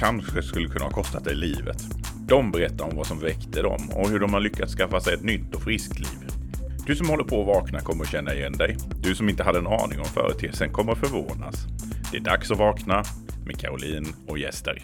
kanske 0.00 0.42
skulle 0.42 0.68
kunna 0.68 0.84
ha 0.84 0.90
kostat 0.90 1.24
dig 1.24 1.34
livet. 1.34 1.76
De 2.28 2.50
berättar 2.50 2.84
om 2.84 2.96
vad 2.96 3.06
som 3.06 3.20
väckte 3.20 3.62
dem 3.62 3.90
och 3.94 4.08
hur 4.08 4.20
de 4.20 4.32
har 4.32 4.40
lyckats 4.40 4.74
skaffa 4.74 5.00
sig 5.00 5.14
ett 5.14 5.24
nytt 5.24 5.54
och 5.54 5.62
friskt 5.62 5.98
liv. 5.98 6.28
Du 6.86 6.96
som 6.96 7.08
håller 7.08 7.24
på 7.24 7.40
att 7.40 7.46
vakna 7.46 7.80
kommer 7.80 8.04
att 8.04 8.10
känna 8.10 8.34
igen 8.34 8.52
dig. 8.52 8.76
Du 9.02 9.14
som 9.14 9.28
inte 9.28 9.42
hade 9.42 9.58
en 9.58 9.66
aning 9.66 9.98
om 9.98 10.04
företeelsen 10.04 10.72
kommer 10.72 10.92
att 10.92 10.98
förvånas. 10.98 11.54
Det 12.12 12.16
är 12.16 12.20
dags 12.20 12.50
att 12.50 12.58
vakna 12.58 13.02
med 13.46 13.60
Caroline 13.60 14.06
och 14.28 14.38
gäster. 14.38 14.82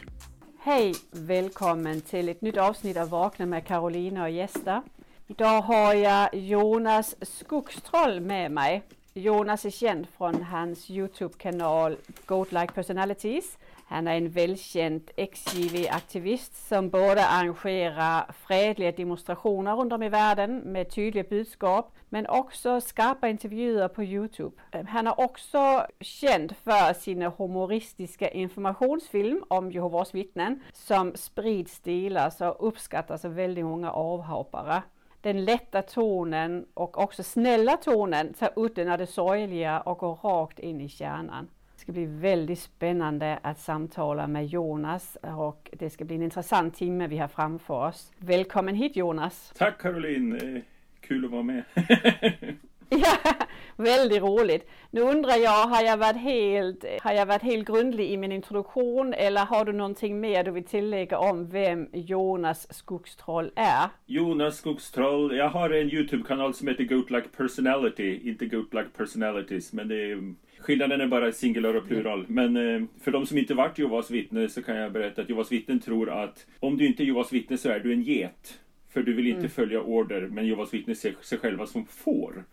Hej! 0.61 0.95
Välkommen 1.11 2.01
till 2.01 2.29
ett 2.29 2.41
nytt 2.41 2.57
avsnitt 2.57 2.97
av 2.97 3.09
Vakna 3.09 3.47
med 3.47 3.67
Carolina 3.67 4.23
och 4.23 4.31
gäster. 4.31 4.83
Idag 5.27 5.63
har 5.63 5.95
jag 5.95 6.35
Jonas 6.35 7.17
Skogstroll 7.23 8.21
med 8.21 8.51
mig. 8.51 8.83
Jonas 9.15 9.65
är 9.65 9.71
känd 9.71 10.07
från 10.17 10.43
hans 10.43 10.91
Youtube-kanal 10.91 11.97
Goat 12.27 12.53
Like 12.53 12.73
Personalities. 12.75 13.59
Han 13.89 14.09
är 14.09 14.17
en 14.17 14.31
välkänd 14.31 15.11
XJV-aktivist 15.17 16.69
som 16.69 16.91
både 16.91 17.27
arrangerar 17.27 18.33
fredliga 18.33 18.93
demonstrationer 18.93 19.77
runt 19.77 19.93
om 19.93 20.03
i 20.03 20.09
världen 20.09 20.59
med 20.59 20.91
tydliga 20.91 21.25
budskap, 21.25 21.95
men 22.09 22.27
också 22.27 22.81
skarpa 22.81 23.29
intervjuer 23.29 23.89
på 23.89 24.05
Youtube. 24.05 24.57
Eh, 24.73 24.87
han 24.87 25.07
är 25.07 25.21
också 25.21 25.87
känd 26.01 26.57
för 26.57 26.93
sina 26.93 27.33
humoristiska 27.39 28.29
informationsfilm 28.29 29.45
om 29.49 29.73
Jehovas 29.73 30.15
vittnen 30.15 30.63
som 30.73 31.13
sprids, 31.15 31.81
delas 31.81 32.41
och 32.41 32.69
uppskattas 32.69 33.25
av 33.25 33.35
väldigt 33.35 33.65
många 33.65 33.91
avhoppare. 33.91 34.83
Den 35.21 35.45
lätta 35.45 35.83
tonen 35.83 36.67
och 36.75 36.99
också 36.99 37.23
snälla 37.23 37.77
tonen 37.77 38.35
tar 38.35 38.51
udden 38.57 38.89
av 38.89 38.99
det 38.99 39.07
sorgliga 39.07 39.81
och 39.81 39.99
går 39.99 40.15
rakt 40.15 40.59
in 40.59 40.81
i 40.81 40.89
kärnan. 40.89 41.49
Det 41.87 41.93
ska 41.93 42.01
bli 42.01 42.21
väldigt 42.21 42.59
spännande 42.59 43.39
att 43.43 43.61
samtala 43.61 44.27
med 44.27 44.47
Jonas 44.47 45.17
och 45.23 45.71
det 45.73 45.91
ska 45.91 46.05
bli 46.05 46.17
en 46.17 46.23
intressant 46.23 46.75
timme 46.75 47.07
vi 47.07 47.19
har 47.19 47.29
framför 47.29 47.89
oss. 47.89 48.13
Välkommen 48.19 48.75
hit 48.75 48.97
Jonas! 48.97 49.53
Tack 49.57 49.83
Caroline! 49.83 50.63
Kul 51.01 51.25
att 51.25 51.31
vara 51.31 51.43
med! 51.43 51.65
Ja, 52.89 53.35
väldigt 53.77 54.23
roligt. 54.23 54.69
Nu 54.91 55.01
undrar 55.01 55.37
jag, 55.37 55.67
har 55.67 55.83
jag, 55.83 55.97
varit 55.97 56.17
helt, 56.17 56.85
har 57.03 57.13
jag 57.13 57.27
varit 57.27 57.43
helt 57.43 57.69
grundlig 57.69 58.11
i 58.11 58.17
min 58.17 58.33
introduktion 58.33 59.15
eller 59.15 59.45
har 59.45 59.65
du 59.65 59.73
någonting 59.73 60.21
mer 60.21 60.45
du 60.45 60.51
vill 60.51 60.65
tillägga 60.65 61.19
om 61.19 61.49
vem 61.49 61.89
Jonas 61.93 62.75
Skogstroll 62.75 63.51
är? 63.57 63.89
Jonas 64.07 64.57
Skogstroll, 64.57 65.37
jag 65.37 65.49
har 65.49 65.71
en 65.71 65.91
Youtube-kanal 65.91 66.55
som 66.55 66.69
heter 66.69 66.85
Goat 66.85 67.11
Like 67.11 67.29
Personality, 67.37 68.31
inte 68.31 68.47
Goat 68.47 68.75
Like 68.75 68.89
Personalities, 68.97 69.73
men 69.73 69.89
det 69.89 70.11
är 70.11 70.35
Skillnaden 70.59 71.01
är 71.01 71.07
bara 71.07 71.33
singular 71.33 71.75
och 71.75 71.89
plural. 71.89 72.25
Men 72.29 72.57
eh, 72.57 72.83
för 73.01 73.11
de 73.11 73.27
som 73.27 73.39
inte 73.39 73.55
varit 73.55 73.79
Jehovas 73.79 74.11
vittne 74.11 74.49
så 74.49 74.63
kan 74.63 74.77
jag 74.77 74.93
berätta 74.93 75.23
att 75.23 75.29
Jehovas 75.29 75.53
vittnen 75.53 75.81
tror 75.81 76.11
att 76.11 76.47
om 76.61 76.77
du 76.77 76.87
inte 76.87 77.03
är 77.03 77.05
Jehovas 77.05 77.33
vittne 77.33 77.59
så 77.59 77.69
är 77.69 77.81
du 77.81 77.93
en 77.93 78.03
get. 78.03 78.61
För 78.89 79.03
du 79.03 79.13
vill 79.13 79.27
inte 79.27 79.39
mm. 79.39 79.51
följa 79.51 79.81
order, 79.81 80.21
men 80.21 80.47
Jehovas 80.47 80.75
vittne 80.75 80.95
ser 80.95 81.15
sig 81.23 81.39
själva 81.39 81.67
som 81.67 81.87
får. 81.87 82.45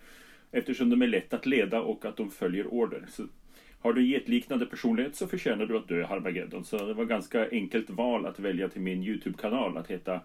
Eftersom 0.51 0.89
de 0.89 1.01
är 1.01 1.07
lätt 1.07 1.33
att 1.33 1.45
leda 1.45 1.81
och 1.81 2.05
att 2.05 2.17
de 2.17 2.31
följer 2.31 2.67
order. 2.67 3.05
Så 3.09 3.23
har 3.79 3.93
du 3.93 4.05
getliknande 4.05 4.65
personlighet 4.65 5.15
så 5.15 5.27
förtjänar 5.27 5.65
du 5.65 5.77
att 5.77 5.87
dö 5.87 6.03
Harmageddon. 6.03 6.65
Så 6.65 6.85
det 6.85 6.93
var 6.93 7.05
ganska 7.05 7.49
enkelt 7.49 7.89
val 7.89 8.25
att 8.25 8.39
välja 8.39 8.69
till 8.69 8.81
min 8.81 9.03
Youtube-kanal 9.03 9.77
att 9.77 9.91
heta 9.91 10.19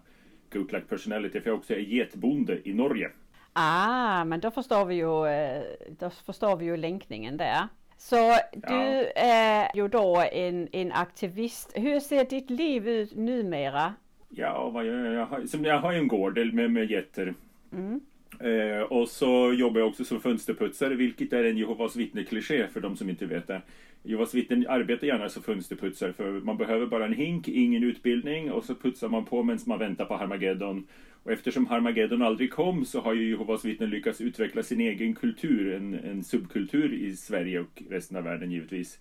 Goat 0.53 0.71
Like 0.71 0.85
Personality. 0.89 1.41
För 1.41 1.49
jag 1.49 1.57
också 1.57 1.73
är 1.73 1.79
getbonde 1.79 2.59
i 2.63 2.73
Norge. 2.73 3.11
Ah, 3.53 4.23
men 4.25 4.39
då 4.39 4.51
förstår 4.51 4.85
vi 4.85 4.95
ju, 4.95 5.27
eh, 5.27 5.63
då 5.99 6.09
förstår 6.09 6.55
vi 6.55 6.65
ju 6.65 6.77
länkningen 6.77 7.37
där. 7.37 7.67
Så 7.97 8.15
du 8.53 8.73
ja. 8.73 9.11
är 9.15 9.75
ju 9.75 9.87
då 9.87 10.23
en, 10.31 10.67
en 10.71 10.91
aktivist. 10.91 11.71
Hur 11.75 11.99
ser 11.99 12.25
ditt 12.25 12.49
liv 12.49 12.87
ut 12.87 13.15
numera? 13.15 13.93
Ja, 14.29 14.69
vad 14.69 14.85
jag, 14.85 15.13
jag, 15.13 15.25
har, 15.25 15.65
jag 15.65 15.79
har 15.79 15.93
en 15.93 16.07
gård 16.07 16.53
med, 16.53 16.71
med 16.71 16.91
getter. 16.91 17.33
Mm. 17.71 18.01
Eh, 18.39 18.81
och 18.81 19.09
så 19.09 19.53
jobbar 19.53 19.79
jag 19.79 19.89
också 19.89 20.03
som 20.03 20.21
fönsterputsare, 20.21 20.95
vilket 20.95 21.33
är 21.33 21.43
en 21.43 21.57
Jehovas 21.57 21.95
vittne-kliché 21.95 22.67
för 22.67 22.81
de 22.81 22.97
som 22.97 23.09
inte 23.09 23.25
vet 23.25 23.47
det. 23.47 23.61
Jehovas 24.03 24.33
vittnen 24.33 24.65
arbetar 24.69 25.07
gärna 25.07 25.29
som 25.29 25.43
fönsterputsare 25.43 26.13
för 26.13 26.31
man 26.31 26.57
behöver 26.57 26.85
bara 26.85 27.05
en 27.05 27.13
hink, 27.13 27.47
ingen 27.47 27.83
utbildning 27.83 28.51
och 28.51 28.63
så 28.63 28.75
putsar 28.75 29.09
man 29.09 29.25
på 29.25 29.43
medan 29.43 29.59
man 29.65 29.79
väntar 29.79 30.05
på 30.05 30.15
Harmageddon. 30.15 30.87
Och 31.23 31.31
eftersom 31.31 31.65
Harmageddon 31.67 32.21
aldrig 32.21 32.51
kom 32.51 32.85
så 32.85 33.01
har 33.01 33.13
ju 33.13 33.29
Jehovas 33.29 33.65
vittnen 33.65 33.89
lyckats 33.89 34.21
utveckla 34.21 34.63
sin 34.63 34.81
egen 34.81 35.15
kultur, 35.15 35.73
en, 35.73 35.93
en 35.93 36.23
subkultur 36.23 36.93
i 36.93 37.15
Sverige 37.15 37.59
och 37.59 37.83
resten 37.89 38.17
av 38.17 38.23
världen 38.23 38.51
givetvis. 38.51 38.99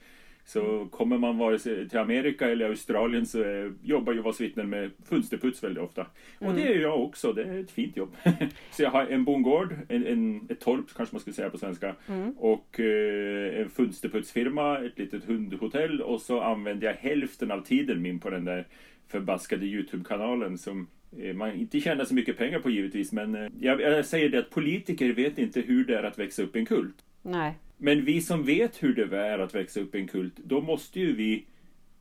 Så 0.49 0.89
kommer 0.91 1.19
man 1.19 1.39
vare 1.39 1.59
sig 1.59 1.89
till 1.89 1.99
Amerika 1.99 2.51
eller 2.51 2.69
Australien 2.69 3.27
så 3.27 3.45
eh, 3.45 3.73
jobbar 3.83 4.13
Jehovas 4.13 4.41
vittnen 4.41 4.71
med 4.71 4.91
fönsterputs 5.05 5.65
väldigt 5.65 5.83
ofta. 5.83 6.07
Mm. 6.41 6.51
Och 6.51 6.59
det 6.59 6.75
är 6.75 6.81
jag 6.81 7.03
också, 7.03 7.33
det 7.33 7.43
är 7.43 7.61
ett 7.61 7.71
fint 7.71 7.97
jobb. 7.97 8.17
så 8.71 8.83
jag 8.83 8.91
har 8.91 9.07
en 9.07 9.25
bondgård, 9.25 9.77
en, 9.89 10.07
en, 10.07 10.47
ett 10.51 10.61
torp 10.61 10.85
kanske 10.97 11.15
man 11.15 11.21
skulle 11.21 11.35
säga 11.35 11.51
på 11.51 11.59
svenska. 11.59 11.95
Mm. 12.09 12.31
Och 12.31 12.81
eh, 12.81 13.61
en 13.61 13.71
fönsterputsfirma, 13.71 14.79
ett 14.79 14.99
litet 14.99 15.25
hundhotell 15.25 16.01
och 16.01 16.21
så 16.21 16.41
använder 16.41 16.87
jag 16.87 16.95
hälften 16.95 17.51
av 17.51 17.61
tiden 17.61 18.03
min 18.03 18.21
på 18.21 18.31
den 18.31 18.45
där 18.45 18.67
förbaskade 19.09 19.67
Youtube-kanalen 19.67 20.59
som 20.59 20.87
eh, 21.19 21.35
man 21.35 21.53
inte 21.53 21.81
tjänar 21.81 22.05
så 22.05 22.15
mycket 22.15 22.39
pengar 22.39 22.59
på 22.59 22.71
givetvis 22.71 23.13
men 23.13 23.35
eh, 23.35 23.51
jag, 23.61 23.81
jag 23.81 24.07
säger 24.07 24.29
det 24.29 24.39
att 24.39 24.51
politiker 24.51 25.13
vet 25.13 25.39
inte 25.39 25.61
hur 25.61 25.85
det 25.85 25.99
är 25.99 26.03
att 26.03 26.19
växa 26.19 26.43
upp 26.43 26.57
i 26.57 26.59
en 26.59 26.67
kult. 26.67 26.97
Nej. 27.23 27.55
Men 27.79 28.05
vi 28.05 28.21
som 28.21 28.45
vet 28.45 28.83
hur 28.83 28.95
det 28.95 29.19
är 29.19 29.39
att 29.39 29.55
växa 29.55 29.81
upp 29.81 29.95
i 29.95 29.99
en 29.99 30.09
kult, 30.09 30.37
då 30.37 30.61
måste 30.61 31.01
ju 31.01 31.17
vi 31.17 31.47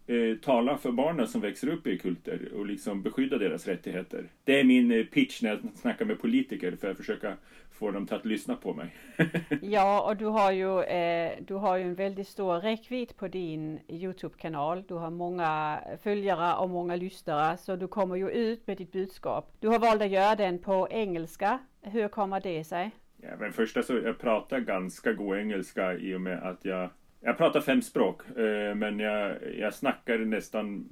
eh, 0.08 0.38
tala 0.38 0.78
för 0.78 0.92
barnen 0.92 1.28
som 1.28 1.42
växer 1.42 1.68
upp 1.68 1.88
i 1.88 1.98
kulter 1.98 2.40
och 2.56 2.66
liksom 2.66 3.02
beskydda 3.02 3.38
deras 3.38 3.68
rättigheter. 3.68 4.30
Det 4.44 4.60
är 4.60 4.64
min 4.64 4.92
eh, 4.92 5.04
pitch 5.04 5.42
när 5.42 5.50
jag 5.50 5.60
snackar 5.76 6.06
med 6.06 6.22
politiker 6.22 6.76
för 6.82 6.92
att 6.92 6.98
försöka 6.98 7.38
få 7.72 7.92
dem 7.92 8.08
till 8.08 8.16
att 8.16 8.26
lyssna 8.26 8.56
på 8.56 8.74
mig. 8.74 8.96
ja, 9.62 10.10
och 10.10 10.18
du 10.18 10.26
har 10.26 10.52
ju, 10.52 10.82
eh, 10.82 11.32
du 11.48 11.54
har 11.54 11.78
ju 11.78 11.84
en 11.84 11.96
väldigt 11.96 12.28
stor 12.28 12.60
räckvidd 12.60 13.18
på 13.18 13.28
din 13.28 13.80
Youtube-kanal. 13.88 14.84
Du 14.88 14.94
har 14.94 15.10
många 15.10 15.80
följare 16.04 16.56
och 16.56 16.70
många 16.70 16.96
lyssnare, 16.96 17.58
så 17.58 17.76
du 17.76 17.88
kommer 17.88 18.16
ju 18.16 18.30
ut 18.30 18.68
med 18.68 18.78
ditt 18.78 18.92
budskap. 18.92 19.54
Du 19.60 19.68
har 19.68 19.80
valt 19.80 20.02
att 20.02 20.10
göra 20.10 20.36
den 20.36 20.60
på 20.60 20.88
engelska. 20.92 21.60
Hur 21.82 22.08
kommer 22.08 22.40
det 22.40 22.64
sig? 22.64 22.92
Ja, 23.30 23.38
men 23.40 23.54
första 23.54 23.84
så 23.84 23.94
jag 23.94 24.20
pratar 24.20 24.60
ganska 24.60 25.14
god 25.14 25.38
engelska 25.38 25.94
i 25.94 26.16
och 26.16 26.22
med 26.22 26.44
att 26.44 26.66
jag 26.66 26.90
jag 27.22 27.38
pratar 27.38 27.62
fem 27.62 27.82
språk, 27.82 28.22
eh, 28.38 28.76
men 28.76 29.00
jag, 29.00 29.36
jag 29.60 29.74
snackar 29.74 30.18
nästan... 30.18 30.86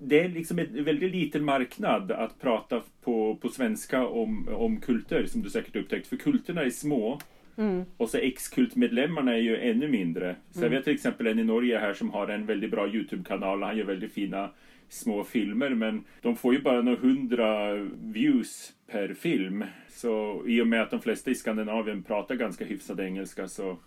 Det 0.00 0.20
är 0.20 0.28
liksom 0.28 0.58
en 0.58 0.84
väldigt 0.84 1.10
liten 1.12 1.44
marknad 1.44 2.12
att 2.12 2.40
prata 2.40 2.82
på, 3.04 3.36
på 3.36 3.48
svenska 3.48 4.06
om, 4.06 4.48
om 4.48 4.80
kulter, 4.80 5.26
som 5.26 5.42
du 5.42 5.50
säkert 5.50 5.76
upptäckt. 5.76 6.06
För 6.06 6.16
kulterna 6.16 6.62
är 6.62 6.70
små. 6.70 7.18
Mm. 7.56 7.84
Och 7.96 8.10
så 8.10 8.18
ex-kultmedlemmarna 8.18 9.32
är 9.34 9.40
ju 9.40 9.56
ännu 9.56 9.88
mindre. 9.88 10.36
Så 10.50 10.58
mm. 10.58 10.72
jag 10.72 10.78
vet 10.78 10.84
till 10.84 10.94
exempel 10.94 11.26
en 11.26 11.38
i 11.38 11.44
Norge 11.44 11.78
här 11.78 11.94
som 11.94 12.10
har 12.10 12.28
en 12.28 12.46
väldigt 12.46 12.70
bra 12.70 12.88
Youtube-kanal. 12.88 13.62
Han 13.62 13.76
gör 13.76 13.84
väldigt 13.84 14.12
fina 14.12 14.50
små 14.88 15.24
filmer 15.24 15.70
men 15.70 16.04
de 16.22 16.36
får 16.36 16.54
ju 16.54 16.62
bara 16.62 16.82
några 16.82 16.98
hundra 16.98 17.74
views 18.02 18.72
per 18.90 19.14
film. 19.14 19.64
Så 19.88 20.42
i 20.46 20.60
och 20.60 20.66
med 20.66 20.82
att 20.82 20.90
de 20.90 21.00
flesta 21.00 21.30
i 21.30 21.34
Skandinavien 21.34 22.02
pratar 22.02 22.34
ganska 22.34 22.64
hyfsad 22.64 23.00
engelska 23.00 23.48
så 23.48 23.78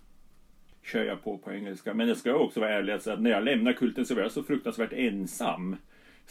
kör 0.84 1.04
jag 1.04 1.24
på 1.24 1.38
på 1.38 1.54
engelska. 1.54 1.94
Men 1.94 2.08
jag 2.08 2.18
ska 2.18 2.36
också 2.36 2.60
vara 2.60 2.74
ärlig 2.74 2.96
och 2.96 3.02
säga 3.02 3.14
att 3.14 3.22
när 3.22 3.32
jag 3.32 3.44
lämnade 3.44 3.78
kulten 3.78 4.06
så 4.06 4.16
var 4.16 4.22
jag 4.22 4.32
så 4.32 4.44
fruktansvärt 4.44 4.94
ensam. 4.94 5.76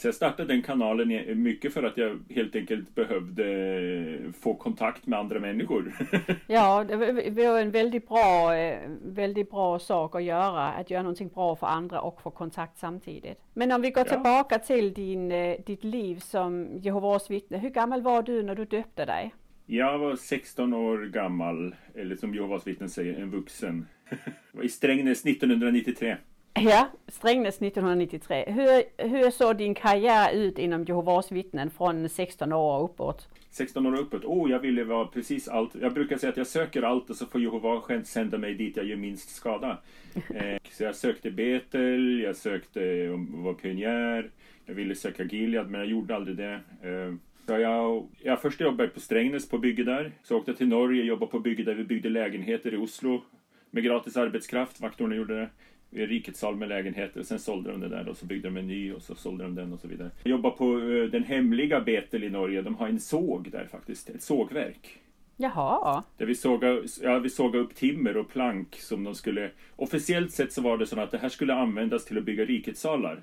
Så 0.01 0.09
jag 0.09 0.15
startade 0.15 0.53
den 0.55 0.63
kanalen 0.63 1.43
mycket 1.43 1.75
för 1.75 1.83
att 1.83 1.97
jag 1.97 2.19
helt 2.31 2.57
enkelt 2.57 2.95
behövde 2.95 4.33
få 4.41 4.55
kontakt 4.55 5.07
med 5.07 5.19
andra 5.19 5.41
människor. 5.41 5.93
ja, 6.47 6.85
det 6.85 7.47
var 7.47 7.61
en 7.61 7.71
väldigt 7.71 8.09
bra, 8.09 8.57
eh, 8.57 8.91
väldigt 9.03 9.51
bra 9.51 9.79
sak 9.79 10.15
att 10.15 10.23
göra, 10.23 10.69
att 10.69 10.91
göra 10.91 11.03
någonting 11.03 11.29
bra 11.29 11.57
för 11.57 11.67
andra 11.67 12.01
och 12.01 12.23
få 12.23 12.31
kontakt 12.31 12.79
samtidigt. 12.79 13.39
Men 13.55 13.73
om 13.73 13.83
vi 13.83 13.91
går 13.91 14.05
ja. 14.07 14.13
tillbaka 14.13 14.59
till 14.59 14.93
din, 14.93 15.33
eh, 15.33 15.57
ditt 15.67 15.85
liv 15.85 16.19
som 16.19 16.69
Jehovas 16.79 17.31
vittne, 17.31 17.59
hur 17.59 17.71
gammal 17.71 18.03
var 18.03 18.23
du 18.23 18.43
när 18.43 18.55
du 18.55 18.65
döpte 18.65 19.05
dig? 19.05 19.35
Jag 19.67 19.99
var 19.99 20.17
16 20.17 20.75
år 20.75 21.07
gammal, 21.07 21.75
eller 21.95 22.17
som 22.17 22.35
Jehovas 22.35 22.67
vittnen 22.67 22.89
säger, 22.89 23.21
en 23.21 23.31
vuxen. 23.31 23.87
I 24.63 24.69
Strängnäs 24.69 25.27
1993. 25.27 26.17
Ja, 26.55 26.89
Strängnäs 27.09 27.63
1993. 27.63 28.45
Hur, 28.47 28.83
hur 29.09 29.31
såg 29.31 29.57
din 29.57 29.75
karriär 29.75 30.33
ut 30.33 30.59
inom 30.59 30.85
Jehovas 30.85 31.33
vittnen 31.33 31.71
från 31.71 32.09
16 32.09 32.53
år 32.53 32.79
och 32.79 32.85
uppåt? 32.85 33.29
16 33.51 33.87
år 33.87 33.93
och 33.93 34.01
uppåt. 34.01 34.25
Oh, 34.25 34.51
jag 34.51 34.59
ville 34.59 34.85
vara 34.85 35.07
precis 35.07 35.49
allt. 35.49 35.75
Jag 35.81 35.95
brukar 35.95 36.19
säga 36.19 36.31
att 36.31 36.37
jag 36.37 36.47
söker 36.47 36.83
allt 36.83 37.11
och 37.11 37.17
så 37.17 37.27
får 37.27 37.41
Jehova 37.41 37.81
själv 37.81 38.05
sända 38.05 38.39
mig 38.39 38.55
dit 38.55 38.77
jag 38.77 38.87
gör 38.87 38.97
minst 38.97 39.31
skada. 39.31 39.79
Eh, 40.35 40.59
så 40.71 40.85
jag 40.85 40.97
sökte 40.97 41.31
Betel, 41.31 42.21
jag 42.21 42.37
sökte 42.37 43.09
var 43.31 43.55
pionjär, 43.55 44.31
jag 44.67 44.75
ville 44.75 44.95
söka 44.95 45.25
Gilead 45.25 45.71
men 45.71 45.81
jag 45.81 45.89
gjorde 45.89 46.17
aldrig 46.17 46.37
det. 46.37 46.61
Eh, 46.83 47.15
så 47.47 47.53
jag, 47.59 48.09
jag 48.19 48.43
först 48.43 48.61
jobbade 48.61 48.89
på 48.89 49.01
Strängnäs 49.01 49.49
på 49.49 49.59
bygge 49.59 49.85
där. 49.85 50.13
Så 50.23 50.37
åkte 50.37 50.51
jag 50.51 50.59
till 50.59 50.69
Norge, 50.69 51.05
jobbade 51.05 51.31
på 51.31 51.39
bygge 51.39 51.63
där 51.63 51.75
vi 51.75 51.85
byggde 51.85 52.09
lägenheter 52.09 52.75
i 52.75 52.77
Oslo. 52.77 53.23
Med 53.71 53.85
gratis 53.85 54.17
arbetskraft, 54.17 54.81
vakterna 54.81 55.15
gjorde 55.15 55.41
det. 55.41 55.51
Rikets 55.91 56.45
med 56.57 56.69
lägenheter. 56.69 57.23
Sen 57.23 57.39
sålde 57.39 57.71
de 57.71 57.81
det 57.81 57.89
där 57.89 58.09
och 58.09 58.17
så 58.17 58.27
byggde 58.27 58.49
de 58.49 58.57
en 58.57 58.69
ny 58.69 58.93
och 58.93 59.03
så 59.03 59.15
sålde 59.15 59.45
de 59.45 59.55
den 59.55 59.73
och 59.73 59.81
så 59.81 59.89
vidare. 59.89 60.11
Jag 60.23 60.31
jobbar 60.31 60.51
på 60.51 60.67
uh, 60.67 61.11
den 61.11 61.25
hemliga 61.25 61.81
Betel 61.81 62.25
i 62.25 62.31
Norge. 62.31 62.63
De 62.63 62.75
har 62.75 62.89
en 62.89 63.01
såg 63.01 63.51
där 63.51 63.67
faktiskt. 63.71 64.11
Ett 64.11 64.23
sågverk. 64.23 65.01
Jaha. 65.37 66.05
Där 66.17 66.27
vi 66.27 66.35
sågade, 66.35 66.83
ja, 67.03 67.19
vi 67.19 67.31
sågade 67.31 67.65
upp 67.65 67.75
timmer 67.75 68.17
och 68.17 68.29
plank 68.29 68.77
som 68.77 69.05
de 69.05 69.15
skulle... 69.15 69.51
Officiellt 69.77 70.33
sett 70.33 70.53
så 70.53 70.63
var 70.63 70.79
det 70.79 70.87
så 70.87 71.01
att 71.01 71.11
det 71.11 71.19
här 71.19 71.29
skulle 71.29 71.55
användas 71.55 72.05
till 72.05 72.19
att 72.19 72.25
bygga 72.25 72.45
rikets 72.45 72.81
salar. 72.81 73.23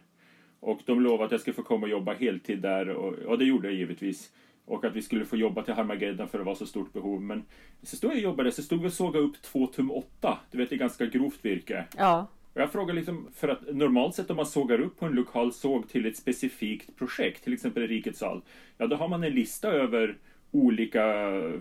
Och 0.60 0.80
de 0.86 1.02
lovade 1.02 1.26
att 1.26 1.32
jag 1.32 1.42
skulle 1.42 1.54
få 1.54 1.64
komma 1.64 1.84
och 1.84 1.92
jobba 1.92 2.14
heltid 2.14 2.62
där 2.62 2.90
och, 2.90 3.14
och 3.14 3.38
det 3.38 3.46
gjorde 3.46 3.68
jag 3.68 3.78
givetvis. 3.78 4.32
Och 4.66 4.86
att 4.86 4.96
vi 4.96 5.02
skulle 5.02 5.26
få 5.26 5.38
jobba 5.38 5.64
till 5.64 5.74
Harmageddon 5.74 6.28
för 6.28 6.38
det 6.38 6.44
var 6.44 6.56
så 6.56 6.66
stort 6.66 6.94
behov. 6.94 7.22
Men 7.22 7.44
så 7.84 7.96
stod 7.96 8.12
jag 8.12 8.18
och 8.18 8.24
jobbade, 8.24 8.52
så 8.52 8.64
stod 8.64 8.82
vi 8.82 8.88
och 8.88 8.94
sågade 8.94 9.26
upp 9.26 9.42
två 9.42 9.68
tum 9.68 9.92
åtta. 9.92 10.38
Du 10.52 10.58
vet, 10.58 10.70
det 10.70 10.76
är 10.76 10.80
ganska 10.80 11.06
grovt 11.06 11.46
virke. 11.46 11.86
Ja. 11.98 12.28
Och 12.58 12.64
jag 12.64 12.72
frågar 12.72 12.94
liksom, 12.94 13.28
för 13.34 13.48
att 13.48 13.76
normalt 13.76 14.16
sett 14.16 14.30
om 14.30 14.36
man 14.36 14.46
sågar 14.46 14.82
upp 14.82 15.00
på 15.00 15.06
en 15.06 15.12
lokal 15.12 15.54
såg 15.54 15.90
till 15.90 16.06
ett 16.06 16.18
specifikt 16.18 16.96
projekt, 16.96 17.44
till 17.44 17.54
exempel 17.54 17.88
Rikets 17.88 18.20
sal, 18.20 18.42
ja 18.78 18.88
då 18.88 18.96
har 18.96 19.08
man 19.08 19.24
en 19.24 19.34
lista 19.34 19.72
över 19.72 20.18
olika 20.52 21.04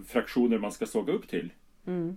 fraktioner 0.07 0.59
man 0.59 0.73
ska 0.73 0.87
såga 0.87 1.13
upp 1.13 1.29
till. 1.29 1.53
Mm. 1.87 2.17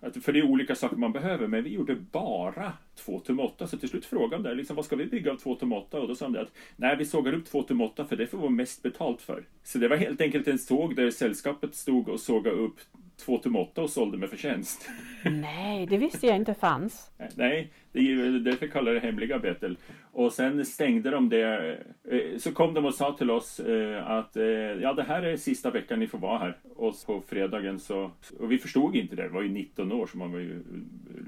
Att, 0.00 0.24
för 0.24 0.32
det 0.32 0.38
är 0.38 0.44
olika 0.44 0.74
saker 0.74 0.96
man 0.96 1.12
behöver, 1.12 1.46
men 1.46 1.64
vi 1.64 1.70
gjorde 1.70 1.94
bara 1.94 2.72
2 2.94 3.18
tum 3.18 3.40
8. 3.40 3.66
Så 3.66 3.78
till 3.78 3.88
slut 3.88 4.06
frågade 4.06 4.42
de 4.42 4.48
där, 4.48 4.54
liksom, 4.54 4.76
vad 4.76 4.84
ska 4.84 4.96
vi 4.96 5.06
bygga 5.06 5.32
av 5.32 5.36
2 5.36 5.54
tum 5.54 5.72
8? 5.72 6.00
Och 6.00 6.08
då 6.08 6.14
sa 6.14 6.28
de 6.28 6.38
att 6.38 6.52
nej, 6.76 6.96
vi 6.96 7.04
sågar 7.04 7.32
upp 7.32 7.46
2 7.46 7.62
tum 7.62 7.80
8 7.80 8.04
för 8.04 8.16
det 8.16 8.26
får 8.26 8.42
vi 8.42 8.48
mest 8.48 8.82
betalt 8.82 9.22
för. 9.22 9.44
Så 9.62 9.78
det 9.78 9.88
var 9.88 9.96
helt 9.96 10.20
enkelt 10.20 10.48
en 10.48 10.58
såg 10.58 10.96
där 10.96 11.10
sällskapet 11.10 11.74
stod 11.74 12.08
och 12.08 12.20
sågade 12.20 12.56
upp 12.56 12.80
2 13.20 13.38
tum 13.38 13.56
8 13.56 13.82
och 13.82 13.90
sålde 13.90 14.18
med 14.18 14.30
förtjänst. 14.30 14.90
Nej, 15.24 15.86
det 15.86 15.96
visste 15.96 16.26
jag 16.26 16.36
inte 16.36 16.54
fanns. 16.54 17.10
Nej, 17.34 17.72
det 17.92 17.98
är 17.98 18.38
därför 18.38 18.66
kallar 18.66 18.94
det 18.94 19.00
hemliga 19.00 19.38
Betel. 19.38 19.76
Och 20.12 20.32
sen 20.32 20.64
stängde 20.64 21.10
de 21.10 21.28
det. 21.28 21.78
Eh, 22.10 22.38
så 22.38 22.52
kom 22.52 22.74
de 22.74 22.84
och 22.84 22.94
sa 22.94 23.12
till 23.12 23.30
oss 23.30 23.60
eh, 23.60 24.10
att 24.10 24.36
eh, 24.36 24.44
ja, 24.44 24.92
det 24.92 25.02
här 25.02 25.22
är 25.22 25.36
sista 25.36 25.70
veckan 25.70 25.98
ni 25.98 26.06
får 26.06 26.18
vara 26.18 26.38
här. 26.38 26.56
Och 26.76 26.94
på 27.06 27.22
fredagen 27.28 27.78
så, 27.78 28.10
och 28.38 28.52
vi 28.52 28.58
förstod 28.58 28.96
inte 28.96 29.16
det, 29.16 29.22
det 29.22 29.28
var 29.28 29.42
ju 29.42 29.48
19 29.48 29.92
år 29.92 30.06
så 30.06 30.18
man 30.18 30.32
var 30.32 30.38
ju 30.38 30.62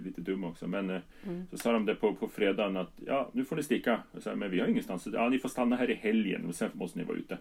lite 0.04 0.20
dum 0.20 0.44
också. 0.44 0.66
Men 0.66 0.90
mm. 0.90 1.46
så 1.50 1.56
sa 1.56 1.72
de 1.72 1.86
det 1.86 1.94
på, 1.94 2.14
på 2.14 2.28
fredagen 2.28 2.76
att 2.76 2.92
ja, 3.06 3.30
nu 3.32 3.44
får 3.44 3.56
ni 3.56 3.62
sticka. 3.62 4.02
Så, 4.18 4.36
men 4.36 4.50
vi 4.50 4.60
har 4.60 4.66
ingenstans, 4.66 5.08
ja 5.12 5.28
ni 5.28 5.38
får 5.38 5.48
stanna 5.48 5.76
här 5.76 5.90
i 5.90 5.94
helgen 5.94 6.46
och 6.46 6.54
sen 6.54 6.70
måste 6.72 6.98
ni 6.98 7.04
vara 7.04 7.18
ute. 7.18 7.38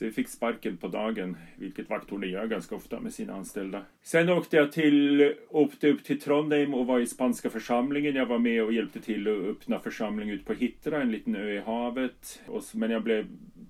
Så 0.00 0.06
vi 0.06 0.12
fick 0.12 0.28
sparken 0.28 0.76
på 0.76 0.88
dagen, 0.88 1.36
vilket 1.56 1.90
vakthornet 1.90 2.30
gör 2.30 2.46
ganska 2.46 2.74
ofta 2.74 3.00
med 3.00 3.14
sina 3.14 3.34
anställda. 3.34 3.82
Sen 4.02 4.28
åkte 4.28 4.56
jag 4.56 4.72
till, 4.72 5.34
åkte 5.48 5.88
upp 5.88 6.04
till 6.04 6.20
Trondheim 6.20 6.74
och 6.74 6.86
var 6.86 7.00
i 7.00 7.06
spanska 7.06 7.50
församlingen. 7.50 8.14
Jag 8.14 8.26
var 8.26 8.38
med 8.38 8.64
och 8.64 8.72
hjälpte 8.72 9.00
till 9.00 9.28
att 9.28 9.44
öppna 9.44 9.78
församling 9.78 10.30
ut 10.30 10.44
på 10.44 10.52
Hittra, 10.52 11.02
en 11.02 11.12
liten 11.12 11.36
ö 11.36 11.52
i 11.52 11.58
havet. 11.58 12.42
men 12.74 12.90
jag 12.90 13.02
blev 13.02 13.26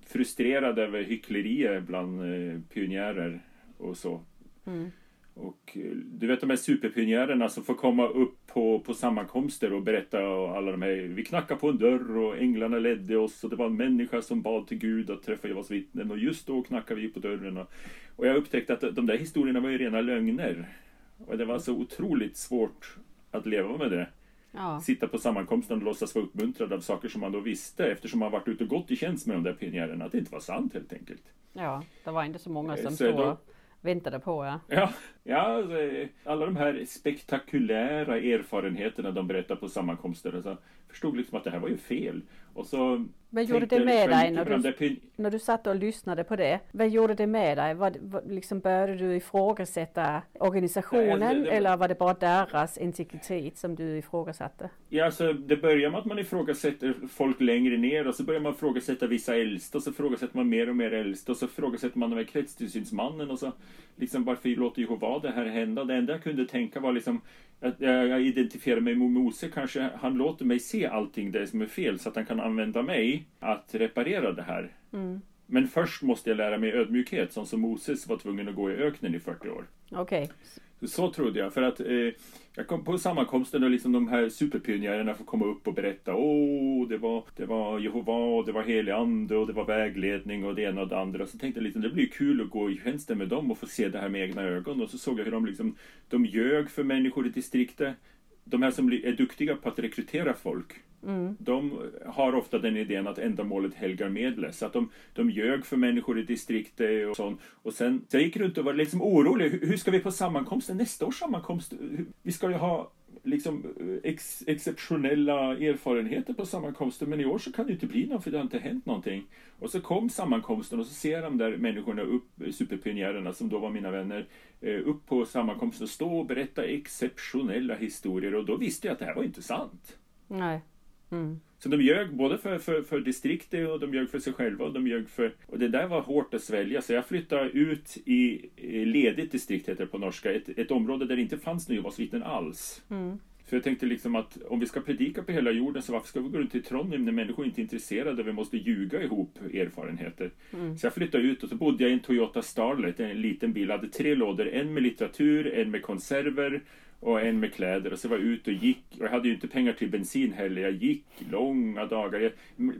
frustrerad 0.07 0.79
över 0.79 1.03
hyckleriet 1.03 1.83
bland 1.83 2.21
eh, 2.21 2.59
pionjärer 2.73 3.41
och 3.77 3.97
så. 3.97 4.21
Mm. 4.65 4.91
Och 5.33 5.77
eh, 5.77 5.91
du 5.95 6.27
vet 6.27 6.41
de 6.41 6.49
här 6.49 6.57
superpionjärerna 6.57 7.49
som 7.49 7.63
får 7.63 7.73
komma 7.73 8.07
upp 8.07 8.47
på, 8.47 8.79
på 8.79 8.93
sammankomster 8.93 9.73
och 9.73 9.81
berätta 9.81 10.29
och 10.29 10.57
alla 10.57 10.71
de 10.71 10.81
här. 10.81 10.91
Vi 10.91 11.25
knackade 11.25 11.59
på 11.59 11.69
en 11.69 11.77
dörr 11.77 12.17
och 12.17 12.37
änglarna 12.37 12.79
ledde 12.79 13.17
oss 13.17 13.43
och 13.43 13.49
det 13.49 13.55
var 13.55 13.65
en 13.65 13.75
människa 13.75 14.21
som 14.21 14.41
bad 14.41 14.67
till 14.67 14.77
Gud 14.77 15.09
att 15.09 15.23
träffa 15.23 15.47
Jehovas 15.47 15.71
vittnen 15.71 16.11
och 16.11 16.17
just 16.17 16.47
då 16.47 16.61
knackade 16.61 17.01
vi 17.01 17.07
på 17.07 17.19
dörren. 17.19 17.57
Och, 17.57 17.71
och 18.15 18.27
jag 18.27 18.35
upptäckte 18.35 18.73
att 18.73 18.95
de 18.95 19.05
där 19.05 19.17
historierna 19.17 19.59
var 19.59 19.69
ju 19.69 19.77
rena 19.77 20.01
lögner. 20.01 20.69
Och 21.17 21.37
det 21.37 21.45
var 21.45 21.59
så 21.59 21.73
otroligt 21.73 22.37
svårt 22.37 22.95
att 23.31 23.45
leva 23.45 23.77
med 23.77 23.91
det. 23.91 24.07
Ja. 24.51 24.81
Sitta 24.81 25.07
på 25.07 25.17
sammankomsten 25.17 25.77
och 25.77 25.83
låtsas 25.83 26.15
vara 26.15 26.25
uppmuntrad 26.25 26.73
av 26.73 26.79
saker 26.79 27.09
som 27.09 27.21
man 27.21 27.31
då 27.31 27.39
visste 27.39 27.85
eftersom 27.85 28.19
man 28.19 28.31
varit 28.31 28.47
ute 28.47 28.63
och 28.63 28.69
gått 28.69 28.91
i 28.91 28.95
tjänst 28.95 29.27
med 29.27 29.35
de 29.35 29.43
där 29.43 29.53
pionjärerna. 29.53 30.05
Att 30.05 30.11
det 30.11 30.17
inte 30.17 30.31
var 30.31 30.39
sant 30.39 30.73
helt 30.73 30.93
enkelt. 30.93 31.23
Ja, 31.53 31.83
det 32.03 32.11
var 32.11 32.23
inte 32.23 32.39
så 32.39 32.49
många 32.49 32.77
som 32.77 32.97
så 32.97 33.11
då, 33.11 33.37
väntade 33.81 34.19
på. 34.19 34.45
Ja, 34.45 34.59
ja, 34.67 34.93
ja 35.23 35.37
alltså, 35.37 35.77
alla 36.23 36.45
de 36.45 36.55
här 36.55 36.85
spektakulära 36.87 38.17
erfarenheterna 38.17 39.11
de 39.11 39.27
berättar 39.27 39.55
på 39.55 39.69
sammankomster. 39.69 40.33
Alltså, 40.33 40.57
förstod 40.89 41.17
liksom 41.17 41.37
att 41.37 41.43
det 41.43 41.51
här 41.51 41.59
var 41.59 41.69
ju 41.69 41.77
fel. 41.77 42.21
Och 42.53 42.65
så 42.65 43.05
vad 43.33 43.43
gjorde 43.43 43.65
det 43.65 43.85
med 43.85 44.09
dig 44.09 44.31
när 44.31 44.45
du, 44.45 44.95
när 45.15 45.31
du 45.31 45.39
satt 45.39 45.67
och 45.67 45.75
lyssnade 45.75 46.23
på 46.23 46.35
det? 46.35 46.59
Vad 46.71 46.89
gjorde 46.89 47.13
det 47.13 47.27
med 47.27 47.57
dig? 47.57 47.73
Vad, 47.73 47.97
vad, 48.01 48.31
liksom 48.31 48.59
började 48.59 48.95
du 48.95 49.15
ifrågasätta 49.15 50.21
organisationen 50.33 51.19
Nej, 51.19 51.35
det, 51.35 51.41
det, 51.41 51.49
eller 51.49 51.77
var 51.77 51.87
det 51.87 51.99
bara 51.99 52.13
deras 52.13 52.77
integritet 52.77 53.57
som 53.57 53.75
du 53.75 53.97
ifrågasatte? 53.97 54.69
Ja, 54.89 55.05
alltså 55.05 55.33
det 55.33 55.57
börjar 55.57 55.89
med 55.89 55.99
att 55.99 56.05
man 56.05 56.19
ifrågasätter 56.19 56.93
folk 57.09 57.41
längre 57.41 57.77
ner 57.77 58.07
och 58.07 58.15
så 58.15 58.23
börjar 58.23 58.41
man 58.41 58.53
ifrågasätta 58.53 59.07
vissa 59.07 59.35
äldsta 59.35 59.77
och 59.77 59.83
så 59.83 59.89
ifrågasätter 59.89 60.37
man 60.37 60.49
mer 60.49 60.69
och 60.69 60.75
mer 60.75 60.93
äldsta 60.93 61.31
och 61.31 61.37
så 61.37 61.45
ifrågasätter 61.45 61.99
man 61.99 62.09
de 62.09 62.15
här 62.15 62.23
kretstillsynsmannen 62.23 63.31
och 63.31 63.39
så 63.39 63.51
liksom 63.95 64.23
varför 64.23 64.49
låter 64.49 64.81
Jehova 64.81 65.19
det 65.19 65.31
här 65.31 65.45
hända? 65.45 65.83
Det 65.83 65.95
enda 65.95 66.13
jag 66.13 66.23
kunde 66.23 66.45
tänka 66.45 66.79
var 66.79 66.91
liksom 66.91 67.21
att 67.59 67.81
jag 67.81 68.21
identifierar 68.21 68.79
mig 68.79 68.95
med 68.95 69.09
Mose, 69.09 69.49
kanske 69.49 69.89
han 70.01 70.13
låter 70.13 70.45
mig 70.45 70.59
se 70.59 70.85
allting 70.85 71.31
det 71.31 71.47
som 71.47 71.61
är 71.61 71.65
fel 71.65 71.99
så 71.99 72.09
att 72.09 72.15
han 72.15 72.25
kan 72.25 72.39
använda 72.39 72.81
mig 72.81 73.20
att 73.39 73.69
reparera 73.71 74.31
det 74.31 74.41
här. 74.41 74.71
Mm. 74.93 75.21
Men 75.45 75.67
först 75.67 76.01
måste 76.01 76.29
jag 76.29 76.37
lära 76.37 76.57
mig 76.57 76.71
ödmjukhet, 76.71 77.33
som, 77.33 77.45
som 77.45 77.61
Moses 77.61 78.07
var 78.07 78.17
tvungen 78.17 78.49
att 78.49 78.55
gå 78.55 78.71
i 78.71 78.73
öknen 78.73 79.15
i 79.15 79.19
40 79.19 79.49
år. 79.49 79.67
Okej. 79.91 80.23
Okay. 80.23 80.87
Så 80.87 81.11
trodde 81.11 81.39
jag. 81.39 81.53
För 81.53 81.61
att 81.61 81.79
eh, 81.79 82.09
jag 82.55 82.67
kom 82.67 82.83
på 82.83 82.97
sammankomsten 82.97 83.63
och 83.63 83.69
liksom 83.69 83.91
de 83.91 84.07
här 84.07 84.29
superpionjärerna 84.29 85.13
får 85.13 85.25
komma 85.25 85.45
upp 85.45 85.67
och 85.67 85.73
berätta. 85.73 86.15
Åh, 86.15 86.87
det 86.87 86.97
var, 86.97 87.23
det 87.35 87.45
var 87.45 87.79
Jehova 87.79 88.13
och 88.13 88.45
det 88.45 88.51
var 88.51 88.63
helig 88.63 88.91
ande 88.91 89.37
och 89.37 89.47
det 89.47 89.53
var 89.53 89.65
vägledning 89.65 90.45
och 90.45 90.55
det 90.55 90.61
ena 90.61 90.81
och 90.81 90.87
det 90.87 90.99
andra. 90.99 91.27
Så 91.27 91.37
tänkte 91.37 91.59
jag 91.59 91.63
liksom, 91.63 91.81
det 91.81 91.89
blir 91.89 92.07
kul 92.07 92.41
att 92.41 92.49
gå 92.49 92.71
i 92.71 92.77
tjänsten 92.83 93.17
med 93.17 93.27
dem 93.27 93.51
och 93.51 93.57
få 93.57 93.65
se 93.65 93.89
det 93.89 93.99
här 93.99 94.09
med 94.09 94.21
egna 94.21 94.41
ögon. 94.41 94.81
Och 94.81 94.89
så 94.89 94.97
såg 94.97 95.19
jag 95.19 95.25
hur 95.25 95.31
de 95.31 95.45
liksom, 95.45 95.75
de 96.09 96.25
ljög 96.25 96.69
för 96.69 96.83
människor 96.83 97.27
i 97.27 97.29
distriktet. 97.29 97.95
De 98.43 98.61
här 98.61 98.71
som 98.71 98.91
är 98.91 99.11
duktiga 99.11 99.55
på 99.55 99.69
att 99.69 99.79
rekrytera 99.79 100.33
folk. 100.33 100.73
Mm. 101.03 101.35
De 101.39 101.79
har 102.05 102.35
ofta 102.35 102.59
den 102.59 102.77
idén 102.77 103.07
att 103.07 103.17
ändamålet 103.17 103.73
helgar 103.73 104.09
medlet. 104.09 104.55
Så 104.55 104.65
att 104.65 104.73
de, 104.73 104.89
de 105.13 105.29
ljög 105.29 105.65
för 105.65 105.77
människor 105.77 106.19
i 106.19 106.23
distriktet 106.23 107.09
och 107.09 107.15
sånt. 107.15 107.41
Och 107.45 107.73
sen, 107.73 108.05
så 108.07 108.17
jag 108.17 108.23
gick 108.23 108.37
runt 108.37 108.57
och 108.57 108.65
var 108.65 108.73
liksom 108.73 109.01
orolig. 109.01 109.49
Hur, 109.49 109.67
hur 109.67 109.77
ska 109.77 109.91
vi 109.91 109.99
på 109.99 110.11
sammankomsten, 110.11 110.77
nästa 110.77 111.05
års 111.05 111.19
sammankomst? 111.19 111.73
Vi 112.21 112.31
ska 112.31 112.49
ju 112.49 112.55
ha 112.55 112.91
liksom 113.23 113.65
eh, 113.79 114.11
ex, 114.11 114.43
exceptionella 114.47 115.57
erfarenheter 115.57 116.33
på 116.33 116.45
sammankomsten 116.45 117.09
men 117.09 117.19
i 117.19 117.25
år 117.25 117.37
så 117.37 117.51
kan 117.51 117.67
det 117.67 117.73
inte 117.73 117.85
bli 117.85 118.07
någon 118.07 118.21
för 118.21 118.31
det 118.31 118.37
har 118.37 118.43
inte 118.43 118.59
hänt 118.59 118.85
någonting. 118.85 119.23
Och 119.59 119.69
så 119.69 119.81
kom 119.81 120.09
sammankomsten 120.09 120.79
och 120.79 120.85
så 120.85 120.93
ser 120.93 121.21
de 121.21 121.37
där 121.37 121.57
människorna 121.57 122.01
upp, 122.01 122.41
eh, 122.41 122.51
superpionjärerna 122.51 123.33
som 123.33 123.49
då 123.49 123.59
var 123.59 123.69
mina 123.69 123.91
vänner, 123.91 124.27
eh, 124.61 124.87
upp 124.87 125.05
på 125.05 125.25
sammankomsten 125.25 125.83
och 125.83 125.89
stå 125.89 126.19
och 126.19 126.25
berätta 126.25 126.63
exceptionella 126.63 127.75
historier 127.75 128.35
och 128.35 128.45
då 128.45 128.57
visste 128.57 128.87
jag 128.87 128.93
att 128.93 128.99
det 128.99 129.05
här 129.05 129.15
var 129.15 129.23
inte 129.23 129.41
sant. 129.41 129.97
Nej. 130.27 130.61
Mm. 131.09 131.39
Så 131.63 131.69
de 131.69 131.81
ljög 131.81 132.15
både 132.15 132.37
för, 132.37 132.57
för, 132.57 132.81
för 132.81 132.99
distriktet 132.99 133.69
och 133.69 133.79
de 133.79 133.93
ljög 133.93 134.09
för 134.09 134.19
sig 134.19 134.33
själva 134.33 134.65
och 134.65 134.73
de 134.73 134.87
ljög 134.87 135.09
för... 135.09 135.33
Och 135.45 135.59
det 135.59 135.67
där 135.67 135.87
var 135.87 136.01
hårt 136.01 136.33
att 136.33 136.43
svälja 136.43 136.81
så 136.81 136.93
jag 136.93 137.05
flyttade 137.05 137.49
ut 137.49 137.97
i, 138.05 138.49
i 138.55 138.85
ledigt 138.85 139.31
distrikt 139.31 139.69
heter 139.69 139.83
det 139.85 139.91
på 139.91 139.97
norska. 139.97 140.31
Ett, 140.31 140.49
ett 140.49 140.71
område 140.71 141.05
där 141.05 141.15
det 141.15 141.21
inte 141.21 141.37
fanns 141.37 141.69
några 141.69 141.77
Jehovas 141.77 142.23
alls. 142.23 142.81
Mm. 142.89 143.19
För 143.45 143.55
jag 143.55 143.63
tänkte 143.63 143.85
liksom 143.85 144.15
att 144.15 144.37
om 144.49 144.59
vi 144.59 144.65
ska 144.65 144.81
predika 144.81 145.23
på 145.23 145.31
hela 145.31 145.51
jorden 145.51 145.81
så 145.81 145.93
varför 145.93 146.07
ska 146.07 146.21
vi 146.21 146.29
gå 146.29 146.37
runt 146.37 146.51
till 146.51 146.63
Trondheim 146.63 147.05
när 147.05 147.11
människor 147.11 147.45
inte 147.45 147.61
är 147.61 147.63
intresserade 147.63 148.21
och 148.21 148.27
vi 148.27 148.33
måste 148.33 148.57
ljuga 148.57 149.03
ihop 149.03 149.39
erfarenheter. 149.53 150.31
Mm. 150.53 150.77
Så 150.77 150.85
jag 150.85 150.93
flyttade 150.93 151.23
ut 151.23 151.43
och 151.43 151.49
så 151.49 151.55
bodde 151.55 151.83
jag 151.83 151.91
i 151.91 151.93
en 151.93 151.99
Toyota 151.99 152.41
Starlet, 152.41 152.99
en 152.99 153.21
liten 153.21 153.53
bil. 153.53 153.69
Jag 153.69 153.77
hade 153.77 153.89
tre 153.89 154.15
lådor, 154.15 154.47
en 154.47 154.73
med 154.73 154.83
litteratur, 154.83 155.53
en 155.53 155.71
med 155.71 155.81
konserver 155.81 156.61
och 157.01 157.21
en 157.21 157.39
med 157.39 157.53
kläder 157.53 157.93
och 157.93 157.99
så 157.99 158.07
var 158.07 158.17
jag 158.17 158.25
ute 158.25 158.51
och 158.51 158.57
gick 158.57 158.83
och 158.99 159.05
jag 159.05 159.09
hade 159.09 159.27
ju 159.27 159.33
inte 159.33 159.47
pengar 159.47 159.73
till 159.73 159.89
bensin 159.89 160.33
heller. 160.33 160.61
Jag 160.61 160.71
gick 160.71 161.05
långa 161.31 161.85
dagar. 161.85 162.19
Jag, 162.19 162.31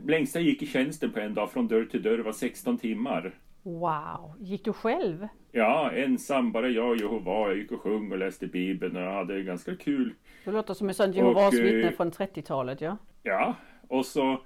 längsta 0.06 0.38
jag 0.40 0.48
gick 0.48 0.62
i 0.62 0.66
tjänsten 0.66 1.12
på 1.12 1.20
en 1.20 1.34
dag 1.34 1.52
från 1.52 1.68
dörr 1.68 1.84
till 1.84 2.02
dörr 2.02 2.18
var 2.18 2.32
16 2.32 2.78
timmar. 2.78 3.34
Wow, 3.62 4.34
gick 4.38 4.64
du 4.64 4.72
själv? 4.72 5.28
Ja, 5.52 5.90
ensam, 5.90 6.52
bara 6.52 6.68
jag 6.68 6.90
och 6.90 6.96
Jehova. 6.96 7.48
Jag 7.48 7.56
gick 7.56 7.72
och 7.72 7.80
sjöng 7.80 8.12
och 8.12 8.18
läste 8.18 8.46
Bibeln 8.46 8.96
och 8.96 9.02
jag 9.02 9.12
hade 9.12 9.42
ganska 9.42 9.76
kul. 9.76 10.14
Det 10.44 10.50
låter 10.50 10.74
som 10.74 10.88
en 10.88 10.94
sån 10.94 11.12
Jehovas 11.12 11.54
eh, 11.54 11.62
vittne 11.62 11.92
från 11.92 12.10
30-talet, 12.10 12.80
ja. 12.80 12.96
Ja, 13.22 13.54
och 13.88 14.06
så 14.06 14.42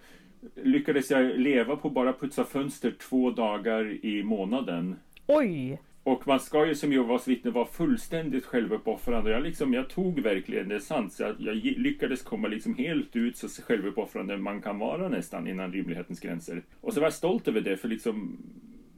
lyckades 0.54 1.10
jag 1.10 1.38
leva 1.38 1.76
på 1.76 1.90
bara 1.90 2.12
putsa 2.12 2.44
fönster 2.44 2.90
två 3.08 3.30
dagar 3.30 4.04
i 4.04 4.22
månaden. 4.22 4.96
Oj! 5.26 5.80
Och 6.06 6.26
man 6.26 6.40
ska 6.40 6.66
ju 6.66 6.74
som 6.74 6.92
Jehovas 6.92 7.28
vittne 7.28 7.50
vara 7.50 7.66
fullständigt 7.66 8.44
självuppoffrande. 8.44 9.30
Jag, 9.30 9.42
liksom, 9.42 9.74
jag 9.74 9.88
tog 9.88 10.20
verkligen, 10.20 10.68
det 10.68 10.80
sant, 10.80 11.12
så 11.12 11.22
jag, 11.22 11.34
jag 11.38 11.56
lyckades 11.56 12.22
komma 12.22 12.48
liksom 12.48 12.74
helt 12.74 13.16
ut 13.16 13.36
så 13.36 13.48
självuppoffrande 13.62 14.36
man 14.36 14.62
kan 14.62 14.78
vara 14.78 15.08
nästan 15.08 15.48
innan 15.48 15.72
rimlighetens 15.72 16.20
gränser. 16.20 16.62
Och 16.80 16.94
så 16.94 17.00
var 17.00 17.06
jag 17.06 17.12
stolt 17.12 17.48
över 17.48 17.60
det, 17.60 17.76
för 17.76 17.88
liksom 17.88 18.38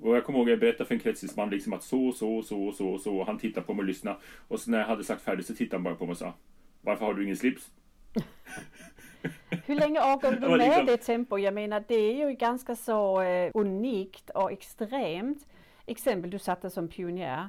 och 0.00 0.16
jag 0.16 0.24
kommer 0.24 0.38
ihåg 0.38 0.48
att 0.48 0.50
jag 0.50 0.60
berättade 0.60 0.84
för 0.84 0.94
en 0.94 1.00
kretsisman 1.00 1.50
liksom 1.50 1.72
att 1.72 1.82
så, 1.82 2.12
så, 2.12 2.42
så, 2.42 2.72
så, 2.72 2.98
så. 2.98 3.24
Han 3.24 3.38
tittade 3.38 3.66
på 3.66 3.74
mig 3.74 3.82
och 3.82 3.86
lyssnade. 3.86 4.16
Och 4.48 4.60
så 4.60 4.70
när 4.70 4.78
jag 4.78 4.86
hade 4.86 5.04
sagt 5.04 5.22
färdigt 5.22 5.46
så 5.46 5.54
tittade 5.54 5.76
han 5.76 5.84
bara 5.84 5.94
på 5.94 6.04
mig 6.04 6.12
och 6.12 6.18
sa 6.18 6.34
Varför 6.80 7.04
har 7.04 7.14
du 7.14 7.24
ingen 7.24 7.36
slips? 7.36 7.70
Hur 9.66 9.74
länge 9.74 10.00
orkar 10.00 10.32
du 10.40 10.48
med 10.48 10.58
liksom- 10.58 10.86
det 10.86 10.96
tempo? 10.96 11.38
Jag 11.38 11.54
menar, 11.54 11.84
det 11.88 11.94
är 11.94 12.28
ju 12.28 12.34
ganska 12.34 12.76
så 12.76 13.22
eh, 13.22 13.50
unikt 13.54 14.30
och 14.30 14.52
extremt 14.52 15.46
exempel 15.88 16.30
du 16.30 16.38
satte 16.38 16.70
som 16.70 16.88
pionjär. 16.88 17.48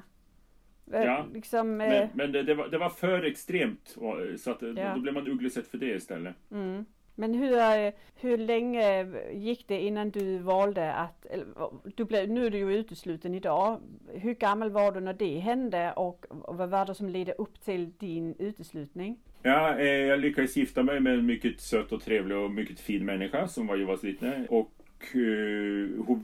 Eh, 0.92 1.02
Ja, 1.02 1.26
liksom, 1.34 1.80
eh, 1.80 1.88
Men, 1.88 2.08
men 2.14 2.32
det, 2.32 2.42
det, 2.42 2.54
var, 2.54 2.68
det 2.68 2.78
var 2.78 2.88
för 2.90 3.22
extremt. 3.22 3.96
och- 3.98 4.40
Så 4.40 4.50
att, 4.50 4.62
Ja. 4.62 4.94
då, 4.94 5.00
blev 5.00 5.14
man 5.14 5.28
uggleset 5.28 5.68
för 5.68 5.78
det 5.78 5.94
istället. 5.94 6.34
mm. 6.50 6.84
Men 7.14 7.34
hur, 7.34 7.58
eh, 7.58 7.92
hur 8.14 8.38
länge 8.38 9.06
gick 9.32 9.68
det 9.68 9.80
innan 9.80 10.10
du 10.10 10.38
valde 10.38 10.92
att, 10.94 11.26
du 11.96 12.04
blev, 12.04 12.30
nu 12.30 12.46
är 12.46 12.50
du 12.50 12.58
ju 12.58 12.72
utesluten 12.74 13.34
idag. 13.34 13.80
Hur 14.14 14.34
gammal 14.34 14.70
var 14.70 14.92
du 14.92 15.00
när 15.00 15.12
det 15.12 15.38
hände 15.38 15.92
och, 15.92 16.26
och 16.30 16.56
vad 16.56 16.70
var 16.70 16.86
det 16.86 16.94
som 16.94 17.08
ledde 17.08 17.32
upp 17.32 17.60
till 17.60 17.92
din 17.98 18.34
uteslutning? 18.38 19.18
Ja, 19.42 19.78
eh, 19.78 19.86
jag 19.86 20.20
lyckades 20.20 20.56
gifta 20.56 20.82
mig 20.82 21.00
med 21.00 21.14
en 21.14 21.26
mycket 21.26 21.60
söt 21.60 21.92
och 21.92 22.02
trevlig 22.02 22.36
och 22.36 22.50
mycket 22.50 22.80
fin 22.80 23.04
människa 23.04 23.48
som 23.48 23.66
var 23.66 23.76
Jehovas 23.76 24.04
vittne. 24.04 24.46
Och 24.48 24.72
eh, 24.78 24.79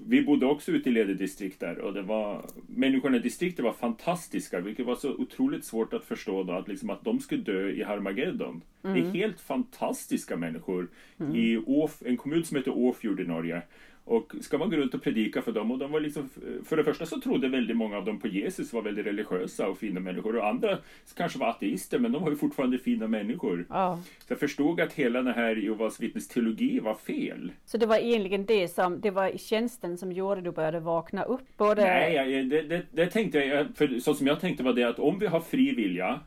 vi 0.07 0.23
bodde 0.27 0.47
också 0.47 0.73
ute 0.73 0.89
i 0.89 0.93
Lede-distrikt 0.93 1.61
där 1.61 1.79
och 1.79 1.93
det 1.95 2.03
var 2.03 2.47
människorna 2.67 3.17
i 3.17 3.21
distriktet 3.21 3.65
var 3.65 3.73
fantastiska 3.73 4.61
vilket 4.61 4.87
var 4.87 4.97
så 4.97 5.15
otroligt 5.15 5.65
svårt 5.65 5.93
att 5.93 6.05
förstå 6.05 6.43
då 6.43 6.53
att, 6.53 6.69
liksom, 6.69 6.91
att 6.91 7.05
de 7.05 7.21
skulle 7.21 7.43
dö 7.43 7.69
i 7.69 7.83
Harmageddon. 7.83 8.63
Det 8.83 8.89
är 8.89 9.11
helt 9.11 9.41
fantastiska 9.41 10.37
människor 10.37 10.89
i 11.35 11.57
Åf, 11.57 12.03
en 12.05 12.17
kommun 12.17 12.45
som 12.45 12.57
heter 12.57 12.79
Åfjord 12.79 13.21
i 13.21 13.25
Norge. 13.25 13.63
Och 14.07 14.35
ska 14.41 14.59
man 14.59 14.71
gå 14.71 14.77
runt 14.77 14.95
och 14.95 15.03
predika 15.03 15.43
för 15.43 15.53
dem 15.53 15.71
och 15.71 15.79
de 15.79 15.93
var 15.93 16.01
liksom, 16.01 16.29
för 16.65 16.77
det 16.77 16.85
första 16.85 17.07
så 17.07 17.21
trodde 17.21 17.49
väldigt 17.49 17.77
många 17.77 17.97
av 17.97 18.05
dem 18.05 18.21
på 18.21 18.29
Jesus 18.29 18.73
var 18.73 18.83
väldigt 18.83 19.07
religiösa 19.07 19.69
och 19.69 19.79
fina 19.79 20.01
människor 20.01 20.37
och 20.37 20.47
andra 20.47 20.79
kanske 21.17 21.39
var 21.39 21.49
ateister 21.49 21.99
men 21.99 22.13
de 22.13 22.23
var 22.23 22.31
ju 22.31 22.37
fortfarande 22.37 22.79
fina 22.79 23.07
människor. 23.07 23.67
Ja. 23.69 24.03
Så 24.19 24.33
jag 24.33 24.41
förstod 24.41 24.81
att 24.81 24.93
hela 24.93 25.23
den 25.23 25.35
här 25.35 25.57
Jehovas 25.57 26.01
vittnes 26.01 26.29
teologi 26.29 26.81
var 26.81 26.95
fel. 26.95 27.53
Så 27.65 27.79
det 27.79 27.87
var 27.87 27.97
egentligen 27.97 28.47
det 28.47 28.69
som, 28.69 29.01
det 29.01 29.11
var 29.11 29.33
tjänsten 29.37 29.99
som 29.99 30.13
gjorde 30.13 30.39
att 30.39 30.45
du 30.45 30.51
började 30.51 30.81
vakna 30.81 31.23
upp? 31.23 31.57
Både... 31.57 31.85
Nej, 31.85 32.45
det, 32.45 32.63
det, 32.63 32.83
det 32.93 33.07
tänkte 33.07 33.39
jag, 33.39 33.67
för 33.77 33.99
så 33.99 34.15
som 34.15 34.27
jag 34.27 34.41
tänkte 34.41 34.63
var 34.63 34.73
det 34.73 34.85
att 34.85 34.99
om 34.99 35.19
vi 35.19 35.27
har 35.27 35.41
fri 35.41 35.75
vilja 35.75 36.21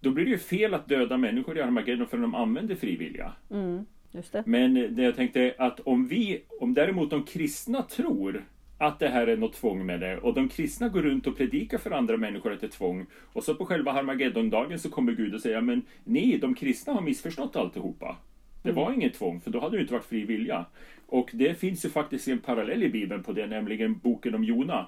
då 0.00 0.10
blir 0.10 0.24
det 0.24 0.30
ju 0.30 0.38
fel 0.38 0.74
att 0.74 0.88
döda 0.88 1.16
människor 1.16 1.58
i 1.58 1.60
Armageddon 1.60 2.06
för 2.06 2.18
de 2.18 2.34
använder 2.34 2.74
fri 2.74 2.96
vilja. 2.96 3.32
Mm, 3.50 3.86
det. 4.32 4.42
Men 4.46 4.74
det 4.74 5.02
jag 5.02 5.16
tänkte 5.16 5.54
att 5.58 5.80
om 5.80 6.08
vi, 6.08 6.42
om 6.60 6.74
däremot 6.74 7.10
de 7.10 7.22
kristna 7.24 7.82
tror 7.82 8.44
att 8.78 8.98
det 8.98 9.08
här 9.08 9.26
är 9.26 9.36
något 9.36 9.52
tvång 9.52 9.86
med 9.86 10.00
det 10.00 10.18
och 10.18 10.34
de 10.34 10.48
kristna 10.48 10.88
går 10.88 11.02
runt 11.02 11.26
och 11.26 11.36
predikar 11.36 11.78
för 11.78 11.90
andra 11.90 12.16
människor 12.16 12.52
att 12.52 12.60
det 12.60 12.66
är 12.66 12.70
tvång 12.70 13.06
och 13.32 13.44
så 13.44 13.54
på 13.54 13.66
själva 13.66 13.92
Harmageddon-dagen 13.92 14.78
så 14.78 14.90
kommer 14.90 15.12
Gud 15.12 15.34
och 15.34 15.40
säger 15.40 15.60
men 15.60 15.82
ni, 16.04 16.38
de 16.38 16.54
kristna 16.54 16.92
har 16.92 17.00
missförstått 17.00 17.56
alltihopa. 17.56 18.16
Det 18.62 18.72
var 18.72 18.92
inget 18.92 19.14
tvång 19.14 19.40
för 19.40 19.50
då 19.50 19.60
hade 19.60 19.76
det 19.76 19.80
inte 19.80 19.92
varit 19.92 20.04
fri 20.04 20.24
vilja. 20.24 20.64
Och 21.06 21.30
det 21.32 21.54
finns 21.54 21.84
ju 21.84 21.88
faktiskt 21.88 22.28
en 22.28 22.38
parallell 22.38 22.82
i 22.82 22.88
Bibeln 22.88 23.22
på 23.22 23.32
det, 23.32 23.46
nämligen 23.46 23.98
boken 23.98 24.34
om 24.34 24.44
Jona. 24.44 24.86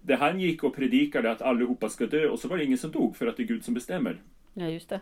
Där 0.00 0.16
han 0.16 0.40
gick 0.40 0.64
och 0.64 0.76
predikade 0.76 1.30
att 1.30 1.42
allihopa 1.42 1.88
ska 1.88 2.06
dö 2.06 2.28
och 2.28 2.38
så 2.38 2.48
var 2.48 2.56
det 2.56 2.64
ingen 2.64 2.78
som 2.78 2.90
dog 2.90 3.16
för 3.16 3.26
att 3.26 3.36
det 3.36 3.42
är 3.42 3.46
Gud 3.46 3.64
som 3.64 3.74
bestämmer. 3.74 4.20
Ja, 4.54 4.68
just 4.68 4.88
det. 4.88 5.00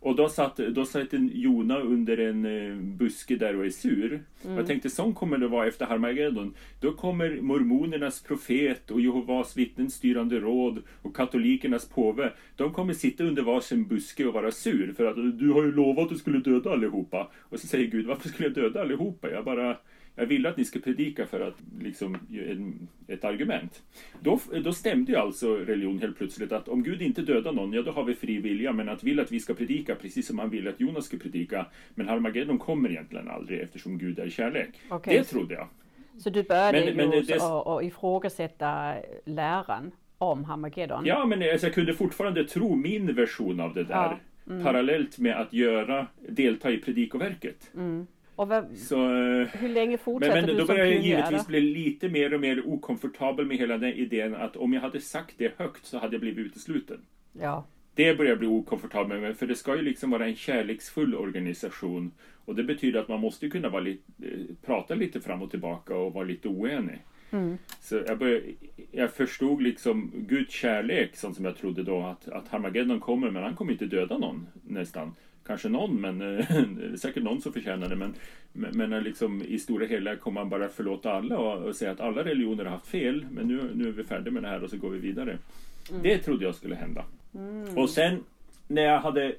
Och 0.00 0.16
då 0.16 0.28
satt, 0.28 0.56
då 0.56 0.84
satt 0.84 1.12
en 1.12 1.30
Jona 1.34 1.78
under 1.78 2.18
en 2.18 2.44
eh, 2.44 2.76
buske 2.76 3.36
där 3.36 3.56
och 3.56 3.66
är 3.66 3.70
sur. 3.70 4.22
Och 4.42 4.50
Jag 4.50 4.66
tänkte 4.66 4.90
sån 4.90 5.14
kommer 5.14 5.38
det 5.38 5.48
vara 5.48 5.66
efter 5.66 5.86
Harmageddon. 5.86 6.54
Då 6.80 6.92
kommer 6.92 7.40
mormonernas 7.40 8.22
profet 8.22 8.90
och 8.90 9.00
Jehovas 9.00 9.56
vittnens 9.56 9.94
styrande 9.94 10.40
råd 10.40 10.82
och 11.02 11.16
katolikernas 11.16 11.88
påve. 11.88 12.32
De 12.56 12.72
kommer 12.72 12.92
sitta 12.92 13.24
under 13.24 13.42
varsin 13.42 13.86
buske 13.86 14.26
och 14.26 14.34
vara 14.34 14.50
sur 14.50 14.92
för 14.92 15.04
att 15.04 15.38
du 15.38 15.50
har 15.50 15.62
ju 15.62 15.72
lovat 15.72 16.04
att 16.04 16.10
du 16.10 16.16
skulle 16.16 16.38
döda 16.38 16.72
allihopa. 16.72 17.30
Och 17.40 17.60
så 17.60 17.66
säger 17.66 17.86
Gud, 17.86 18.06
varför 18.06 18.28
skulle 18.28 18.48
jag 18.48 18.54
döda 18.54 18.80
allihopa? 18.80 19.30
Jag 19.30 19.44
bara 19.44 19.76
jag 20.16 20.26
ville 20.26 20.48
att 20.48 20.56
ni 20.56 20.64
ska 20.64 20.78
predika 20.78 21.26
för 21.26 21.40
att 21.40 21.54
liksom 21.80 22.18
en, 22.50 22.88
ett 23.08 23.24
argument. 23.24 23.82
Då, 24.20 24.40
då 24.64 24.72
stämde 24.72 25.12
ju 25.12 25.18
alltså 25.18 25.56
religion 25.56 25.98
helt 25.98 26.18
plötsligt 26.18 26.52
att 26.52 26.68
om 26.68 26.82
Gud 26.82 27.02
inte 27.02 27.22
dödar 27.22 27.52
någon, 27.52 27.72
ja 27.72 27.82
då 27.82 27.90
har 27.90 28.04
vi 28.04 28.14
fri 28.14 28.38
vilja. 28.38 28.72
Men 28.72 28.88
att 28.88 29.04
vill 29.04 29.20
att 29.20 29.32
vi 29.32 29.40
ska 29.40 29.54
predika 29.54 29.94
precis 29.94 30.26
som 30.26 30.38
han 30.38 30.50
ville 30.50 30.70
att 30.70 30.80
Jonas 30.80 31.04
ska 31.04 31.16
predika. 31.16 31.66
Men 31.94 32.08
Harmageddon 32.08 32.58
kommer 32.58 32.90
egentligen 32.90 33.28
aldrig 33.28 33.60
eftersom 33.60 33.98
Gud 33.98 34.18
är 34.18 34.28
kärlek. 34.28 34.68
Okej. 34.90 35.18
Det 35.18 35.24
trodde 35.24 35.54
jag. 35.54 35.68
Så 36.18 36.30
du 36.30 36.42
började 36.42 36.84
Men- 36.84 36.96
men 36.96 37.12
ju 37.12 37.20
det- 37.22 37.38
och, 37.42 37.74
och 37.74 37.84
ifrågasätta 37.84 38.94
läran 39.24 39.90
om 40.18 40.44
Harmageddon? 40.44 41.06
Ja, 41.06 41.26
men 41.26 41.42
alltså, 41.42 41.66
jag 41.66 41.74
kunde 41.74 41.94
fortfarande 41.94 42.44
tro 42.44 42.74
min 42.74 43.14
version 43.14 43.60
av 43.60 43.74
det 43.74 43.84
där. 43.84 43.94
Ja. 43.94 44.18
Mm. 44.48 44.64
Parallellt 44.64 45.18
med 45.18 45.36
att 45.40 45.52
göra, 45.52 46.06
delta 46.28 46.70
i 46.70 46.78
predikoverket. 46.78 47.70
Och 48.36 48.48
vad, 48.48 48.78
Så, 48.78 48.96
eh, 48.96 49.46
hur 49.48 49.68
länge 49.68 49.90
Men, 49.90 49.98
fortsatte 49.98 50.34
men 50.34 50.46
du 50.46 50.54
då 50.54 50.66
som 50.66 50.66
började 50.66 50.90
jag 50.90 51.02
pionjär? 51.02 51.16
givetvis 51.16 51.46
bli 51.46 51.60
lite 51.60 52.08
mer 52.08 52.34
och 52.34 52.40
mer 52.40 52.68
okomfortabel 52.68 53.46
med 53.46 53.56
hela 53.56 53.78
den 53.78 53.92
idén 53.92 54.34
att 54.34 54.56
om 54.56 54.72
jag 54.72 54.80
hade 54.80 55.00
sagt 55.00 55.34
det 55.38 55.58
högt 55.58 55.86
så 55.86 55.98
hade 55.98 56.14
jag 56.14 56.20
blivit 56.20 56.46
utesluten. 56.46 57.00
Ja, 57.32 57.66
Det 57.94 58.14
börjar 58.14 58.30
jag 58.30 58.38
bli 58.38 58.48
okomfortabel 58.48 59.20
med, 59.20 59.36
för 59.36 59.46
det 59.46 59.54
ska 59.54 59.76
ju 59.76 59.82
liksom 59.82 60.10
vara 60.10 60.26
en 60.26 60.36
kärleksfull 60.36 61.14
organisation. 61.14 62.10
Och 62.44 62.54
det 62.54 62.64
betyder 62.64 63.00
att 63.00 63.08
man 63.08 63.20
måste 63.20 63.48
kunna 63.48 63.68
vara 63.68 63.82
lite, 63.82 64.02
eh, 64.22 64.38
prata 64.66 64.94
lite 64.94 65.20
fram 65.20 65.42
och 65.42 65.50
tillbaka 65.50 65.96
och 65.96 66.12
vara 66.12 66.24
lite 66.24 66.48
oenig. 66.48 66.98
Så 67.80 68.02
jag, 68.06 68.18
började, 68.18 68.42
jag 68.92 69.12
förstod 69.12 69.62
liksom 69.62 70.12
Guds 70.14 70.52
kärlek, 70.54 71.16
sånt 71.16 71.36
som 71.36 71.44
jag 71.44 71.56
trodde 71.56 71.82
då, 71.82 72.02
att, 72.02 72.28
att 72.28 72.48
Harmageddon 72.48 73.00
kommer, 73.00 73.30
men 73.30 73.42
han 73.42 73.54
kommer 73.56 73.72
inte 73.72 73.86
döda 73.86 74.18
någon 74.18 74.46
nästan. 74.64 75.14
Kanske 75.46 75.68
någon, 75.68 76.00
men 76.00 76.20
eh, 76.20 76.46
det 76.68 76.84
är 76.92 76.96
säkert 76.96 77.22
någon 77.22 77.40
som 77.40 77.52
förtjänar 77.52 77.88
det. 77.88 77.96
Men, 77.96 78.14
men, 78.52 79.02
liksom, 79.02 79.42
i 79.42 79.58
stora 79.58 79.86
hela 79.86 80.16
kommer 80.16 80.40
man 80.40 80.48
bara 80.48 80.68
förlåta 80.68 81.12
alla 81.12 81.38
och, 81.38 81.68
och 81.68 81.76
säga 81.76 81.90
att 81.90 82.00
alla 82.00 82.24
religioner 82.24 82.64
har 82.64 82.70
haft 82.70 82.86
fel, 82.86 83.26
men 83.30 83.48
nu, 83.48 83.70
nu 83.74 83.88
är 83.88 83.92
vi 83.92 84.04
färdiga 84.04 84.32
med 84.32 84.42
det 84.42 84.48
här 84.48 84.64
och 84.64 84.70
så 84.70 84.76
går 84.76 84.90
vi 84.90 84.98
vidare. 84.98 85.38
Det 86.02 86.18
trodde 86.18 86.44
jag 86.44 86.54
skulle 86.54 86.74
hända. 86.74 87.04
Och 87.76 87.90
sen 87.90 88.24
när 88.68 88.82
jag 88.82 89.00
hade 89.00 89.34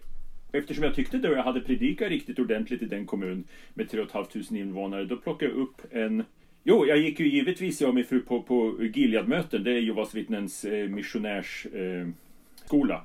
Eftersom 0.51 0.83
jag 0.83 0.95
tyckte 0.95 1.17
då 1.17 1.31
jag 1.31 1.43
hade 1.43 1.61
predikat 1.61 2.09
riktigt 2.09 2.39
ordentligt 2.39 2.81
i 2.81 2.85
den 2.85 3.05
kommun 3.05 3.43
med 3.73 3.89
3 3.89 4.05
500 4.05 4.29
invånare, 4.51 5.05
då 5.05 5.17
plockade 5.17 5.51
jag 5.51 5.61
upp 5.61 5.81
en 5.91 6.23
Jo, 6.63 6.85
jag 6.85 6.97
gick 6.97 7.19
ju 7.19 7.27
givetvis 7.27 7.81
jag 7.81 7.87
och 7.87 7.95
min 7.95 8.05
fru 8.05 8.19
på, 8.19 8.41
på 8.41 8.83
Gilead-möten. 8.83 9.63
Det 9.63 9.71
är 9.71 9.79
Jehovas 9.79 10.15
vittnens 10.15 10.65
eh, 10.65 10.89
missionärsskola. 10.89 12.95
Eh, 12.95 13.01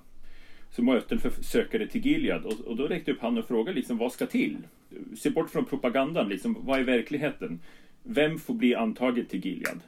så 0.72 0.82
möten 0.82 1.18
för 1.18 1.30
sökare 1.42 1.86
till 1.86 2.06
Gilead. 2.06 2.44
Och, 2.44 2.60
och 2.60 2.76
då 2.76 2.86
räckte 2.86 3.12
upp 3.12 3.20
handen 3.20 3.42
och 3.42 3.48
frågade 3.48 3.76
liksom, 3.76 3.98
vad 3.98 4.12
ska 4.12 4.26
till? 4.26 4.56
Se 5.16 5.30
bort 5.30 5.50
från 5.50 5.64
propagandan, 5.64 6.28
liksom, 6.28 6.56
vad 6.60 6.78
är 6.78 6.84
verkligheten? 6.84 7.60
Vem 8.02 8.38
får 8.38 8.54
bli 8.54 8.74
antagen 8.74 9.24
till 9.24 9.46
Gilead? 9.46 9.80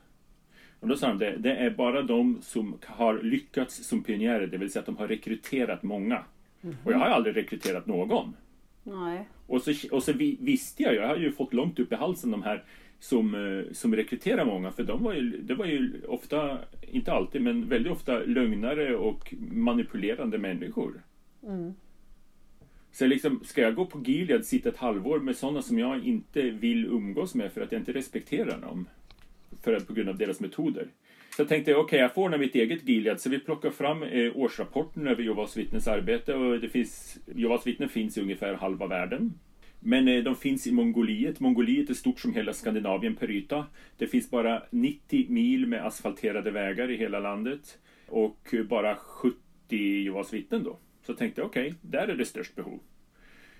Och 0.80 0.88
då 0.88 0.96
sa 0.96 1.08
de 1.08 1.18
det, 1.18 1.36
det 1.36 1.56
är 1.56 1.70
bara 1.70 2.02
de 2.02 2.38
som 2.42 2.78
har 2.86 3.22
lyckats 3.22 3.84
som 3.84 4.02
pionjärer, 4.02 4.46
det 4.46 4.58
vill 4.58 4.72
säga 4.72 4.80
att 4.80 4.86
de 4.86 4.96
har 4.96 5.08
rekryterat 5.08 5.82
många. 5.82 6.24
Och 6.84 6.92
jag 6.92 6.98
har 6.98 7.06
aldrig 7.06 7.36
rekryterat 7.36 7.86
någon. 7.86 8.36
nej. 8.82 9.28
Och 9.46 9.62
så, 9.62 9.72
och 9.90 10.02
så 10.02 10.12
vi, 10.12 10.36
visste 10.40 10.82
jag, 10.82 10.94
jag 10.94 11.08
har 11.08 11.16
ju 11.16 11.32
fått 11.32 11.52
långt 11.52 11.78
upp 11.78 11.92
i 11.92 11.94
halsen 11.94 12.30
de 12.30 12.42
här 12.42 12.64
som, 13.04 13.34
eh, 13.34 13.72
som 13.72 13.96
rekryterar 13.96 14.44
många, 14.44 14.72
för 14.72 14.84
de 14.84 15.02
var 15.02 15.14
ju, 15.14 15.42
det 15.42 15.54
var 15.54 15.66
ju 15.66 15.92
ofta, 16.08 16.58
inte 16.82 17.12
alltid, 17.12 17.42
men 17.42 17.68
väldigt 17.68 17.92
ofta 17.92 18.18
lögnare 18.18 18.96
och 18.96 19.34
manipulerande 19.50 20.38
människor. 20.38 21.02
Så 22.92 23.06
liksom, 23.06 23.40
ska 23.44 23.60
jag 23.60 23.74
gå 23.74 23.86
på 23.86 24.02
Gilead, 24.04 24.44
sitta 24.46 24.68
ett 24.68 24.76
halvår 24.76 25.18
med 25.18 25.36
sådana 25.36 25.62
som 25.62 25.78
jag 25.78 26.06
inte 26.06 26.42
vill 26.42 26.86
umgås 26.86 27.34
med 27.34 27.52
för 27.52 27.60
att 27.60 27.72
jag 27.72 27.80
inte 27.80 27.92
respekterar 27.92 28.60
dem? 28.60 28.88
För 29.62 29.74
att, 29.74 29.86
på 29.86 29.94
grund 29.94 30.08
av 30.08 30.16
deras 30.18 30.40
metoder. 30.40 30.86
Så 31.36 31.42
jag 31.42 31.48
tänkte, 31.48 31.74
okej, 31.74 32.00
jag 32.00 32.14
får 32.14 32.22
ordna 32.22 32.36
mitt 32.36 32.54
eget 32.54 32.88
Gilead. 32.88 33.20
Så 33.20 33.30
vi 33.30 33.38
plockar 33.38 33.70
fram 33.70 34.02
eh, 34.02 34.36
årsrapporten 34.36 35.06
över 35.06 35.22
Jehovas 35.22 35.56
vittnens 35.56 35.88
arbete. 35.88 36.34
Och 36.34 36.60
det 36.60 36.68
finns, 36.68 37.18
Jehovas 37.34 37.66
vittnen 37.66 37.88
finns 37.88 38.18
i 38.18 38.20
ungefär 38.20 38.54
halva 38.54 38.86
världen. 38.86 39.34
Men 39.86 40.08
eh, 40.08 40.22
de 40.22 40.36
finns 40.36 40.66
i 40.66 40.72
Mongoliet. 40.72 41.40
Mongoliet 41.40 41.90
är 41.90 41.94
stort 41.94 42.20
som 42.20 42.34
hela 42.34 42.52
Skandinavien 42.52 43.16
per 43.16 43.30
yta. 43.30 43.66
Det 43.96 44.06
finns 44.06 44.30
bara 44.30 44.62
90 44.70 45.26
mil 45.28 45.66
med 45.66 45.86
asfalterade 45.86 46.50
vägar 46.50 46.90
i 46.90 46.96
hela 46.96 47.20
landet. 47.20 47.78
Och 48.08 48.54
bara 48.68 48.96
70 48.96 49.36
Jehovas 49.68 50.32
vittnen 50.32 50.64
då. 50.64 50.78
Så 51.06 51.14
tänkte 51.14 51.40
jag 51.40 51.48
okej, 51.48 51.66
okay, 51.66 51.78
där 51.80 52.08
är 52.08 52.16
det 52.16 52.24
störst 52.24 52.54
behov. 52.54 52.80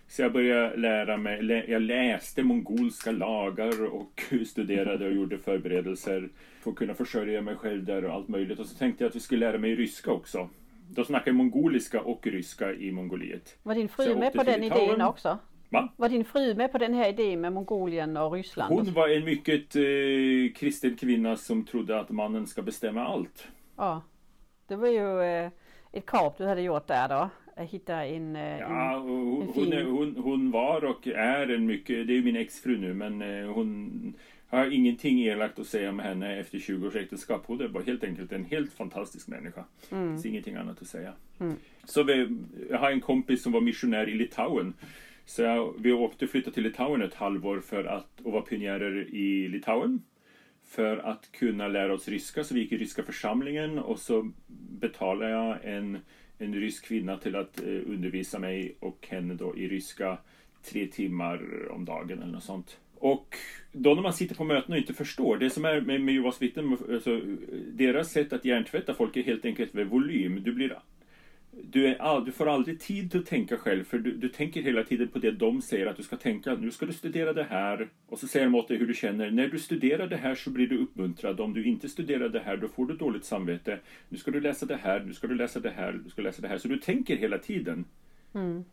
Så 0.09 0.23
jag 0.23 0.33
började 0.33 0.77
lära 0.77 1.17
mig, 1.17 1.65
jag 1.69 1.83
läste 1.83 2.43
mongolska 2.43 3.13
lagar 3.13 3.95
och 3.95 4.23
studerade 4.47 5.07
och 5.07 5.15
gjorde 5.15 5.39
förberedelser 5.39 6.29
för 6.61 6.71
att 6.71 6.77
kunna 6.77 6.95
försörja 6.95 7.43
mig 7.43 7.57
själv 7.57 7.85
där 7.85 8.05
och 8.05 8.13
allt 8.13 8.29
möjligt. 8.29 8.59
Och 8.59 8.67
så 8.67 8.79
tänkte 8.79 9.05
jag 9.05 9.09
att 9.09 9.17
vi 9.17 9.21
skulle 9.21 9.47
lära 9.47 9.59
mig 9.59 9.75
ryska 9.75 10.11
också. 10.11 10.49
De 10.91 11.05
snackar 11.05 11.33
mongoliska 11.33 12.01
och 12.01 12.27
ryska 12.27 12.75
i 12.75 12.93
Mongoliet. 12.93 13.59
Var 13.63 13.75
din 13.75 13.89
fru 13.89 14.17
med 14.17 14.33
på 14.33 14.43
den 14.43 14.63
idén 14.63 15.01
också? 15.01 15.39
Va? 15.69 15.89
Var 15.97 16.09
din 16.09 16.25
fru 16.25 16.55
med 16.55 16.73
på 16.73 16.79
den 16.79 16.95
här 16.95 17.09
idén 17.09 17.41
med 17.41 17.53
Mongolien 17.53 18.17
och 18.17 18.33
Ryssland? 18.33 18.75
Hon 18.75 18.93
var 18.93 19.09
en 19.09 19.25
mycket 19.25 19.77
eh, 19.77 20.55
kristen 20.55 20.97
kvinna 20.97 21.37
som 21.37 21.65
trodde 21.65 22.01
att 22.01 22.11
mannen 22.11 22.47
ska 22.47 22.63
bestämma 22.63 23.05
allt. 23.05 23.49
Ja, 23.77 24.03
det 24.67 24.77
var 24.77 24.89
ju 24.89 25.23
eh, 25.23 25.51
ett 25.93 26.07
kap 26.07 26.39
du 26.39 26.47
hade 26.47 26.63
gjort 26.63 26.87
där 26.87 27.09
då. 27.09 27.31
Hitta 27.57 28.05
en, 28.05 28.37
eh, 28.37 28.59
ja, 28.59 28.99
hon, 28.99 29.43
en 29.43 29.53
fin... 29.53 29.73
hon, 29.73 29.97
hon, 29.97 30.17
hon, 30.17 30.51
var 30.51 30.85
och 30.85 31.07
är 31.07 31.55
en 31.55 31.67
mycket, 31.67 32.07
det 32.07 32.19
är 32.19 32.23
min 32.23 32.37
exfru 32.37 32.79
nu, 32.79 32.95
men 32.95 33.23
eh, 33.23 33.53
hon 33.53 34.15
har 34.49 34.71
ingenting 34.71 35.21
elakt 35.21 35.59
att 35.59 35.67
säga 35.67 35.91
om 35.91 35.99
henne 35.99 36.39
efter 36.39 36.59
20 36.59 36.87
års 36.87 36.97
äktenskap. 36.97 37.43
Hon 37.47 37.73
bara 37.73 37.83
helt 37.83 38.05
enkelt 38.05 38.33
en 38.33 38.45
helt 38.45 38.73
fantastisk 38.73 39.29
människa. 39.29 39.65
Mm. 39.91 40.07
Det 40.07 40.13
finns 40.13 40.27
ingenting 40.27 40.57
annat 40.57 40.83
att 40.83 40.89
säga. 40.89 41.13
Mm. 41.41 41.57
Så 41.85 42.03
vi, 42.03 42.39
jag 42.71 42.79
har 42.79 42.91
en 42.91 43.01
kompis 43.01 43.43
som 43.43 43.53
var 43.53 43.61
missionär 43.61 44.09
i 44.09 44.15
Litauen. 44.15 44.75
Så 45.25 45.43
jag, 45.43 45.75
vi 45.79 45.93
åkte 45.93 46.27
flytta 46.27 46.51
till 46.51 46.63
Litauen 46.63 47.03
ett 47.03 47.15
halvår 47.15 47.61
för 47.61 47.85
att 47.85 48.21
och 48.23 48.33
var 48.33 48.41
pionjärer 48.41 49.15
i 49.15 49.49
Litauen. 49.49 50.03
För 50.67 50.97
att 50.97 51.33
kunna 51.33 51.69
lära 51.69 51.95
oss 51.95 52.09
ryska, 52.09 52.45
så 52.45 52.55
vi 52.55 52.61
gick 52.61 52.73
i 52.73 52.77
ryska 52.77 53.03
församlingen 53.03 53.79
och 53.79 53.99
så 53.99 54.31
betalade 54.81 55.31
jag 55.31 55.59
en, 55.63 55.99
en 56.39 56.55
rysk 56.55 56.85
kvinna 56.85 57.17
till 57.17 57.37
att 57.37 57.61
eh, 57.61 57.67
undervisa 57.67 58.39
mig 58.39 58.77
och 58.81 59.07
henne 59.11 59.35
då 59.35 59.57
i 59.57 59.69
ryska 59.69 60.19
tre 60.63 60.87
timmar 60.87 61.69
om 61.71 61.85
dagen 61.85 62.23
eller 62.23 62.33
något 62.33 62.45
sånt. 62.45 62.79
Och 62.95 63.37
då 63.73 63.95
när 63.95 64.03
man 64.03 64.13
sitter 64.13 64.35
på 64.35 64.45
möten 64.45 64.73
och 64.73 64.79
inte 64.79 64.95
förstår, 64.95 65.37
det 65.37 65.51
som 65.51 65.65
är 65.65 65.81
med, 65.81 66.01
med 66.01 66.15
Jehovas 66.15 66.43
vittnen, 66.43 66.77
alltså, 66.93 67.13
eh, 67.13 67.21
deras 67.73 68.11
sätt 68.11 68.33
att 68.33 68.45
hjärntvätta 68.45 68.95
folk 68.95 69.17
är 69.17 69.23
helt 69.23 69.45
enkelt 69.45 69.73
med 69.73 69.87
volym. 69.87 70.43
Du, 70.43 70.53
blir, 70.53 70.79
du, 71.63 71.87
är 71.87 72.25
du 72.25 72.33
får 72.33 72.49
aldrig 72.49 72.81
tid 72.81 73.17
att 73.17 73.27
tänka 73.27 73.57
själv, 73.57 73.85
för 73.85 73.99
du, 73.99 74.13
du, 74.13 74.29
tänker 74.29 74.63
hela 74.63 74.85
tiden 74.85 75.09
på 75.09 75.19
det 75.19 75.31
de 75.31 75.63
säger 75.63 75.87
att 75.87 75.97
du 75.97 76.03
ska 76.03 76.17
tänka. 76.17 76.55
Nu 76.55 76.71
ska 76.71 76.87
du 76.87 76.93
studera 76.93 77.33
det 77.33 77.45
här, 77.45 77.89
och 78.07 78.19
så 78.19 78.29
säger 78.29 78.47
de 78.47 78.55
åt 78.55 78.69
dig 78.69 78.79
hur 78.79 78.87
du 78.87 78.95
känner. 78.95 79.31
När 79.31 79.49
du 79.49 79.59
studerar 79.59 80.07
det 80.07 80.17
här 80.17 80.35
så 80.35 80.51
blir 80.51 80.67
du 80.67 80.79
uppmuntrad. 80.79 81.41
Om 81.41 81.55
du 81.55 81.65
inte 81.65 81.89
studerar 81.89 82.29
det 82.29 82.41
här, 82.41 82.57
då 82.57 82.69
får 82.69 82.87
du 82.87 82.97
dåligt 82.97 83.25
samvete. 83.25 83.79
Nu 84.09 84.19
ska 84.19 84.31
du 84.31 84.41
läsa 84.41 84.67
det 84.67 84.77
här, 84.83 85.01
nu 85.01 85.13
ska 85.13 85.27
du 85.27 85.35
läsa 85.35 85.61
det 85.61 85.71
här, 85.71 86.01
du 86.05 86.11
ska 86.11 86.23
läsa 86.23 86.43
det 86.43 86.49
här. 86.49 86.59
Så 86.59 86.69
du 86.69 86.79
tänker 86.79 87.17
hela 87.17 87.39
tiden. 87.39 87.85
Mm. 88.35 88.65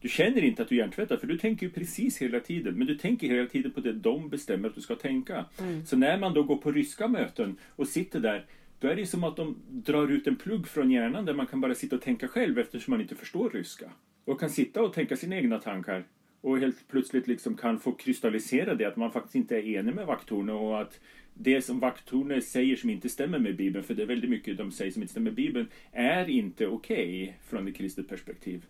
Du 0.00 0.08
känner 0.08 0.44
inte 0.44 0.62
att 0.62 0.68
du 0.68 0.74
är 0.74 0.78
hjärntvättad 0.78 1.20
för 1.20 1.26
du 1.26 1.38
tänker 1.38 1.66
ju 1.66 1.72
precis 1.72 2.18
hela 2.18 2.40
tiden. 2.40 2.74
Men 2.74 2.86
du 2.86 2.94
tänker 2.94 3.26
hela 3.26 3.46
tiden 3.46 3.70
på 3.70 3.80
det 3.80 3.92
de 3.92 4.28
bestämmer 4.28 4.68
att 4.68 4.74
du 4.74 4.80
ska 4.80 4.94
tänka. 4.94 5.44
Mm. 5.58 5.86
Så 5.86 5.96
när 5.96 6.18
man 6.18 6.34
då 6.34 6.42
går 6.42 6.56
på 6.56 6.72
ryska 6.72 7.08
möten 7.08 7.56
och 7.76 7.88
sitter 7.88 8.20
där 8.20 8.44
då 8.78 8.88
är 8.88 8.96
det 8.96 9.06
som 9.06 9.24
att 9.24 9.36
de 9.36 9.56
drar 9.68 10.08
ut 10.08 10.26
en 10.26 10.36
plugg 10.36 10.68
från 10.68 10.90
hjärnan 10.90 11.24
där 11.24 11.34
man 11.34 11.46
kan 11.46 11.60
bara 11.60 11.74
sitta 11.74 11.96
och 11.96 12.02
tänka 12.02 12.28
själv 12.28 12.58
eftersom 12.58 12.92
man 12.92 13.00
inte 13.00 13.14
förstår 13.14 13.50
ryska. 13.50 13.90
Och 14.24 14.40
kan 14.40 14.50
sitta 14.50 14.82
och 14.82 14.92
tänka 14.92 15.16
sina 15.16 15.36
egna 15.36 15.58
tankar. 15.58 16.04
Och 16.40 16.58
helt 16.58 16.88
plötsligt 16.88 17.26
liksom 17.26 17.56
kan 17.56 17.80
få 17.80 17.92
kristallisera 17.92 18.74
det 18.74 18.84
att 18.84 18.96
man 18.96 19.12
faktiskt 19.12 19.34
inte 19.34 19.56
är 19.56 19.66
enig 19.66 19.94
med 19.94 20.06
Vaktorne 20.06 20.52
och 20.52 20.80
att 20.80 21.00
det 21.34 21.62
som 21.62 21.80
Vaktorne 21.80 22.40
säger 22.40 22.76
som 22.76 22.90
inte 22.90 23.08
stämmer 23.08 23.38
med 23.38 23.56
Bibeln, 23.56 23.84
för 23.84 23.94
det 23.94 24.02
är 24.02 24.06
väldigt 24.06 24.30
mycket 24.30 24.58
de 24.58 24.72
säger 24.72 24.92
som 24.92 25.02
inte 25.02 25.10
stämmer 25.10 25.30
med 25.30 25.34
Bibeln, 25.34 25.68
är 25.92 26.30
inte 26.30 26.66
okej 26.66 27.22
okay 27.22 27.34
från 27.48 27.68
ett 27.68 27.76
kristet 27.76 28.08
perspektiv. 28.08 28.66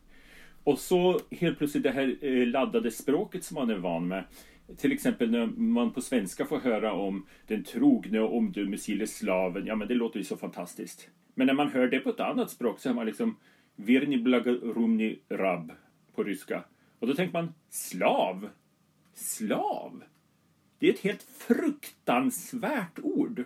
Och 0.65 0.79
så 0.79 1.21
helt 1.31 1.59
plötsligt 1.59 1.83
det 1.83 1.91
här 1.91 2.17
eh, 2.21 2.47
laddade 2.47 2.91
språket 2.91 3.45
som 3.45 3.55
man 3.55 3.71
är 3.71 3.79
van 3.79 4.09
med. 4.09 4.25
Till 4.77 4.93
exempel 4.93 5.31
när 5.31 5.47
man 5.47 5.93
på 5.93 6.01
svenska 6.01 6.47
får 6.47 6.59
höra 6.59 6.93
om 6.93 7.27
den 7.47 7.65
trogne 7.65 8.21
och 8.21 8.37
omdömesgille 8.37 9.07
slaven. 9.07 9.67
Ja, 9.67 9.77
men 9.77 9.89
det 9.89 9.95
låter 9.95 10.19
ju 10.19 10.25
så 10.25 10.37
fantastiskt. 10.37 11.09
Men 11.35 11.47
när 11.47 11.55
man 11.55 11.71
hör 11.71 11.89
det 11.89 12.01
på 12.01 12.11
ett 12.11 12.21
annat 12.21 12.51
språk 12.51 12.81
så 12.81 12.89
hör 12.89 12.97
man 12.97 13.07
liksom 13.07 13.37
Virni 13.77 14.19
blagarumni 14.19 15.19
rab 15.29 15.73
på 16.15 16.25
ryska. 16.25 16.65
Och 16.99 17.07
då 17.07 17.15
tänker 17.15 17.33
man 17.33 17.55
slav? 17.71 18.49
Slav? 19.15 20.03
Det 20.79 20.89
är 20.89 20.93
ett 20.93 21.01
helt 21.01 21.23
fruktansvärt 21.23 22.99
ord. 23.03 23.45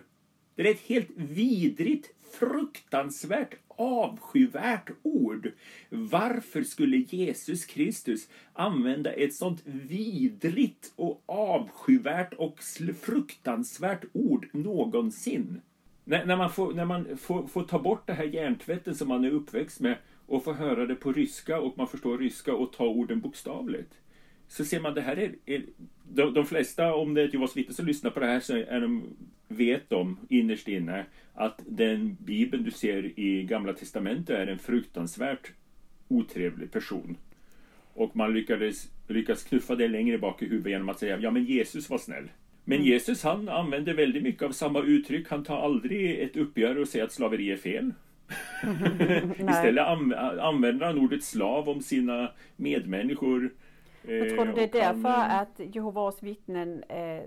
Det 0.55 0.67
är 0.67 0.71
ett 0.71 0.87
helt 0.87 1.09
vidrigt, 1.15 2.09
fruktansvärt 2.39 3.55
avskyvärt 3.81 4.89
ord. 5.01 5.51
Varför 5.89 6.63
skulle 6.63 6.97
Jesus 6.97 7.65
Kristus 7.65 8.29
använda 8.53 9.13
ett 9.13 9.33
sånt 9.33 9.61
vidrigt 9.65 10.93
och 10.95 11.23
avskyvärt 11.25 12.33
och 12.33 12.59
fruktansvärt 13.01 14.05
ord 14.13 14.47
någonsin? 14.51 15.61
När, 16.03 16.25
när 16.25 16.37
man, 16.37 16.49
får, 16.49 16.73
när 16.73 16.85
man 16.85 17.17
får, 17.17 17.47
får 17.47 17.63
ta 17.63 17.79
bort 17.79 18.07
det 18.07 18.13
här 18.13 18.23
hjärntvätten 18.23 18.95
som 18.95 19.07
man 19.07 19.25
är 19.25 19.31
uppväxt 19.31 19.79
med 19.79 19.97
och 20.27 20.43
får 20.43 20.53
höra 20.53 20.85
det 20.85 20.95
på 20.95 21.13
ryska 21.13 21.59
och 21.59 21.77
man 21.77 21.87
förstår 21.87 22.17
ryska 22.17 22.55
och 22.55 22.73
ta 22.73 22.85
orden 22.85 23.21
bokstavligt. 23.21 23.93
Så 24.51 24.65
ser 24.65 24.79
man 24.79 24.93
det 24.93 25.01
här 25.01 25.19
är, 25.19 25.35
är 25.45 25.63
de, 26.03 26.33
de 26.33 26.45
flesta, 26.45 26.93
om 26.93 27.13
det 27.13 27.21
är 27.21 27.25
ett 27.25 27.33
Jehovas 27.33 27.57
vittne 27.57 27.73
som 27.73 27.85
lyssnar 27.85 28.11
på 28.11 28.19
det 28.19 28.25
här, 28.25 28.39
så 28.39 28.55
är 28.55 28.81
de, 28.81 29.03
vet 29.47 29.89
de 29.89 30.17
innerst 30.29 30.67
inne 30.67 31.05
att 31.33 31.61
den 31.65 32.17
bibeln 32.19 32.63
du 32.63 32.71
ser 32.71 33.19
i 33.19 33.43
Gamla 33.43 33.73
Testamentet 33.73 34.39
är 34.39 34.47
en 34.47 34.59
fruktansvärt 34.59 35.51
otrevlig 36.07 36.71
person. 36.71 37.17
Och 37.93 38.15
man 38.15 38.33
lyckades, 38.33 38.89
lyckas 39.07 39.43
knuffa 39.43 39.75
det 39.75 39.87
längre 39.87 40.17
bak 40.17 40.41
i 40.41 40.45
huvudet 40.45 40.71
genom 40.71 40.89
att 40.89 40.99
säga 40.99 41.19
ja 41.19 41.31
men 41.31 41.43
Jesus 41.43 41.89
var 41.89 41.97
snäll. 41.97 42.31
Men 42.63 42.77
mm. 42.77 42.87
Jesus 42.87 43.23
han 43.23 43.49
använder 43.49 43.93
väldigt 43.93 44.23
mycket 44.23 44.43
av 44.43 44.51
samma 44.51 44.81
uttryck. 44.81 45.29
Han 45.29 45.43
tar 45.43 45.61
aldrig 45.61 46.19
ett 46.19 46.37
uppgör 46.37 46.77
och 46.77 46.87
säger 46.87 47.05
att 47.05 47.11
slaveri 47.11 47.51
är 47.51 47.57
fel. 47.57 47.93
Istället 49.49 49.85
använder 50.39 50.85
han 50.85 50.97
ordet 50.97 51.23
slav 51.23 51.69
om 51.69 51.81
sina 51.81 52.31
medmänniskor. 52.55 53.51
Jag 54.01 54.29
tror 54.29 54.45
du 54.45 54.51
det 54.51 54.61
är 54.61 54.65
eh, 54.65 54.93
därför 54.93 55.09
han... 55.09 55.39
att 55.39 55.59
Jehovas 55.75 56.23
vittnen 56.23 56.83
eh, 56.83 57.23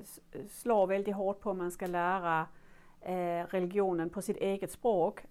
slår 0.49 0.87
väldigt 0.87 1.15
hårt 1.15 1.41
på 1.41 1.51
att 1.51 1.57
man 1.57 1.71
ska 1.71 1.87
lära 1.87 2.47
eh, 3.01 3.47
religionen 3.49 4.11
på 4.11 4.23
sitt 4.23 4.37
eget 4.37 4.71
språk. 4.71 5.25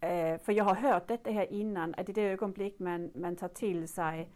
Eh, 0.00 0.38
för 0.38 0.52
jag 0.52 0.64
har 0.64 0.74
hört 0.74 1.08
detta 1.08 1.30
här 1.30 1.52
innan, 1.52 1.94
att 1.96 2.08
i 2.08 2.12
det 2.12 2.22
ögonblick 2.22 2.78
man, 2.78 3.10
man 3.14 3.36
tar 3.36 3.48
till 3.48 3.88
sig 3.88 4.28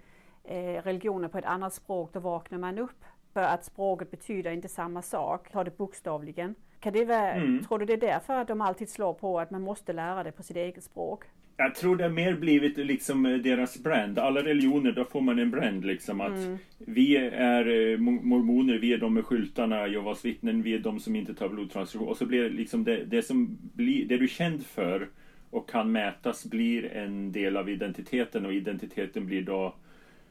eh, 0.44 0.82
religionen 0.82 1.30
på 1.30 1.38
ett 1.38 1.44
annat 1.44 1.74
språk, 1.74 2.12
då 2.12 2.20
vaknar 2.20 2.58
man 2.58 2.78
upp. 2.78 3.04
För 3.32 3.42
att 3.42 3.64
språket 3.64 4.10
betyder 4.10 4.50
inte 4.50 4.68
samma 4.68 5.02
sak, 5.02 5.50
ta 5.52 5.64
det 5.64 5.76
bokstavligen. 5.76 6.54
Kan 6.80 6.92
det 6.92 7.04
vara, 7.04 7.32
mm. 7.32 7.64
Tror 7.64 7.78
du 7.78 7.86
det 7.86 7.92
är 7.92 7.96
därför 7.96 8.34
att 8.34 8.48
de 8.48 8.60
alltid 8.60 8.88
slår 8.88 9.14
på 9.14 9.40
att 9.40 9.50
man 9.50 9.62
måste 9.62 9.92
lära 9.92 10.22
det 10.22 10.32
på 10.32 10.42
sitt 10.42 10.56
eget 10.56 10.84
språk? 10.84 11.24
Jag 11.56 11.74
tror 11.74 11.96
det 11.96 12.04
har 12.04 12.10
mer 12.10 12.34
blivit 12.34 12.76
liksom 12.76 13.26
eh, 13.26 13.38
deras 13.38 13.78
brand. 13.82 14.18
Alla 14.18 14.44
religioner, 14.44 14.92
då 14.92 15.04
får 15.04 15.20
man 15.20 15.38
en 15.38 15.50
brand 15.50 15.84
liksom 15.84 16.20
att 16.20 16.38
mm. 16.38 16.58
vi 16.78 17.16
är 17.16 17.92
eh, 17.92 17.98
mormoner, 17.98 18.78
vi 18.78 18.92
är 18.92 18.98
de 18.98 19.14
med 19.14 19.24
skyltarna, 19.24 19.88
Jehovas 19.88 20.24
vittnen, 20.24 20.62
vi 20.62 20.74
är 20.74 20.78
de 20.78 21.00
som 21.00 21.16
inte 21.16 21.34
tar 21.34 21.48
blodtransfusion. 21.48 22.08
Och 22.08 22.16
så 22.16 22.26
blir 22.26 22.42
det 22.42 22.48
liksom 22.48 22.84
det, 22.84 23.04
det 23.04 23.22
som 23.22 23.58
blir, 23.74 24.06
det 24.06 24.16
du 24.16 24.24
är 24.24 24.28
känd 24.28 24.66
för 24.66 25.08
och 25.50 25.70
kan 25.70 25.92
mätas 25.92 26.44
blir 26.44 26.92
en 26.92 27.32
del 27.32 27.56
av 27.56 27.68
identiteten 27.68 28.46
och 28.46 28.54
identiteten 28.54 29.26
blir 29.26 29.42
då 29.42 29.74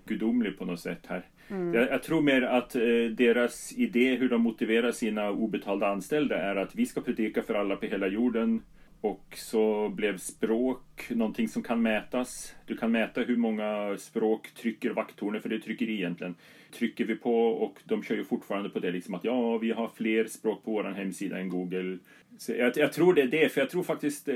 gudomlig 0.06 0.58
på 0.58 0.66
något 0.66 0.80
sätt 0.80 1.06
här. 1.08 1.22
Mm. 1.48 1.74
Jag, 1.74 1.90
jag, 1.90 2.04
tror 2.04 2.22
mer 2.22 2.42
att 2.42 2.76
eh, 2.76 2.82
deras 3.12 3.74
idé 3.78 4.16
hur 4.16 4.30
de 4.30 4.42
motiverar 4.42 4.92
sina 4.92 5.32
obetalda 5.32 5.88
anställda 5.88 6.38
är 6.38 6.56
att 6.56 6.76
vi 6.76 6.86
ska 6.86 7.02
predika 7.02 7.44
för 7.44 7.54
alla 7.54 7.76
på 7.76 7.86
hela 7.86 8.08
jorden. 8.08 8.62
Och 9.04 9.34
så 9.36 9.89
blev 9.89 10.18
språk 10.18 11.10
någonting 11.10 11.48
som 11.48 11.63
kan 11.63 11.82
mätas. 11.82 12.56
Du 12.66 12.78
kan 12.78 12.92
mäta 12.92 13.22
hur 13.22 13.38
många 13.38 13.98
språk 13.98 14.52
trycker 14.52 14.89
vakttornet, 14.89 15.42
för 15.42 15.50
det 15.50 15.60
trycker 15.60 15.89
egentligen. 15.89 16.36
Trycker 16.78 17.06
vi 17.06 17.16
på 17.16 17.48
och 17.48 17.80
de 17.84 18.04
kör 18.04 18.16
ju 18.16 18.24
fortfarande 18.24 18.70
på 18.70 18.80
det 18.80 18.92
liksom 18.92 19.13
att 19.13 19.24
ja, 19.24 19.58
vi 19.58 19.72
har 19.72 19.89
fler 19.96 20.26
språk 20.26 20.63
på 20.66 20.72
vår 20.72 20.84
hemsida 20.84 21.39
än 21.39 21.50
Google. 21.50 21.98
Så 22.38 22.52
jag, 22.52 22.78
jag 22.78 22.94
tror 22.94 23.13
det 23.13 23.22
är 23.22 23.28
det, 23.28 23.50
för 23.50 23.62
jag 23.62 23.70
tror 23.70 23.84
faktiskt 23.84 24.30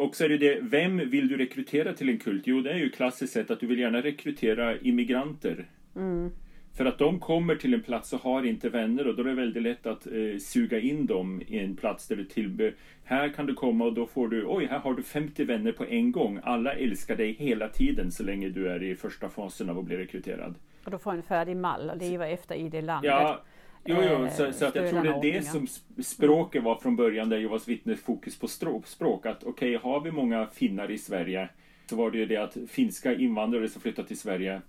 och 0.00 0.06
också 0.06 0.24
är 0.24 0.28
det 0.28 0.38
det, 0.38 0.58
vem 0.62 1.10
vill 1.10 1.28
du 1.28 1.36
rekrytera 1.36 1.92
till 1.92 2.08
en 2.08 2.18
kult? 2.18 2.42
Jo, 2.46 2.60
det 2.60 2.72
är 2.72 2.78
ju 2.78 2.90
klassiskt 2.90 3.32
sett 3.32 3.50
att 3.50 3.60
du 3.60 3.66
vill 3.66 3.78
gärna 3.78 4.02
rekrytera 4.02 4.78
immigranter. 4.78 5.64
Mm. 5.96 6.30
För 6.74 6.84
att 6.86 6.98
de 6.98 7.18
kommer 7.20 7.54
till 7.56 7.74
en 7.74 7.82
plats 7.82 8.12
och 8.12 8.20
har 8.20 8.46
inte 8.46 8.68
vänner 8.68 9.06
och 9.06 9.14
då 9.16 9.22
är 9.22 9.26
det 9.26 9.34
väldigt 9.34 9.62
lätt 9.62 9.86
att 9.86 10.06
eh, 10.06 10.38
suga 10.40 10.80
in 10.80 11.06
dem 11.06 11.42
i 11.46 11.58
en 11.58 11.76
plats 11.76 12.08
där 12.08 12.16
du 12.16 12.24
tillber. 12.24 12.74
Här 13.04 13.28
kan 13.28 13.46
du 13.46 13.54
komma 13.54 13.84
och 13.84 13.92
då 13.92 14.06
får 14.06 14.28
du, 14.28 14.44
oj, 14.46 14.66
här 14.66 14.78
har 14.78 14.94
du 14.94 15.02
50 15.02 15.44
vänner 15.44 15.72
på 15.72 15.84
en 15.84 16.12
gång. 16.12 16.40
Alla 16.42 16.72
älskar 16.72 17.16
dig 17.16 17.32
hela 17.32 17.68
tiden 17.68 18.12
så 18.12 18.22
länge 18.22 18.48
du 18.48 18.68
är 18.68 18.82
i 18.82 18.96
första 18.96 19.28
fasen 19.28 19.70
av 19.70 19.78
att 19.78 19.84
bli 19.84 19.96
rekryterad. 19.96 20.54
För 20.82 20.90
du 20.90 20.98
får 20.98 21.12
en 21.12 21.22
färdig 21.22 21.56
mall 21.56 21.90
och 21.90 21.96
leva 21.96 22.28
efter 22.28 22.54
i 22.54 22.68
det 22.68 22.82
landet. 22.82 23.10
Ja, 23.10 23.42
jo, 23.84 23.96
jo, 24.10 24.28
så, 24.36 24.44
Eh, 24.44 24.52
så 24.52 24.66
att 24.66 24.74
jag 24.74 24.90
tror 24.90 25.02
det 25.02 25.08
är 25.08 25.22
det 25.22 25.42
som 25.42 25.66
sp- 25.66 26.02
språket 26.02 26.62
var 26.62 26.74
från 26.76 26.96
början 26.96 27.28
där 27.28 27.38
Jehovas 27.38 27.68
vittnes 27.68 28.02
fokus 28.02 28.38
på 28.38 28.48
språk. 28.84 29.26
Att 29.26 29.44
okej, 29.44 29.76
har 29.76 30.00
vi 30.00 30.10
många 30.10 30.46
finnar 30.46 30.90
i 30.90 30.98
Sverige 30.98 31.48
så 31.86 31.96
var 31.96 32.10
det 32.10 32.18
ju 32.18 32.26
det 32.26 32.36
att 32.36 32.56
finska 32.68 33.14
invandrare 33.14 33.68
som 33.68 33.82
flyttat 33.82 34.08
till 34.08 34.18
Sverige 34.18 34.60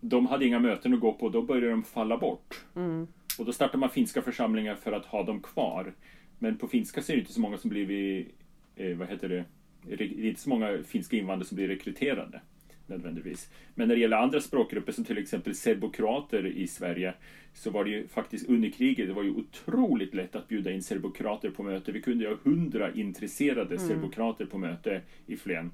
de 0.00 0.26
hade 0.26 0.46
inga 0.46 0.58
möten 0.58 0.94
att 0.94 1.00
gå 1.00 1.12
på, 1.12 1.28
då 1.28 1.42
började 1.42 1.70
de 1.70 1.82
falla 1.82 2.18
bort. 2.18 2.64
Mm. 2.76 3.06
Och 3.38 3.44
då 3.44 3.52
startade 3.52 3.78
man 3.78 3.90
finska 3.90 4.22
församlingar 4.22 4.74
för 4.74 4.92
att 4.92 5.06
ha 5.06 5.22
dem 5.22 5.40
kvar. 5.42 5.94
Men 6.38 6.58
på 6.58 6.68
finska 6.68 7.02
så 7.02 7.12
är 7.12 7.16
det 7.16 7.20
inte 7.20 7.32
så 7.32 7.40
många 7.40 7.58
som 7.58 7.70
blivit, 7.70 8.34
eh, 8.76 8.96
vad 8.96 9.08
heter 9.08 9.28
det, 9.28 9.44
det 9.82 10.04
är 10.04 10.24
inte 10.24 10.40
så 10.40 10.48
många 10.48 10.82
finska 10.86 11.16
invandrare 11.16 11.48
som 11.48 11.56
blir 11.56 11.68
rekryterade. 11.68 12.40
Nödvändigtvis. 12.86 13.50
Men 13.74 13.88
när 13.88 13.94
det 13.94 14.00
gäller 14.00 14.16
andra 14.16 14.40
språkgrupper 14.40 14.92
som 14.92 15.04
till 15.04 15.18
exempel 15.18 15.54
serbokroater 15.54 16.46
i 16.46 16.66
Sverige 16.66 17.14
så 17.54 17.70
var 17.70 17.84
det 17.84 17.90
ju 17.90 18.08
faktiskt 18.08 18.48
under 18.48 18.70
kriget, 18.70 19.08
det 19.08 19.12
var 19.12 19.22
ju 19.22 19.30
otroligt 19.30 20.14
lätt 20.14 20.36
att 20.36 20.48
bjuda 20.48 20.70
in 20.70 20.82
serbokroater 20.82 21.50
på 21.50 21.62
möte. 21.62 21.92
Vi 21.92 22.02
kunde 22.02 22.24
ju 22.24 22.30
ha 22.30 22.36
hundra 22.42 22.94
intresserade 22.94 23.78
serbokroater 23.78 24.46
på 24.46 24.58
möte 24.58 25.02
i 25.26 25.36
Flen. 25.36 25.70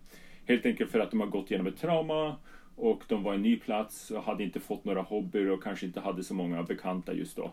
Helt 0.47 0.67
enkelt 0.67 0.91
för 0.91 1.01
att 1.01 1.11
de 1.11 1.21
har 1.21 1.27
gått 1.27 1.51
igenom 1.51 1.67
ett 1.67 1.77
trauma 1.77 2.37
och 2.77 3.03
de 3.09 3.23
var 3.23 3.35
en 3.35 3.43
ny 3.43 3.57
plats 3.57 4.11
och 4.11 4.23
hade 4.23 4.45
inte 4.45 4.61
fått 4.61 4.85
några 4.85 5.03
hobbyer 5.03 5.51
och 5.51 5.63
kanske 5.63 5.87
inte 5.87 6.01
hade 6.01 6.25
så 6.25 6.35
många 6.35 6.63
bekanta 6.63 7.13
just 7.13 7.37
då. 7.37 7.53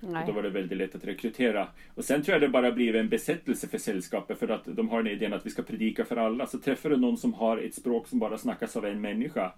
Nej. 0.00 0.20
Och 0.20 0.26
då 0.26 0.32
var 0.32 0.42
det 0.42 0.50
väldigt 0.50 0.78
lätt 0.78 0.94
att 0.94 1.04
rekrytera. 1.04 1.68
Och 1.94 2.04
sen 2.04 2.22
tror 2.22 2.34
jag 2.34 2.42
det 2.42 2.48
bara 2.48 2.72
blir 2.72 2.96
en 2.96 3.08
besättelse 3.08 3.68
för 3.68 3.78
sällskapet 3.78 4.38
för 4.38 4.48
att 4.48 4.62
de 4.64 4.88
har 4.88 5.02
den 5.02 5.12
idén 5.12 5.32
att 5.32 5.46
vi 5.46 5.50
ska 5.50 5.62
predika 5.62 6.04
för 6.04 6.16
alla. 6.16 6.46
Så 6.46 6.58
träffar 6.58 6.90
du 6.90 6.96
någon 6.96 7.16
som 7.16 7.34
har 7.34 7.58
ett 7.58 7.74
språk 7.74 8.08
som 8.08 8.18
bara 8.18 8.38
snackas 8.38 8.76
av 8.76 8.86
en 8.86 9.00
människa 9.00 9.52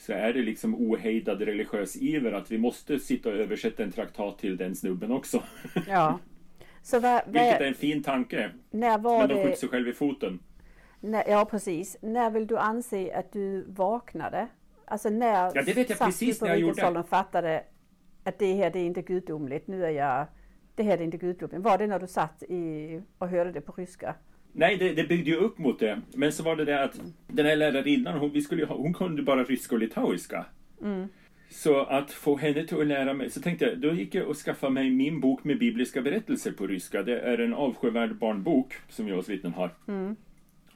så 0.00 0.12
är 0.12 0.32
det 0.32 0.42
liksom 0.42 0.74
ohejdad 0.74 1.42
religiös 1.42 1.96
iver 1.96 2.32
att 2.32 2.50
vi 2.50 2.58
måste 2.58 2.98
sitta 2.98 3.28
och 3.28 3.34
översätta 3.34 3.82
en 3.82 3.92
traktat 3.92 4.38
till 4.38 4.56
den 4.56 4.76
snubben 4.76 5.12
också. 5.12 5.42
Ja. 5.88 6.18
Så 6.82 7.00
vad, 7.00 7.22
Vilket 7.26 7.60
är 7.60 7.66
en 7.66 7.74
fin 7.74 8.02
tanke. 8.02 8.50
när 8.70 8.98
var 8.98 9.18
Men 9.18 9.28
de 9.28 9.34
skjuter 9.34 9.56
sig 9.56 9.68
själv 9.68 9.88
i 9.88 9.92
foten. 9.92 10.38
När, 11.00 11.24
ja 11.28 11.44
precis, 11.50 11.96
när 12.02 12.30
vill 12.30 12.46
du 12.46 12.58
anse 12.58 13.14
att 13.18 13.32
du 13.32 13.64
vaknade? 13.68 14.48
Alltså 14.84 15.08
när 15.10 15.52
Ja, 15.54 15.62
det 15.62 15.72
vet 15.76 15.90
jag 15.90 15.98
precis 15.98 16.40
när 16.40 16.48
jag 16.48 16.58
gjorde. 16.58 16.98
och 16.98 17.08
fattade 17.08 17.64
att 18.24 18.38
det 18.38 18.54
här 18.54 18.70
det 18.70 18.78
är 18.78 18.86
inte 18.86 19.02
gudomligt, 19.02 19.66
nu 19.66 19.84
är 19.84 19.90
jag, 19.90 20.26
det 20.74 20.82
här 20.82 20.98
är 20.98 21.02
inte 21.02 21.16
gudomligt. 21.16 21.60
Var 21.62 21.78
det 21.78 21.86
när 21.86 21.98
du 21.98 22.06
satt 22.06 22.42
i, 22.42 23.00
och 23.18 23.28
hörde 23.28 23.52
det 23.52 23.60
på 23.60 23.72
ryska? 23.72 24.14
Nej, 24.52 24.76
det, 24.76 24.92
det 24.92 25.04
byggde 25.08 25.30
ju 25.30 25.36
upp 25.36 25.58
mot 25.58 25.78
det. 25.78 26.00
Men 26.14 26.32
så 26.32 26.42
var 26.42 26.56
det 26.56 26.64
det 26.64 26.84
att 26.84 27.00
den 27.26 27.46
här 27.46 27.56
lärarinnan, 27.56 28.18
hon, 28.18 28.30
vi 28.32 28.40
skulle 28.40 28.66
hon 28.66 28.94
kunde 28.94 29.22
bara 29.22 29.44
ryska 29.44 29.74
och 29.74 29.78
litauiska. 29.80 30.46
Så 31.50 31.80
att 31.84 32.10
få 32.10 32.36
henne 32.36 32.66
till 32.66 32.80
att 32.80 32.86
lära 32.86 33.14
mig, 33.14 33.30
så 33.30 33.40
tänkte 33.40 33.64
jag, 33.64 33.78
då 33.78 33.92
gick 33.92 34.14
jag 34.14 34.28
och 34.28 34.36
skaffade 34.36 34.72
mig 34.72 34.90
min 34.90 35.20
bok 35.20 35.44
med 35.44 35.58
bibliska 35.58 36.02
berättelser 36.02 36.52
på 36.52 36.66
ryska. 36.66 37.02
Det 37.02 37.20
är 37.20 37.38
en 37.38 37.54
avskyvärd 37.54 38.16
barnbok 38.18 38.74
som 38.88 39.06
Jehovas 39.08 39.28
vittnen 39.28 39.52
har. 39.52 39.70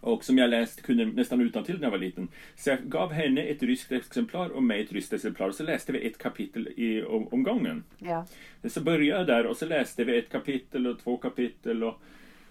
Och 0.05 0.25
som 0.25 0.39
jag 0.39 0.51
läst, 0.51 0.83
kunde 0.83 1.05
nästan 1.05 1.41
utantill 1.41 1.77
när 1.77 1.83
jag 1.83 1.91
var 1.91 1.99
liten. 1.99 2.29
Så 2.57 2.71
jag 2.71 2.79
gav 2.83 3.13
henne 3.13 3.43
ett 3.43 3.63
ryskt 3.63 3.93
exemplar 3.93 4.49
och 4.49 4.63
mig 4.63 4.83
ett 4.83 4.93
ryskt 4.93 5.13
exemplar. 5.13 5.49
Och 5.49 5.55
så 5.55 5.63
läste 5.63 5.93
vi 5.93 6.07
ett 6.07 6.19
kapitel 6.19 6.69
i 6.77 7.03
om, 7.03 7.29
om 7.29 7.43
gången. 7.43 7.85
Ja. 7.99 8.27
Så 8.65 8.81
började 8.81 9.05
jag 9.19 9.27
där 9.27 9.47
och 9.47 9.57
så 9.57 9.67
läste 9.67 10.05
vi 10.05 10.19
ett 10.19 10.31
kapitel 10.31 10.87
och 10.87 10.99
två 10.99 11.17
kapitel 11.17 11.85
och, 11.85 12.03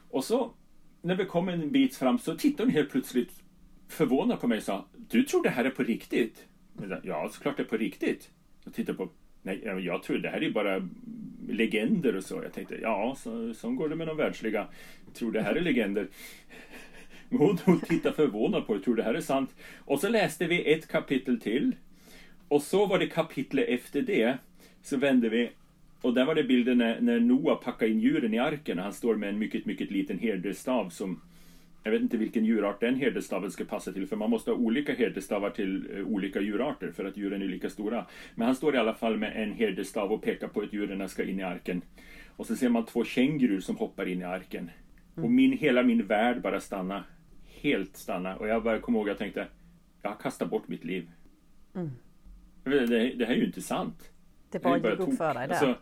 och 0.09 0.23
så 0.23 0.53
när 1.01 1.15
vi 1.15 1.25
kom 1.25 1.49
en 1.49 1.71
bit 1.71 1.95
fram 1.95 2.19
så 2.19 2.35
tittade 2.35 2.63
hon 2.63 2.73
helt 2.73 2.91
plötsligt 2.91 3.43
förvånad 3.87 4.39
på 4.39 4.47
mig 4.47 4.57
och 4.57 4.63
sa 4.63 4.85
Du 4.95 5.23
tror 5.23 5.43
det 5.43 5.49
här 5.49 5.65
är 5.65 5.69
på 5.69 5.83
riktigt? 5.83 6.45
Jag 6.81 6.89
sa, 6.89 6.99
ja, 7.03 7.29
såklart 7.31 7.57
det 7.57 7.63
är 7.63 7.67
på 7.67 7.77
riktigt. 7.77 8.29
Jag 8.63 8.73
tittade 8.73 8.97
på 8.97 9.09
Nej, 9.45 9.61
ja, 9.65 9.79
jag 9.79 10.03
tror 10.03 10.17
det 10.17 10.29
här 10.29 10.43
är 10.43 10.51
bara 10.51 10.89
legender 11.47 12.15
och 12.15 12.23
så. 12.23 12.43
Jag 12.43 12.53
tänkte, 12.53 12.75
ja, 12.81 13.15
så, 13.19 13.53
så 13.53 13.71
går 13.71 13.89
det 13.89 13.95
med 13.95 14.07
de 14.07 14.17
världsliga. 14.17 14.67
Jag 15.05 15.15
tror 15.15 15.31
det 15.31 15.41
här 15.41 15.55
är 15.55 15.61
legender. 15.61 16.07
Men 17.39 17.57
Hon, 17.65 17.79
tittade 17.79 18.15
förvånad 18.15 18.67
på 18.67 18.73
det, 18.73 18.79
tror 18.79 18.95
det 18.95 19.03
här 19.03 19.13
är 19.13 19.21
sant. 19.21 19.55
Och 19.85 19.99
så 19.99 20.09
läste 20.09 20.47
vi 20.47 20.73
ett 20.73 20.87
kapitel 20.87 21.39
till. 21.39 21.75
Och 22.47 22.61
så 22.61 22.85
var 22.85 22.99
det 22.99 23.07
kapitlet 23.07 23.69
efter 23.69 24.01
det. 24.01 24.37
Så 24.83 24.97
vände 24.97 25.29
vi 25.29 25.49
och 26.01 26.13
där 26.13 26.25
var 26.25 26.35
det 26.35 26.43
bilden 26.43 26.77
när, 26.77 27.01
när 27.01 27.19
Noa 27.19 27.55
packade 27.55 27.91
in 27.91 27.99
djuren 27.99 28.33
i 28.33 28.39
arken. 28.39 28.79
Han 28.79 28.93
står 28.93 29.15
med 29.15 29.29
en 29.29 29.39
mycket, 29.39 29.65
mycket 29.65 29.91
liten 29.91 30.19
herdestav 30.19 30.89
som 30.89 31.21
jag 31.83 31.91
vet 31.91 32.01
inte 32.01 32.17
vilken 32.17 32.45
djurart 32.45 32.79
den 32.79 32.95
herdestaven 32.95 33.51
ska 33.51 33.65
passa 33.65 33.91
till 33.91 34.07
för 34.07 34.15
man 34.15 34.29
måste 34.29 34.51
ha 34.51 34.57
olika 34.57 34.93
herdestavar 34.93 35.49
till 35.49 35.89
eh, 35.97 36.05
olika 36.05 36.41
djurarter 36.41 36.91
för 36.91 37.05
att 37.05 37.17
djuren 37.17 37.41
är 37.41 37.45
lika 37.45 37.69
stora. 37.69 38.05
Men 38.35 38.45
han 38.45 38.55
står 38.55 38.75
i 38.75 38.77
alla 38.77 38.93
fall 38.93 39.17
med 39.17 39.43
en 39.43 39.51
herdestav 39.51 40.11
och 40.11 40.21
pekar 40.21 40.47
på 40.47 40.61
att 40.61 40.73
djuren 40.73 41.09
ska 41.09 41.23
in 41.23 41.39
i 41.39 41.43
arken. 41.43 41.81
Och 42.35 42.45
så 42.45 42.55
ser 42.55 42.69
man 42.69 42.85
två 42.85 43.03
kängurur 43.03 43.59
som 43.59 43.77
hoppar 43.77 44.05
in 44.07 44.21
i 44.21 44.23
arken. 44.23 44.71
Och 45.15 45.31
min, 45.31 45.51
hela 45.51 45.83
min 45.83 46.05
värld 46.05 46.41
bara 46.41 46.59
stannar. 46.59 47.03
Helt 47.63 47.97
stanna. 47.97 48.35
Och 48.35 48.47
jag 48.47 48.63
bara 48.63 48.79
kom 48.79 48.95
ihåg, 48.95 49.09
jag 49.09 49.17
tänkte, 49.17 49.47
jag 50.01 50.09
har 50.09 50.17
kastat 50.17 50.49
bort 50.49 50.67
mitt 50.67 50.83
liv. 50.83 51.11
Det, 52.63 52.85
det, 52.85 53.13
det 53.13 53.25
här 53.25 53.33
är 53.33 53.37
ju 53.37 53.45
inte 53.45 53.61
sant. 53.61 54.11
Det 54.49 54.59
bara 54.59 54.77
ju 54.77 54.81
för 55.15 55.33
dig 55.33 55.47
där. 55.47 55.55
Alltså, 55.55 55.75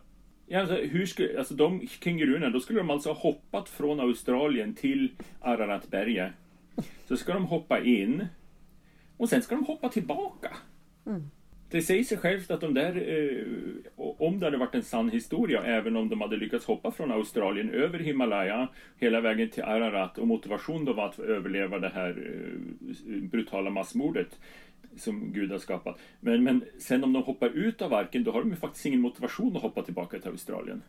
ja, 0.46 0.60
alltså, 0.60 0.74
hur 0.74 1.06
skulle, 1.06 1.38
alltså 1.38 1.54
de 1.54 1.88
kängururerna, 1.88 2.50
då 2.50 2.60
skulle 2.60 2.78
de 2.78 2.90
alltså 2.90 3.08
ha 3.08 3.16
hoppat 3.16 3.68
från 3.68 4.00
Australien 4.00 4.74
till 4.74 5.12
Araratberget. 5.40 6.32
Så 7.08 7.16
ska 7.16 7.34
de 7.34 7.44
hoppa 7.44 7.80
in 7.80 8.26
och 9.16 9.28
sen 9.28 9.42
ska 9.42 9.54
de 9.54 9.64
hoppa 9.64 9.88
tillbaka. 9.88 10.56
Mm. 11.06 11.30
Det 11.72 11.82
säger 11.82 12.04
sig 12.04 12.18
självt 12.18 12.50
att 12.50 12.60
de 12.60 12.74
där, 12.74 12.96
eh, 12.96 13.44
om 13.96 14.40
det 14.40 14.46
hade 14.46 14.56
varit 14.56 14.74
en 14.74 14.82
sann 14.82 15.10
historia, 15.10 15.62
även 15.62 15.96
om 15.96 16.08
de 16.08 16.20
hade 16.20 16.36
lyckats 16.36 16.66
hoppa 16.66 16.90
från 16.90 17.12
Australien 17.12 17.70
över 17.70 17.98
Himalaya 17.98 18.68
hela 18.98 19.20
vägen 19.20 19.50
till 19.50 19.62
Ararat 19.62 20.18
och 20.18 20.26
motivation 20.26 20.84
då 20.84 20.92
var 20.92 21.08
att 21.08 21.18
överleva 21.18 21.78
det 21.78 21.88
här 21.88 22.10
eh, 22.10 23.22
brutala 23.22 23.70
massmordet 23.70 24.40
som 24.96 25.32
Gud 25.32 25.50
har 25.50 25.58
skapat. 25.58 25.98
Men, 26.20 26.44
men 26.44 26.64
sen 26.78 27.04
om 27.04 27.12
de 27.12 27.22
hoppar 27.22 27.48
ut 27.48 27.82
av 27.82 27.94
arken, 27.94 28.24
då 28.24 28.30
har 28.30 28.40
de 28.40 28.50
ju 28.50 28.56
faktiskt 28.56 28.86
ingen 28.86 29.00
motivation 29.00 29.56
att 29.56 29.62
hoppa 29.62 29.82
tillbaka 29.82 30.18
till 30.18 30.30
Australien. 30.30 30.82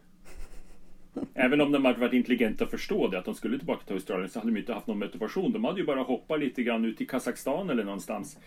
Även 1.33 1.61
om 1.61 1.71
de 1.71 1.85
hade 1.85 1.99
varit 1.99 2.13
intelligenta 2.13 2.63
och 2.63 2.71
förstå 2.71 3.07
det, 3.07 3.19
att 3.19 3.25
de 3.25 3.35
skulle 3.35 3.57
tillbaka 3.57 3.85
till 3.85 3.93
Australien, 3.93 4.29
så 4.29 4.39
hade 4.39 4.51
de 4.51 4.59
inte 4.59 4.73
haft 4.73 4.87
någon 4.87 4.99
motivation. 4.99 5.51
De 5.51 5.63
hade 5.63 5.79
ju 5.79 5.85
bara 5.85 6.01
hoppat 6.01 6.39
lite 6.39 6.63
grann 6.63 6.85
ut 6.85 7.01
i 7.01 7.05
Kazakstan 7.05 7.69
eller 7.69 7.83
någonstans. 7.83 8.39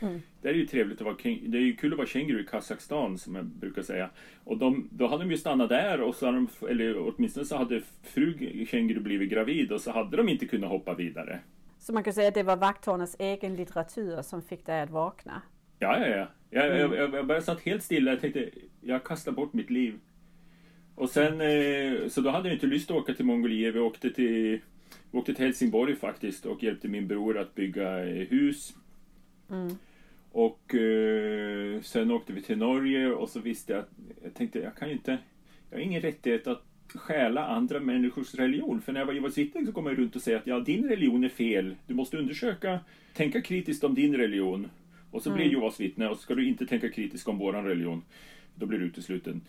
Det 0.43 0.49
är 0.49 0.55
ju 0.55 0.67
trevligt 0.67 1.01
att 1.01 1.05
vara 1.05 1.17
det 1.23 1.59
är 1.59 1.63
ju 1.63 1.77
kul 1.77 1.93
att 1.93 1.99
vara 1.99 2.09
känguru 2.09 2.41
i 2.41 2.47
Kazakstan, 2.47 3.19
som 3.19 3.35
jag 3.35 3.45
brukar 3.45 3.83
säga. 3.83 4.11
Och 4.45 4.59
de, 4.59 4.89
då 4.93 5.07
hade 5.07 5.25
de 5.25 5.31
ju 5.31 5.37
stannat 5.37 5.69
där, 5.69 6.01
och 6.01 6.15
så 6.15 6.27
hade 6.27 6.39
de, 6.39 6.67
eller 6.69 6.99
åtminstone 6.99 7.47
så 7.47 7.57
hade 7.57 7.83
fru 8.03 8.35
känguru 8.71 9.01
blivit 9.01 9.31
gravid, 9.31 9.73
och 9.73 9.81
så 9.81 9.91
hade 9.91 10.17
de 10.17 10.29
inte 10.29 10.47
kunnat 10.47 10.71
hoppa 10.71 10.95
vidare. 10.95 11.39
Så 11.79 11.93
man 11.93 12.05
kan 12.05 12.13
säga 12.13 12.29
att 12.29 12.35
det 12.35 12.43
var 12.43 12.57
vakthårnas 12.57 13.17
egen 13.19 13.57
litteratur 13.57 14.23
som 14.23 14.43
fick 14.43 14.67
dig 14.67 14.81
att 14.81 14.91
vakna. 14.91 15.43
Ja, 15.79 15.99
ja, 16.01 16.07
ja. 16.07 16.27
Jag, 16.51 16.67
jag, 16.67 16.95
jag, 16.95 17.15
jag 17.15 17.27
bara 17.27 17.41
satt 17.41 17.61
helt 17.61 17.83
stilla. 17.83 18.11
Jag 18.11 18.21
tänkte, 18.21 18.51
jag 18.81 19.05
kastar 19.05 19.33
bort 19.33 19.53
mitt 19.53 19.71
liv. 19.71 19.99
Och 20.97 21.11
sen, 21.11 21.41
eh, 21.41 22.09
så 22.09 22.21
då 22.21 22.31
hade 22.31 22.49
jag 22.49 22.57
inte 22.57 22.67
lust 22.67 22.91
att 22.91 22.97
åka 22.97 23.15
till 23.15 23.25
Mongoliet. 23.25 23.75
Vi 23.75 23.79
åkte 23.79 24.11
till, 24.11 24.61
vi 25.11 25.19
åkte 25.19 25.35
till 25.35 25.45
Helsingborg 25.45 25.97
faktiskt 25.97 26.47
och 26.47 26.63
hjälpte 26.63 26.89
min 26.89 27.07
bror 27.07 27.39
att 27.39 27.55
bygga 27.55 28.07
eh, 28.07 28.29
hus. 28.29 28.75
Och 30.33 30.75
eh, 30.75 31.81
sen 31.83 32.11
åkte 32.11 32.33
vi 32.33 32.43
till 32.43 32.59
Norge 32.59 33.09
och 33.09 33.29
så 33.29 33.41
visste 33.41 33.73
jag 33.73 33.81
att, 33.81 33.91
jag 34.25 34.35
tänkte, 34.35 34.59
jag 34.59 34.77
kan 34.77 34.89
ju 34.89 34.95
inte, 34.95 35.19
jag 35.71 35.79
har 35.79 35.83
ingen 35.83 36.03
rättighet 36.03 36.47
att 36.47 36.63
stjäla 36.95 37.47
andra 37.47 37.81
människors 37.81 38.35
religion. 38.35 38.81
För 38.81 38.93
när 38.93 39.01
jag 39.01 39.07
var 39.07 39.13
Jehovas 39.13 39.39
vittne 39.39 39.67
så 39.67 39.73
kom 39.73 39.87
jag 39.87 39.99
runt 39.99 40.17
och 40.17 40.23
säga 40.23 40.39
att 40.39 40.47
ja, 40.47 40.61
din 40.61 40.89
religion 40.89 41.25
är 41.25 41.29
fel. 41.29 41.75
Du 41.87 41.95
måste 41.95 42.17
undersöka, 42.17 42.81
tänka 43.15 43.41
kritiskt 43.41 43.85
om 43.85 43.95
din 43.95 44.17
religion. 44.17 44.71
Och 45.11 45.23
så 45.23 45.31
blir 45.31 45.45
jag 45.45 45.53
Jehovas 45.53 45.81
vittne 45.81 46.09
och 46.09 46.17
så 46.17 46.23
ska 46.23 46.35
du 46.35 46.49
inte 46.49 46.67
tänka 46.67 46.89
kritiskt 46.89 47.29
om 47.29 47.39
våran 47.39 47.65
religion. 47.65 48.03
Då 48.55 48.67
blir 48.67 48.79
du 48.79 48.85
utesluten. 48.85 49.41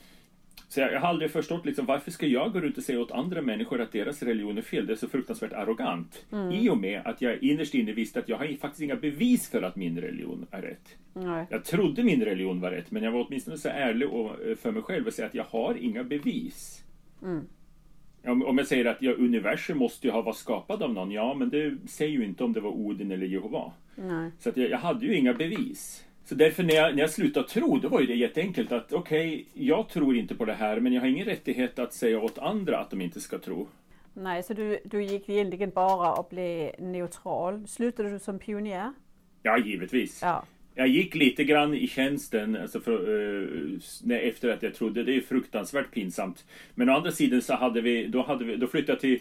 Så 0.68 0.80
jag, 0.80 0.94
jag 0.94 1.00
har 1.00 1.08
aldrig 1.08 1.32
förstått 1.32 1.66
liksom, 1.66 1.86
varför 1.86 2.12
ska 2.12 2.28
jag 2.28 2.54
gå 2.54 2.60
runt 2.60 2.78
och 2.78 2.84
säga 2.84 3.00
åt 3.00 3.12
andra 3.12 3.42
människor 3.42 3.82
att 3.82 3.92
deras 3.92 4.24
religion 4.24 4.58
är 4.58 4.62
fel? 4.62 4.86
Det 4.86 4.94
är 4.94 4.98
så 4.98 5.10
fruktansvärt 5.10 5.54
arrogant. 5.54 6.26
I 6.54 6.70
och 6.70 6.78
med 6.78 7.02
att 7.06 7.22
jag 7.22 7.44
innerst 7.44 7.74
inne 7.74 7.92
visste 7.94 8.20
att 8.20 8.30
jag 8.30 8.38
har 8.38 8.58
faktiskt 8.58 8.82
inga 8.82 8.96
bevis 8.96 9.50
för 9.50 9.62
att 9.62 9.76
min 9.76 10.02
religion 10.02 10.46
är 10.52 10.62
rätt. 10.62 10.96
Nej. 11.14 11.46
Jag 11.50 11.66
trodde 11.66 12.04
min 12.04 12.26
religion 12.26 12.62
var 12.62 12.72
rätt, 12.72 12.92
men 12.92 13.04
jag 13.04 13.12
var 13.12 13.26
åtminstone 13.28 13.58
så 13.58 13.70
ärlig 13.70 14.06
eh, 14.06 14.56
för 14.56 14.72
mig 14.72 14.82
själv 14.82 15.08
och 15.08 15.14
säga 15.14 15.28
att 15.28 15.36
jag 15.36 15.44
har 15.44 15.76
inga 15.76 16.04
bevis. 16.04 16.84
Om, 18.24 18.44
om 18.46 18.58
jag 18.58 18.68
säger 18.68 18.86
att 18.86 19.02
ja, 19.02 19.12
universum 19.12 19.78
måste 19.78 20.08
ju 20.08 20.14
ha 20.14 20.22
varit 20.22 20.38
skapad 20.38 20.84
av 20.84 20.94
någon, 20.94 21.12
ja, 21.12 21.34
men 21.34 21.50
det 21.50 21.78
säger 21.88 22.12
ju 22.12 22.26
inte 22.26 22.44
om 22.44 22.54
det 22.54 22.60
var 22.60 22.72
Odin 22.72 23.12
eller 23.12 23.28
Jehova. 23.28 23.72
Nej. 23.96 24.32
Så 24.40 24.50
att 24.50 24.58
jag, 24.58 24.70
jag 24.70 24.78
hade 24.78 25.06
ju 25.06 25.16
inga 25.16 25.34
bevis. 25.34 26.06
Så 26.30 26.36
därför 26.36 26.64
när 26.64 26.76
jag, 26.76 26.96
när 26.96 27.02
jag 27.02 27.10
slutade 27.10 27.48
tro, 27.48 27.78
då 27.78 27.90
var 27.90 28.00
ju 28.00 28.08
det 28.08 28.16
jätteenkelt 28.16 28.72
att 28.72 28.94
okej, 28.94 29.46
jag 29.54 29.90
tror 29.90 30.16
inte 30.16 30.36
på 30.36 30.46
det 30.46 30.54
här, 30.54 30.80
men 30.80 30.94
jag 30.94 31.02
har 31.02 31.08
ingen 31.08 31.26
rättighet 31.26 31.80
att 31.80 31.94
säga 31.94 32.20
åt 32.20 32.38
andra 32.38 32.80
att 32.80 32.90
de 32.90 33.02
inte 33.02 33.22
ska 33.22 33.40
tro. 33.40 33.68
Nej, 34.14 34.44
så 34.44 34.54
du, 34.54 34.80
du 34.86 35.04
gick 35.04 35.30
egentligen 35.30 35.70
bara 35.70 36.14
och 36.14 36.28
blev 36.30 36.72
neutral. 36.80 37.68
Slutade 37.68 38.10
du 38.10 38.20
som 38.20 38.40
pionjär? 38.40 38.94
Ja, 39.44 39.58
givetvis. 39.58 40.20
Ja. 40.22 40.44
jag 40.76 40.88
gick 40.88 41.16
lite 41.16 41.44
grann 41.44 41.74
i 41.74 41.88
tjänsten 41.88 42.58
alltså 42.58 42.80
för, 42.80 43.10
uh, 43.10 43.80
efter 44.10 44.50
att 44.50 44.64
jag 44.64 44.74
trodde. 44.74 45.04
Det 45.04 45.16
är 45.16 45.22
fruktansvärt 45.22 45.92
pinsamt. 45.92 46.46
Men 46.76 46.90
å 46.90 46.94
andra 46.94 47.12
sidan 47.12 47.42
så 47.42 47.54
hade 47.54 47.82
vi, 47.82 48.08
då, 48.08 48.22
hade 48.22 48.46
vi, 48.46 48.56
då 48.56 48.68
flyttade 48.68 48.92
jag 48.92 49.00
till 49.00 49.20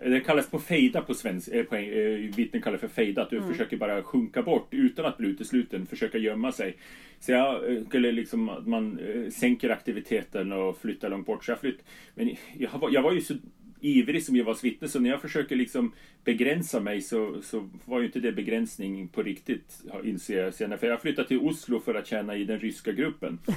det 0.00 0.20
kallas 0.20 0.50
på 0.50 0.58
fejda 0.58 1.02
på 1.02 1.14
svenska, 1.14 1.54
eh, 1.54 1.74
eh, 1.74 2.36
vittnen 2.36 2.62
kallar 2.62 2.78
för 2.78 2.88
fejda, 2.88 3.22
att 3.22 3.30
du 3.30 3.36
mm. 3.36 3.50
försöker 3.50 3.76
bara 3.76 4.02
sjunka 4.02 4.42
bort 4.42 4.68
utan 4.70 5.04
att 5.04 5.16
bli 5.16 5.28
utesluten, 5.28 5.86
försöka 5.86 6.18
gömma 6.18 6.52
sig. 6.52 6.76
Så 7.20 7.32
jag 7.32 7.72
eh, 7.72 7.84
skulle 7.84 8.12
liksom, 8.12 8.48
att 8.48 8.66
man 8.66 8.98
eh, 8.98 9.30
sänker 9.30 9.70
aktiviteten 9.70 10.52
och 10.52 10.78
flyttar 10.78 11.10
långt 11.10 11.26
bort. 11.26 11.44
Så 11.44 11.50
jag 11.50 11.60
flytt, 11.60 11.84
men 12.14 12.36
jag, 12.58 12.92
jag 12.92 13.02
var 13.02 13.12
ju 13.12 13.20
så 13.20 13.34
ivrig 13.80 14.22
som 14.22 14.36
Jehovas 14.36 14.64
vittne 14.64 14.88
så 14.88 15.00
när 15.00 15.10
jag 15.10 15.20
försöker 15.20 15.56
liksom 15.56 15.92
begränsa 16.24 16.80
mig 16.80 17.00
så, 17.00 17.42
så 17.42 17.68
var 17.84 18.00
ju 18.00 18.06
inte 18.06 18.20
det 18.20 18.32
begränsning 18.32 19.08
på 19.08 19.22
riktigt 19.22 19.82
inser 20.04 20.44
jag 20.44 20.54
senare. 20.54 20.78
För 20.78 20.86
jag 20.86 21.02
flyttade 21.02 21.28
till 21.28 21.38
Oslo 21.38 21.80
för 21.80 21.94
att 21.94 22.06
tjäna 22.06 22.36
i 22.36 22.44
den 22.44 22.58
ryska 22.58 22.92
gruppen. 22.92 23.38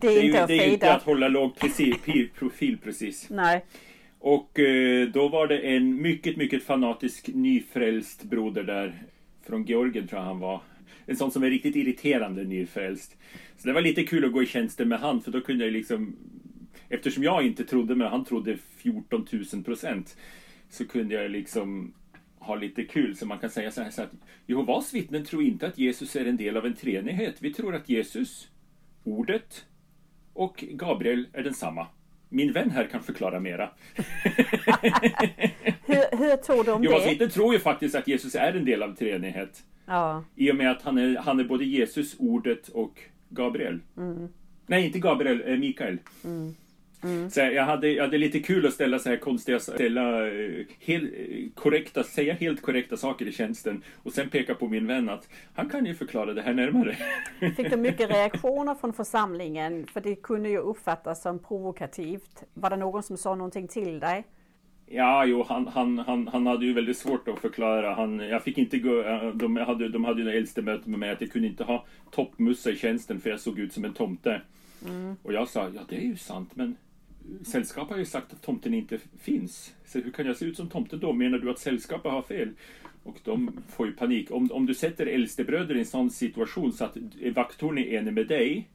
det 0.00 0.06
är, 0.06 0.10
det 0.10 0.18
är 0.18 0.22
inte 0.22 0.26
ju, 0.26 0.36
att 0.36 0.48
Det 0.48 0.64
är 0.64 0.72
inte 0.72 0.92
att 0.92 1.02
hålla 1.02 1.28
låg 1.28 1.52
profil 2.34 2.78
precis. 2.84 3.26
Nej. 3.30 3.64
Och 4.26 4.58
eh, 4.58 5.08
då 5.08 5.28
var 5.28 5.46
det 5.46 5.58
en 5.58 6.02
mycket, 6.02 6.36
mycket 6.36 6.62
fanatisk 6.62 7.28
nyfrälst 7.28 8.24
broder 8.24 8.62
där. 8.62 9.02
Från 9.46 9.64
Georgien 9.64 10.08
tror 10.08 10.20
jag 10.20 10.26
han 10.26 10.38
var. 10.38 10.60
En 11.06 11.16
sån 11.16 11.30
som 11.30 11.42
är 11.42 11.50
riktigt 11.50 11.76
irriterande 11.76 12.44
nyfrälst. 12.44 13.16
Så 13.56 13.68
det 13.68 13.74
var 13.74 13.80
lite 13.80 14.04
kul 14.04 14.24
att 14.24 14.32
gå 14.32 14.42
i 14.42 14.46
tjänsten 14.46 14.88
med 14.88 15.00
han 15.00 15.20
för 15.20 15.30
då 15.30 15.40
kunde 15.40 15.64
jag 15.64 15.72
liksom 15.72 16.16
Eftersom 16.88 17.22
jag 17.22 17.46
inte 17.46 17.64
trodde 17.64 17.94
men 17.94 18.06
han 18.06 18.24
trodde 18.24 18.56
14 18.76 19.26
000 19.52 19.64
procent. 19.64 20.16
Så 20.70 20.86
kunde 20.86 21.14
jag 21.14 21.30
liksom 21.30 21.94
ha 22.38 22.54
lite 22.54 22.84
kul. 22.84 23.16
Så 23.16 23.26
man 23.26 23.38
kan 23.38 23.50
säga 23.50 23.70
så 23.70 23.82
här 23.82 23.90
så 23.90 24.02
att 24.02 24.12
Jehovas 24.46 24.94
vittnen 24.94 25.24
tror 25.24 25.42
inte 25.42 25.66
att 25.66 25.78
Jesus 25.78 26.16
är 26.16 26.26
en 26.26 26.36
del 26.36 26.56
av 26.56 26.66
en 26.66 26.74
treenighet. 26.74 27.36
Vi 27.38 27.52
tror 27.52 27.74
att 27.74 27.88
Jesus, 27.88 28.48
ordet 29.02 29.66
och 30.32 30.64
Gabriel 30.70 31.26
är 31.32 31.42
densamma. 31.42 31.86
Min 32.34 32.52
vän 32.52 32.70
här 32.70 32.84
kan 32.84 33.02
förklara 33.02 33.40
mera. 33.40 33.70
hur, 35.86 36.18
hur 36.18 36.36
tror 36.36 36.64
du 36.64 36.72
om 36.72 36.84
Jehovas 36.84 37.06
vittnen 37.06 37.30
tror 37.30 37.54
ju 37.54 37.60
faktiskt 37.60 37.94
att 37.94 38.08
Jesus 38.08 38.34
är 38.34 38.52
en 38.52 38.64
del 38.64 38.82
av 38.82 38.94
treenighet. 38.94 39.62
Ja. 39.86 40.24
I 40.34 40.50
och 40.50 40.56
med 40.56 40.70
att 40.70 40.82
han 40.82 40.98
är, 40.98 41.16
han 41.16 41.40
är 41.40 41.44
både 41.44 41.64
Jesus, 41.64 42.16
ordet 42.18 42.68
och 42.68 43.00
Gabriel. 43.28 43.80
Mm. 43.96 44.28
Nej, 44.66 44.86
inte 44.86 44.98
Gabriel, 44.98 45.42
eh, 45.46 45.58
Mikael. 45.58 45.98
Mm. 46.24 46.54
Mm. 47.04 47.30
Så 47.30 47.40
jag, 47.40 47.64
hade, 47.64 47.88
jag 47.88 48.04
hade 48.04 48.18
lite 48.18 48.40
kul 48.40 48.66
att 48.66 48.72
ställa 48.72 48.98
så 48.98 49.08
här 49.08 49.16
konstiga, 49.16 49.60
ställa 49.60 50.26
eh, 50.28 50.66
helt 50.80 51.10
korrekta, 51.54 52.02
säga 52.02 52.34
helt 52.34 52.62
korrekta 52.62 52.96
saker 52.96 53.26
i 53.26 53.32
tjänsten 53.32 53.82
och 54.02 54.12
sen 54.12 54.28
peka 54.28 54.54
på 54.54 54.68
min 54.68 54.86
vän 54.86 55.08
att 55.08 55.28
han 55.54 55.68
kan 55.68 55.86
ju 55.86 55.94
förklara 55.94 56.34
det 56.34 56.42
här 56.42 56.54
närmare. 56.54 56.96
Fick 57.56 57.70
du 57.70 57.76
mycket 57.76 58.10
reaktioner 58.14 58.74
från 58.74 58.92
församlingen? 58.92 59.86
För 59.86 60.00
det 60.00 60.14
kunde 60.14 60.48
ju 60.48 60.58
uppfattas 60.58 61.22
som 61.22 61.38
provokativt. 61.38 62.42
Var 62.54 62.70
det 62.70 62.76
någon 62.76 63.02
som 63.02 63.16
sa 63.16 63.34
någonting 63.34 63.68
till 63.68 64.00
dig? 64.00 64.24
Ja, 64.86 65.24
jo, 65.24 65.44
han, 65.48 65.66
han, 65.66 65.98
han, 65.98 66.28
han 66.28 66.46
hade 66.46 66.66
ju 66.66 66.72
väldigt 66.72 66.98
svårt 66.98 67.28
att 67.28 67.38
förklara. 67.38 67.94
Han, 67.94 68.18
jag 68.18 68.42
fick 68.42 68.58
inte 68.58 68.78
gå, 68.78 69.02
de 69.34 69.56
hade, 69.56 69.88
de 69.88 70.04
hade 70.04 70.20
ju 70.20 70.26
det 70.26 70.36
äldste 70.36 70.62
mötet 70.62 70.86
med 70.86 70.98
mig 70.98 71.10
att 71.10 71.20
jag 71.20 71.32
kunde 71.32 71.48
inte 71.48 71.64
ha 71.64 71.84
toppmussa 72.10 72.70
i 72.70 72.76
tjänsten 72.76 73.20
för 73.20 73.30
jag 73.30 73.40
såg 73.40 73.58
ut 73.58 73.72
som 73.72 73.84
en 73.84 73.92
tomte. 73.92 74.40
Mm. 74.88 75.16
Och 75.22 75.32
jag 75.32 75.48
sa, 75.48 75.68
ja 75.74 75.80
det 75.88 75.96
är 75.96 76.06
ju 76.06 76.16
sant 76.16 76.50
men 76.54 76.76
Sällskap 77.44 77.90
har 77.90 77.98
ju 77.98 78.04
sagt 78.04 78.32
att 78.32 78.42
tomten 78.42 78.74
inte 78.74 78.98
finns. 79.20 79.74
Så 79.86 79.98
hur 79.98 80.10
kan 80.10 80.26
jag 80.26 80.36
se 80.36 80.44
ut 80.44 80.56
som 80.56 80.68
tomten 80.68 80.98
då? 81.00 81.12
Menar 81.12 81.38
du 81.38 81.50
att 81.50 81.58
sällskapet 81.58 82.12
har 82.12 82.22
fel? 82.22 82.48
Och 83.02 83.16
de 83.24 83.60
får 83.68 83.86
ju 83.86 83.92
panik. 83.92 84.30
Om, 84.30 84.52
om 84.52 84.66
du 84.66 84.74
sätter 84.74 85.06
äldstebröder 85.06 85.74
i 85.74 85.78
en 85.78 85.86
sån 85.86 86.10
situation 86.10 86.72
så 86.72 86.84
att 86.84 86.96
vaktorn 87.34 87.78
är 87.78 87.86
enig 87.86 88.12
med 88.12 88.28
dig 88.28 88.68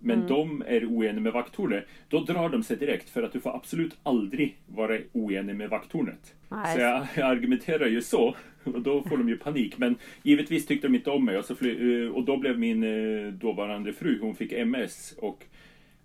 men 0.00 0.16
mm. 0.16 0.28
de 0.28 0.62
är 0.66 0.84
oeniga 0.84 1.20
med 1.20 1.32
vakttornet. 1.32 1.86
Då 2.08 2.20
drar 2.20 2.48
de 2.48 2.62
sig 2.62 2.76
direkt 2.76 3.10
för 3.10 3.22
att 3.22 3.32
du 3.32 3.40
får 3.40 3.56
absolut 3.56 3.96
aldrig 4.02 4.56
vara 4.66 4.98
oenig 5.12 5.56
med 5.56 5.70
vakttornet. 5.70 6.34
Så 6.48 6.80
jag, 6.80 7.06
jag, 7.14 7.30
argumenterar 7.30 7.86
ju 7.86 8.02
så 8.02 8.34
och 8.64 8.82
då 8.82 9.02
får 9.02 9.16
de 9.16 9.28
ju 9.28 9.36
panik. 9.36 9.78
Men 9.78 9.96
givetvis 10.22 10.66
tyckte 10.66 10.86
de 10.86 10.94
inte 10.94 11.10
om 11.10 11.24
mig 11.24 11.38
och, 11.38 11.44
så 11.44 11.54
fly, 11.54 12.04
eh, 12.04 12.10
och 12.10 12.24
då 12.24 12.36
blev 12.36 12.58
min 12.58 12.82
eh, 12.82 13.32
dåvarande 13.32 13.92
fru, 13.92 14.18
hon 14.20 14.34
fick 14.34 14.52
MS 14.52 15.14
och 15.18 15.44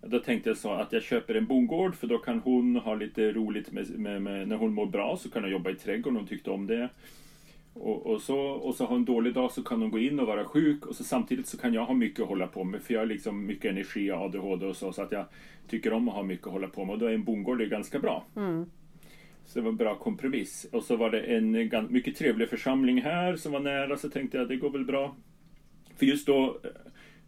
då 0.06 0.18
tänkte 0.18 0.50
jag 0.50 0.56
så 0.56 0.72
att 0.72 0.92
jag 0.92 1.02
köper 1.02 1.34
en 1.34 1.46
bondgård 1.46 1.94
för 1.94 2.06
då 2.06 2.18
kan 2.18 2.38
hon 2.40 2.76
ha 2.76 2.94
lite 2.94 3.32
roligt 3.32 3.72
med, 3.72 3.90
med, 3.90 4.22
med 4.22 4.48
när 4.48 4.56
hon 4.56 4.74
mår 4.74 4.86
bra 4.86 5.16
så 5.16 5.30
kan 5.30 5.42
hon 5.42 5.52
jobba 5.52 5.70
i 5.70 5.74
trädgården, 5.74 6.16
hon 6.16 6.26
tyckte 6.26 6.50
om 6.50 6.66
det. 6.66 6.88
Och, 7.74 8.06
och, 8.06 8.22
så, 8.22 8.38
och 8.38 8.74
så 8.74 8.86
har 8.86 8.96
en 8.96 9.04
dålig 9.04 9.34
dag 9.34 9.52
så 9.52 9.62
kan 9.62 9.82
hon 9.82 9.90
gå 9.90 9.98
in 9.98 10.20
och 10.20 10.26
vara 10.26 10.44
sjuk 10.44 10.86
och 10.86 10.96
så 10.96 11.04
samtidigt 11.04 11.46
så 11.46 11.58
kan 11.58 11.74
jag 11.74 11.84
ha 11.84 11.94
mycket 11.94 12.20
att 12.20 12.28
hålla 12.28 12.46
på 12.46 12.64
med 12.64 12.82
för 12.82 12.94
jag 12.94 13.00
har 13.00 13.06
liksom 13.06 13.46
mycket 13.46 13.70
energi 13.70 14.10
och 14.10 14.16
ADHD 14.16 14.66
och 14.66 14.76
så 14.76 14.92
så 14.92 15.02
att 15.02 15.12
jag 15.12 15.24
tycker 15.68 15.92
om 15.92 16.08
att 16.08 16.14
ha 16.14 16.22
mycket 16.22 16.46
att 16.46 16.52
hålla 16.52 16.68
på 16.68 16.84
med 16.84 16.92
och 16.92 16.98
då 16.98 17.06
är 17.06 17.12
en 17.12 17.24
bondgård 17.24 17.68
ganska 17.68 17.98
bra. 17.98 18.24
Mm. 18.36 18.66
Så 19.46 19.58
det 19.58 19.62
var 19.62 19.70
en 19.70 19.76
bra 19.76 19.94
kompromiss. 19.94 20.66
Och 20.72 20.84
så 20.84 20.96
var 20.96 21.10
det 21.10 21.20
en 21.20 21.50
mycket 21.92 22.16
trevlig 22.16 22.48
församling 22.48 23.02
här 23.02 23.36
som 23.36 23.52
var 23.52 23.60
nära 23.60 23.96
så 23.96 24.10
tänkte 24.10 24.38
jag 24.38 24.48
det 24.48 24.56
går 24.56 24.70
väl 24.70 24.84
bra. 24.84 25.16
För 25.96 26.06
just 26.06 26.26
då 26.26 26.60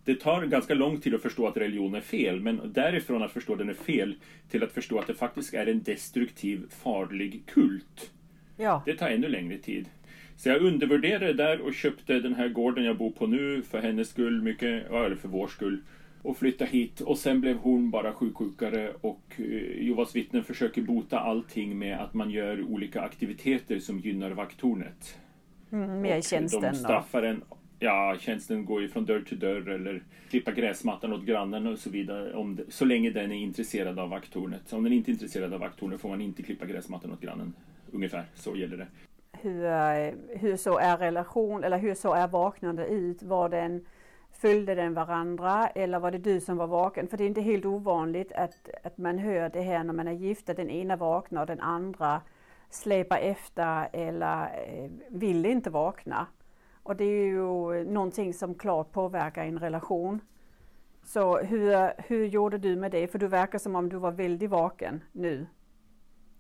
det 0.05 0.21
tar 0.21 0.47
ganska 0.47 0.75
lång 0.75 1.01
tid 1.01 1.15
att 1.15 1.23
förstå 1.23 1.47
att 1.47 1.57
religion 1.57 1.95
är 1.95 2.01
fel, 2.01 2.41
men 2.41 2.61
därifrån 2.73 3.23
att 3.23 3.33
förstå 3.33 3.53
att 3.53 3.59
den 3.59 3.69
är 3.69 3.75
fel 3.75 4.15
till 4.51 4.65
att 4.65 4.73
förstå 4.73 4.99
att 4.99 5.07
det 5.07 5.15
faktiskt 5.15 5.55
är 5.55 5.67
en 5.67 5.83
destruktiv, 5.83 6.63
farlig 6.71 7.43
kult. 7.47 8.11
Ja. 8.57 8.83
Det 8.87 8.95
tar 8.95 9.09
ännu 9.09 9.29
längre 9.29 9.59
tid. 9.59 9.89
Så 10.37 10.49
jag 10.49 10.63
undervärderade 10.63 11.27
det 11.27 11.33
där 11.33 11.61
och 11.61 11.75
köpte 11.75 12.21
den 12.21 12.35
här 12.35 12.49
gården 12.49 12.85
jag 12.85 12.97
bor 12.97 13.11
på 13.11 13.27
nu 13.27 13.63
för 13.63 13.81
hennes 13.81 14.09
skull, 14.09 14.43
mycket, 14.43 14.91
eller 14.91 15.17
för 15.17 15.29
vår 15.29 15.49
skull. 15.49 15.83
Och 16.23 16.37
flyttade 16.37 16.71
hit 16.71 17.01
och 17.01 17.19
sen 17.19 17.41
blev 17.41 17.57
hon 17.57 17.91
bara 17.91 18.13
sjuksjukare 18.13 18.93
och 19.01 19.23
eh, 19.37 19.85
Jehovas 19.85 20.17
vittnen 20.17 20.45
försöker 20.45 20.83
bota 20.83 21.19
allting 21.19 21.79
med 21.79 22.01
att 22.01 22.15
man 22.15 22.31
gör 22.31 22.63
olika 22.63 23.01
aktiviteter 23.01 23.79
som 23.79 23.99
gynnar 23.99 24.31
vakttornet. 24.31 25.19
Mm, 25.73 26.01
med 26.01 26.19
och 26.19 26.25
tjänsten 26.25 26.63
de 26.63 26.75
straffar 26.75 27.23
en 27.23 27.43
Ja, 27.79 28.17
tjänsten 28.21 28.65
går 28.65 28.83
ju 28.83 28.89
från 28.89 29.05
dörr 29.05 29.21
till 29.21 29.39
dörr 29.39 29.69
eller 29.69 30.03
klippa 30.31 30.53
gräsmattan 30.53 31.13
åt 31.13 31.25
grannen 31.25 31.67
och 31.67 31.79
så 31.79 31.91
vidare. 31.91 32.35
Om 32.35 32.57
det, 32.57 32.63
så 32.69 32.85
länge 32.85 33.11
den 33.11 33.33
är 33.33 33.37
intresserad 33.37 33.99
av 33.99 34.09
vakttornet. 34.09 34.73
Om 34.73 34.85
den 34.85 34.93
inte 34.93 35.11
är 35.11 35.13
intresserad 35.13 35.55
av 35.55 35.61
vakttornet 35.61 36.01
får 36.01 36.09
man 36.09 36.21
inte 36.21 36.43
klippa 36.43 36.67
gräsmattan 36.67 37.13
åt 37.13 37.21
grannen. 37.21 37.55
Ungefär 37.93 38.25
så 38.35 38.57
gäller 38.57 38.77
det. 38.77 38.87
Hur, 39.33 39.65
eh, 39.65 40.39
hur 40.41 40.57
så 40.57 40.79
är 40.79 40.97
relation 40.97 41.65
eller 41.65 41.79
hur 41.79 41.95
så 41.95 42.15
är 42.15 42.29
vaknande 42.29 42.87
ut? 42.87 43.23
Var 43.23 43.49
den 43.49 43.85
Följde 44.39 44.75
den 44.75 44.95
varandra 44.95 45.69
eller 45.69 45.99
var 45.99 46.11
det 46.11 46.19
du 46.19 46.41
som 46.41 46.57
var 46.57 46.67
vaken? 46.67 47.09
För 47.09 47.17
det 47.17 47.25
är 47.25 47.27
inte 47.27 47.41
helt 47.41 47.65
ovanligt 47.65 48.33
att, 48.33 48.69
att 48.83 48.99
man 48.99 49.19
hör 49.19 49.49
det 49.49 49.63
här 49.63 49.85
när 49.85 49.93
man 49.93 50.09
är 50.09 50.13
gift, 50.13 50.49
att 50.49 50.57
den 50.57 50.71
ena 50.71 50.97
vaknar 50.97 51.41
och 51.41 51.47
den 51.47 51.61
andra 51.61 52.21
släpar 52.71 53.19
efter 53.19 53.89
eller 53.93 54.43
eh, 54.43 54.91
vill 55.09 55.47
inte 55.47 55.71
vakna. 55.71 56.27
Och 56.85 56.97
det 56.97 57.05
är 57.05 57.27
ju 57.27 57.85
någonting 57.85 58.35
som 58.35 58.55
klart 58.55 58.93
påverkar 58.93 59.45
en 59.45 59.59
relation. 59.59 60.21
Så 61.05 61.39
hur, 61.39 61.93
hur 62.09 62.27
gjorde 62.27 62.59
du 62.59 62.77
med 62.77 62.91
det? 62.91 63.07
För 63.07 63.19
du 63.19 63.27
verkar 63.27 63.59
som 63.59 63.77
om 63.77 63.89
du 63.89 63.97
var 63.97 64.13
väldigt 64.13 64.51
vaken 64.51 65.01
nu. 65.13 65.47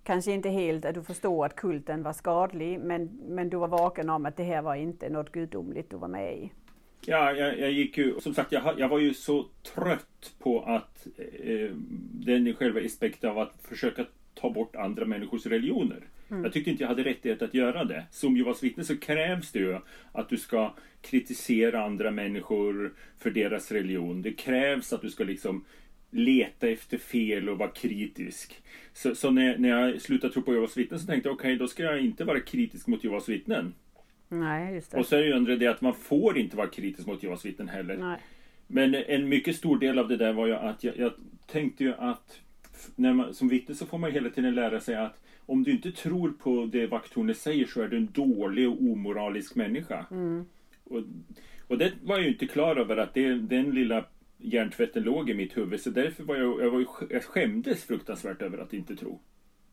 Kanske 0.02 0.32
inte 0.32 0.48
helt 0.48 0.84
att 0.84 0.94
du 0.94 1.02
förstår 1.02 1.46
att 1.46 1.56
kulten 1.56 2.02
var 2.02 2.12
skadlig, 2.12 2.80
men, 2.80 3.20
men 3.28 3.48
du 3.48 3.56
var 3.56 3.68
vaken 3.68 4.10
om 4.10 4.26
att 4.26 4.36
det 4.36 4.42
här 4.42 4.62
var 4.62 4.74
inte 4.74 5.08
något 5.08 5.32
gudomligt 5.32 5.90
du 5.90 5.96
var 5.96 6.08
med 6.08 6.36
i. 6.38 6.52
Ja, 7.06 7.32
jag, 7.32 7.58
jag 7.58 7.72
gick 7.72 7.98
ju, 7.98 8.20
som 8.20 8.34
sagt, 8.34 8.52
jag, 8.52 8.78
jag 8.78 8.88
var 8.88 8.98
ju 8.98 9.14
så 9.14 9.46
trött 9.74 10.34
på 10.38 10.60
att 10.60 11.06
eh, 11.42 11.70
den 12.12 12.54
själva 12.54 12.80
aspekten 12.80 13.30
av 13.30 13.38
att 13.38 13.54
försöka 13.62 14.06
ta 14.34 14.50
bort 14.50 14.76
andra 14.76 15.04
människors 15.04 15.46
religioner. 15.46 16.08
Mm. 16.34 16.44
Jag 16.44 16.52
tyckte 16.52 16.70
inte 16.70 16.82
jag 16.82 16.88
hade 16.88 17.04
rättighet 17.04 17.42
att 17.42 17.54
göra 17.54 17.84
det. 17.84 18.04
Som 18.10 18.36
Jehovas 18.36 18.62
vittne 18.62 18.84
så 18.84 18.96
krävs 18.96 19.52
det 19.52 19.58
ju 19.58 19.78
att 20.12 20.28
du 20.28 20.36
ska 20.36 20.74
kritisera 21.00 21.84
andra 21.84 22.10
människor 22.10 22.94
för 23.18 23.30
deras 23.30 23.72
religion. 23.72 24.22
Det 24.22 24.32
krävs 24.32 24.92
att 24.92 25.02
du 25.02 25.10
ska 25.10 25.24
liksom 25.24 25.64
leta 26.10 26.68
efter 26.68 26.98
fel 26.98 27.48
och 27.48 27.58
vara 27.58 27.70
kritisk. 27.70 28.62
Så, 28.92 29.14
så 29.14 29.30
när, 29.30 29.58
när 29.58 29.68
jag 29.68 30.00
slutade 30.00 30.32
tro 30.32 30.42
på 30.42 30.52
Jehovas 30.52 30.76
vittnen 30.76 31.00
så 31.00 31.06
tänkte 31.06 31.28
jag 31.28 31.34
okej, 31.34 31.52
okay, 31.52 31.58
då 31.58 31.68
ska 31.68 31.82
jag 31.82 32.00
inte 32.00 32.24
vara 32.24 32.40
kritisk 32.40 32.86
mot 32.86 33.04
Jehovas 33.04 33.28
vittnen. 33.28 33.74
Nej, 34.28 34.74
just 34.74 34.90
det. 34.90 34.98
Och 34.98 35.06
så 35.06 35.16
är 35.16 35.20
det 35.20 35.52
ju 35.52 35.56
det 35.56 35.66
att 35.66 35.80
man 35.80 35.94
får 35.94 36.38
inte 36.38 36.56
vara 36.56 36.66
kritisk 36.66 37.06
mot 37.06 37.22
Jehovas 37.22 37.44
vittnen 37.44 37.68
heller. 37.68 37.96
Nej. 37.96 38.18
Men 38.66 38.94
en 38.94 39.28
mycket 39.28 39.56
stor 39.56 39.78
del 39.78 39.98
av 39.98 40.08
det 40.08 40.16
där 40.16 40.32
var 40.32 40.46
ju 40.46 40.54
att 40.54 40.84
jag, 40.84 40.98
jag 40.98 41.12
tänkte 41.46 41.84
ju 41.84 41.94
att 41.94 42.40
när 42.96 43.12
man, 43.12 43.34
som 43.34 43.48
vittne 43.48 43.74
så 43.74 43.86
får 43.86 43.98
man 43.98 44.12
hela 44.12 44.30
tiden 44.30 44.54
lära 44.54 44.80
sig 44.80 44.94
att 44.94 45.20
om 45.46 45.62
du 45.62 45.70
inte 45.70 45.92
tror 45.92 46.30
på 46.30 46.68
det 46.72 46.86
vakttornet 46.86 47.36
säger 47.36 47.66
så 47.66 47.82
är 47.82 47.88
du 47.88 47.96
en 47.96 48.12
dålig 48.12 48.68
och 48.68 48.82
omoralisk 48.82 49.54
människa. 49.54 50.06
Mm. 50.10 50.44
Och, 50.84 51.02
och 51.66 51.78
det 51.78 51.92
var 52.02 52.16
jag 52.16 52.24
ju 52.24 52.32
inte 52.32 52.46
klar 52.46 52.76
över 52.76 52.96
att 52.96 53.14
det, 53.14 53.34
den 53.34 53.70
lilla 53.70 54.04
hjärntvätten 54.38 55.02
låg 55.02 55.30
i 55.30 55.34
mitt 55.34 55.56
huvud. 55.56 55.80
Så 55.80 55.90
därför 55.90 56.24
var 56.24 56.36
jag, 56.36 56.60
jag, 56.60 56.70
var 56.70 56.86
jag 57.10 57.24
skämdes 57.24 57.84
fruktansvärt 57.84 58.42
över 58.42 58.58
att 58.58 58.72
inte 58.72 58.96
tro. 58.96 59.20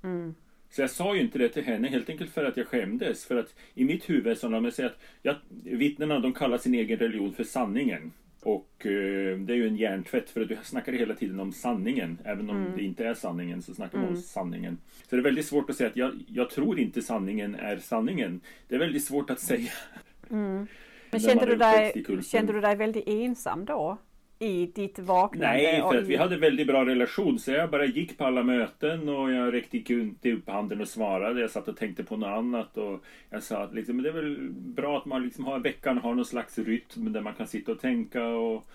Mm. 0.04 0.36
Så 0.70 0.82
jag 0.82 0.90
sa 0.90 1.16
ju 1.16 1.22
inte 1.22 1.38
det 1.38 1.50
till 1.50 1.64
henne 1.64 1.88
helt 1.88 2.10
enkelt 2.10 2.32
för 2.32 2.46
att 2.46 2.58
jag 2.58 2.68
skämdes. 2.68 3.26
För 3.26 3.36
att 3.36 3.56
i 3.74 3.86
mitt 3.86 4.10
huvud 4.10 4.38
så 4.38 4.50
när 4.50 4.60
man 4.60 4.72
säger 4.72 4.90
att 4.90 5.00
ja, 5.22 5.36
vittnena 5.64 6.20
de 6.20 6.34
kallar 6.34 6.58
sin 6.58 6.74
egen 6.74 7.00
religion 7.00 7.34
för 7.34 7.44
sanningen. 7.44 8.12
Och 8.44 8.86
eh, 8.86 9.38
det 9.38 9.54
är 9.54 9.58
ju 9.58 9.68
en 9.68 9.76
hjärntvätt 9.76 10.30
för 10.30 10.42
att 10.42 10.48
du 10.50 10.58
snackar 10.64 10.92
hela 10.94 11.14
tiden 11.16 11.40
om 11.40 11.52
sanningen. 11.52 12.18
Även 12.24 12.50
om 12.50 12.58
Mm. 12.58 12.72
det 12.78 12.84
inte 12.84 13.06
är 13.06 13.14
sanningen 13.14 13.62
så 13.62 13.74
snackar 13.74 13.98
man 13.98 14.08
Mm. 14.08 14.18
om 14.18 14.22
sanningen. 14.24 14.78
Så 15.10 15.16
det 15.16 15.20
är 15.20 15.24
väldigt 15.24 15.46
svårt 15.46 15.70
att 15.70 15.76
säga 15.76 15.90
att 15.90 15.96
jag, 15.96 16.12
jag 16.28 16.50
tror 16.50 16.80
inte 16.80 17.02
sanningen 17.02 17.56
är 17.56 17.78
sanningen. 17.78 18.42
Det 18.68 18.76
är 18.76 18.80
väldigt 18.80 19.04
svårt 19.04 19.30
att 19.30 19.40
säga. 19.40 19.72
Mm. 20.30 20.68
Men 21.12 21.20
kände 21.20 21.46
du, 21.46 21.56
dig, 21.56 22.06
kände 22.24 22.54
du 22.54 22.62
dig 22.62 22.76
väldigt 22.76 23.08
ensam 23.08 23.66
då? 23.66 23.98
I 24.42 24.66
ditt 24.76 25.00
vaknande? 25.00 25.48
Nej, 25.48 25.82
för 25.82 25.98
att 25.98 26.08
vi 26.08 26.16
hade 26.16 26.38
väldigt 26.38 26.68
bra 26.68 26.86
relation. 26.86 27.40
Så 27.40 27.52
jag 27.52 27.70
bara 27.70 27.86
gick 27.86 28.18
på 28.18 28.26
alla 28.26 28.44
möten 28.44 29.10
och 29.10 29.32
jag 29.32 29.54
räckte 29.54 29.78
inte 29.78 30.32
upp 30.32 30.50
handen 30.50 30.82
och 30.82 30.88
svarade. 30.88 31.42
Jag 31.42 31.50
satt 31.52 31.68
och 31.68 31.78
tänkte 31.78 32.04
på 32.04 32.18
något 32.18 32.28
annat. 32.38 32.78
Och 32.78 33.04
jag 33.30 33.44
sa 33.44 33.64
att 33.64 33.74
liksom, 33.74 34.04
det 34.04 34.10
är 34.10 34.14
väl 34.14 34.38
bra 34.52 34.98
att 34.98 35.06
man 35.06 35.24
liksom 35.24 35.46
har 35.46 35.60
veckan 35.60 35.98
har 35.98 36.14
någon 36.16 36.26
slags 36.26 36.60
rytm 36.60 37.14
där 37.14 37.22
man 37.22 37.34
kan 37.34 37.48
sitta 37.48 37.72
och 37.72 37.80
tänka 37.80 38.26
och 38.26 38.68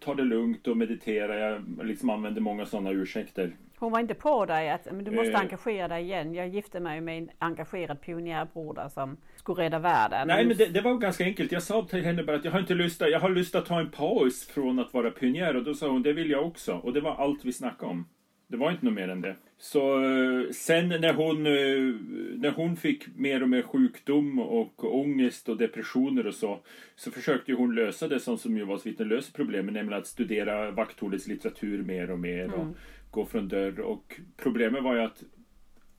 ta 0.00 0.14
det 0.14 0.22
lugnt 0.24 0.66
och 0.68 0.76
meditera. 0.76 1.38
Jag 1.38 1.62
liksom 1.82 2.10
använde 2.10 2.40
många 2.40 2.66
sådana 2.66 2.90
ursäkter. 2.90 3.52
Hon 3.78 3.92
var 3.92 4.00
inte 4.00 4.14
på 4.14 4.46
dig 4.46 4.70
att 4.70 4.84
men 4.92 5.04
du 5.04 5.10
måste 5.10 5.32
Eh. 5.32 5.40
engagera 5.40 5.88
dig 5.88 6.02
igen. 6.02 6.34
Jag 6.34 6.48
gifte 6.48 6.80
mig 6.80 7.00
med 7.00 7.18
en 7.18 7.30
engagerad 7.38 8.00
pionjärbroder 8.00 8.88
som 8.88 9.16
skulle 9.42 9.62
rädda 9.62 9.78
världen. 9.78 10.28
Nej, 10.28 10.46
men 10.46 10.56
det, 10.56 10.66
det 10.66 10.80
var 10.80 10.94
ganska 10.94 11.24
enkelt. 11.24 11.52
Jag 11.52 11.62
sa 11.62 11.84
till 11.84 12.04
henne 12.04 12.22
bara 12.22 12.36
att 12.36 12.44
jag 12.44 12.52
har 12.52 12.60
inte 12.60 12.74
lust 12.74 13.00
jag 13.00 13.20
har 13.20 13.30
lust 13.30 13.54
att 13.54 13.66
ta 13.66 13.80
en 13.80 13.90
paus 13.90 14.46
från 14.46 14.78
att 14.78 14.94
vara 14.94 15.10
pionjär. 15.10 15.56
Och 15.56 15.64
då 15.64 15.74
sa 15.74 15.88
hon, 15.88 16.02
det 16.02 16.12
vill 16.12 16.30
jag 16.30 16.46
också. 16.46 16.72
Och 16.74 16.92
det 16.92 17.00
var 17.00 17.14
allt 17.14 17.44
vi 17.44 17.52
snackade 17.52 17.92
om. 17.92 18.06
Det 18.48 18.56
var 18.56 18.70
inte 18.70 18.84
något 18.84 18.94
mer 18.94 19.08
än 19.08 19.20
det. 19.20 19.36
Så 19.58 20.04
eh, 20.04 20.50
sen 20.52 20.88
när 20.88 21.12
hon, 21.14 21.46
eh, 21.46 21.94
när 22.36 22.50
hon 22.50 22.76
fick 22.76 23.16
mer 23.16 23.42
och 23.42 23.48
mer 23.48 23.62
sjukdom 23.62 24.38
och 24.38 24.94
ångest 25.00 25.48
och 25.48 25.56
depressioner 25.56 26.26
och 26.26 26.34
så, 26.34 26.58
så 26.96 27.10
försökte 27.10 27.50
ju 27.50 27.56
hon 27.56 27.74
lösa 27.74 28.08
det 28.08 28.20
som, 28.20 28.38
som 28.38 28.56
Jehovas 28.56 28.86
vittnen 28.86 29.08
löser 29.08 29.32
problemen, 29.32 29.74
nämligen 29.74 29.98
att 30.00 30.06
studera 30.06 30.70
vakthållets 30.70 31.26
litteratur 31.26 31.82
mer 31.82 32.10
och 32.10 32.18
mer 32.18 32.52
och 32.52 32.62
Mm. 32.62 32.74
gå 33.10 33.26
från 33.26 33.48
dörr. 33.48 33.80
Och 33.80 34.20
problemet 34.36 34.82
var 34.82 34.94
ju 34.94 35.00
att 35.00 35.22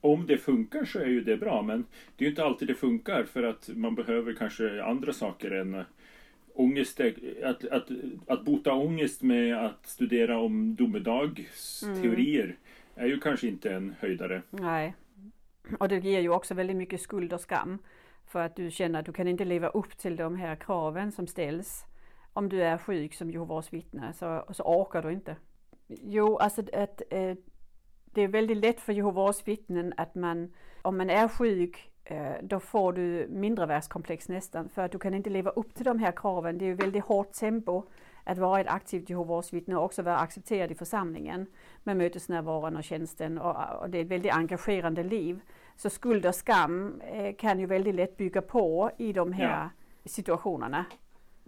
om 0.04 0.26
det 0.26 0.38
funkar 0.38 0.84
så 0.84 0.98
är 0.98 1.06
ju 1.06 1.20
det 1.20 1.36
bra, 1.36 1.62
men 1.62 1.84
det 2.16 2.24
är 2.24 2.26
ju 2.26 2.30
inte 2.30 2.44
alltid 2.44 2.68
det 2.68 2.74
funkar 2.74 3.24
för 3.24 3.42
att 3.42 3.70
man 3.74 3.94
behöver 3.94 4.34
kanske 4.34 4.82
andra 4.82 5.12
saker 5.12 5.50
än 5.50 5.74
eh, 5.74 5.84
ångest. 6.54 7.00
Att, 7.44 7.64
att, 7.64 7.88
att 8.26 8.44
bota 8.44 8.72
ångest 8.72 9.22
med 9.22 9.64
att 9.64 9.86
studera 9.86 10.38
om 10.38 10.74
domedagsteorier 10.74 12.56
är 12.94 13.06
ju 13.06 13.20
kanske 13.20 13.46
inte 13.46 13.72
en 13.72 13.94
höjdare. 14.00 14.42
Nej. 14.50 14.94
Och 15.78 15.88
det 15.88 15.98
ger 15.98 16.20
ju 16.20 16.28
också 16.28 16.54
väldigt 16.54 16.76
mycket 16.76 17.00
skuld 17.00 17.32
och 17.32 17.40
skam. 17.40 17.78
För 18.26 18.40
att 18.40 18.56
du 18.56 18.70
känner 18.70 18.98
att 19.00 19.06
du 19.06 19.12
kan 19.12 19.28
inte 19.28 19.44
leva 19.44 19.68
upp 19.68 19.98
till 19.98 20.16
de 20.16 20.36
här 20.36 20.56
kraven 20.56 21.12
som 21.12 21.26
ställs. 21.26 21.84
Om 22.32 22.48
du 22.48 22.62
är 22.62 22.78
sjuk 22.78 23.14
som 23.14 23.30
Jehovas 23.30 23.72
vittne 23.72 24.12
så, 24.12 24.44
så 24.52 24.62
orkar 24.62 25.02
du 25.02 25.12
inte. 25.12 25.36
Jo, 25.86 26.36
alltså 26.36 26.62
att, 26.72 27.02
eh, 27.10 27.34
det 28.14 28.22
är 28.22 28.28
väldigt 28.28 28.56
lätt 28.56 28.80
för 28.80 28.92
Jehovas 28.92 29.48
vittnen 29.48 29.94
att 29.96 30.14
man, 30.14 30.52
om 30.82 30.96
man 30.98 31.10
är 31.10 31.28
sjuk, 31.28 31.90
eh, 32.04 32.32
då 32.42 32.60
får 32.60 32.92
du 32.92 33.26
mindrevärldskomplex 33.30 34.28
nästan. 34.28 34.68
För 34.68 34.82
att 34.82 34.92
du 34.92 34.98
kan 34.98 35.14
inte 35.14 35.30
leva 35.30 35.50
upp 35.50 35.74
till 35.74 35.84
de 35.84 35.98
här 35.98 36.12
kraven. 36.16 36.58
Det 36.58 36.64
är 36.64 36.66
ju 36.66 36.74
väldigt 36.74 37.04
hårt 37.04 37.32
tempo 37.32 37.82
att 38.24 38.38
vara 38.38 38.60
ett 38.60 38.66
aktivt 38.68 39.10
Jehovas 39.10 39.52
vittne 39.52 39.76
och 39.76 39.84
också 39.84 40.02
vara 40.02 40.18
accepterad 40.18 40.70
i 40.70 40.74
församlingen 40.74 41.46
med 41.82 41.96
mötesnärvaron 41.96 42.76
och 42.76 42.84
tjänsten 42.84 43.38
och, 43.38 43.56
och 43.82 43.90
det 43.90 43.98
är 43.98 44.02
ett 44.04 44.10
väldigt 44.10 44.32
engagerande 44.34 45.02
liv. 45.02 45.40
Så 45.76 45.90
skuld 45.90 46.26
och 46.26 46.34
skam 46.34 47.00
eh, 47.00 47.34
kan 47.34 47.58
ju 47.60 47.66
väldigt 47.66 47.94
lätt 47.94 48.16
bygga 48.16 48.42
på 48.42 48.90
i 48.98 49.12
de 49.12 49.32
här 49.32 49.44
Ja. 49.62 49.70
situationerna. 50.04 50.84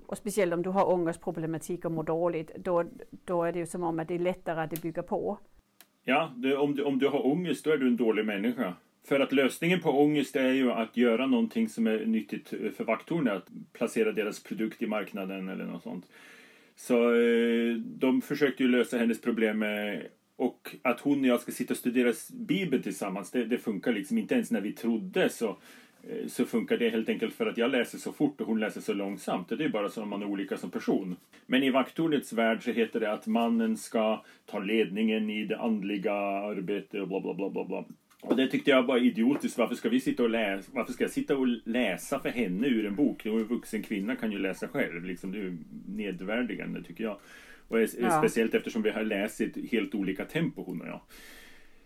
Och 0.07 0.19
speciellt 0.19 0.55
om 0.55 0.63
du 0.63 0.71
har 0.71 0.91
ångestproblematik 0.93 1.85
och 1.85 1.93
mår 1.93 2.03
dåligt, 2.03 2.51
då, 2.57 2.85
då 3.11 3.43
är 3.45 3.53
det 3.53 3.59
ju 3.59 3.67
som 3.67 3.83
om 3.83 4.01
att 4.01 4.09
det 4.09 4.15
är 4.15 4.19
lättare 4.19 4.61
att 4.61 4.71
det 4.71 4.83
bygger 4.83 5.03
på. 5.03 5.39
Ja, 6.09 6.33
det, 6.37 6.57
om, 6.57 6.75
du, 6.75 6.83
om 6.83 6.99
du 6.99 7.09
har 7.09 7.27
ångest 7.27 7.65
då 7.65 7.71
är 7.71 7.79
du 7.79 7.87
en 7.87 7.97
dålig 7.97 8.25
människa. 8.25 8.75
För 9.09 9.21
att 9.21 9.33
lösningen 9.33 9.81
på 9.81 9.91
ångest 9.91 10.37
är 10.37 10.53
ju 10.53 10.73
att 10.73 10.97
göra 10.97 11.27
någonting 11.27 11.69
som 11.69 11.87
är 11.87 12.07
nyttigt 12.07 12.49
för 12.49 12.85
vakttornet 12.85 13.33
Att 13.33 13.49
placera 13.73 14.13
deras 14.13 14.43
produkt 14.43 14.83
i 14.83 14.87
marknaden 14.87 15.49
eller 15.49 15.65
något 15.65 15.83
sånt. 15.83 16.07
Så 16.77 17.15
eh, 17.15 17.75
de 17.75 18.23
försökte 18.23 18.63
ju 18.63 18.69
lösa 18.69 18.99
hennes 18.99 19.21
problem 19.21 19.59
med 19.59 20.07
och 20.37 20.77
att 20.83 21.01
hon 21.01 21.21
och 21.21 21.27
jag 21.27 21.41
ska 21.41 21.53
sitta 21.53 21.75
och 21.75 21.79
studera 21.79 22.13
Bibeln 22.33 22.83
tillsammans, 22.83 23.31
det, 23.31 23.45
det 23.45 23.59
funkar 23.59 23.93
liksom 23.93 24.19
inte 24.19 24.35
ens 24.35 24.51
när 24.51 24.61
vi 24.61 24.73
trodde 24.73 25.29
så, 25.29 25.57
så 26.27 26.45
funkar 26.45 26.77
det 26.77 26.89
helt 26.89 27.09
enkelt 27.09 27.35
för 27.35 27.47
att 27.47 27.59
jag 27.59 27.71
läser 27.71 27.99
så 27.99 28.13
fort 28.13 28.41
och 28.41 28.47
hon 28.47 28.61
läser 28.61 28.81
så 28.81 28.95
långsamt. 28.95 29.49
Det 29.49 29.65
är 29.65 29.69
bara 29.69 29.89
så 29.89 30.03
att 30.03 30.09
man 30.09 30.23
är 30.23 30.27
olika 30.27 30.57
som 30.57 30.71
person. 30.71 31.17
Men 31.47 31.63
i 31.63 31.71
vaktornets 31.71 32.33
värld 32.33 32.65
så 32.65 32.71
heter 32.71 33.01
det 33.01 33.13
att 33.13 33.27
mannen 33.27 33.77
ska 33.77 34.25
ta 34.47 34.59
ledningen 34.59 35.31
i 35.31 35.45
det 35.45 35.59
andliga 35.59 36.13
arbetet 36.13 37.01
och 37.01 37.09
bla 37.09 37.21
bla 37.21 37.35
bla 37.35 37.51
bla 37.51 37.65
bla. 37.65 37.85
Och 38.21 38.37
det 38.37 38.47
tyckte 38.47 38.71
jag 38.71 38.83
var 38.83 38.99
idiotiskt. 38.99 39.59
Varför 39.59 39.75
ska 39.75 39.89
vi 39.89 40.01
sitta 40.01 40.23
och 40.23 40.31
läsa? 40.31 40.71
Varför 40.75 40.93
ska 40.93 41.05
jag 41.05 41.11
sitta 41.11 41.37
och 41.37 41.47
läsa 41.65 42.21
för 42.21 42.29
henne 42.29 42.67
ur 42.67 42.87
en 42.87 42.95
bok? 42.95 43.27
En 43.27 43.45
vuxen 43.45 43.83
kvinna 43.83 44.17
kan 44.17 44.33
ju 44.33 44.39
läsa 44.39 44.69
själv. 44.69 45.05
Liksom, 45.05 45.33
det 45.33 45.39
är 45.39 45.43
ju 45.43 45.57
nedvärdigande 45.87 46.83
tycker 46.83 47.05
jag. 47.05 47.19
Och 47.69 47.81
Ja. 47.81 48.11
speciellt 48.19 48.55
eftersom 48.55 48.83
vi 48.83 48.91
har 48.91 49.03
läst 49.05 49.41
i 49.41 49.45
ett 49.45 49.71
helt 49.71 49.95
olika 49.95 50.25
tempo 50.25 50.63
hon 50.63 50.81
och 50.81 50.87
jag. 50.87 51.01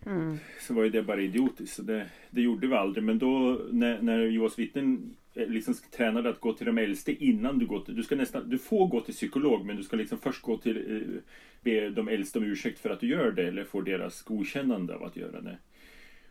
Mm. 0.06 0.38
Så 0.60 0.74
var 0.74 0.82
ju 0.84 0.90
det 0.90 1.02
bara 1.02 1.20
idiotiskt. 1.20 1.76
Så 1.76 1.82
det, 1.82 2.06
det 2.30 2.40
gjorde 2.40 2.66
vi 2.66 2.74
aldrig. 2.74 3.04
Men 3.04 3.18
då 3.18 3.60
när, 3.70 4.02
när 4.02 4.18
Jehovas 4.18 4.58
vittnen 4.58 5.16
eh, 5.34 5.48
liksom 5.48 5.74
tränade 5.96 6.28
att 6.28 6.40
gå 6.40 6.52
till 6.52 6.66
de 6.66 6.78
äldste 6.78 7.24
innan 7.24 7.58
du 7.58 7.66
går 7.66 7.80
till, 7.80 7.96
du 7.96 8.02
ska 8.02 8.16
nästan, 8.16 8.50
du 8.50 8.58
får 8.58 8.86
gå 8.86 9.00
till 9.00 9.14
psykolog 9.14 9.66
men 9.66 9.76
du 9.76 9.82
ska 9.82 9.96
liksom 9.96 10.18
först 10.18 10.42
gå 10.42 10.56
till, 10.56 10.76
eh, 10.76 11.20
be 11.62 11.90
de 11.90 12.08
äldste 12.08 12.38
om 12.38 12.44
ursäkt 12.44 12.78
för 12.78 12.90
att 12.90 13.00
du 13.00 13.06
gör 13.08 13.30
det 13.32 13.48
eller 13.48 13.64
få 13.64 13.80
deras 13.80 14.22
godkännande 14.22 14.94
av 14.94 15.02
att 15.04 15.16
göra 15.16 15.40
det. 15.40 15.58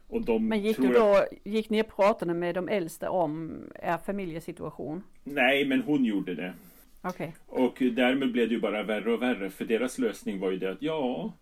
Och 0.08 0.26
de 0.26 0.48
Men 0.48 0.62
gick 0.62 0.78
du 0.78 0.88
att- 0.88 0.94
då, 0.94 1.26
gick 1.44 1.70
ni 1.70 1.82
och 1.82 1.88
pratade 1.96 2.34
med 2.34 2.56
de 2.56 2.68
äldste 2.70 3.08
om 3.08 3.52
er 3.84 3.98
familjesituation? 4.06 5.04
Nej, 5.24 5.66
men 5.66 5.82
hon 5.82 6.06
gjorde 6.06 6.36
det. 6.36 6.54
Okej. 7.02 7.36
Och 7.48 7.78
därmed 7.92 8.32
blev 8.32 8.48
det 8.50 8.54
ju 8.56 8.62
bara 8.62 8.84
värre 8.84 9.14
och 9.14 9.22
värre. 9.22 9.50
För 9.50 9.66
deras 9.66 9.98
lösning 9.98 10.40
var 10.40 10.52
ju 10.52 10.58
det 10.58 10.72
att 10.72 10.82
ja, 10.82 11.34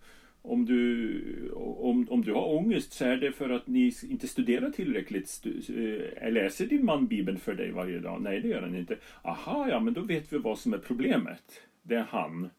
om 0.47 0.65
du, 0.65 1.51
om, 1.55 2.07
om 2.09 2.21
du 2.21 2.33
har 2.33 2.55
ångest 2.55 2.93
så 2.93 3.05
är 3.05 3.17
det 3.17 3.31
för 3.31 3.49
att 3.49 3.67
ni 3.67 3.93
inte 4.09 4.27
studerar 4.27 4.69
tillräckligt. 4.69 5.29
Stu, 5.29 5.49
eh, 6.21 6.31
läser 6.31 6.65
din 6.65 6.85
man 6.85 7.07
Bibeln 7.07 7.37
för 7.37 7.53
dig 7.53 7.71
varje 7.71 7.99
dag? 7.99 8.21
Nej, 8.21 8.39
det 8.39 8.47
gör 8.47 8.61
han 8.61 8.75
inte. 8.75 8.97
Aha, 9.21 9.67
ja, 9.69 9.79
men 9.79 9.93
då 9.93 10.01
vet 10.01 10.33
vi 10.33 10.37
vad 10.37 10.59
som 10.59 10.73
är 10.73 10.77
problemet. 10.77 11.61
Det 11.83 11.95
är 11.95 12.05
han. 12.09 12.49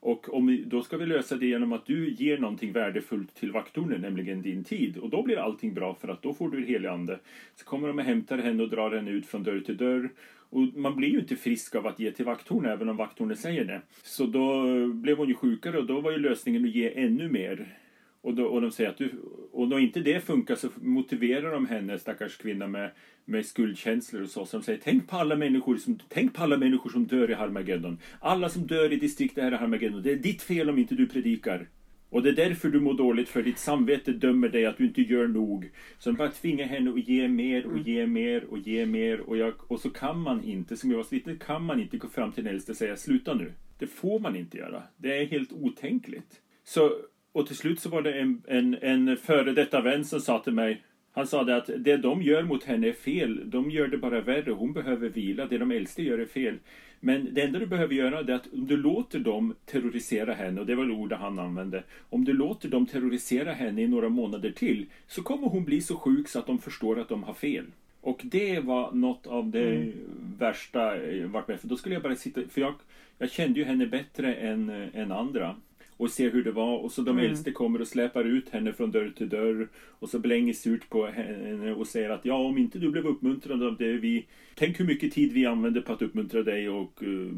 Och 0.00 0.34
om, 0.34 0.64
då 0.66 0.82
ska 0.82 0.96
vi 0.96 1.06
lösa 1.06 1.36
det 1.36 1.46
genom 1.46 1.72
att 1.72 1.86
du 1.86 2.10
ger 2.10 2.38
någonting 2.38 2.72
värdefullt 2.72 3.34
till 3.34 3.52
vaktornen, 3.52 4.00
nämligen 4.00 4.42
din 4.42 4.64
tid. 4.64 4.96
Och 4.96 5.10
då 5.10 5.22
blir 5.22 5.36
allting 5.36 5.74
bra 5.74 5.94
för 5.94 6.08
att 6.08 6.22
då 6.22 6.34
får 6.34 6.48
du 6.48 6.64
helig 6.64 6.88
ande. 6.88 7.18
Så 7.54 7.64
kommer 7.64 7.88
de 7.88 7.98
och 7.98 8.04
hämtar 8.04 8.38
henne 8.38 8.62
och 8.62 8.68
drar 8.68 8.96
henne 8.96 9.10
ut 9.10 9.26
från 9.26 9.42
dörr 9.42 9.60
till 9.60 9.76
dörr. 9.76 10.10
Och 10.54 10.60
man 10.74 10.96
blir 10.96 11.08
ju 11.08 11.18
inte 11.18 11.36
frisk 11.36 11.74
av 11.74 11.86
att 11.86 12.00
ge 12.00 12.10
till 12.10 12.24
vaktorn 12.24 12.66
även 12.66 12.88
om 12.88 12.96
vakttornet 12.96 13.38
säger 13.38 13.64
det. 13.64 13.80
Så 14.02 14.26
då 14.26 14.66
blev 14.86 15.16
hon 15.16 15.28
ju 15.28 15.34
sjukare 15.34 15.78
och 15.78 15.86
då 15.86 16.00
var 16.00 16.10
ju 16.10 16.18
lösningen 16.18 16.64
att 16.64 16.74
ge 16.74 17.04
ännu 17.04 17.28
mer. 17.28 17.78
Och, 18.20 18.34
då, 18.34 18.44
och 18.44 18.60
de 18.60 18.70
säger 18.70 18.90
att 18.90 18.98
du, 18.98 19.10
och 19.52 19.68
då 19.68 19.78
inte 19.78 20.00
det 20.00 20.20
funkar 20.20 20.54
så 20.54 20.68
motiverar 20.76 21.52
de 21.52 21.66
henne, 21.66 21.98
stackars 21.98 22.36
kvinna, 22.36 22.66
med, 22.66 22.90
med 23.24 23.46
skuldkänslor 23.46 24.22
och 24.22 24.28
så. 24.28 24.46
Så 24.46 24.56
de 24.56 24.62
säger 24.62 24.80
tänk 24.84 25.08
på 25.08 25.16
alla 25.16 25.36
människor 25.36 25.76
som, 25.76 25.98
tänk 26.08 26.34
på 26.34 26.42
alla 26.42 26.56
människor 26.56 26.90
som 26.90 27.06
dör 27.06 27.30
i 27.30 27.34
Harmageddon. 27.34 27.98
Alla 28.20 28.48
som 28.48 28.66
dör 28.66 28.92
i 28.92 28.96
distriktet 28.96 29.44
här 29.44 29.52
i 29.52 29.56
Harmageddon. 29.56 30.02
Det 30.02 30.12
är 30.12 30.16
ditt 30.16 30.42
fel 30.42 30.70
om 30.70 30.78
inte 30.78 30.94
du 30.94 31.06
predikar. 31.06 31.66
Och 32.14 32.22
det 32.22 32.28
är 32.28 32.48
därför 32.48 32.68
du 32.68 32.80
mår 32.80 32.94
dåligt, 32.94 33.28
för 33.28 33.42
ditt 33.42 33.58
samvete 33.58 34.12
dömer 34.12 34.48
dig 34.48 34.66
att 34.66 34.78
du 34.78 34.86
inte 34.86 35.02
gör 35.02 35.28
nog. 35.28 35.70
Så 35.98 36.10
de 36.10 36.16
bara 36.16 36.30
tvingar 36.30 36.66
henne 36.66 36.90
att 36.90 37.08
ge 37.08 37.28
mer 37.28 37.66
och 37.66 37.78
ge 37.78 38.06
mer 38.06 38.44
och 38.44 38.58
ge 38.58 38.86
mer. 38.86 39.20
Och, 39.20 39.36
jag, 39.36 39.52
och 39.58 39.80
så 39.80 39.90
kan 39.90 40.20
man 40.20 40.44
inte, 40.44 40.76
som 40.76 40.90
jag 40.90 40.96
var 40.96 41.06
vittne, 41.10 41.36
kan 41.36 41.64
man 41.64 41.80
inte 41.80 41.96
gå 41.96 42.08
fram 42.08 42.32
till 42.32 42.44
den 42.44 42.54
äldste 42.54 42.72
och 42.72 42.76
säga 42.76 42.96
sluta 42.96 43.34
nu. 43.34 43.52
Det 43.78 43.86
får 43.86 44.18
man 44.18 44.36
inte 44.36 44.58
göra. 44.58 44.82
Det 44.96 45.18
är 45.18 45.26
helt 45.26 45.52
otänkligt. 45.52 46.40
Så, 46.64 46.90
och 47.32 47.46
till 47.46 47.56
slut 47.56 47.80
så 47.80 47.88
var 47.88 48.02
det 48.02 48.12
en, 48.12 48.42
en, 48.46 48.74
en 48.74 49.16
före 49.16 49.52
detta 49.52 49.80
vän 49.80 50.04
som 50.04 50.20
sa 50.20 50.38
till 50.38 50.52
mig 50.52 50.82
han 51.16 51.26
sa 51.26 51.44
det 51.44 51.56
att 51.56 51.70
det 51.78 51.96
de 51.96 52.22
gör 52.22 52.42
mot 52.42 52.64
henne 52.64 52.88
är 52.88 52.92
fel. 52.92 53.50
De 53.50 53.70
gör 53.70 53.88
det 53.88 53.98
bara 53.98 54.20
värre. 54.20 54.50
Hon 54.50 54.72
behöver 54.72 55.08
vila. 55.08 55.46
Det 55.46 55.58
de 55.58 55.70
äldste 55.70 56.02
gör 56.02 56.18
är 56.18 56.26
fel. 56.26 56.58
Men 57.04 57.34
det 57.34 57.42
enda 57.42 57.58
du 57.58 57.66
behöver 57.66 57.94
göra 57.94 58.18
är 58.18 58.30
att 58.30 58.52
om 58.52 58.66
du 58.66 58.76
låter 58.76 59.18
dem 59.18 59.54
terrorisera 59.64 60.34
henne, 60.34 60.60
och 60.60 60.66
det 60.66 60.74
var 60.74 60.90
ordet 60.90 61.18
han 61.18 61.38
använde. 61.38 61.82
Om 62.10 62.24
du 62.24 62.32
låter 62.32 62.68
dem 62.68 62.86
terrorisera 62.86 63.52
henne 63.52 63.82
i 63.82 63.88
några 63.88 64.08
månader 64.08 64.50
till 64.50 64.86
så 65.06 65.22
kommer 65.22 65.48
hon 65.48 65.64
bli 65.64 65.80
så 65.80 65.96
sjuk 65.96 66.28
så 66.28 66.38
att 66.38 66.46
de 66.46 66.58
förstår 66.58 67.00
att 67.00 67.08
de 67.08 67.22
har 67.22 67.34
fel. 67.34 67.64
Och 68.00 68.20
det 68.24 68.60
var 68.60 68.92
något 68.92 69.26
av 69.26 69.50
det 69.50 69.92
värsta 70.38 70.96
jag 70.96 71.28
varit 71.28 71.48
med 71.48 71.60
För 71.60 71.68
då 71.68 71.76
skulle 71.76 71.94
jag 71.94 72.02
bara 72.02 72.16
sitta, 72.16 72.40
för 72.48 72.60
jag, 72.60 72.74
jag 73.18 73.30
kände 73.30 73.60
ju 73.60 73.66
henne 73.66 73.86
bättre 73.86 74.34
än, 74.34 74.70
än 74.94 75.12
andra. 75.12 75.56
Och 75.96 76.10
ser 76.10 76.30
hur 76.30 76.44
det 76.44 76.52
var 76.52 76.78
och 76.78 76.92
så 76.92 77.02
de 77.02 77.18
Mm. 77.18 77.30
äldste 77.30 77.52
kommer 77.52 77.80
och 77.80 77.88
släpar 77.88 78.24
ut 78.24 78.50
henne 78.50 78.72
från 78.72 78.90
dörr 78.90 79.12
till 79.16 79.28
dörr 79.28 79.68
och 79.76 80.08
så 80.08 80.18
blänger 80.18 80.52
surt 80.52 80.88
på 80.88 81.06
henne 81.06 81.72
och 81.72 81.86
säger 81.86 82.10
att 82.10 82.24
ja 82.24 82.34
om 82.34 82.58
inte 82.58 82.78
du 82.78 82.90
blev 82.90 83.06
uppmuntrad 83.06 83.62
av 83.62 83.76
det 83.76 83.92
vi 83.92 84.26
Tänk 84.56 84.80
hur 84.80 84.84
mycket 84.84 85.12
tid 85.12 85.32
vi 85.32 85.46
använde 85.46 85.80
på 85.80 85.92
att 85.92 86.02
uppmuntra 86.02 86.42
dig 86.42 86.68
och 86.68 87.02
uh, 87.02 87.30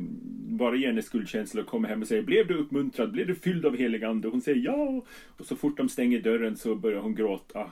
bara 0.49 0.77
ge 0.77 0.87
henne 0.87 1.03
skuldkänsla 1.03 1.61
och 1.61 1.67
komma 1.67 1.89
hem 1.89 2.03
och 2.03 2.09
säga 2.09 2.23
Blev 2.23 2.47
du 2.47 2.55
uppmuntrad? 2.55 3.13
Blev 3.13 3.27
du 3.27 3.35
fylld 3.35 3.67
av 3.67 3.77
helig 3.77 4.05
ande? 4.05 4.29
Hon 4.29 4.41
säger 4.41 4.63
ja 4.63 5.05
och 5.39 5.47
så 5.47 5.57
fort 5.57 5.77
de 5.77 5.89
stänger 5.89 6.21
dörren 6.21 6.57
så 6.57 6.75
börjar 6.75 7.01
hon 7.01 7.15
gråta 7.15 7.71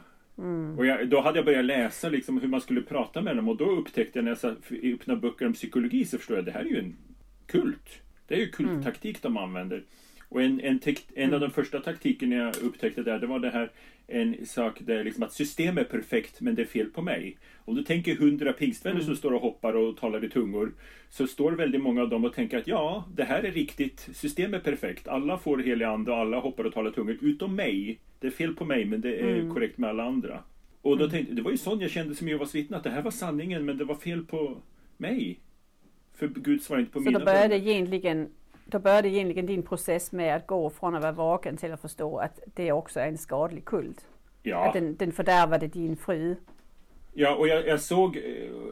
och 0.76 0.86
jag, 0.86 1.08
då 1.08 1.20
hade 1.20 1.38
jag 1.38 1.44
börjat 1.44 1.64
läsa 1.64 2.08
liksom 2.08 2.40
hur 2.40 2.48
man 2.48 2.60
skulle 2.60 2.82
prata 2.82 3.22
med 3.22 3.36
dem 3.36 3.48
och 3.48 3.56
då 3.56 3.64
upptäckte 3.64 4.18
jag 4.18 4.24
när 4.24 4.38
jag 4.42 4.94
öppnade 4.94 5.20
böcker 5.20 5.46
om 5.46 5.52
psykologi 5.52 6.04
så 6.04 6.18
förstår 6.18 6.36
jag 6.36 6.42
att 6.42 6.46
det 6.46 6.58
här 6.58 6.64
är 6.64 6.70
ju 6.70 6.78
en 6.78 6.96
kult. 7.46 8.02
Det 8.28 8.34
är 8.34 8.38
ju 8.38 8.48
kulttaktik 8.48 9.22
de 9.22 9.36
använder. 9.36 9.82
Och 10.28 10.42
en, 10.42 10.60
en, 10.60 10.80
en 11.14 11.34
av 11.34 11.40
de 11.40 11.50
första 11.50 11.80
taktikerna 11.80 12.36
jag 12.36 12.56
upptäckte 12.62 13.02
där, 13.02 13.18
det 13.18 13.26
var 13.26 13.38
det 13.38 13.50
här 13.50 13.70
en 14.06 14.46
sak 14.46 14.78
där 14.80 15.04
liksom 15.04 15.22
att 15.22 15.32
system 15.32 15.78
är 15.78 15.84
perfekt 15.84 16.40
men 16.40 16.54
det 16.54 16.62
är 16.62 16.66
fel 16.66 16.86
på 16.86 17.02
mig. 17.02 17.36
Om 17.64 17.74
du 17.74 17.82
tänker 17.82 18.16
hundra 18.16 18.52
pingstvänner 18.52 19.00
som 19.00 19.16
står 19.16 19.32
och 19.32 19.40
hoppar 19.40 19.76
och 19.76 19.96
talar 19.96 20.24
i 20.24 20.28
tungor 20.28 20.72
så 21.08 21.26
står 21.26 21.52
väldigt 21.52 21.82
många 21.82 22.02
av 22.02 22.08
dem 22.08 22.24
och 22.24 22.34
tänker 22.34 22.58
att 22.58 22.66
ja, 22.66 23.04
det 23.16 23.24
här 23.24 23.42
är 23.42 23.52
riktigt, 23.52 24.08
system 24.12 24.54
är 24.54 24.58
perfekt, 24.58 25.08
alla 25.08 25.38
får 25.38 25.58
helig 25.58 25.84
ande 25.84 26.10
och 26.10 26.16
alla 26.16 26.38
hoppar 26.40 26.64
och 26.64 26.74
talar 26.74 26.90
tungor 26.90 27.18
utom 27.20 27.56
mig. 27.56 28.00
Det 28.20 28.26
är 28.26 28.30
fel 28.30 28.54
på 28.54 28.64
mig 28.64 28.84
men 28.84 29.00
det 29.00 29.16
är 29.16 29.50
korrekt 29.50 29.78
med 29.78 29.90
alla 29.90 30.04
andra. 30.04 30.40
Och 30.82 30.98
då 30.98 31.10
tänkte, 31.10 31.34
det 31.34 31.42
var 31.42 31.50
ju 31.50 31.56
sån 31.56 31.80
jag 31.80 31.90
kände 31.90 32.14
som 32.14 32.28
Jehovas 32.28 32.54
vittne, 32.54 32.76
att 32.76 32.84
det 32.84 32.90
här 32.90 33.02
var 33.02 33.10
sanningen 33.10 33.64
men 33.64 33.78
det 33.78 33.84
var 33.84 33.94
fel 33.94 34.24
på 34.24 34.56
mig. 34.96 35.40
För 36.14 36.28
Gud 36.28 36.62
svarar 36.62 36.80
inte 36.80 36.92
på 36.92 36.98
Så 36.98 37.04
mina 37.04 37.18
då 37.18 37.24
började, 37.24 37.56
egentligen, 37.56 38.28
då 38.64 38.78
började 38.78 39.08
egentligen 39.08 39.46
din 39.46 39.62
process 39.62 40.12
med 40.12 40.36
att 40.36 40.46
gå 40.46 40.70
från 40.70 40.94
att 40.94 41.02
vara 41.02 41.12
vaken 41.12 41.56
till 41.56 41.72
att 41.72 41.80
förstå 41.80 42.18
att 42.18 42.40
det 42.54 42.72
också 42.72 43.00
är 43.00 43.08
en 43.08 43.18
skadlig 43.18 43.64
kult. 43.64 44.08
Ja. 44.42 44.66
Att 44.66 44.72
den, 44.72 44.96
den 44.96 45.12
fördärvade 45.12 45.66
din 45.66 45.96
fru. 45.96 46.36
Ja, 47.16 47.34
och 47.34 47.48
jag, 47.48 47.66
jag 47.66 47.80
såg, 47.80 48.16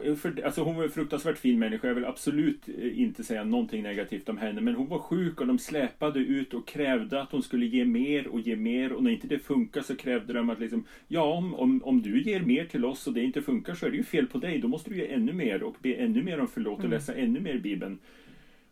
eh, 0.03 0.15
för, 0.15 0.45
alltså 0.45 0.63
hon 0.63 0.75
var 0.75 0.83
en 0.83 0.89
fruktansvärt 0.89 1.37
fin 1.37 1.59
människa, 1.59 1.87
jag 1.87 1.95
vill 1.95 2.05
absolut 2.05 2.69
eh, 2.69 3.01
inte 3.01 3.23
säga 3.23 3.43
någonting 3.43 3.83
negativt 3.83 4.29
om 4.29 4.37
henne, 4.37 4.61
men 4.61 4.75
hon 4.75 4.87
var 4.87 4.99
sjuk 4.99 5.41
och 5.41 5.47
de 5.47 5.59
släpade 5.59 6.19
ut 6.19 6.53
och 6.53 6.67
krävde 6.67 7.21
att 7.21 7.31
hon 7.31 7.43
skulle 7.43 7.65
ge 7.65 7.85
mer 7.85 8.27
och 8.27 8.39
ge 8.39 8.55
mer 8.55 8.93
och 8.93 9.03
när 9.03 9.11
inte 9.11 9.27
det 9.27 9.39
funkar 9.39 9.81
så 9.81 9.95
krävde 9.95 10.33
de 10.33 10.49
att 10.49 10.59
liksom, 10.59 10.85
ja 11.07 11.23
om, 11.23 11.55
om, 11.55 11.83
om 11.83 12.01
du 12.01 12.21
ger 12.21 12.39
mer 12.39 12.65
till 12.65 12.85
oss 12.85 13.07
och 13.07 13.13
det 13.13 13.23
inte 13.23 13.41
funkar 13.41 13.73
så 13.73 13.85
är 13.85 13.89
det 13.89 13.97
ju 13.97 14.03
fel 14.03 14.27
på 14.27 14.37
dig, 14.37 14.59
då 14.59 14.67
måste 14.67 14.89
du 14.89 14.97
ge 14.97 15.13
ännu 15.13 15.33
mer 15.33 15.63
och 15.63 15.75
be 15.79 15.93
ännu 15.93 16.23
mer 16.23 16.39
om 16.39 16.47
förlåt 16.47 16.83
och 16.83 16.89
läsa 16.89 17.13
ännu 17.13 17.39
mer 17.39 17.57
Bibeln. 17.57 17.99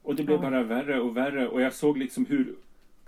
Och 0.03 0.15
det 0.15 0.23
blev 0.23 0.37
Ja. 0.37 0.49
bara 0.49 0.63
värre 0.63 0.99
och 1.01 1.17
värre 1.17 1.47
och 1.47 1.61
jag 1.61 1.73
såg 1.73 1.97
liksom 1.97 2.25
hur 2.25 2.53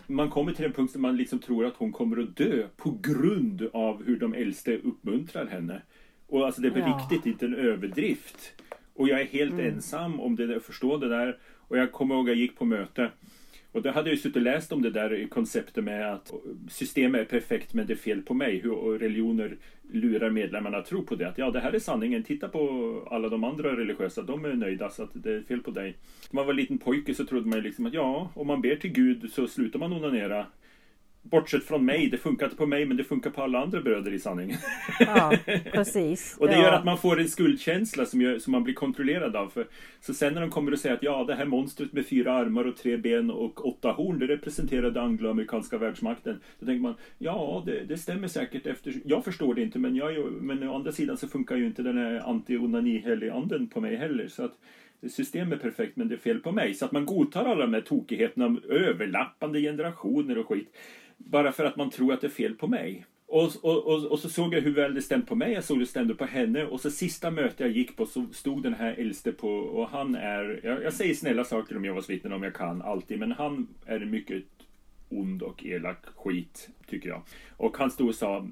man 0.08 0.30
kommer 0.30 0.54
till 0.54 0.66
en 0.66 0.74
punkt 0.74 0.94
där 0.94 1.00
man 1.00 1.18
liksom 1.18 1.40
tror 1.40 1.66
att 1.66 1.76
hon 1.76 1.92
kommer 1.92 2.22
att 2.22 2.36
dö 2.36 2.68
på 2.78 2.98
grund 3.02 3.70
av 3.74 4.04
hur 4.06 4.20
de 4.20 4.34
äldste 4.34 4.78
uppmuntrar 4.78 5.46
henne. 5.46 5.82
Och 6.28 6.46
alltså 6.46 6.62
det 6.62 6.68
är 6.68 6.72
på 6.72 6.80
Ja. 6.80 7.00
riktigt 7.12 7.26
inte 7.26 7.46
en 7.46 7.56
överdrift. 7.56 8.54
Och 8.94 9.08
jag 9.08 9.22
är 9.22 9.26
helt 9.26 9.60
ensam 9.60 10.20
om 10.20 10.36
det 10.36 10.48
där, 10.48 10.60
förstå 10.60 10.98
det 10.98 11.10
där. 11.10 11.38
Och 11.68 11.78
jag 11.78 11.92
kommer 11.92 12.16
ihåg 12.16 12.30
jag 12.30 12.36
gick 12.36 12.58
på 12.58 12.66
möte. 12.66 13.10
Och 13.72 13.82
då 13.82 13.92
hade 13.92 14.10
jag 14.10 14.16
ju 14.16 14.22
suttit 14.22 14.36
och 14.36 14.42
läst 14.42 14.72
om 14.72 14.82
det 14.82 14.90
där 14.90 15.28
konceptet 15.30 15.84
med 15.84 16.14
att 16.14 16.34
systemet 16.70 17.22
är 17.22 17.26
perfekt 17.26 17.74
men 17.74 17.88
det 17.88 17.94
är 17.94 17.98
fel 17.98 18.22
på 18.22 18.34
mig. 18.34 18.60
Hur 18.60 19.00
religioner 19.00 19.58
lurar 19.92 20.30
medlemmarna 20.30 20.78
att 20.78 20.86
tro 20.86 21.04
på 21.04 21.16
det. 21.16 21.28
Att 21.28 21.38
ja, 21.38 21.52
det 21.52 21.60
här 21.60 21.74
är 21.74 21.80
sanningen. 21.80 22.24
Titta 22.24 22.50
på 22.50 23.08
alla 23.12 23.30
de 23.30 23.44
andra 23.44 23.78
religiösa. 23.78 24.22
De 24.22 24.46
är 24.46 24.54
nöjda 24.54 24.90
så 24.90 25.04
att 25.04 25.10
det 25.14 25.34
är 25.34 25.42
fel 25.42 25.60
på 25.60 25.72
dig. 25.72 25.98
När 26.32 26.36
man 26.36 26.46
var 26.46 26.54
liten 26.54 26.78
pojke 26.78 27.14
så 27.14 27.26
trodde 27.26 27.48
man 27.48 27.58
ju 27.58 27.64
liksom 27.64 27.86
att 27.86 27.94
ja, 27.94 28.30
om 28.34 28.48
man 28.48 28.62
ber 28.62 28.76
till 28.76 28.92
Gud 28.92 29.32
så 29.32 29.48
slutar 29.48 29.80
man 29.80 29.94
onanera. 29.94 30.46
Bortsett 31.24 31.64
från 31.64 31.86
mig, 31.86 32.10
det 32.10 32.18
funkar 32.18 32.46
inte 32.46 32.58
på 32.58 32.66
mig 32.66 32.86
men 32.86 32.98
det 32.98 33.04
funkar 33.04 33.30
på 33.30 33.42
alla 33.42 33.60
andra 33.60 33.82
bröder 33.82 34.14
i 34.14 34.20
sanningen. 34.20 34.58
Ja, 35.00 35.34
precis. 35.72 36.38
Och 36.40 36.48
det 36.48 36.56
gör 36.56 36.74
att 36.74 36.86
man 36.86 36.98
får 36.98 37.20
en 37.20 37.30
skuldkänsla 37.30 38.06
som, 38.06 38.22
gör, 38.22 38.40
som 38.40 38.52
man 38.52 38.64
blir 38.64 38.74
kontrollerad 38.74 39.36
av. 39.36 39.50
För, 39.50 39.68
så 40.02 40.14
sen 40.14 40.34
när 40.34 40.42
de 40.42 40.50
kommer 40.50 40.72
och 40.72 40.80
säger 40.80 40.96
att 40.96 41.04
ja, 41.04 41.24
det 41.24 41.36
här 41.36 41.46
monstret 41.46 41.94
med 41.94 42.08
fyra 42.08 42.34
armar 42.34 42.68
och 42.68 42.78
tre 42.78 42.98
ben 42.98 43.32
och 43.32 43.68
åtta 43.68 43.92
horn, 43.92 44.20
det 44.20 44.28
representerar 44.28 44.92
den 44.92 45.04
angloamerikanska 45.04 45.78
världsmakten. 45.78 46.40
Då 46.60 46.66
tänker 46.66 46.82
man, 46.82 46.96
ja, 47.18 47.64
det, 47.66 47.84
det 47.84 47.98
stämmer 47.98 48.28
säkert 48.28 48.66
efter... 48.68 48.94
Jag 49.06 49.24
förstår 49.24 49.54
det 49.54 49.62
inte, 49.62 49.80
men, 49.80 49.96
jag, 49.96 50.32
men 50.32 50.70
å 50.70 50.76
andra 50.76 50.92
sidan 50.92 51.18
så 51.18 51.28
funkar 51.28 51.56
ju 51.56 51.66
inte 51.66 51.84
den 51.84 51.98
här 51.98 52.20
anti-onani-anden 52.20 53.68
på 53.68 53.82
mig 53.82 53.96
heller. 53.96 54.28
Så 54.28 54.44
att 54.44 54.54
systemet 55.10 55.60
är 55.60 55.70
perfekt, 55.70 55.96
men 55.96 56.08
det 56.08 56.16
är 56.16 56.20
fel 56.20 56.40
på 56.40 56.52
mig. 56.52 56.74
Så 56.74 56.86
att 56.86 56.92
man 56.92 57.06
godtar 57.06 57.46
alla 57.46 57.62
de 57.62 57.74
här 57.74 57.82
tokigheterna 57.82 58.46
om 58.46 58.62
överlappande 58.70 59.62
generationer 59.62 60.38
och 60.38 60.48
skit. 60.48 60.70
Bara 61.24 61.52
för 61.52 61.66
att 61.66 61.76
man 61.76 61.90
tror 61.90 62.14
att 62.14 62.22
det 62.22 62.28
är 62.28 62.32
fel 62.32 62.54
på 62.54 62.68
mig. 62.68 63.06
Och, 63.28 63.52
och, 63.62 63.88
och, 63.88 64.06
och 64.06 64.20
så 64.20 64.30
såg 64.30 64.54
jag 64.54 64.62
hur 64.62 64.74
väl 64.74 64.94
det 64.94 65.02
stämde 65.02 65.26
på 65.26 65.36
mig, 65.36 65.54
jag 65.54 65.64
såg 65.64 65.80
det 65.80 65.86
stämde 65.86 66.16
på 66.16 66.26
henne. 66.26 66.66
Och 66.66 66.82
så 66.82 66.92
sista 66.92 67.32
mötet 67.32 67.60
jag 67.60 67.70
gick 67.70 67.96
på 67.98 68.06
så 68.06 68.26
stod 68.32 68.64
den 68.64 68.74
här 68.74 68.94
äldste 68.94 69.32
på 69.32 69.50
och 69.50 69.90
han 69.90 70.16
är, 70.16 70.60
jag, 70.64 70.84
jag 70.84 70.94
säger 70.94 71.14
snälla 71.14 71.44
saker 71.44 71.78
om 71.78 71.86
Jehovas 71.86 72.10
vittnen 72.10 72.34
om 72.34 72.44
jag 72.44 72.54
kan 72.54 72.82
alltid, 72.82 73.20
men 73.20 73.32
han 73.32 73.68
är 73.86 74.00
en 74.00 74.10
mycket 74.10 74.44
ond 75.10 75.44
och 75.44 75.66
elak 75.66 76.06
skit, 76.16 76.70
tycker 76.94 77.10
jag. 77.10 77.22
Och 77.58 77.78
han 77.78 77.92
stod 77.92 78.08
och 78.10 78.16
sa, 78.16 78.48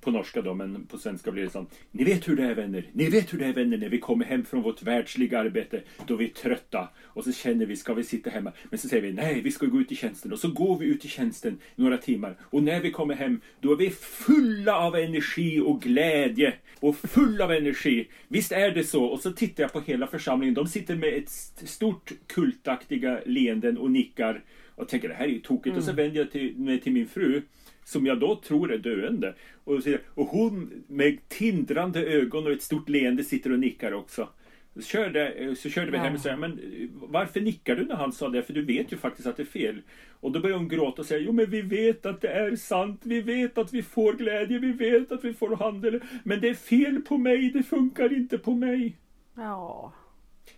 på 0.00 0.10
norska 0.10 0.42
då, 0.42 0.54
men 0.54 0.86
på 0.86 0.98
svenska 0.98 1.30
blir 1.32 1.42
det 1.42 1.50
så. 1.50 1.66
Ni 1.90 2.04
vet 2.04 2.28
hur 2.28 2.36
det 2.36 2.44
är 2.44 2.54
vänner, 2.54 2.84
ni 2.92 3.10
vet 3.10 3.32
hur 3.32 3.38
det 3.38 3.46
är 3.46 3.52
vänner 3.52 3.76
när 3.78 3.88
vi 3.88 3.98
kommer 3.98 4.24
hem 4.24 4.44
från 4.44 4.62
vårt 4.62 4.82
världsliga 4.82 5.38
arbete, 5.38 5.82
då 6.06 6.16
vi 6.16 6.24
är 6.24 6.28
trötta 6.28 6.88
och 7.02 7.24
så 7.24 7.32
känner 7.32 7.66
vi, 7.66 7.76
ska 7.76 7.94
vi 7.94 8.04
sitta 8.04 8.30
hemma? 8.30 8.52
Men 8.70 8.78
så 8.78 8.88
säger 8.88 9.02
vi, 9.02 9.12
nej, 9.12 9.40
vi 9.40 9.50
ska 9.50 9.66
gå 9.66 9.80
ut 9.80 9.92
i 9.92 9.96
tjänsten 9.96 10.32
och 10.32 10.38
så 10.38 10.48
går 10.48 10.78
vi 10.78 10.86
ut 10.86 11.04
i 11.04 11.08
tjänsten 11.08 11.58
några 11.76 11.96
timmar 11.98 12.36
och 12.42 12.62
när 12.62 12.80
vi 12.80 12.90
kommer 12.90 13.14
hem, 13.14 13.40
då 13.60 13.72
är 13.72 13.76
vi 13.76 13.90
fulla 13.90 14.78
av 14.78 14.96
energi 14.96 15.60
och 15.60 15.82
glädje 15.82 16.54
och 16.80 16.96
fulla 16.96 17.44
av 17.44 17.52
energi. 17.52 18.08
Visst 18.28 18.52
är 18.52 18.70
det 18.70 18.84
så? 18.84 19.04
Och 19.04 19.20
så 19.20 19.32
tittar 19.32 19.62
jag 19.64 19.72
på 19.72 19.80
hela 19.80 20.06
församlingen, 20.06 20.54
de 20.54 20.66
sitter 20.66 20.96
med 20.96 21.14
ett 21.14 21.28
st- 21.28 21.66
stort 21.66 22.12
kultaktiga 22.26 23.20
leenden 23.26 23.78
och 23.78 23.90
nickar 23.90 24.42
och 24.74 24.88
tänker 24.88 25.08
det 25.08 25.14
här 25.14 25.24
är 25.24 25.28
ju 25.28 25.40
tokigt. 25.40 25.76
Och 25.76 25.82
så 25.84 25.92
vänder 25.92 26.18
jag 26.20 26.30
till, 26.30 26.56
mig 26.56 26.80
till 26.80 26.92
min 26.92 27.08
fru 27.08 27.42
som 27.84 28.06
jag 28.06 28.20
då 28.20 28.36
tror 28.36 28.72
är 28.72 28.78
döende. 28.78 29.34
Och, 29.64 29.80
och 30.14 30.26
hon 30.26 30.84
med 30.86 31.28
tindrande 31.28 32.04
ögon 32.04 32.46
och 32.46 32.52
ett 32.52 32.62
stort 32.62 32.88
leende 32.88 33.24
sitter 33.24 33.52
och 33.52 33.58
nickar 33.58 33.92
också. 33.92 34.28
Så 34.74 34.82
körde, 34.82 35.54
så 35.56 35.70
körde 35.70 35.90
vi 35.90 35.98
hem 35.98 36.14
och 36.14 36.20
sa, 36.20 36.36
men 36.36 36.52
eh, 36.52 36.88
varför 36.92 37.40
nickar 37.40 37.76
du 37.76 37.84
när 37.84 37.94
han 37.94 38.12
sa 38.12 38.28
det? 38.28 38.42
För 38.42 38.52
du 38.52 38.64
vet 38.64 38.92
ju 38.92 38.96
faktiskt 38.96 39.28
att 39.28 39.36
det 39.36 39.42
är 39.42 39.44
fel. 39.44 39.82
Och 40.20 40.32
då 40.32 40.40
börjar 40.40 40.56
hon 40.56 40.68
gråta 40.68 41.02
och 41.02 41.06
säga, 41.06 41.20
jo 41.20 41.32
men 41.32 41.50
vi 41.50 41.62
vet 41.62 42.06
att 42.06 42.20
det 42.20 42.28
är 42.28 42.56
sant. 42.56 43.00
Vi 43.04 43.20
vet 43.20 43.58
att 43.58 43.72
vi 43.72 43.82
får 43.82 44.12
glädje, 44.12 44.58
vi 44.58 44.72
vet 44.72 45.12
att 45.12 45.24
vi 45.24 45.34
får 45.34 45.56
handel. 45.56 46.00
Men 46.24 46.40
det 46.40 46.48
är 46.48 46.54
fel 46.54 47.00
på 47.00 47.18
mig, 47.18 47.50
det 47.50 47.62
funkar 47.62 48.12
inte 48.12 48.38
på 48.38 48.54
mig. 48.54 48.96
Ja. 49.34 49.92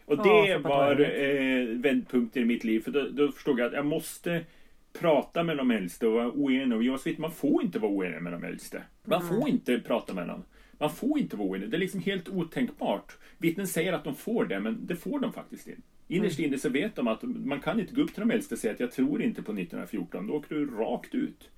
Och 0.04 0.16
Ja, 0.18 0.44
det 0.46 0.62
så 0.62 0.68
var 0.68 1.00
eh, 1.00 1.66
vändpunkten 1.66 2.42
i 2.42 2.46
mitt 2.46 2.64
liv. 2.64 2.80
För 2.80 2.90
då, 2.90 3.08
då 3.08 3.32
förstod 3.32 3.60
jag 3.60 3.66
att 3.66 3.72
jag 3.72 3.86
måste 3.86 4.44
prata 4.92 5.42
med 5.42 5.56
de 5.56 5.70
äldste 5.70 6.06
och 6.06 6.12
vara 6.12 6.32
oenig. 6.32 6.76
Och 6.78 6.84
jag 6.84 7.04
vet, 7.04 7.18
man 7.18 7.30
får 7.32 7.62
inte 7.62 7.78
vara 7.78 7.92
oenig 7.92 8.22
med 8.22 8.32
de 8.32 8.44
äldste. 8.44 8.82
Man 9.04 9.28
får 9.28 9.48
inte 9.48 9.78
prata 9.78 10.14
med 10.14 10.28
dem. 10.28 10.42
Man 10.78 10.90
får 10.90 11.18
inte 11.18 11.36
vara 11.36 11.48
oenig. 11.48 11.70
Det 11.70 11.76
är 11.76 11.78
liksom 11.78 12.00
helt 12.00 12.28
otänkbart. 12.28 13.16
Vittnen 13.38 13.66
säger 13.66 13.92
att 13.92 14.04
de 14.04 14.14
får 14.14 14.44
det, 14.44 14.60
men 14.60 14.86
det 14.86 14.96
får 14.96 15.20
de 15.20 15.32
faktiskt 15.32 15.68
inte. 15.68 15.82
Innerst 16.08 16.38
inne 16.38 16.58
så 16.58 16.68
vet 16.68 16.96
de 16.96 17.08
att 17.08 17.22
man 17.22 17.60
kan 17.60 17.80
inte 17.80 17.94
gå 17.94 18.02
upp 18.02 18.14
till 18.14 18.20
de 18.20 18.30
äldste 18.30 18.54
och 18.54 18.58
säga 18.58 18.72
att 18.74 18.80
jag 18.80 18.92
tror 18.92 19.22
inte 19.22 19.42
på 19.42 19.52
1914. 19.52 20.26
Då 20.26 20.34
åker 20.34 20.54
du 20.54 20.66
rakt 20.66 21.14
ut. 21.14 21.50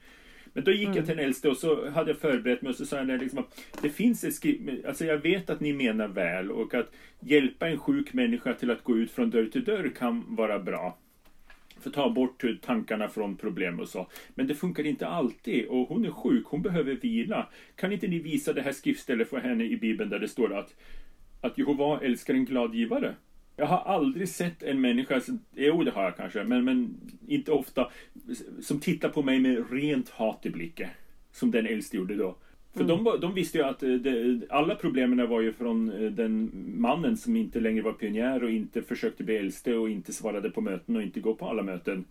Men 0.53 0.65
då 0.65 0.71
gick 0.73 0.89
jag 0.89 1.07
till 1.07 1.17
den 1.17 1.25
äldste 1.25 1.49
och 1.49 1.57
så 1.57 1.91
hade 1.91 2.11
jag 2.11 2.19
förberett 2.21 2.63
mig 2.63 2.71
och 2.71 2.77
så 2.77 2.87
sa 2.87 2.97
jag 2.97 3.21
liksom 3.21 3.39
att 3.39 3.65
det 3.83 3.91
finns 3.91 4.25
ett 4.25 4.35
skri- 4.35 4.85
alltså 4.89 5.05
jag 5.05 5.19
vet 5.19 5.51
att 5.51 5.61
ni 5.61 5.73
menar 5.73 6.09
väl 6.09 6.51
och 6.51 6.75
att 6.75 6.91
hjälpa 7.21 7.69
en 7.69 7.79
sjuk 7.79 8.13
människa 8.13 8.55
till 8.55 8.71
att 8.71 8.85
gå 8.85 8.97
ut 8.99 9.11
från 9.11 9.31
dörr 9.31 9.47
till 9.47 9.65
dörr 9.65 9.93
kan 9.99 10.25
vara 10.37 10.59
bra. 10.59 10.99
För 11.85 11.91
att 11.91 11.95
ta 11.95 12.11
bort 12.11 12.45
tankarna 12.63 13.09
från 13.09 13.37
problem 13.37 13.81
och 13.81 13.89
så. 13.89 14.07
Men 14.35 14.47
det 14.47 14.55
funkar 14.55 14.87
inte 14.87 15.07
alltid 15.07 15.67
och 15.67 15.89
hon 15.89 16.05
är 16.05 16.11
sjuk, 16.11 16.47
hon 16.47 16.63
behöver 16.63 16.95
vila. 16.95 17.49
Kan 17.77 17.93
inte 17.93 18.09
ni 18.09 18.19
visa 18.19 18.53
det 18.53 18.63
här 18.63 18.73
skriftstället 18.73 19.31
för 19.31 19.41
henne 19.41 19.65
i 19.65 19.77
Bibeln 19.77 20.11
där 20.11 20.19
det 20.19 20.29
står 20.29 20.59
att, 20.59 20.75
att 21.41 21.59
Jehova 21.59 22.01
älskar 22.01 22.35
en 22.35 22.45
glad 22.45 22.75
givare? 22.75 23.15
Jag 23.57 23.67
har 23.67 23.79
aldrig 23.79 24.29
sett 24.29 24.63
en 24.63 24.81
människa, 24.81 25.21
jo 25.55 25.85
det 25.85 25.91
har 25.91 26.05
jag 26.05 26.17
kanske, 26.17 26.45
men, 26.45 26.65
men 26.65 26.95
inte 27.29 27.53
ofta, 27.53 27.91
som 28.63 28.81
tittar 28.81 29.09
på 29.09 29.23
mig 29.23 29.41
med 29.41 29.73
rent 29.73 30.09
hat 30.09 30.47
i 30.47 30.51
blicken. 30.51 30.89
Som 31.33 31.51
den 31.51 31.67
äldste 31.67 31.97
gjorde 31.97 32.17
då. 32.17 32.37
För 32.77 32.85
de, 32.85 33.05
var- 33.05 33.19
de 33.19 33.35
visste 33.35 33.59
ju 33.59 33.65
att 33.65 33.83
eh, 33.83 33.93
det, 33.95 34.41
alla 34.51 34.75
problemen 34.75 35.29
var 35.29 35.41
ju 35.41 35.53
från 35.53 35.93
eh, 35.93 36.11
den 36.11 36.51
mannen 36.77 37.17
som 37.17 37.37
inte 37.37 37.61
längre 37.61 37.83
var 37.83 37.93
pionjär 37.93 38.45
och 38.45 38.51
inte 38.51 38.83
försökte 38.83 39.25
bli 39.25 39.37
äldste 39.37 39.75
och 39.77 39.91
inte 39.91 40.13
svarade 40.13 40.51
på 40.51 40.61
möten 40.61 40.97
och 40.97 41.03
inte 41.03 41.21
gå 41.21 41.35
på 41.35 41.49
alla 41.49 41.63
möten. 41.63 42.05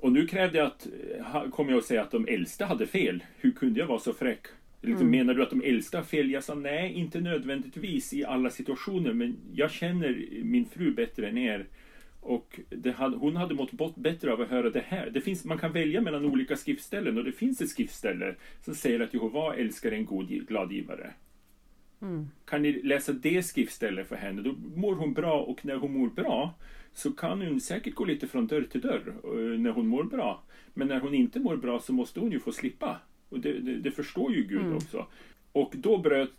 Och 0.00 0.12
nu 0.12 0.26
krävde 0.26 0.58
jag 0.58 0.66
att, 0.66 0.86
eh, 1.34 1.50
kom 1.50 1.68
jag 1.68 1.78
att 1.78 1.84
säga 1.84 2.02
att 2.02 2.10
de 2.10 2.26
äldste 2.28 2.64
hade 2.64 2.86
fel. 2.86 3.24
Hur 3.36 3.50
kunde 3.50 3.80
jag 3.80 3.86
vara 3.86 3.98
så 3.98 4.12
fräck? 4.12 4.46
Liksom, 4.82 5.10
Menar 5.10 5.34
du 5.34 5.42
att 5.42 5.50
de 5.50 5.62
äldste 5.64 5.96
har 5.96 6.04
fel? 6.04 6.30
Jag 6.30 6.44
sa 6.44 6.54
nej, 6.54 6.92
inte 6.92 7.20
nödvändigtvis 7.20 8.12
i 8.12 8.24
alla 8.24 8.50
situationer, 8.50 9.12
men 9.12 9.36
jag 9.54 9.70
känner 9.70 10.24
min 10.42 10.64
fru 10.64 10.90
bättre 10.90 11.28
än 11.28 11.38
er. 11.38 11.66
Och 12.24 12.60
hade, 12.96 13.16
hon 13.16 13.36
hade 13.36 13.54
mått 13.54 13.96
bättre 13.96 14.32
av 14.32 14.40
att 14.40 14.48
höra 14.48 14.70
det 14.70 14.84
här. 14.86 15.10
Det 15.10 15.20
finns, 15.20 15.44
man 15.44 15.58
kan 15.58 15.72
välja 15.72 16.00
mellan 16.00 16.24
olika 16.24 16.56
skriftställen 16.56 17.18
och 17.18 17.24
det 17.24 17.32
finns 17.32 17.60
ett 17.60 17.68
skriftställe 17.68 18.34
som 18.60 18.74
säger 18.74 19.00
att 19.00 19.14
Jehova 19.14 19.56
älskar 19.56 19.92
en 19.92 20.04
god 20.04 20.28
gladgivare. 20.28 21.12
Mm. 22.02 22.28
Kan 22.44 22.62
ni 22.62 22.82
läsa 22.82 23.12
det 23.12 23.42
skriftstället 23.42 24.08
för 24.08 24.16
henne, 24.16 24.42
då 24.42 24.54
mår 24.76 24.94
hon 24.94 25.14
bra 25.14 25.40
och 25.40 25.64
när 25.64 25.76
hon 25.76 25.92
mår 25.92 26.08
bra 26.08 26.54
så 26.92 27.12
kan 27.12 27.42
hon 27.42 27.60
säkert 27.60 27.94
gå 27.94 28.04
lite 28.04 28.26
från 28.26 28.46
dörr 28.46 28.62
till 28.62 28.80
dörr 28.80 29.14
eh, 29.24 29.60
när 29.60 29.70
hon 29.70 29.86
mår 29.86 30.04
bra. 30.04 30.42
Men 30.74 30.88
när 30.88 31.00
hon 31.00 31.14
inte 31.14 31.40
mår 31.40 31.56
bra 31.56 31.80
så 31.80 31.92
måste 31.92 32.20
hon 32.20 32.32
ju 32.32 32.40
få 32.40 32.52
slippa. 32.52 33.00
Och 33.28 33.40
det, 33.40 33.52
det, 33.52 33.74
det 33.74 33.90
förstår 33.90 34.32
ju 34.32 34.42
Gud 34.44 34.60
mm. 34.60 34.76
också. 34.76 35.06
Och 35.52 35.74
då 35.76 35.98
bröt 35.98 36.32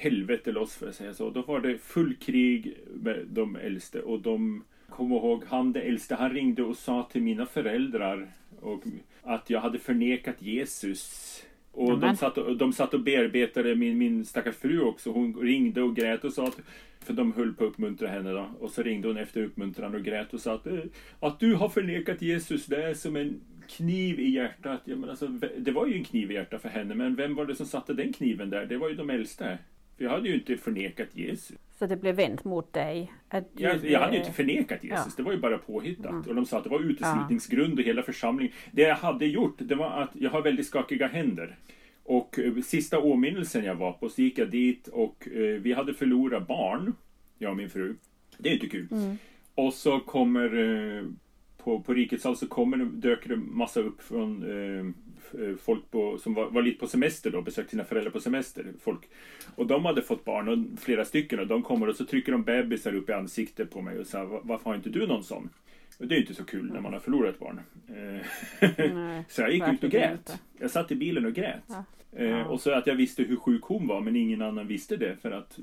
helvete 0.00 0.52
loss 0.52 0.76
för 0.76 0.88
att 0.88 0.94
säga 0.94 1.14
så. 1.14 1.30
Då 1.30 1.42
var 1.42 1.60
det 1.60 1.78
full 1.78 2.14
krig 2.14 2.76
med 2.94 3.26
de 3.28 3.56
äldste 3.56 4.02
och 4.02 4.20
de 4.20 4.64
kom 4.96 5.12
ihåg 5.12 5.44
han 5.48 5.72
det 5.72 5.80
äldste, 5.80 6.14
han 6.14 6.30
ringde 6.30 6.62
och 6.62 6.76
sa 6.76 7.08
till 7.12 7.22
mina 7.22 7.46
föräldrar 7.46 8.32
och 8.60 8.82
att 9.22 9.50
jag 9.50 9.60
hade 9.60 9.78
förnekat 9.78 10.42
Jesus. 10.42 11.42
Och 11.72 11.98
de 11.98 12.16
satt, 12.16 12.38
och 12.38 12.56
de 12.56 12.72
satt 12.72 12.94
och 12.94 13.00
bearbetade 13.00 13.74
min, 13.74 13.98
min 13.98 14.24
stackars 14.24 14.56
fru 14.56 14.80
också. 14.80 15.10
Hon 15.10 15.36
ringde 15.36 15.82
och 15.82 15.96
grät 15.96 16.24
och 16.24 16.32
sa 16.32 16.46
att 16.46 16.60
för 17.00 17.12
de 17.12 17.32
höll 17.32 17.54
på 17.54 17.64
att 17.64 17.70
uppmuntra 17.70 18.08
henne 18.08 18.32
då. 18.32 18.50
Och 18.60 18.70
så 18.70 18.82
ringde 18.82 19.08
hon 19.08 19.16
efter 19.16 19.42
uppmuntran 19.42 19.94
och 19.94 20.04
grät 20.04 20.34
och 20.34 20.40
sa 20.40 20.54
att, 20.54 20.66
eh, 20.66 20.78
att 21.20 21.40
du 21.40 21.54
har 21.54 21.68
förnekat 21.68 22.22
Jesus, 22.22 22.66
det 22.66 22.82
är 22.82 22.94
som 22.94 23.16
en 23.16 23.40
kniv 23.68 24.20
i 24.20 24.30
hjärtat. 24.30 24.80
Ja, 24.84 24.96
men 24.96 25.10
alltså, 25.10 25.26
det 25.58 25.70
var 25.70 25.86
ju 25.86 25.94
en 25.94 26.04
kniv 26.04 26.30
i 26.30 26.34
hjärtat 26.34 26.62
för 26.62 26.68
henne, 26.68 26.94
men 26.94 27.14
vem 27.14 27.34
var 27.34 27.46
det 27.46 27.54
som 27.54 27.66
satte 27.66 27.94
den 27.94 28.12
kniven 28.12 28.50
där? 28.50 28.66
Det 28.66 28.76
var 28.76 28.88
ju 28.88 28.94
de 28.94 29.10
äldste. 29.10 29.58
För 29.96 30.04
jag 30.04 30.10
hade 30.10 30.28
ju 30.28 30.34
inte 30.34 30.56
förnekat 30.56 31.08
Jesus. 31.12 31.56
Så 31.78 31.86
det 31.86 31.96
blev 31.96 32.14
vänt 32.14 32.44
mot 32.44 32.72
dig? 32.72 33.12
jag, 33.56 33.84
jag 33.84 34.00
hade 34.00 34.12
ju 34.12 34.18
inte 34.18 34.32
förnekat 34.32 34.84
Jesus, 34.84 35.06
ja. 35.06 35.12
det 35.16 35.22
var 35.22 35.32
ju 35.32 35.38
bara 35.38 35.58
påhittat. 35.58 36.10
Mm. 36.10 36.22
Och 36.28 36.34
de 36.34 36.46
sa 36.46 36.58
att 36.58 36.64
det 36.64 36.70
var 36.70 36.80
uteslutningsgrund 36.80 37.78
och 37.78 37.84
hela 37.84 38.02
församlingen. 38.02 38.54
Det 38.72 38.82
jag 38.82 38.96
hade 38.96 39.26
gjort, 39.26 39.56
det 39.58 39.74
var 39.74 39.90
att 39.90 40.10
jag 40.12 40.30
har 40.30 40.42
väldigt 40.42 40.66
skakiga 40.66 41.06
händer. 41.06 41.56
Och 42.04 42.38
eh, 42.38 42.54
sista 42.62 42.98
åminnelsen 42.98 43.64
jag 43.64 43.74
var 43.74 43.92
på 43.92 44.08
så 44.08 44.22
gick 44.22 44.38
jag 44.38 44.50
dit 44.50 44.88
och 44.88 45.28
eh, 45.28 45.60
vi 45.60 45.72
hade 45.72 45.94
förlorat 45.94 46.46
barn, 46.46 46.94
jag 47.38 47.50
och 47.50 47.56
min 47.56 47.70
fru. 47.70 47.96
Det 48.38 48.48
är 48.48 48.52
inte 48.52 48.68
kul. 48.68 48.88
Mm. 48.90 49.16
Och 49.54 49.74
så 49.74 50.00
kommer 50.00 50.44
eh, 50.98 51.04
på, 51.56 51.80
på 51.80 51.94
Rikets 51.94 52.24
hall 52.24 52.36
så 52.36 52.46
kommer, 52.46 52.76
dök 52.76 53.28
det 53.28 53.36
massa 53.36 53.80
upp 53.80 54.02
från 54.02 54.42
eh, 54.42 54.84
folk 55.62 55.90
på, 55.90 56.18
som 56.18 56.34
var, 56.34 56.50
var, 56.50 56.62
lite 56.62 56.78
på 56.78 56.86
semester 56.86 57.30
då, 57.30 57.42
besökte 57.42 57.70
sina 57.70 57.84
föräldrar 57.84 58.10
på 58.10 58.20
semester. 58.20 58.72
Folk. 58.82 59.00
Och 59.54 59.66
de 59.66 59.84
hade 59.84 60.02
fått 60.02 60.24
barn, 60.24 60.48
och 60.48 60.80
flera 60.80 61.04
stycken, 61.04 61.38
och 61.38 61.46
de 61.46 61.62
kommer 61.62 61.88
och 61.88 61.96
så 61.96 62.04
trycker 62.04 62.32
de 62.32 62.42
bebisar 62.42 62.94
upp 62.94 63.08
i 63.08 63.12
ansiktet 63.12 63.70
på 63.70 63.82
mig 63.82 63.98
och 63.98 64.06
säger 64.06 64.40
varför 64.42 64.64
har 64.64 64.76
inte 64.76 64.90
du 64.90 65.06
någon 65.06 65.24
sån? 65.24 65.48
Och 65.98 66.06
det 66.06 66.14
är 66.14 66.20
inte 66.20 66.34
så 66.34 66.44
kul 66.44 66.72
när 66.72 66.80
man 66.80 66.92
har 66.92 67.00
förlorat 67.00 67.38
barn. 67.38 67.60
Nej, 68.94 69.24
så 69.28 69.42
jag 69.42 69.52
gick 69.52 69.68
ut 69.68 69.84
och 69.84 69.90
grät. 69.90 70.12
Inte. 70.12 70.38
Jag 70.58 70.70
satt 70.70 70.90
i 70.90 70.96
bilen 70.96 71.26
och 71.26 71.32
grät. 71.32 71.62
Ja. 71.66 71.84
Eh, 72.18 72.42
och 72.42 72.60
så 72.60 72.70
att 72.70 72.86
jag 72.86 72.94
visste 72.94 73.22
hur 73.22 73.36
sjuk 73.36 73.62
hon 73.62 73.86
var 73.86 74.00
men 74.00 74.16
ingen 74.16 74.42
annan 74.42 74.66
visste 74.66 74.96
det 74.96 75.16
för 75.16 75.30
att 75.30 75.58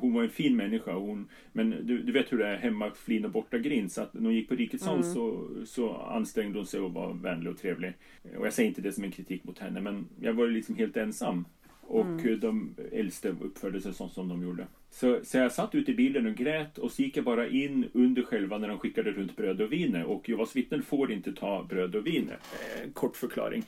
hon, 0.00 0.14
var 0.14 0.22
en 0.22 0.30
fin 0.30 0.56
människa. 0.56 0.92
Hon, 0.92 1.28
men 1.52 1.70
du, 1.70 2.02
du, 2.02 2.12
vet 2.12 2.32
hur 2.32 2.38
det 2.38 2.46
är 2.46 2.56
hemma 2.56 2.90
flin 2.94 3.24
och 3.24 3.30
borta 3.30 3.58
grind 3.58 3.92
så 3.92 4.02
att 4.02 4.14
när 4.14 4.22
hon 4.22 4.34
gick 4.34 4.48
på 4.48 4.54
Rikets 4.54 4.86
mm. 4.86 5.02
så, 5.02 5.48
så 5.66 5.94
ansträngde 5.94 6.58
hon 6.58 6.66
sig 6.66 6.80
och 6.80 6.92
var 6.92 7.12
vänlig 7.14 7.52
och 7.52 7.58
trevlig. 7.58 7.92
Och 8.38 8.46
jag 8.46 8.52
säger 8.52 8.68
inte 8.68 8.80
det 8.80 8.92
som 8.92 9.04
en 9.04 9.10
kritik 9.10 9.44
mot 9.44 9.58
henne 9.58 9.80
men 9.80 10.06
jag 10.20 10.32
var 10.32 10.46
liksom 10.46 10.76
helt 10.76 10.96
ensam. 10.96 11.44
Och 11.86 12.06
mm. 12.06 12.40
de 12.40 12.74
äldste 12.92 13.28
uppförde 13.28 13.80
sig 13.80 13.94
så 13.94 14.08
som 14.08 14.28
de 14.28 14.42
gjorde. 14.42 14.66
Så, 14.90 15.20
så 15.22 15.38
jag 15.38 15.52
satt 15.52 15.74
ute 15.74 15.90
i 15.90 15.94
bilen 15.94 16.26
och 16.26 16.34
grät 16.34 16.78
och 16.78 16.92
så 16.92 17.02
gick 17.02 17.16
jag 17.16 17.24
bara 17.24 17.48
in 17.48 17.88
under 17.92 18.22
själva 18.22 18.58
när 18.58 18.68
de 18.68 18.78
skickade 18.78 19.12
runt 19.12 19.36
bröd 19.36 19.60
och 19.60 19.72
vin. 19.72 19.96
Och 19.96 20.28
Jehovas 20.28 20.56
vittnen 20.56 20.82
får 20.82 21.12
inte 21.12 21.32
ta 21.32 21.64
bröd 21.64 21.94
och 21.94 22.06
vin. 22.06 22.30
Eh, 22.30 22.90
kort 22.92 23.16
förklaring. 23.16 23.64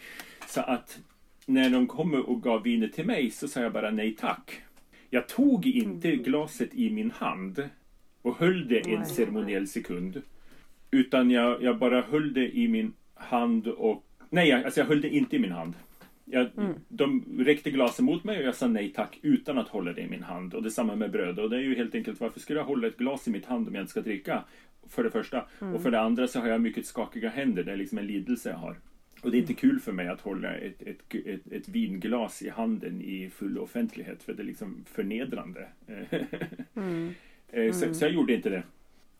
Så 0.47 0.61
att 0.61 1.01
när 1.47 1.71
de 1.71 1.87
kom 1.87 2.15
och 2.15 2.43
gav 2.43 2.63
vinet 2.63 2.93
till 2.93 3.07
mig 3.07 3.31
så 3.31 3.49
sa 3.49 3.61
jag 3.61 3.73
bara 3.73 3.91
nej 3.91 4.17
tack. 4.17 4.63
Jag 5.11 5.29
tog 5.29 5.67
inte 5.67 6.17
glaset 6.17 6.75
i 6.75 6.91
min 6.91 7.11
hand 7.11 7.69
och 8.23 8.37
höll 8.39 8.69
det 8.69 8.95
en 8.95 9.07
ceremoniell 9.07 9.67
sekund. 9.69 10.23
Utan 10.91 11.31
jag, 11.31 11.63
jag 11.63 11.79
bara 11.79 12.03
höll 12.03 12.33
det 12.33 12.57
i 12.57 12.69
min 12.69 12.93
hand 13.15 13.67
och... 13.67 14.05
Nej, 14.31 14.53
alltså 14.53 14.81
jag 14.81 14.87
höll 14.87 15.01
det 15.01 15.09
inte 15.09 15.37
i 15.37 15.39
min 15.39 15.53
hand. 15.53 15.75
Jag, 16.25 16.49
mm. 16.57 16.75
De 16.89 17.25
räckte 17.39 17.71
glaset 17.71 18.05
mot 18.05 18.25
mig 18.25 18.39
och 18.39 18.45
jag 18.45 18.55
sa 18.55 18.67
nej 18.67 18.93
tack 18.93 19.19
utan 19.23 19.59
att 19.59 19.69
hålla 19.69 19.93
det 19.93 20.01
i 20.01 20.09
min 20.09 20.23
hand. 20.23 20.55
Och 20.55 20.63
detsamma 20.63 20.97
med 20.97 21.11
bröd. 21.11 21.39
Och 21.39 21.51
det 21.51 21.57
är 21.57 21.61
ju 21.61 21.77
helt 21.77 21.95
enkelt 21.95 22.21
varför 22.21 22.41
skulle 22.41 22.59
jag 22.59 22.67
hålla 22.67 22.87
ett 22.87 22.97
glas 22.97 23.29
i 23.29 23.31
mitt 23.31 23.47
hand 23.47 23.69
om 23.69 23.75
jag 23.75 23.83
inte 23.83 23.91
ska 23.91 24.01
dricka? 24.01 24.45
För 24.89 25.05
det 25.05 25.11
första. 25.11 25.47
Mm. 25.61 25.75
Och 25.75 25.83
för 25.83 25.91
det 25.91 26.01
andra 26.01 26.29
så 26.29 26.41
har 26.41 26.49
jag 26.49 26.61
mycket 26.61 26.87
skakiga 26.87 27.29
händer. 27.29 27.63
Det 27.63 27.73
är 27.73 27.77
liksom 27.77 27.99
en 27.99 28.07
lidelse 28.07 28.51
jag 28.51 28.57
har. 28.57 28.77
Och 29.27 29.33
det 29.33 29.39
är 29.39 29.41
inte 29.41 29.55
kul 29.55 29.81
för 29.81 29.93
mig 29.93 30.09
att 30.09 30.21
hålla 30.21 30.55
ett, 30.55 30.83
ett, 30.83 31.15
ett, 31.27 31.53
ett 31.53 31.69
vinglas 31.69 32.43
i 32.43 32.49
handen 32.49 33.03
i 33.03 33.31
full 33.31 33.59
offentlighet 33.59 34.23
för 34.23 34.33
det 34.33 34.43
är 34.43 34.45
liksom 34.45 34.85
förnedrande. 34.95 35.69
Mm. 36.75 37.15
Mm. 37.53 37.73
Så, 37.73 37.95
så, 37.95 38.05
jag 38.05 38.13
gjorde 38.13 38.35
inte 38.35 38.51
det. 38.51 38.63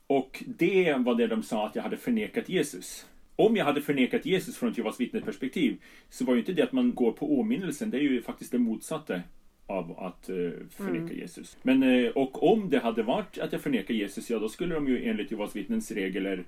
Och 0.07 0.43
det 0.47 0.93
var 0.97 1.15
det 1.15 1.27
de 1.27 1.43
sa 1.43 1.67
att 1.67 1.75
jag 1.75 1.83
hade 1.83 1.97
förnekat 1.97 2.49
Jesus. 2.49 3.07
Om 3.35 3.55
jag 3.55 3.65
hade 3.65 3.81
förnekat 3.81 4.25
Jesus 4.25 4.57
från 4.57 4.69
ett 4.69 4.77
Jehovas 4.77 4.99
vittnesperspektiv 4.99 5.77
så 6.09 6.25
var 6.25 6.33
ju 6.33 6.39
inte 6.39 6.53
det 6.53 6.61
att 6.61 6.71
man 6.71 6.95
går 6.95 7.11
på 7.11 7.39
åminnelsen, 7.39 7.89
det 7.89 7.97
är 7.97 8.01
ju 8.01 8.21
faktiskt 8.21 8.51
det 8.51 8.59
motsatta 8.59 9.21
av 9.65 9.99
att 9.99 10.29
uh, 10.29 10.51
förneka 10.69 10.99
mm. 10.99 11.17
Jesus. 11.17 11.57
Men, 11.61 11.83
uh, 11.83 12.09
och 12.09 12.51
om 12.53 12.69
det 12.69 12.79
hade 12.79 13.03
varit 13.03 13.37
att 13.37 13.51
jag 13.51 13.61
förnekar 13.61 13.93
Jesus, 13.93 14.29
ja 14.29 14.39
då 14.39 14.49
skulle 14.49 14.75
de 14.75 14.87
ju 14.87 15.09
enligt 15.09 15.31
Jehovas 15.31 15.55
vittnens 15.55 15.91
regler 15.91 16.43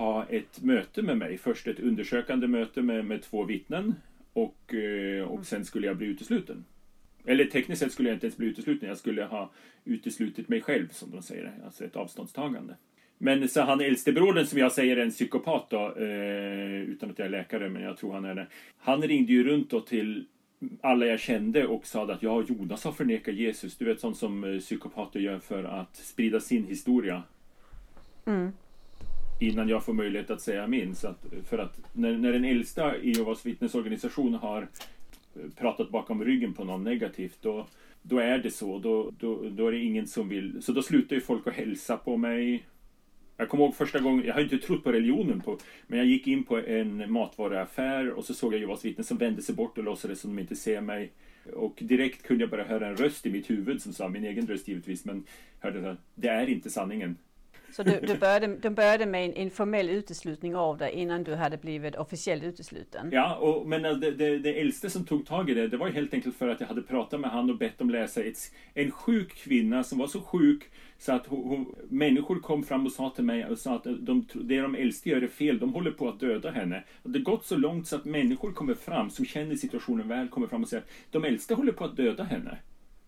ha 0.00 0.24
ett 0.24 0.62
möte 0.62 1.02
med 1.02 1.18
mig. 1.18 1.38
Först 1.38 1.66
ett 1.66 1.80
undersökande 1.80 2.46
möte 2.46 2.82
med, 2.82 3.04
med 3.04 3.22
två 3.22 3.44
vittnen 3.44 3.94
och, 4.32 4.74
eh, 4.74 5.24
och 5.24 5.46
sen 5.46 5.64
skulle 5.64 5.86
jag 5.86 5.96
bli 5.96 6.06
utesluten. 6.06 6.64
Eller 7.24 7.44
tekniskt 7.44 7.82
sett 7.82 7.92
skulle 7.92 8.08
jag 8.08 8.16
inte 8.16 8.26
ens 8.26 8.36
bli 8.36 8.46
utesluten, 8.46 8.88
jag 8.88 8.98
skulle 8.98 9.24
ha 9.24 9.50
uteslutit 9.84 10.48
mig 10.48 10.60
själv 10.60 10.88
som 10.88 11.10
de 11.10 11.22
säger, 11.22 11.52
alltså 11.64 11.84
ett 11.84 11.96
avståndstagande. 11.96 12.74
Men 13.18 13.48
så 13.48 13.60
han 13.60 13.80
äldstebrodern 13.80 14.46
som 14.46 14.58
jag 14.58 14.72
säger 14.72 14.96
är 14.96 15.02
en 15.02 15.10
psykopat 15.10 15.70
då, 15.70 15.94
eh, 15.96 16.82
utan 16.82 17.10
att 17.10 17.18
jag 17.18 17.26
är 17.26 17.30
läkare, 17.30 17.68
men 17.68 17.82
jag 17.82 17.96
tror 17.96 18.12
han 18.12 18.24
är 18.24 18.34
det. 18.34 18.46
Han 18.78 19.02
ringde 19.02 19.32
ju 19.32 19.44
runt 19.44 19.70
då 19.70 19.80
till 19.80 20.26
alla 20.80 21.06
jag 21.06 21.20
kände 21.20 21.66
och 21.66 21.86
sa 21.86 22.12
att 22.12 22.22
ja, 22.22 22.44
Jonas 22.48 22.84
har 22.84 22.92
förnekat 22.92 23.34
Jesus. 23.34 23.76
Du 23.76 23.84
vet 23.84 24.00
sånt 24.00 24.16
som 24.16 24.44
eh, 24.44 24.58
psykopater 24.58 25.20
gör 25.20 25.38
för 25.38 25.64
att 25.64 25.96
sprida 25.96 26.40
sin 26.40 26.66
historia. 26.66 27.22
Mm 28.26 28.52
innan 29.40 29.68
jag 29.68 29.84
får 29.84 29.92
möjlighet 29.92 30.30
att 30.30 30.40
säga 30.40 30.66
min. 30.66 30.94
Så 30.94 31.08
att, 31.08 31.26
för 31.48 31.58
att 31.58 31.80
när, 31.92 32.12
när 32.12 32.32
den 32.32 32.44
äldsta 32.44 32.96
i 32.96 33.10
Jehovas 33.10 33.46
vittnesorganisation 33.46 34.34
har 34.34 34.62
eh, 34.62 35.50
pratat 35.58 35.90
bakom 35.90 36.24
ryggen 36.24 36.54
på 36.54 36.64
någon 36.64 36.84
negativt, 36.84 37.38
då, 37.40 37.66
då 38.02 38.18
är 38.18 38.38
det 38.38 38.50
så. 38.50 38.78
Då, 38.78 39.10
då, 39.18 39.48
då 39.50 39.66
är 39.66 39.72
det 39.72 39.78
ingen 39.78 40.06
som 40.06 40.28
vill... 40.28 40.62
Så 40.62 40.72
då 40.72 40.82
slutar 40.82 41.16
ju 41.16 41.20
folk 41.20 41.46
att 41.46 41.54
hälsa 41.54 41.96
på 41.96 42.16
mig. 42.16 42.66
Jag 43.36 43.48
kommer 43.48 43.64
ihåg 43.64 43.74
första 43.74 43.98
gången, 43.98 44.26
jag 44.26 44.34
har 44.34 44.40
inte 44.40 44.58
trott 44.58 44.84
på 44.84 44.92
religionen 44.92 45.40
på, 45.40 45.58
men 45.86 45.98
jag 45.98 46.08
gick 46.08 46.26
in 46.26 46.44
på 46.44 46.58
en 46.58 47.12
matvaruaffär 47.12 48.10
och 48.10 48.24
så 48.24 48.34
såg 48.34 48.54
jag 48.54 48.60
Jehovas 48.60 48.84
vittnen 48.84 49.04
som 49.04 49.16
vände 49.16 49.42
sig 49.42 49.54
bort 49.54 49.78
och 49.78 49.84
låtsades 49.84 50.20
som 50.20 50.36
de 50.36 50.42
inte 50.42 50.56
ser 50.56 50.80
mig. 50.80 51.12
Och 51.52 51.78
direkt 51.80 52.22
kunde 52.22 52.42
jag 52.42 52.50
bara 52.50 52.64
höra 52.64 52.88
en 52.88 52.96
röst 52.96 53.26
i 53.26 53.30
mitt 53.30 53.50
huvud 53.50 53.82
som 53.82 53.92
sa, 53.92 54.08
min 54.08 54.24
egen 54.24 54.46
röst 54.46 54.68
givetvis, 54.68 55.04
men 55.04 55.24
hörde 55.58 55.90
att 55.90 55.98
det 56.14 56.28
är 56.28 56.46
inte 56.46 56.70
sanningen. 56.70 57.16
Så 57.72 57.82
du, 57.82 58.00
du 58.00 58.14
började, 58.20 58.56
de 58.56 58.74
började 58.74 59.06
med 59.06 59.24
en 59.24 59.34
informell 59.34 59.90
uteslutning 59.90 60.56
av 60.56 60.78
dig 60.78 60.92
innan 60.92 61.24
du 61.24 61.34
hade 61.34 61.56
blivit 61.56 61.96
officiellt 61.96 62.42
utesluten? 62.42 63.08
Ja, 63.12 63.36
och, 63.36 63.68
men 63.68 63.82
det, 63.82 64.10
det, 64.10 64.38
det 64.38 64.60
äldste 64.60 64.90
som 64.90 65.04
tog 65.04 65.26
tag 65.26 65.50
i 65.50 65.54
det, 65.54 65.68
det 65.68 65.76
var 65.76 65.88
helt 65.88 66.14
enkelt 66.14 66.36
för 66.36 66.48
att 66.48 66.60
jag 66.60 66.66
hade 66.66 66.82
pratat 66.82 67.20
med 67.20 67.30
han 67.30 67.50
och 67.50 67.58
bett 67.58 67.78
dem 67.78 67.90
läsa 67.90 68.22
ett, 68.22 68.38
en 68.74 68.90
sjuk 68.90 69.34
kvinna 69.34 69.84
som 69.84 69.98
var 69.98 70.06
så 70.06 70.20
sjuk 70.20 70.70
så 70.98 71.12
att 71.12 71.26
hon, 71.26 71.48
hon, 71.48 71.74
människor 71.88 72.40
kom 72.40 72.62
fram 72.62 72.86
och 72.86 72.92
sa 72.92 73.10
till 73.10 73.24
mig 73.24 73.46
och 73.46 73.58
sa 73.58 73.74
att 73.74 73.84
de, 73.84 74.26
det 74.34 74.60
de 74.60 74.74
äldste 74.74 75.08
gör 75.08 75.22
är 75.22 75.28
fel, 75.28 75.58
de 75.58 75.74
håller 75.74 75.90
på 75.90 76.08
att 76.08 76.20
döda 76.20 76.50
henne. 76.50 76.84
Och 77.02 77.10
det 77.10 77.18
har 77.18 77.24
gått 77.24 77.46
så 77.46 77.56
långt 77.56 77.86
så 77.86 77.96
att 77.96 78.04
människor 78.04 78.52
kommer 78.52 78.74
fram, 78.74 79.10
som 79.10 79.24
känner 79.24 79.54
situationen 79.54 80.08
väl, 80.08 80.28
kommer 80.28 80.46
fram 80.46 80.62
och 80.62 80.68
säger 80.68 80.82
att 80.82 80.90
de 81.10 81.24
äldste 81.24 81.54
håller 81.54 81.72
på 81.72 81.84
att 81.84 81.96
döda 81.96 82.24
henne. 82.24 82.58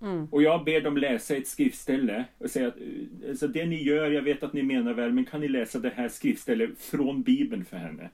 Mm. 0.02 0.26
Och 0.30 0.42
jag 0.42 0.64
ber 0.64 0.80
dem 0.80 0.96
läsa 0.96 1.36
ett 1.36 1.48
skriftställe 1.48 2.24
och 2.38 2.50
säga 2.50 2.68
att 2.68 2.76
alltså 3.28 3.48
det 3.48 3.66
ni 3.66 3.82
gör, 3.82 4.10
jag 4.10 4.22
vet 4.22 4.42
att 4.42 4.52
ni 4.52 4.62
menar 4.62 4.94
väl, 4.94 5.12
men 5.12 5.24
kan 5.24 5.40
ni 5.40 5.48
läsa 5.48 5.78
det 5.78 5.92
här 5.96 6.08
skriftstället 6.08 6.78
från 6.78 7.22
Bibeln 7.22 7.64
för 7.64 7.76
henne? 7.76 8.10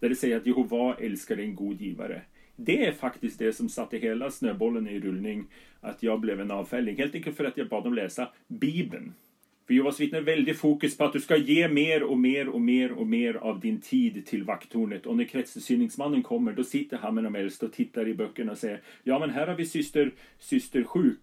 Där 0.00 0.08
det 0.08 0.14
säger 0.16 0.36
att 0.36 0.46
Jehova 0.46 0.94
älskar 0.94 1.36
en 1.36 1.54
god 1.54 1.80
givare. 1.80 2.22
Det 2.56 2.86
är 2.86 2.92
faktiskt 2.92 3.38
det 3.38 3.52
som 3.52 3.68
satte 3.68 3.98
hela 3.98 4.30
snöbollen 4.30 4.88
i 4.88 5.00
rullning, 5.00 5.44
att 5.80 6.02
jag 6.02 6.20
blev 6.20 6.40
en 6.40 6.50
avfälling. 6.50 6.96
Helt 6.96 7.14
enkelt 7.14 7.36
för 7.36 7.44
att 7.44 7.56
jag 7.56 7.68
bad 7.68 7.84
dem 7.84 7.94
läsa 7.94 8.28
Bibeln. 8.48 9.12
För 9.68 9.74
Jehovas 9.74 10.00
vittnen 10.00 10.24
väldigt 10.24 10.58
fokus 10.58 10.96
på 10.96 11.04
att 11.04 11.12
du 11.12 11.20
ska 11.20 11.36
ge 11.36 11.68
mer 11.68 12.02
och 12.02 12.18
mer 12.18 12.48
och 12.48 12.60
mer 12.60 12.92
och 12.92 13.06
mer 13.06 13.34
av 13.34 13.60
din 13.60 13.80
tid 13.80 14.26
till 14.26 14.44
vakttornet. 14.44 15.06
Och 15.06 15.16
när 15.16 15.24
kretsinsyningsmannen 15.24 16.22
kommer, 16.22 16.52
då 16.52 16.64
sitter 16.64 16.96
han 16.96 17.14
med 17.14 17.24
de 17.24 17.34
äldste 17.34 17.66
och 17.66 17.72
tittar 17.72 18.08
i 18.08 18.14
böckerna 18.14 18.52
och 18.52 18.58
säger 18.58 18.80
Ja, 19.02 19.18
men 19.18 19.30
här 19.30 19.46
har 19.46 19.54
vi 19.54 19.66
syster, 19.66 20.10
syster 20.38 20.84
sjuk. 20.84 21.20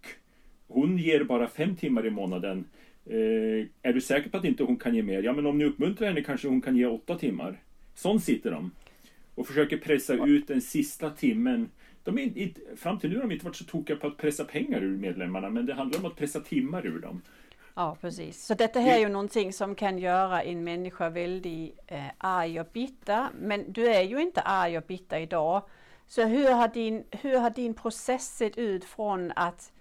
Hon 0.66 0.98
ger 0.98 1.24
bara 1.24 1.48
fem 1.48 1.76
timmar 1.76 2.06
i 2.06 2.10
månaden. 2.10 2.64
Eh, 3.06 3.66
är 3.82 3.92
du 3.92 4.00
säker 4.00 4.30
på 4.30 4.36
att 4.36 4.44
inte 4.44 4.64
hon 4.64 4.76
kan 4.76 4.94
ge 4.94 5.02
mer? 5.02 5.22
Ja, 5.22 5.32
men 5.32 5.46
om 5.46 5.58
ni 5.58 5.64
uppmuntrar 5.64 6.08
henne 6.08 6.22
kanske 6.22 6.48
hon 6.48 6.60
kan 6.60 6.76
ge 6.76 6.86
åtta 6.86 7.18
timmar. 7.18 7.60
Sån 7.94 8.20
sitter 8.20 8.50
de. 8.50 8.70
Och 9.34 9.46
försöker 9.46 9.76
pressa 9.76 10.26
ut 10.26 10.48
den 10.48 10.60
sista 10.60 11.10
timmen. 11.10 11.70
De 12.04 12.18
är 12.18 12.38
inte, 12.38 12.60
fram 12.76 12.98
till 12.98 13.10
nu 13.10 13.16
har 13.16 13.22
de 13.22 13.32
inte 13.32 13.44
varit 13.44 13.56
så 13.56 13.64
tokiga 13.64 13.96
på 13.96 14.06
att 14.06 14.16
pressa 14.16 14.44
pengar 14.44 14.82
ur 14.82 14.96
medlemmarna, 14.96 15.50
men 15.50 15.66
det 15.66 15.74
handlar 15.74 16.00
om 16.00 16.06
att 16.06 16.16
pressa 16.16 16.40
timmar 16.40 16.86
ur 16.86 16.98
dem. 16.98 17.22
Ja, 17.78 17.96
precis. 18.00 18.46
Så 18.46 18.54
detta 18.54 18.80
här 18.80 18.94
är 18.94 18.98
ju 18.98 19.08
någonting 19.08 19.52
som 19.52 19.74
kan 19.74 19.98
göra 19.98 20.42
en 20.42 20.64
människa 20.64 21.08
väldigt 21.08 21.78
eh, 21.86 22.04
arg 22.18 22.60
och 22.60 22.66
bitter. 22.72 23.28
Men 23.34 23.72
du 23.72 23.86
är 23.86 24.02
ju 24.02 24.22
inte 24.22 24.40
arg 24.40 24.78
och 24.78 24.84
bitter 24.86 25.18
idag. 25.18 25.62
Så 26.06 26.24
hur 26.24 26.52
har 26.52 26.68
din, 26.68 27.04
hur 27.10 27.38
har 27.38 27.50
din 27.50 27.74
process 27.74 28.36
sett 28.36 28.58
ut 28.58 28.84
från 28.84 29.32
att 29.36 29.72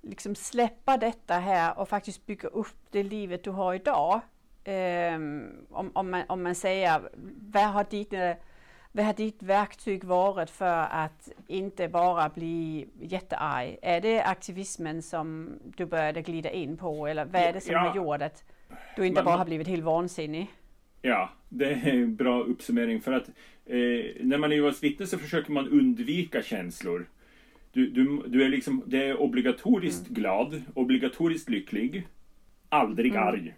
liksom 0.00 0.34
släppa 0.34 0.96
detta 0.96 1.34
här 1.34 1.78
och 1.78 1.88
faktiskt 1.88 2.26
bygga 2.26 2.48
upp 2.48 2.76
det 2.90 3.02
livet 3.02 3.44
du 3.44 3.50
har 3.50 3.74
idag? 3.74 4.20
Um, 4.66 5.66
om, 5.70 5.90
om, 5.94 6.10
man, 6.10 6.22
om 6.28 6.42
man 6.42 6.54
säger, 6.54 7.10
vad 7.52 7.64
har, 7.64 7.86
ditt, 7.90 8.12
vad 8.92 9.04
har 9.04 9.14
ditt 9.14 9.42
verktyg 9.42 10.04
varit 10.04 10.50
för 10.50 10.86
att 10.90 11.28
inte 11.46 11.88
bara 11.88 12.28
bli 12.28 12.88
jättearg? 13.00 13.78
Är 13.82 14.00
det 14.00 14.22
aktivismen 14.22 15.02
som 15.02 15.58
du 15.76 15.86
började 15.86 16.22
glida 16.22 16.50
in 16.50 16.76
på 16.76 17.06
eller 17.06 17.24
vad 17.24 17.42
är 17.42 17.52
det 17.52 17.60
som 17.60 17.72
ja. 17.72 17.78
har 17.78 17.96
gjort 17.96 18.22
att 18.22 18.44
du 18.96 19.06
inte 19.06 19.18
man, 19.18 19.24
bara 19.24 19.36
har 19.36 19.44
blivit 19.44 19.68
helt 19.68 19.84
vansinnig? 19.84 20.46
Ja, 21.02 21.30
det 21.48 21.64
är 21.64 21.86
en 21.86 22.16
bra 22.16 22.42
uppsummering 22.42 23.00
för 23.00 23.12
att 23.12 23.28
eh, 23.66 23.76
när 24.20 24.38
man 24.38 24.52
är 24.52 24.56
Jehovas 24.56 24.82
vittne 24.82 25.06
så 25.06 25.18
försöker 25.18 25.52
man 25.52 25.68
undvika 25.68 26.42
känslor. 26.42 27.06
Du, 27.72 27.90
du, 27.90 28.22
du 28.26 28.44
är 28.44 28.48
liksom, 28.48 28.82
det 28.86 29.04
är 29.04 29.20
obligatoriskt 29.20 30.08
mm. 30.08 30.14
glad, 30.14 30.62
obligatoriskt 30.74 31.48
lycklig, 31.48 32.06
aldrig 32.68 33.12
mm. 33.12 33.28
arg. 33.28 33.54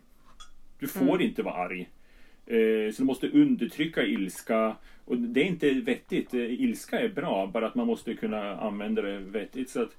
Du 0.79 0.87
får 0.87 1.15
mm. 1.15 1.21
inte 1.21 1.43
vara 1.43 1.55
arg. 1.55 1.89
Eh, 2.47 2.93
så 2.93 3.03
du 3.03 3.05
måste 3.05 3.29
undertrycka 3.29 4.03
ilska. 4.03 4.77
Och 5.05 5.19
det 5.19 5.41
är 5.41 5.45
inte 5.45 5.71
vettigt. 5.71 6.35
Ilska 6.35 7.01
är 7.01 7.09
bra, 7.09 7.47
bara 7.47 7.67
att 7.67 7.75
man 7.75 7.87
måste 7.87 8.15
kunna 8.15 8.57
använda 8.57 9.03
det 9.03 9.19
vettigt. 9.19 9.71
Så 9.71 9.83
att, 9.83 9.97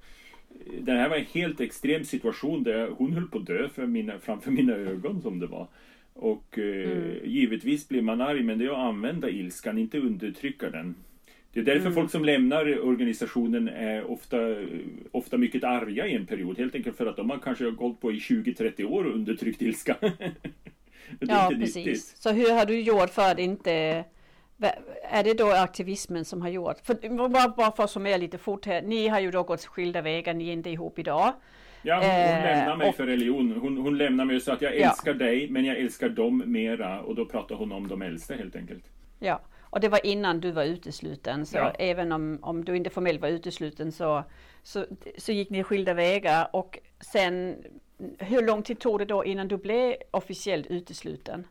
eh, 0.50 0.82
det 0.82 0.92
här 0.92 1.10
var 1.10 1.16
en 1.16 1.26
helt 1.26 1.62
extrem 1.62 2.04
situation 2.04 2.64
där 2.64 2.90
hon 2.98 3.14
höll 3.14 3.28
på 3.28 3.38
att 3.38 3.46
dö 3.46 3.70
för 3.70 3.86
mina, 3.86 4.20
framför 4.20 4.52
mina 4.52 4.74
ögon 4.74 5.22
som 5.22 5.40
det 5.40 5.48
var. 5.48 5.68
Och 6.14 6.60
eh, 6.60 6.92
mm. 6.92 7.18
givetvis 7.24 7.88
blir 7.88 8.02
man 8.02 8.22
arg, 8.22 8.44
men 8.44 8.60
det 8.60 8.66
är 8.66 8.70
att 8.70 8.78
använda 8.78 9.30
ilskan, 9.30 9.78
inte 9.78 10.00
undertrycka 10.00 10.70
den. 10.70 10.96
Det 11.56 11.62
är 11.62 11.64
därför 11.64 11.82
mm. 11.82 11.94
folk 11.94 12.12
som 12.12 12.26
lämnar 12.26 12.86
organisationen 12.86 13.70
är 13.70 14.12
ofta, 14.12 14.38
ofta 15.12 15.38
mycket 15.38 15.64
arga 15.64 16.08
i 16.08 16.16
en 16.16 16.26
period. 16.26 16.58
Helt 16.58 16.76
enkelt 16.76 16.98
för 16.98 17.06
att 17.06 17.18
de 17.18 17.30
har 17.30 17.38
kanske 17.38 17.72
gått 17.72 18.02
på 18.02 18.12
i 18.12 18.16
20-30 18.16 18.84
år 18.84 19.06
och 19.06 19.16
undertryckt 19.16 19.62
ilska. 19.62 19.98
ja, 21.20 21.52
precis. 21.60 21.76
Nyttigt. 21.76 22.02
Så 22.02 22.32
hur 22.32 22.52
har 22.52 22.66
du 22.66 22.80
gjort 22.80 23.10
för 23.10 23.32
att 23.32 23.40
inte... 23.40 24.04
Är 25.04 25.24
det 25.24 25.34
då 25.34 25.52
aktivismen 25.52 26.26
som 26.26 26.42
har 26.42 26.50
gjort? 26.50 26.78
För, 26.84 27.30
bara, 27.30 27.50
bara 27.50 27.72
för 27.72 27.84
att 27.84 27.92
summera 27.92 28.18
lite 28.18 28.38
fort 28.38 28.66
här. 28.66 28.82
Ni 28.82 29.08
har 29.08 29.20
ju 29.20 29.32
då 29.32 29.44
gått 29.44 29.66
skilda 29.66 30.02
vägar, 30.02 30.34
ni 30.34 30.48
är 30.48 30.54
inte 30.54 30.70
ihop 30.70 31.00
idag. 31.00 31.34
Ja, 31.82 31.96
hon, 31.96 32.04
hon 32.04 32.12
eh, 32.12 32.44
lämnar 32.44 32.76
mig 32.76 32.90
och, 32.90 32.96
för 32.96 33.06
religion. 33.06 33.52
Hon, 33.62 33.78
hon 33.78 33.98
lämnar 33.98 34.26
mig 34.26 34.36
och 34.36 34.42
sa 34.42 34.54
att 34.54 34.62
jag 34.62 34.76
älskar 34.76 35.12
ja. 35.12 35.18
dig, 35.18 35.50
men 35.50 35.66
jag 35.66 35.78
älskar 35.78 36.10
dem 36.10 36.44
mera. 36.46 37.02
Och 37.02 37.16
då 37.16 37.26
pratar 37.26 37.56
hon 37.56 37.72
om 37.72 37.88
de 37.88 38.02
äldste 38.02 38.36
helt 38.36 38.56
enkelt. 38.56 38.86
Ja, 39.20 39.42
och 39.62 39.80
det 39.80 39.90
var 39.90 40.06
innan 40.06 40.40
du 40.40 40.52
var 40.52 40.64
utesluten. 40.64 41.46
Så 41.46 41.58
ja. 41.58 41.72
även 41.80 42.12
om, 42.12 42.40
om 42.42 42.66
du 42.66 42.76
inte 42.76 42.90
formellt 42.90 43.22
var 43.22 43.30
utesluten 43.30 43.92
så, 43.92 44.24
så, 44.64 44.86
så 45.18 45.32
gick 45.32 45.50
ni 45.50 45.64
skilda 45.64 45.94
vägar. 45.94 46.50
Och 46.54 46.80
sen, 47.00 47.56
hur 48.20 48.42
lång 48.42 48.64
tid 48.64 48.80
tog 48.80 49.00
det 49.00 49.06
då 49.06 49.26
innan 49.26 49.48
du 49.48 49.58
blev 49.58 49.96
officiellt 50.12 50.68
utesluten? 50.68 51.48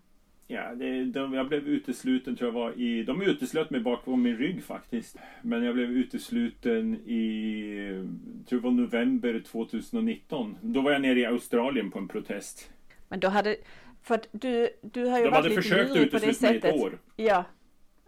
Ja, 0.55 0.75
det, 0.75 1.05
de, 1.05 1.35
jag 1.35 1.49
blev 1.49 1.69
utesluten 1.69 2.37
tror 2.37 2.49
jag 2.49 2.61
var 2.61 2.73
i... 2.73 3.03
De 3.03 3.23
uteslöt 3.23 3.71
mig 3.71 3.81
bakom 3.81 4.23
min 4.23 4.37
rygg 4.37 4.65
faktiskt. 4.65 5.17
Men 5.43 5.65
jag 5.65 5.75
blev 5.75 5.91
utesluten 5.91 6.95
i... 6.95 8.07
tror 8.49 8.61
det 8.61 8.65
var 8.65 8.71
november 8.71 9.43
2019. 9.47 10.59
Då 10.61 10.81
var 10.81 10.93
jag 10.93 11.03
nere 11.03 11.21
i 11.21 11.27
Australien 11.27 11.91
på 11.91 11.99
en 11.99 12.09
protest. 12.09 12.71
Men 13.09 13.21
då 13.21 13.29
hade... 13.29 13.57
För 14.03 14.15
att 14.15 14.29
du, 14.33 14.69
du 14.83 15.07
har 15.07 15.19
ju 15.19 15.25
de 15.25 15.31
varit 15.31 15.45
lite 15.45 15.63
försökt 15.63 16.13
på 16.13 16.19
det 16.19 16.35
sättet. 16.35 16.63
Mig 16.63 16.73
ett 16.73 16.81
år. 16.81 16.99
Ja. 17.17 17.45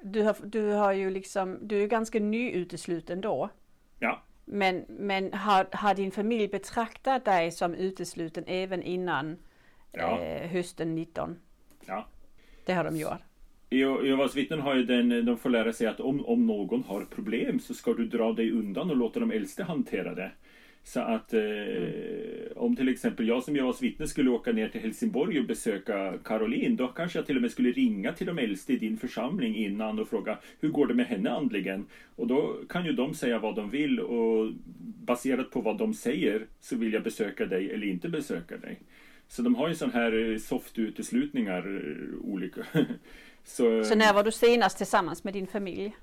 Du 0.02 0.22
har, 0.22 0.36
du 0.44 0.70
har 0.70 0.92
ju 0.92 1.10
liksom... 1.10 1.58
Du 1.62 1.82
är 1.82 1.86
ganska 1.86 2.20
ny 2.20 2.50
utesluten 2.50 3.20
då. 3.20 3.50
Ja. 3.98 4.22
Men, 4.44 4.84
men 4.88 5.32
har, 5.32 5.66
har 5.72 5.94
din 5.94 6.10
familj 6.10 6.48
betraktat 6.48 7.24
dig 7.24 7.50
som 7.50 7.74
utesluten 7.74 8.44
även 8.46 8.82
innan 8.82 9.36
ja. 9.92 10.20
eh, 10.20 10.48
hösten 10.50 10.94
19? 10.94 11.38
Ja. 11.86 12.06
Det 12.66 12.72
har 12.72 12.84
de 12.84 12.96
gjort. 12.96 13.20
Jehovas 13.70 14.36
vittnen 14.36 14.60
har 14.60 14.74
ju 14.74 14.84
den, 14.84 15.26
de 15.26 15.38
får 15.38 15.50
lära 15.50 15.72
sig 15.72 15.86
att 15.86 16.00
om, 16.00 16.26
om 16.26 16.46
någon 16.46 16.84
har 16.84 17.04
problem 17.04 17.60
så 17.60 17.74
ska 17.74 17.92
du 17.92 18.06
dra 18.06 18.32
dig 18.32 18.52
undan 18.52 18.90
och 18.90 18.96
låta 18.96 19.20
de 19.20 19.30
äldste 19.30 19.64
hantera 19.64 20.14
det. 20.14 20.30
Så 20.82 21.00
att 21.00 21.34
eh, 21.34 21.40
mm. 21.40 21.92
om 22.56 22.76
till 22.76 22.88
exempel 22.88 23.28
jag 23.28 23.42
som 23.42 23.56
Jehovas 23.56 23.82
vittne 23.82 24.06
skulle 24.06 24.30
åka 24.30 24.52
ner 24.52 24.68
till 24.68 24.80
Helsingborg 24.80 25.40
och 25.40 25.46
besöka 25.46 26.18
Caroline, 26.24 26.76
då 26.76 26.88
kanske 26.88 27.18
jag 27.18 27.26
till 27.26 27.36
och 27.36 27.42
med 27.42 27.50
skulle 27.50 27.70
ringa 27.70 28.12
till 28.12 28.26
de 28.26 28.38
äldste 28.38 28.72
i 28.72 28.76
din 28.76 28.96
församling 28.98 29.56
innan 29.56 29.98
och 29.98 30.08
fråga 30.08 30.38
hur 30.60 30.68
går 30.68 30.86
det 30.86 30.94
med 30.94 31.06
henne 31.06 31.30
andligen? 31.30 31.86
Och 32.16 32.26
då 32.26 32.56
kan 32.68 32.86
ju 32.86 32.92
de 32.92 33.14
säga 33.14 33.38
vad 33.38 33.56
de 33.56 33.70
vill 33.70 34.00
och 34.00 34.52
baserat 35.04 35.50
på 35.50 35.60
vad 35.60 35.78
de 35.78 35.94
säger 35.94 36.46
så 36.60 36.76
vill 36.76 36.92
jag 36.92 37.02
besöka 37.02 37.46
dig 37.46 37.70
eller 37.70 37.86
inte 37.86 38.08
besöka 38.08 38.56
dig. 38.56 38.78
Så 39.28 39.42
de 39.42 39.54
har 39.54 39.68
ju 39.68 39.74
sån 39.74 39.90
här 39.90 40.32
eh, 40.32 40.38
soft-uteslutningar 40.38 41.58
eh, 41.58 42.30
olika. 42.32 42.60
så, 43.44 43.84
så 43.84 43.94
när 43.94 44.14
var 44.14 44.24
du 44.24 44.32
senast 44.32 44.76
tillsammans 44.76 45.24
med 45.24 45.32
din 45.32 45.46
familj? 45.46 45.96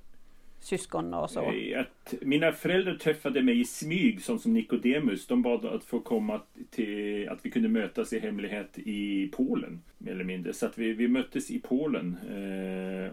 Syskon 0.60 1.14
och 1.14 1.30
så? 1.30 1.42
Eh, 1.42 1.80
att 1.80 2.14
mina 2.22 2.52
föräldrar 2.52 2.96
träffade 2.96 3.44
mig 3.44 3.60
i 3.60 3.66
smyg 3.66 4.22
som 4.22 4.40
som 4.40 4.54
Nikodemus. 4.54 5.28
De 5.28 5.42
bad 5.42 5.66
att 5.66 5.84
få 5.84 6.00
komma 6.00 6.42
till 6.70 7.30
att 7.30 7.40
vi 7.42 7.52
kunde 7.52 7.70
mötas 7.70 8.14
i 8.14 8.20
hemlighet 8.20 8.78
i 8.78 9.28
Polen. 9.28 9.82
Mer 9.98 10.12
eller 10.12 10.24
mindre. 10.24 10.54
Så 10.54 10.66
att 10.66 10.78
vi, 10.78 10.94
vi 10.94 11.08
möttes 11.08 11.52
i 11.52 11.60
Polen. 11.60 12.18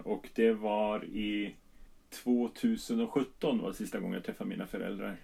Och 0.04 0.28
det 0.34 0.52
var 0.52 1.04
i 1.04 1.54
2017 2.10 3.62
var 3.62 3.72
sista 3.72 3.98
gången 3.98 4.14
jag 4.14 4.24
träffade 4.24 4.50
mina 4.50 4.66
föräldrar. 4.66 5.16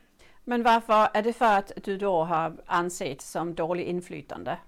Men 0.44 0.62
varför? 0.62 1.08
Är 1.14 1.22
det 1.22 1.32
för 1.32 1.58
att 1.58 1.72
du 1.84 1.98
då 1.98 2.24
har 2.24 2.56
ansett 2.66 3.20
som 3.20 3.54
dålig 3.54 3.84
inflytande? 3.84 4.58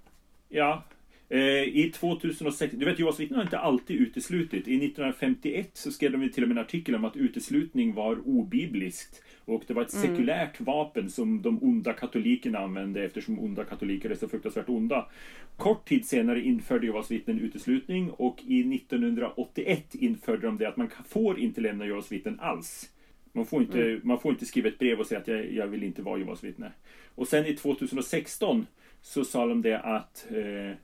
Ja. 0.49 0.85
Eh, 1.29 1.63
I 1.63 1.93
2006, 1.95 2.75
du 2.77 2.85
vet 2.85 2.99
Jehovas 2.99 3.21
vittnen 3.21 3.37
har 3.37 3.45
inte 3.45 3.59
alltid 3.59 3.97
uteslutit. 3.97 4.69
I 4.69 4.77
1951 4.77 5.71
så 5.73 5.91
skrev 5.91 6.13
de 6.13 6.29
till 6.29 6.43
och 6.43 6.49
med 6.49 6.59
en 6.59 6.65
artikel 6.65 6.95
om 6.95 7.05
att 7.05 7.17
uteslutning 7.17 7.95
var 7.95 8.29
obibliskt. 8.29 9.23
Och 9.45 9.63
det 9.67 9.75
var 9.75 9.83
ett 9.83 9.95
mm. 9.95 10.07
sekulärt 10.07 10.61
vapen 10.61 11.11
som 11.11 11.43
de 11.43 11.63
onda 11.63 11.93
katolikerna 11.93 12.59
använde 12.59 13.05
eftersom 13.05 13.39
onda 13.39 13.65
katoliker 13.65 14.11
är 14.11 14.15
så 14.15 14.29
fruktansvärt 14.29 14.69
onda. 14.69 15.11
Kort 15.57 15.89
tid 15.89 16.07
senare 16.07 16.41
införde 16.41 16.87
Jehovas 16.87 17.11
vittnen 17.11 17.41
uteslutning 17.41 18.11
och 18.11 18.43
i 18.47 18.75
1981 18.75 19.95
införde 19.95 20.47
de 20.47 20.59
det 20.59 20.69
att 20.69 20.77
man 20.77 20.91
får 21.09 21.39
inte 21.39 21.61
lämna 21.61 21.87
Jehovas 21.87 22.13
vittnen 22.13 22.41
alls. 22.41 22.91
Man 23.33 23.47
får 23.47 23.63
inte, 23.63 23.83
mm. 23.83 24.01
man 24.05 24.21
får 24.21 24.33
inte 24.33 24.47
skriva 24.47 24.69
ett 24.69 24.79
brev 24.79 25.01
och 25.01 25.07
säga 25.07 25.21
att 25.21 25.29
jag, 25.29 25.53
jag 25.53 25.67
vill 25.67 25.83
inte 25.83 26.03
vara 26.03 26.19
Jehovas 26.19 26.45
vittne. 26.45 26.73
Och 27.15 27.29
sen 27.29 27.47
i 27.47 27.57
2016 27.57 28.67
så 29.03 29.25
sa 29.25 29.47
de 29.47 29.63
det 29.63 29.81
att, 29.81 30.27
eh, 30.31 30.77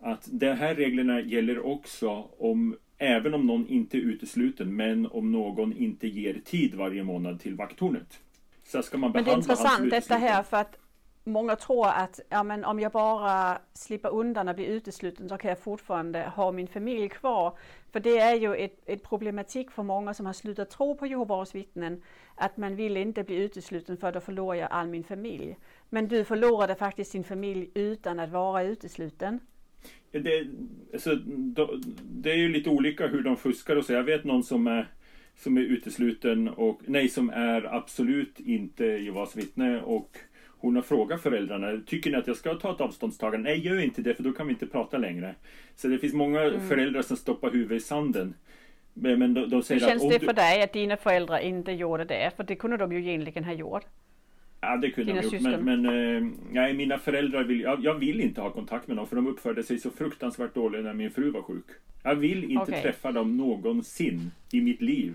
att 0.00 0.28
de 0.32 0.52
här 0.52 0.74
reglerna 0.74 1.20
gäller 1.20 1.66
också 1.66 2.28
om 2.38 2.76
även 2.98 3.34
om 3.34 3.46
någon 3.46 3.68
inte 3.68 3.96
är 3.96 4.00
utesluten 4.00 4.76
men 4.76 5.06
om 5.06 5.32
någon 5.32 5.72
inte 5.72 6.08
ger 6.08 6.40
tid 6.44 6.74
varje 6.74 7.02
månad 7.02 7.40
till 7.40 7.54
vakttornet. 7.54 8.20
Så 8.64 8.82
ska 8.82 8.98
man 8.98 9.12
behandla 9.12 9.32
Men 9.32 9.40
det 9.40 9.52
är 9.52 9.52
intressant 9.52 9.90
detta 9.90 10.16
här 10.16 10.42
för 10.42 10.56
att 10.56 10.78
många 11.26 11.56
tror 11.56 11.86
att 11.86 12.20
ja, 12.28 12.42
men 12.42 12.64
om 12.64 12.80
jag 12.80 12.92
bara 12.92 13.58
slipper 13.72 14.14
undan 14.14 14.48
och 14.48 14.54
blir 14.54 14.66
utesluten 14.66 15.28
så 15.28 15.36
kan 15.36 15.48
jag 15.48 15.58
fortfarande 15.58 16.32
ha 16.36 16.52
min 16.52 16.68
familj 16.68 17.08
kvar. 17.08 17.58
För 17.92 18.00
det 18.00 18.18
är 18.18 18.34
ju 18.34 18.54
ett, 18.54 18.82
ett 18.86 19.02
problematik 19.02 19.70
för 19.70 19.82
många 19.82 20.14
som 20.14 20.26
har 20.26 20.32
slutat 20.32 20.70
tro 20.70 20.96
på 20.96 21.06
Jehovas 21.06 21.54
vittnen 21.54 22.02
att 22.34 22.56
man 22.56 22.76
vill 22.76 22.96
inte 22.96 23.24
bli 23.24 23.36
utesluten 23.36 23.96
för 23.96 24.12
då 24.12 24.20
förlorar 24.20 24.54
jag 24.54 24.68
all 24.70 24.88
min 24.88 25.04
familj. 25.04 25.56
Men 25.90 26.08
du 26.08 26.24
förlorade 26.24 26.74
faktiskt 26.74 27.12
din 27.12 27.24
familj 27.24 27.70
utan 27.74 28.20
att 28.20 28.30
vara 28.30 28.62
utesluten. 28.62 29.40
Det, 30.10 30.46
alltså, 30.92 31.14
det 32.02 32.30
är 32.30 32.36
ju 32.36 32.48
lite 32.48 32.70
olika 32.70 33.06
hur 33.06 33.22
de 33.22 33.36
fuskar 33.36 33.76
och 33.76 33.84
så. 33.84 33.92
Jag 33.92 34.02
vet 34.02 34.24
någon 34.24 34.42
som 34.42 34.66
är 34.66 34.88
som 35.36 35.56
är 35.56 35.60
utesluten 35.60 36.48
och 36.48 36.80
nej 36.86 37.08
som 37.08 37.30
är 37.30 37.74
absolut 37.74 38.40
inte 38.40 38.84
Jehovas 38.84 39.36
vittne 39.36 39.80
och 39.80 40.16
hon 40.58 40.76
har 40.76 40.82
frågat 40.82 41.22
föräldrarna, 41.22 41.80
tycker 41.86 42.10
ni 42.10 42.16
att 42.16 42.26
jag 42.26 42.36
ska 42.36 42.54
ta 42.54 42.72
ett 42.72 42.80
avståndstagande? 42.80 43.50
Nej, 43.50 43.66
gör 43.66 43.80
inte 43.80 44.02
det 44.02 44.14
för 44.14 44.22
då 44.22 44.32
kan 44.32 44.46
vi 44.46 44.52
inte 44.52 44.66
prata 44.66 44.98
längre. 44.98 45.34
Så 45.76 45.88
det 45.88 45.98
finns 45.98 46.14
många 46.14 46.42
mm. 46.42 46.68
föräldrar 46.68 47.02
som 47.02 47.16
stoppar 47.16 47.50
huvudet 47.50 47.82
i 47.82 47.84
sanden. 47.84 48.34
Men, 48.94 49.18
men 49.18 49.34
de, 49.34 49.50
de 49.50 49.62
säger 49.62 49.80
Hur 49.80 49.88
känns 49.88 50.04
att 50.04 50.10
det 50.10 50.18
du... 50.18 50.26
för 50.26 50.32
dig 50.32 50.62
att 50.62 50.72
dina 50.72 50.96
föräldrar 50.96 51.38
inte 51.38 51.72
gjorde 51.72 52.04
det? 52.04 52.32
För 52.36 52.44
det 52.44 52.56
kunde 52.56 52.76
de 52.76 52.92
ju 52.92 52.98
egentligen 52.98 53.44
ha 53.44 53.52
gjort. 53.52 53.86
Ja, 54.66 54.76
det 54.76 54.90
kunde 54.90 55.12
Dina 55.12 55.20
de 55.20 55.24
gjort. 55.24 55.30
syskon? 55.30 55.64
Men, 55.64 55.82
men 55.82 56.16
eh, 56.24 56.32
nej, 56.50 56.74
mina 56.74 56.98
föräldrar 56.98 57.44
vill, 57.44 57.60
jag, 57.60 57.84
jag 57.84 57.94
vill 57.94 58.20
inte 58.20 58.40
ha 58.40 58.50
kontakt 58.50 58.88
med 58.88 58.96
dem 58.96 59.06
för 59.06 59.16
de 59.16 59.26
uppförde 59.26 59.62
sig 59.62 59.78
så 59.78 59.90
fruktansvärt 59.90 60.54
dåligt 60.54 60.84
när 60.84 60.94
min 60.94 61.10
fru 61.10 61.30
var 61.30 61.42
sjuk. 61.42 61.64
Jag 62.02 62.14
vill 62.14 62.44
inte 62.44 62.62
Okej. 62.62 62.82
träffa 62.82 63.12
dem 63.12 63.36
någonsin 63.36 64.30
i 64.52 64.60
mitt 64.60 64.82
liv 64.82 65.14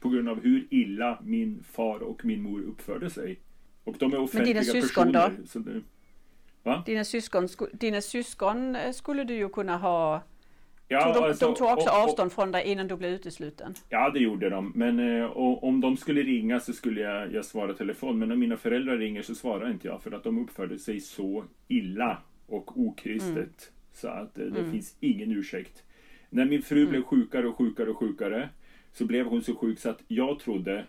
på 0.00 0.08
grund 0.08 0.28
av 0.28 0.42
hur 0.42 0.66
illa 0.70 1.18
min 1.22 1.64
far 1.72 2.02
och 2.02 2.24
min 2.24 2.42
mor 2.42 2.60
uppförde 2.62 3.10
sig. 3.10 3.38
Och 3.84 3.96
de 3.98 4.12
är 4.12 4.20
offentliga 4.20 4.62
syskon 4.62 5.12
då? 5.12 5.20
personer. 5.20 5.46
Så 5.46 5.58
det? 5.58 5.82
Dina 6.86 7.04
syskon, 7.04 7.48
dina 7.72 8.00
syskon 8.00 8.76
eh, 8.76 8.92
skulle 8.92 9.24
du 9.24 9.34
ju 9.34 9.48
kunna 9.48 9.76
ha... 9.76 10.22
Ja, 10.88 11.12
de, 11.14 11.24
alltså, 11.24 11.46
de 11.46 11.54
tog 11.54 11.68
också 11.68 11.88
och- 11.90 11.96
och- 11.98 12.04
avstånd 12.04 12.32
från 12.32 12.52
dig 12.52 12.64
innan 12.66 12.88
du 12.88 12.96
blev 12.96 13.10
utesluten. 13.12 13.74
Ja, 13.88 14.10
det 14.10 14.18
gjorde 14.20 14.50
de. 14.50 14.72
Men 14.74 14.98
eh, 15.20 15.36
om 15.36 15.80
de 15.80 15.96
skulle 15.96 16.22
ringa 16.22 16.60
så 16.60 16.72
skulle 16.72 17.00
jag, 17.00 17.32
jag 17.32 17.44
svara 17.44 17.74
telefon. 17.74 18.18
Men 18.18 18.28
när 18.28 18.36
mina 18.36 18.56
föräldrar 18.56 18.98
ringer 18.98 19.22
så 19.22 19.34
svarar 19.34 19.70
inte 19.70 19.88
jag 19.88 20.02
för 20.02 20.12
att 20.12 20.24
de 20.24 20.38
uppförde 20.44 20.78
sig 20.78 21.00
så 21.00 21.44
illa 21.68 22.18
och 22.46 22.80
okristet. 22.80 23.72
Så 23.92 24.08
att 24.08 24.38
eh, 24.38 24.44
det 24.44 24.70
finns 24.70 24.96
ingen 25.00 25.32
ursäkt. 25.32 25.82
När 26.30 26.44
min 26.44 26.62
fru 26.62 26.86
blev 26.86 27.02
sjukare 27.02 27.48
och 27.48 27.56
sjukare 27.56 27.90
och 27.90 27.96
sjukare 27.98 28.48
så 28.92 29.04
blev 29.06 29.26
hon 29.26 29.42
så 29.42 29.54
sjuk 29.56 29.78
så 29.78 29.90
att 29.90 30.02
jag 30.08 30.38
trodde 30.38 30.84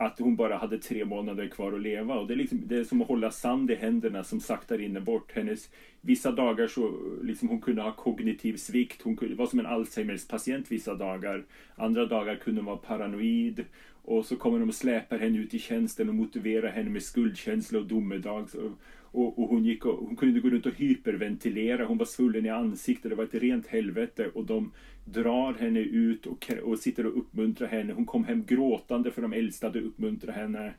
att 0.00 0.18
hon 0.18 0.36
bara 0.36 0.56
hade 0.56 0.78
tre 0.78 1.04
månader 1.04 1.48
kvar 1.48 1.72
att 1.72 1.80
leva. 1.80 2.14
Och 2.14 2.26
det, 2.26 2.34
är 2.34 2.36
liksom, 2.36 2.62
det 2.66 2.76
är 2.76 2.84
som 2.84 3.02
att 3.02 3.08
hålla 3.08 3.30
sand 3.30 3.70
i 3.70 3.74
händerna 3.74 4.24
som 4.24 4.40
sakta 4.40 4.76
rinner 4.76 5.00
bort. 5.00 5.32
Hennes, 5.32 5.70
vissa 6.00 6.32
dagar 6.32 6.66
så 6.66 6.92
liksom 7.22 7.48
hon 7.48 7.60
kunde 7.60 7.82
ha 7.82 7.92
kognitiv 7.92 8.56
svikt. 8.56 9.02
Hon 9.02 9.16
kunde, 9.16 9.34
var 9.34 9.46
som 9.46 9.58
en 9.58 9.66
Alzheimers 9.66 10.28
patient 10.28 10.72
vissa 10.72 10.94
dagar. 10.94 11.44
Andra 11.74 12.06
dagar 12.06 12.36
kunde 12.36 12.60
hon 12.60 12.66
vara 12.66 12.76
paranoid. 12.76 13.64
Och 14.02 14.26
så 14.26 14.36
kommer 14.36 14.58
de 14.58 14.68
och 14.68 14.74
släpar 14.74 15.18
henne 15.18 15.38
ut 15.38 15.54
i 15.54 15.58
tjänsten 15.58 16.08
och 16.08 16.14
motiverar 16.14 16.70
henne 16.70 16.90
med 16.90 17.02
skuldkänsla 17.02 17.78
och 17.78 17.86
domedag. 17.86 18.50
Så, 18.50 18.72
och, 19.12 19.38
och 19.38 19.48
hon, 19.48 19.64
gick 19.64 19.86
och, 19.86 19.96
hon 19.96 20.16
kunde 20.16 20.40
gå 20.40 20.50
runt 20.50 20.66
och 20.66 20.74
hyperventilera. 20.74 21.86
Hon 21.86 21.98
var 21.98 22.06
svullen 22.06 22.46
i 22.46 22.48
ansiktet. 22.48 23.10
Det 23.10 23.16
var 23.16 23.24
ett 23.24 23.34
rent 23.34 23.66
helvete. 23.66 24.30
Och 24.34 24.44
de 24.44 24.72
drar 25.04 25.54
henne 25.54 25.80
ut 25.80 26.26
och, 26.26 26.50
och 26.64 26.78
sitter 26.78 27.06
och 27.06 27.18
uppmuntrar 27.18 27.68
henne. 27.68 27.92
Hon 27.92 28.06
kom 28.06 28.24
hem 28.24 28.44
gråtande 28.44 29.10
för 29.10 29.22
de 29.22 29.32
äldsta 29.32 29.66
hade 29.66 29.80
uppmuntrat 29.80 30.36
henne. 30.36 30.74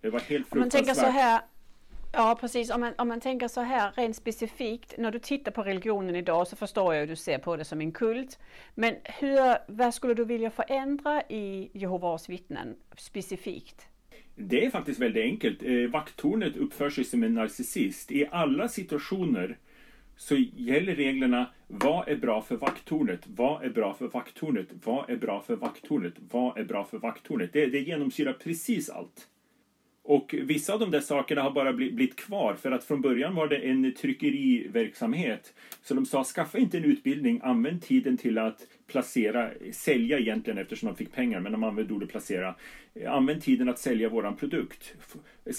Det 0.00 0.10
var 0.10 0.20
helt 0.20 0.52
Om 0.52 0.58
man 0.58 0.70
tänker 0.70 0.86
fruktansvärt. 0.86 1.14
så 1.14 1.20
här, 1.20 1.40
ja 2.12 2.38
precis, 2.40 2.70
om 2.70 2.80
man, 2.80 2.92
om 2.98 3.08
man 3.08 3.20
tänker 3.20 3.48
så 3.48 3.60
här 3.60 3.92
rent 3.96 4.16
specifikt, 4.16 4.94
när 4.98 5.10
du 5.10 5.18
tittar 5.18 5.52
på 5.52 5.62
religionen 5.62 6.16
idag 6.16 6.48
så 6.48 6.56
förstår 6.56 6.94
jag 6.94 7.02
att 7.02 7.08
du 7.08 7.16
ser 7.16 7.38
på 7.38 7.56
det 7.56 7.64
som 7.64 7.80
en 7.80 7.92
kult. 7.92 8.38
Men 8.74 8.94
hur, 9.04 9.72
vad 9.72 9.94
skulle 9.94 10.14
du 10.14 10.24
vilja 10.24 10.50
förändra 10.50 11.22
i 11.22 11.70
Jehovas 11.72 12.28
vittnen 12.28 12.76
specifikt? 12.96 13.88
Det 14.36 14.64
är 14.64 14.70
faktiskt 14.70 15.00
väldigt 15.00 15.24
enkelt. 15.24 15.62
Eh, 15.62 15.90
vakttornet 15.90 16.56
uppför 16.56 16.90
sig 16.90 17.04
som 17.04 17.22
en 17.22 17.34
narcissist. 17.34 18.12
I 18.12 18.26
alla 18.30 18.68
situationer 18.68 19.58
så 20.16 20.36
gäller 20.36 20.94
reglerna 20.94 21.50
vad 21.66 22.08
är 22.08 22.16
bra 22.16 22.42
för 22.42 22.56
vakttornet? 22.56 23.20
Vad 23.26 23.64
är 23.64 23.70
bra 23.70 23.94
för 23.94 24.08
vakttornet? 24.08 24.66
Vad 24.84 25.10
är 25.10 25.16
bra 25.16 25.40
för 25.46 25.56
vakttornet? 25.56 26.14
Vad 26.30 26.58
är 26.58 26.64
bra 26.64 26.84
för 26.84 26.98
vakttornet? 26.98 27.52
Det, 27.52 27.66
det 27.66 27.80
genomsyrar 27.80 28.32
precis 28.32 28.90
allt. 28.90 29.28
Och 30.06 30.34
vissa 30.38 30.72
av 30.74 30.80
de 30.80 30.90
där 30.90 31.00
sakerna 31.00 31.42
har 31.42 31.50
bara 31.50 31.72
bli- 31.72 31.92
blivit 31.92 32.16
kvar 32.16 32.54
för 32.54 32.72
att 32.72 32.84
från 32.84 33.00
början 33.00 33.34
var 33.34 33.48
det 33.48 33.56
en 33.56 33.94
tryckeriverksamhet. 33.94 35.54
Så 35.82 35.94
de 35.94 36.06
sa 36.06 36.24
skaffa 36.24 36.58
inte 36.58 36.78
en 36.78 36.84
utbildning, 36.84 37.40
använd 37.42 37.82
tiden 37.82 38.16
till 38.16 38.38
att 38.38 38.66
placera, 38.86 39.50
sälja 39.72 40.18
egentligen 40.18 40.58
eftersom 40.58 40.86
de 40.86 40.96
fick 40.96 41.12
pengar, 41.12 41.40
men 41.40 41.52
de 41.52 41.64
använde 41.64 41.94
ordet 41.94 42.08
placera. 42.08 42.54
Använd 43.08 43.42
tiden 43.42 43.68
att 43.68 43.78
sälja 43.78 44.08
våran 44.08 44.36
produkt. 44.36 44.94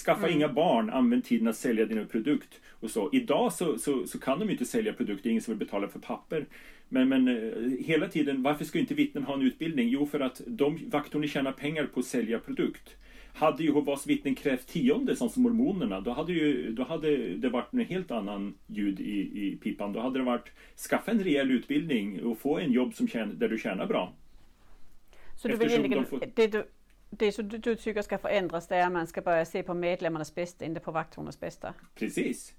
Skaffa 0.04 0.28
inga 0.28 0.48
barn, 0.48 0.90
använd 0.90 1.24
tiden 1.24 1.48
att 1.48 1.56
sälja 1.56 1.86
din 1.86 2.06
produkt. 2.06 2.60
Och 2.70 2.90
så. 2.90 3.10
Idag 3.12 3.52
så, 3.52 3.78
så, 3.78 4.06
så 4.06 4.18
kan 4.18 4.38
de 4.38 4.50
inte 4.50 4.64
sälja 4.64 4.92
produkter, 4.92 5.30
ingen 5.30 5.42
som 5.42 5.54
vill 5.54 5.66
betala 5.66 5.88
för 5.88 5.98
papper. 5.98 6.46
Men, 6.88 7.08
men 7.08 7.28
eh, 7.28 7.86
hela 7.86 8.08
tiden, 8.08 8.42
varför 8.42 8.64
ska 8.64 8.78
inte 8.78 8.94
vittnen 8.94 9.24
ha 9.24 9.34
en 9.34 9.42
utbildning? 9.42 9.88
Jo, 9.88 10.06
för 10.06 10.20
att 10.20 10.40
de 10.46 10.80
vakterna 10.90 11.26
tjänar 11.26 11.52
pengar 11.52 11.86
på 11.86 12.00
att 12.00 12.06
sälja 12.06 12.38
produkt. 12.38 12.96
Hade 13.36 13.64
Jehovas 13.64 14.06
vittnen 14.06 14.34
krävt 14.34 14.66
tionde 14.66 15.16
som 15.16 15.30
mormonerna, 15.42 16.00
då 16.00 16.10
hade, 16.12 16.32
ju, 16.32 16.72
då 16.72 16.82
hade 16.84 17.16
det 17.36 17.48
varit 17.48 17.72
en 17.72 17.80
helt 17.80 18.10
annan 18.10 18.54
ljud 18.66 19.00
i, 19.00 19.20
i 19.46 19.56
pipan. 19.62 19.92
Då 19.92 20.00
hade 20.00 20.18
det 20.18 20.24
varit 20.24 20.52
skaffa 20.90 21.10
en 21.10 21.24
rejäl 21.24 21.50
utbildning 21.50 22.24
och 22.24 22.38
få 22.38 22.58
en 22.58 22.72
jobb 22.72 22.94
som 22.94 23.08
tjän, 23.08 23.38
där 23.38 23.48
du 23.48 23.58
tjänar 23.58 23.86
bra. 23.86 24.12
Så 25.36 25.48
du 25.48 25.56
vill 25.56 25.68
egentligen, 25.68 26.02
de 26.02 26.08
får- 26.08 26.22
det, 26.34 26.46
du, 26.46 26.64
det 27.10 27.32
som 27.32 27.48
du, 27.48 27.58
du 27.58 27.74
tycker 27.76 28.02
ska 28.02 28.18
förändras 28.18 28.68
det 28.68 28.76
är 28.76 28.86
att 28.86 28.92
man 28.92 29.06
ska 29.06 29.20
börja 29.20 29.44
se 29.44 29.62
på 29.62 29.74
medlemmarnas 29.74 30.34
bästa, 30.34 30.64
inte 30.64 30.80
på 30.80 30.90
vakthornens 30.92 31.40
bästa. 31.40 31.74
Precis. 31.94 32.54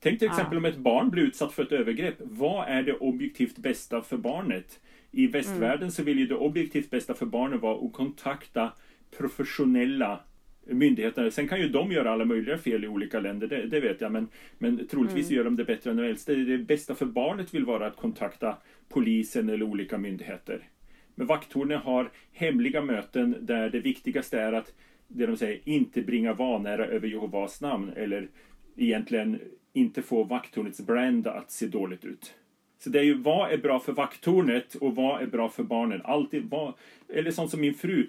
Tänk 0.00 0.18
till 0.18 0.28
exempel 0.28 0.56
Ah. 0.56 0.58
om 0.58 0.64
ett 0.64 0.76
barn 0.76 1.10
blir 1.10 1.22
utsatt 1.22 1.52
för 1.52 1.62
ett 1.62 1.72
övergrepp. 1.72 2.14
Vad 2.18 2.68
är 2.68 2.82
det 2.82 2.92
objektivt 2.94 3.58
bästa 3.58 4.02
för 4.02 4.16
barnet? 4.16 4.80
I 5.10 5.26
västvärlden 5.26 5.92
så 5.92 6.02
vill 6.02 6.18
ju 6.18 6.26
det 6.26 6.34
objektivt 6.34 6.90
bästa 6.90 7.14
för 7.14 7.26
barnet 7.26 7.60
vara 7.60 7.86
att 7.86 7.92
kontakta 7.92 8.72
professionella 9.18 10.20
myndigheter. 10.66 11.30
Sen 11.30 11.48
kan 11.48 11.60
ju 11.60 11.68
de 11.68 11.92
göra 11.92 12.10
alla 12.10 12.24
möjliga 12.24 12.58
fel 12.58 12.84
i 12.84 12.88
olika 12.88 13.20
länder, 13.20 13.46
det, 13.46 13.66
det 13.66 13.80
vet 13.80 14.00
jag. 14.00 14.12
Men, 14.12 14.28
men 14.58 14.86
troligtvis 14.86 15.30
gör 15.30 15.44
de 15.44 15.56
det 15.56 15.64
bättre 15.64 15.90
än 15.90 15.96
de 15.96 16.04
äldsta. 16.04 16.34
Det 16.34 16.58
bästa 16.58 16.94
för 16.94 17.06
barnet 17.06 17.54
vill 17.54 17.64
vara 17.64 17.86
att 17.86 17.96
kontakta 17.96 18.56
polisen 18.88 19.48
eller 19.48 19.62
olika 19.62 19.98
myndigheter. 19.98 20.68
Men 21.14 21.26
vakttornen 21.26 21.78
har 21.78 22.10
hemliga 22.32 22.82
möten 22.82 23.36
där 23.40 23.70
det 23.70 23.80
viktigaste 23.80 24.40
är 24.40 24.52
att 24.52 24.74
det 25.08 25.26
de 25.26 25.36
säger, 25.36 25.60
inte 25.64 26.02
bringa 26.02 26.32
vanära 26.32 26.86
över 26.86 27.08
Jehovas 27.08 27.60
namn 27.60 27.92
eller 27.96 28.28
egentligen 28.76 29.40
inte 29.72 30.02
få 30.02 30.24
vakttornets 30.24 30.80
brand 30.80 31.26
att 31.26 31.50
se 31.50 31.66
dåligt 31.66 32.04
ut. 32.04 32.34
Så 32.78 32.90
det 32.90 32.98
är 32.98 33.04
ju 33.04 33.14
vad 33.14 33.52
är 33.52 33.58
bra 33.58 33.80
för 33.80 33.92
vakttornet 33.92 34.74
och 34.74 34.94
vad 34.96 35.22
är 35.22 35.26
bra 35.26 35.48
för 35.48 35.62
barnen. 35.62 36.00
Alltid 36.04 36.50
vad, 36.50 36.74
eller 37.08 37.30
sånt 37.30 37.50
som 37.50 37.60
min 37.60 37.74
fru. 37.74 38.06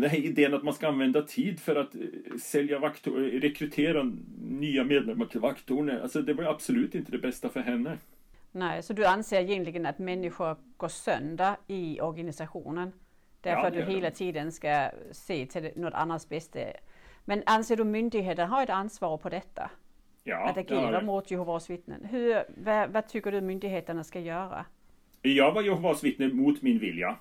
Den 0.00 0.10
här 0.10 0.18
idén 0.18 0.54
att 0.54 0.62
man 0.62 0.74
ska 0.74 0.88
använda 0.88 1.22
tid 1.22 1.60
för 1.60 1.76
att 1.76 1.94
eh, 1.94 2.00
sälja 2.38 2.78
vakttor, 2.78 3.18
eh, 3.18 3.40
rekrytera 3.40 4.12
nya 4.42 4.84
medlemmar 4.84 5.26
till 5.26 5.40
vakttornet. 5.40 6.02
Alltså 6.02 6.22
det 6.22 6.34
var 6.34 6.44
absolut 6.44 6.94
inte 6.94 7.12
det 7.12 7.18
bästa 7.18 7.48
för 7.48 7.60
henne. 7.60 7.98
Nej, 8.52 8.82
så 8.82 8.92
du 8.92 9.06
anser 9.06 9.40
egentligen 9.40 9.86
att 9.86 9.98
människor 9.98 10.56
går 10.76 10.88
sönder 10.88 11.56
i 11.66 12.00
organisationen? 12.00 12.92
Därför 13.40 13.60
Ja, 13.60 13.66
att 13.66 13.72
du 13.72 13.92
hela 13.92 14.10
tiden 14.10 14.52
ska 14.52 14.90
se 15.12 15.46
till 15.46 15.70
något 15.76 15.94
annars 15.94 16.28
bästa. 16.28 16.60
Men 17.24 17.42
anser 17.46 17.76
du 17.76 17.84
myndigheter 17.84 18.46
har 18.46 18.62
ett 18.62 18.70
ansvar 18.70 19.18
på 19.18 19.28
detta? 19.28 19.70
Ja, 20.24 20.48
att 20.48 20.56
agera 20.56 20.92
jag. 20.92 21.04
mot 21.04 21.30
Jehovas 21.30 21.70
vittnen? 21.70 22.04
Hur, 22.04 22.42
vad, 22.56 22.90
vad 22.90 23.08
tycker 23.08 23.32
du 23.32 23.40
myndigheterna 23.40 24.04
ska 24.04 24.20
göra? 24.20 24.64
Jag 25.22 25.52
var 25.52 25.62
Jehovas 25.62 26.04
vittne 26.04 26.28
mot 26.28 26.62
min 26.62 26.78
vilja 26.78 27.16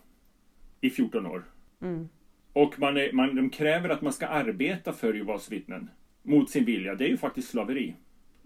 i 0.81 0.89
14 0.89 1.25
år. 1.25 1.43
Mm. 1.81 2.09
Och 2.55 2.79
man 2.79 2.97
är, 2.97 3.11
man, 3.11 3.35
de 3.35 3.49
kräver 3.49 3.89
att 3.89 4.01
man 4.01 4.13
ska 4.13 4.27
arbeta 4.27 4.93
för 4.93 5.13
Jehovas 5.13 5.51
vittnen 5.51 5.89
mot 6.23 6.49
sin 6.49 6.65
vilja. 6.65 6.95
Det 6.95 7.05
är 7.05 7.09
ju 7.09 7.17
faktiskt 7.17 7.49
slaveri. 7.49 7.95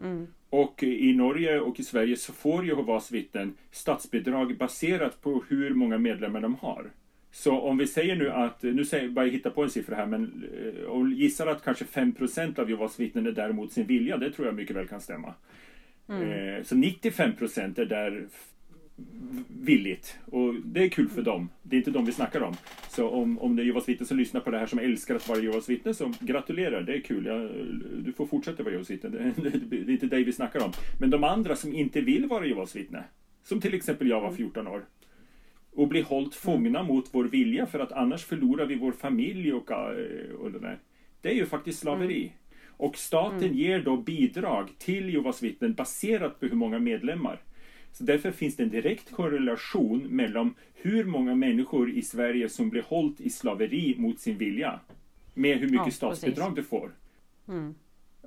Mm. 0.01 0.28
Och 0.49 0.84
i 0.84 1.14
Norge 1.14 1.60
och 1.60 1.80
i 1.80 1.84
Sverige 1.84 2.16
så 2.16 2.34
får 2.34 2.66
Jehovas 2.66 3.12
vittnen 3.12 3.53
statsbidrag 3.72 4.57
baserat 4.57 5.22
på 5.22 5.43
hur 5.47 5.74
många 5.74 5.97
medlemmar 5.97 6.41
de 6.41 6.55
har. 6.55 6.91
Så 7.32 7.60
om 7.60 7.78
vi 7.78 7.88
säger 7.88 8.16
nu 8.16 8.30
att, 8.32 8.64
nu 8.64 8.86
säger 8.86 9.03
jag 9.03 9.14
bara 9.14 9.26
hitta 9.26 9.49
på 9.49 9.64
en 9.64 9.70
siffra 9.70 9.95
här, 9.95 10.05
men 10.05 10.43
eh, 10.64 10.84
och 10.84 11.10
gissar 11.10 11.47
att 11.47 11.64
kanske 11.64 11.86
5% 11.86 12.60
av 12.60 12.70
Jehovas 12.70 12.99
vittnen 12.99 13.28
är 13.28 13.32
där 13.32 13.51
mot 13.51 13.72
sin 13.72 13.88
vilja, 13.88 14.18
det 14.18 14.32
tror 14.32 14.47
jag 14.47 14.55
mycket 14.55 14.76
väl 14.76 14.88
kan 14.88 15.01
stämma. 15.01 15.34
Eh, 16.10 16.64
Så 16.64 16.76
95% 16.76 17.80
är 17.80 17.86
där 17.86 18.28
villigt. 19.47 20.20
Och 20.26 20.54
det 20.54 20.84
är 20.84 20.89
kul 20.89 21.10
för 21.10 21.22
dem. 21.22 21.50
Det 21.64 21.76
är 21.76 21.78
inte 21.78 21.91
de 21.91 22.06
vi 22.06 22.12
snackar 22.12 22.41
om. 22.41 22.56
Så 22.89 23.10
om, 23.10 23.39
om 23.39 23.56
det 23.56 23.62
är 23.62 23.66
Jehovas 23.66 23.89
vittnen 23.89 24.08
som 24.08 24.18
lyssnar 24.18 24.41
på 24.41 24.52
det 24.52 24.60
här 24.60 24.66
som 24.66 24.80
älskar 24.80 25.16
att 25.16 25.28
vara 25.28 25.39
Jehovas 25.39 25.70
vittne 25.70 25.93
så 25.93 26.14
gratulerar, 26.20 26.82
det 26.82 26.93
är 26.93 27.02
kul. 27.02 27.26
Jag, 27.26 27.52
du 28.06 28.14
får 28.14 28.26
fortsätta 28.26 28.64
vara 28.64 28.72
Jehovas 28.72 28.89
vittne. 28.89 29.10
Det, 29.36 29.50
det, 29.50 29.84
det 29.84 29.91
är 29.91 29.93
inte 29.93 30.06
dig 30.06 30.24
vi 30.24 30.34
snackar 30.34 30.64
om. 30.64 30.72
Men 31.00 31.10
de 31.10 31.24
andra 31.24 31.56
som 31.56 31.74
inte 31.74 32.02
vill 32.02 32.26
vara 32.26 32.45
Jehovas 32.45 32.76
vittne, 32.76 33.04
som 33.43 33.62
till 33.62 33.74
exempel 33.74 34.08
jag 34.08 34.22
var 34.22 34.32
14 34.32 34.68
år, 34.68 34.86
och 35.72 35.88
blir 35.88 36.04
hållt 36.04 36.36
fångna 36.36 36.84
mot 36.84 37.10
vår 37.12 37.26
vilja 37.26 37.66
för 37.66 37.80
att 37.80 37.91
annars 37.91 38.26
förlorar 38.26 38.66
vi 38.66 38.76
vår 38.76 38.91
familj 38.91 39.54
och, 39.54 39.72
eh, 39.72 40.36
och 40.39 40.52
det 40.52 40.60
där. 40.60 40.80
Det 41.22 41.30
är 41.30 41.34
ju 41.34 41.45
faktiskt 41.45 41.80
slaveri. 41.80 42.32
Och 42.68 42.97
staten 42.97 43.54
ger 43.54 43.80
då 43.80 43.97
bidrag 43.97 44.70
till 44.78 45.10
Jehovas 45.10 45.43
vittnen 45.43 45.74
baserat 45.74 46.39
på 46.39 46.45
hur 46.45 46.56
många 46.56 46.80
medlemmar. 46.80 47.41
Så 47.91 48.03
därför 48.03 48.31
finns 48.31 48.55
det 48.55 48.63
en 48.63 48.69
direkt 48.69 49.11
korrelation 49.11 49.99
mellan 50.09 50.53
hur 50.73 51.03
många 51.05 51.35
människor 51.35 51.89
i 51.91 52.01
Sverige 52.01 52.49
som 52.49 52.69
blir 52.69 52.81
hållt 52.83 53.21
i 53.21 53.29
slaveri 53.29 53.95
mot 53.97 54.19
sin 54.19 54.37
vilja 54.37 54.79
med 55.33 55.57
hur 55.57 55.69
mycket 55.69 55.85
Ja, 55.85 55.91
statsbidrag 55.91 56.55
du 56.55 56.63
får. 56.63 56.91
Mm. 57.47 57.75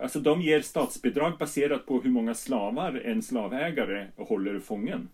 Alltså 0.00 0.20
de 0.20 0.40
ger 0.42 0.60
statsbidrag 0.60 1.38
baserat 1.38 1.86
på 1.86 2.00
hur 2.00 2.10
många 2.10 2.34
slavar 2.34 3.02
en 3.04 3.22
slavägare 3.22 4.06
håller 4.16 4.60
fången. 4.60 5.08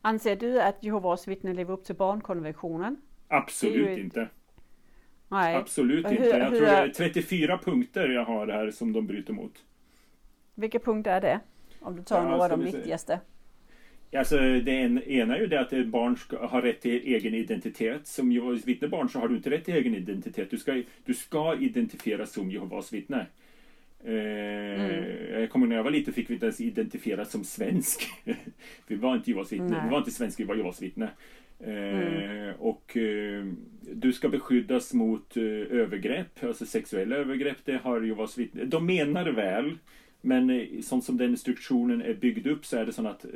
Anser 0.00 0.36
du 0.36 0.60
att 0.62 0.82
Jehovas 0.84 1.28
vittnen 1.28 1.56
lever 1.56 1.74
upp 1.74 1.84
till 1.84 1.94
barnkonventionen? 1.94 2.96
Absolut 3.28 3.88
ett- 3.88 3.98
inte. 3.98 4.28
Nej. 5.28 5.56
Absolut 5.56 6.06
Hur- 6.06 6.12
inte. 6.12 6.24
Jag 6.28 6.50
hur 6.50 6.58
tror 6.58 6.66
det 6.66 6.72
är- 6.72 6.86
är 6.88 6.92
34 6.92 7.58
punkter 7.58 8.08
jag 8.08 8.24
har 8.24 8.46
här 8.48 8.70
som 8.70 8.92
de 8.92 9.06
bryter 9.06 9.32
mot. 9.32 9.64
Vilka 10.54 10.78
punkter 10.78 11.10
är 11.10 11.20
det? 11.20 11.40
Om 11.80 11.96
du 11.96 12.02
tar 12.02 12.16
Ja, 12.16 12.28
några 12.30 12.44
av 12.44 12.50
de 12.50 12.64
viktigaste. 12.64 13.20
Alltså, 14.18 14.36
det 14.38 14.72
en, 14.72 15.02
ena 15.02 15.36
är 15.36 15.40
ju 15.40 15.46
det 15.46 15.60
att 15.60 15.72
ett 15.72 15.86
barn 15.86 16.16
ska 16.16 16.46
ha 16.46 16.62
rätt 16.62 16.80
till 16.80 17.02
egen 17.04 17.34
identitet. 17.34 18.06
Som 18.06 18.32
Jehovas 18.32 18.66
vittnebarn 18.66 19.08
så 19.08 19.18
har 19.18 19.28
du 19.28 19.36
inte 19.36 19.50
rätt 19.50 19.64
till 19.64 19.74
egen 19.74 19.94
identitet. 19.94 20.50
Du 20.50 20.58
ska, 20.58 20.82
du 21.04 21.14
ska 21.14 21.56
identifieras 21.60 22.32
som 22.32 22.50
Jehovas 22.50 22.92
vittne. 22.92 23.26
Eh, 24.04 25.40
Jag 25.40 25.50
kommer 25.50 25.66
när 25.66 25.76
jag 25.76 25.84
var 25.84 25.90
liten 25.90 26.14
fick 26.14 26.30
vi 26.30 26.34
inte 26.34 26.46
ens 26.46 26.60
identifieras 26.60 27.30
som 27.30 27.44
svensk. 27.44 28.02
vi 28.86 28.96
var 28.96 29.14
inte 29.16 29.30
Jehovas 29.30 29.52
vittne. 29.52 29.80
Vi 29.84 29.90
var 29.90 29.98
inte 29.98 30.10
svenska, 30.10 30.42
vi 30.42 30.46
var 30.48 30.54
Jehovas 30.54 30.82
vittne. 30.82 31.08
Eh, 31.60 32.54
Och 32.58 32.96
eh, 32.96 33.44
du 33.92 34.12
ska 34.12 34.28
beskyddas 34.28 34.92
mot 34.94 35.36
eh, 35.36 35.42
övergrepp, 35.80 36.44
alltså 36.44 36.66
sexuella 36.66 37.16
övergrepp. 37.16 37.56
Det 37.64 37.76
har 37.82 38.00
Jehovas 38.00 38.38
vittne. 38.38 38.64
De 38.64 38.86
menar 38.86 39.26
väl. 39.26 39.74
Men 40.26 40.50
eh, 40.50 40.66
sånt 40.82 41.04
som 41.04 41.16
den 41.16 41.30
instruktionen 41.30 42.02
är 42.02 42.14
byggd 42.14 42.46
upp 42.46 42.66
så 42.66 42.76
är 42.76 42.86
det 42.86 42.92
så 42.92 43.06
att 43.06 43.24
eh, 43.24 43.30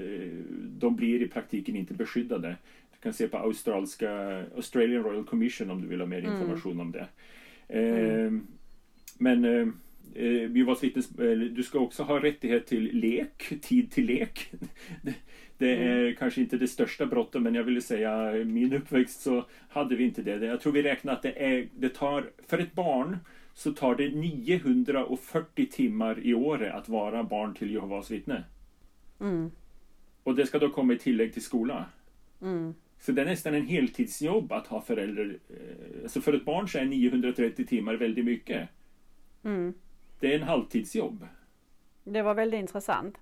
de 0.79 0.97
blir 0.97 1.23
i 1.23 1.29
praktiken 1.29 1.77
inte 1.77 1.95
beskyddade. 1.95 2.57
Du 2.93 2.99
kan 3.03 3.13
se 3.13 3.29
på 3.29 3.39
australiska 3.39 4.43
Australian 4.57 5.03
Royal 5.03 5.25
Commission 5.25 5.71
om 5.71 5.83
du 5.83 5.89
vill 5.89 6.01
ha 6.01 6.07
mer 6.07 6.23
information 6.23 6.81
om 6.81 6.93
det. 6.93 7.07
Men 9.19 9.45
eh, 9.45 9.69
eh, 10.25 10.51
du 11.51 11.63
ska 11.63 11.79
också 11.79 12.03
ha 12.03 12.23
rättighet 12.23 12.67
till 12.67 12.91
lek, 12.93 13.53
tid 13.63 13.91
till 13.91 14.07
lek. 14.07 14.51
Det, 15.59 15.77
är 15.77 16.13
kanske 16.13 16.41
inte 16.41 16.57
det 16.57 16.69
största 16.69 17.07
brottet 17.07 17.43
men 17.43 17.55
jag 17.55 17.65
ville 17.65 17.81
säga 17.81 18.33
min 18.45 18.73
uppväxt 18.73 19.21
så 19.21 19.45
hade 19.69 19.97
vi 19.97 20.05
inte 20.05 20.23
det. 20.23 20.47
Jag 20.47 20.61
tror 20.61 20.73
vi 20.73 20.83
räknar 20.83 21.13
att 21.13 21.23
det, 21.23 21.45
är, 21.45 21.69
det 21.77 21.89
tar, 21.89 22.31
för 22.47 22.59
ett 22.59 22.73
barn 22.73 23.17
så 23.59 23.73
tar 23.73 23.95
det 23.95 24.09
940 24.15 25.67
timmar 25.73 26.27
i 26.27 26.35
året 26.35 26.75
att 26.75 26.89
vara 26.89 27.25
barn 27.25 27.55
till 27.55 27.71
Jehovas 27.71 28.11
vittne. 28.11 28.45
Mm. 29.21 29.51
Och 30.23 30.35
det 30.35 30.47
ska 30.47 30.59
då 30.59 30.71
komma 30.71 30.93
i 30.93 30.99
tillägg 30.99 31.33
till 31.33 31.43
skola. 31.43 31.85
Mm. 32.43 32.75
Så 32.99 33.13
det 33.13 33.23
är 33.23 33.27
nästan 33.27 33.55
en 33.55 33.67
heltidsjobb 33.67 34.53
att 34.53 34.67
ha 34.67 34.81
förälder. 34.81 35.39
eh, 35.49 36.03
Alltså 36.03 36.21
för 36.21 36.33
ett 36.33 36.45
barn 36.45 36.69
så 36.69 36.79
är 36.79 36.85
930 36.85 37.67
timmar 37.67 37.95
väldigt 37.95 38.25
mycket. 38.25 38.69
Mm. 39.45 39.75
Det 40.21 40.35
är 40.35 40.39
en 40.39 40.49
halvtidsjobb. 40.49 41.27
Det 42.05 42.23
var 42.23 42.35
väldigt 42.35 42.61
intressant. 42.61 43.19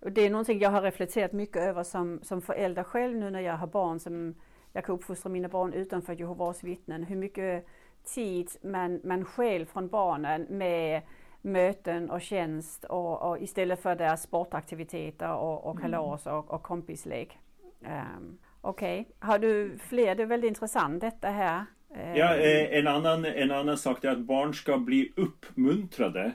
Det 0.00 0.20
är 0.20 0.30
någonting 0.30 0.58
jag 0.60 0.70
har 0.70 0.82
reflekterat 0.82 1.32
mycket 1.32 1.62
över 1.62 1.82
som, 1.82 2.20
som 2.22 2.42
förälder 2.42 2.82
själv 2.82 3.16
nu 3.16 3.30
när 3.30 3.40
jag 3.40 3.56
har 3.56 3.66
barn 3.66 4.00
som 4.00 4.34
jag 4.72 4.84
kan 4.84 4.94
uppfostra 4.94 5.30
mina 5.30 5.48
barn 5.48 5.72
utanför 5.72 6.12
Jehovas 6.12 6.64
vittnen. 6.64 7.02
Hur 7.04 7.16
mycket 7.16 7.66
tid 8.04 8.50
man, 8.62 9.00
man 9.04 9.24
stjäl 9.24 9.66
från 9.66 9.88
barnen 9.88 10.46
med 10.48 11.02
möten 11.42 12.10
och 12.10 12.22
tjänst 12.22 12.84
och, 12.84 13.30
och 13.30 13.42
istället 13.42 13.82
för 13.82 13.96
deras 13.96 14.22
sportaktiviteter 14.22 15.32
och, 15.32 15.66
och 15.66 15.80
kalas 15.80 16.26
och, 16.26 16.50
och 16.50 16.62
kompislek. 16.62 17.38
Um, 17.80 18.38
Okej, 18.60 19.08
har 19.18 19.38
du 19.38 19.78
fler? 19.78 20.14
Det 20.14 20.22
är 20.22 20.26
väldigt 20.26 20.48
intressant 20.48 21.00
detta 21.00 21.28
här. 21.28 21.64
Eh, 21.94 22.16
Ja, 22.16 22.36
eh, 22.36 22.78
en, 22.78 22.86
annan, 22.86 23.24
en 23.24 23.50
annan 23.50 23.78
sak 23.78 24.04
är 24.04 24.08
att 24.08 24.18
barn 24.18 24.54
ska 24.54 24.78
bli 24.78 25.12
uppmuntrade. 25.16 26.32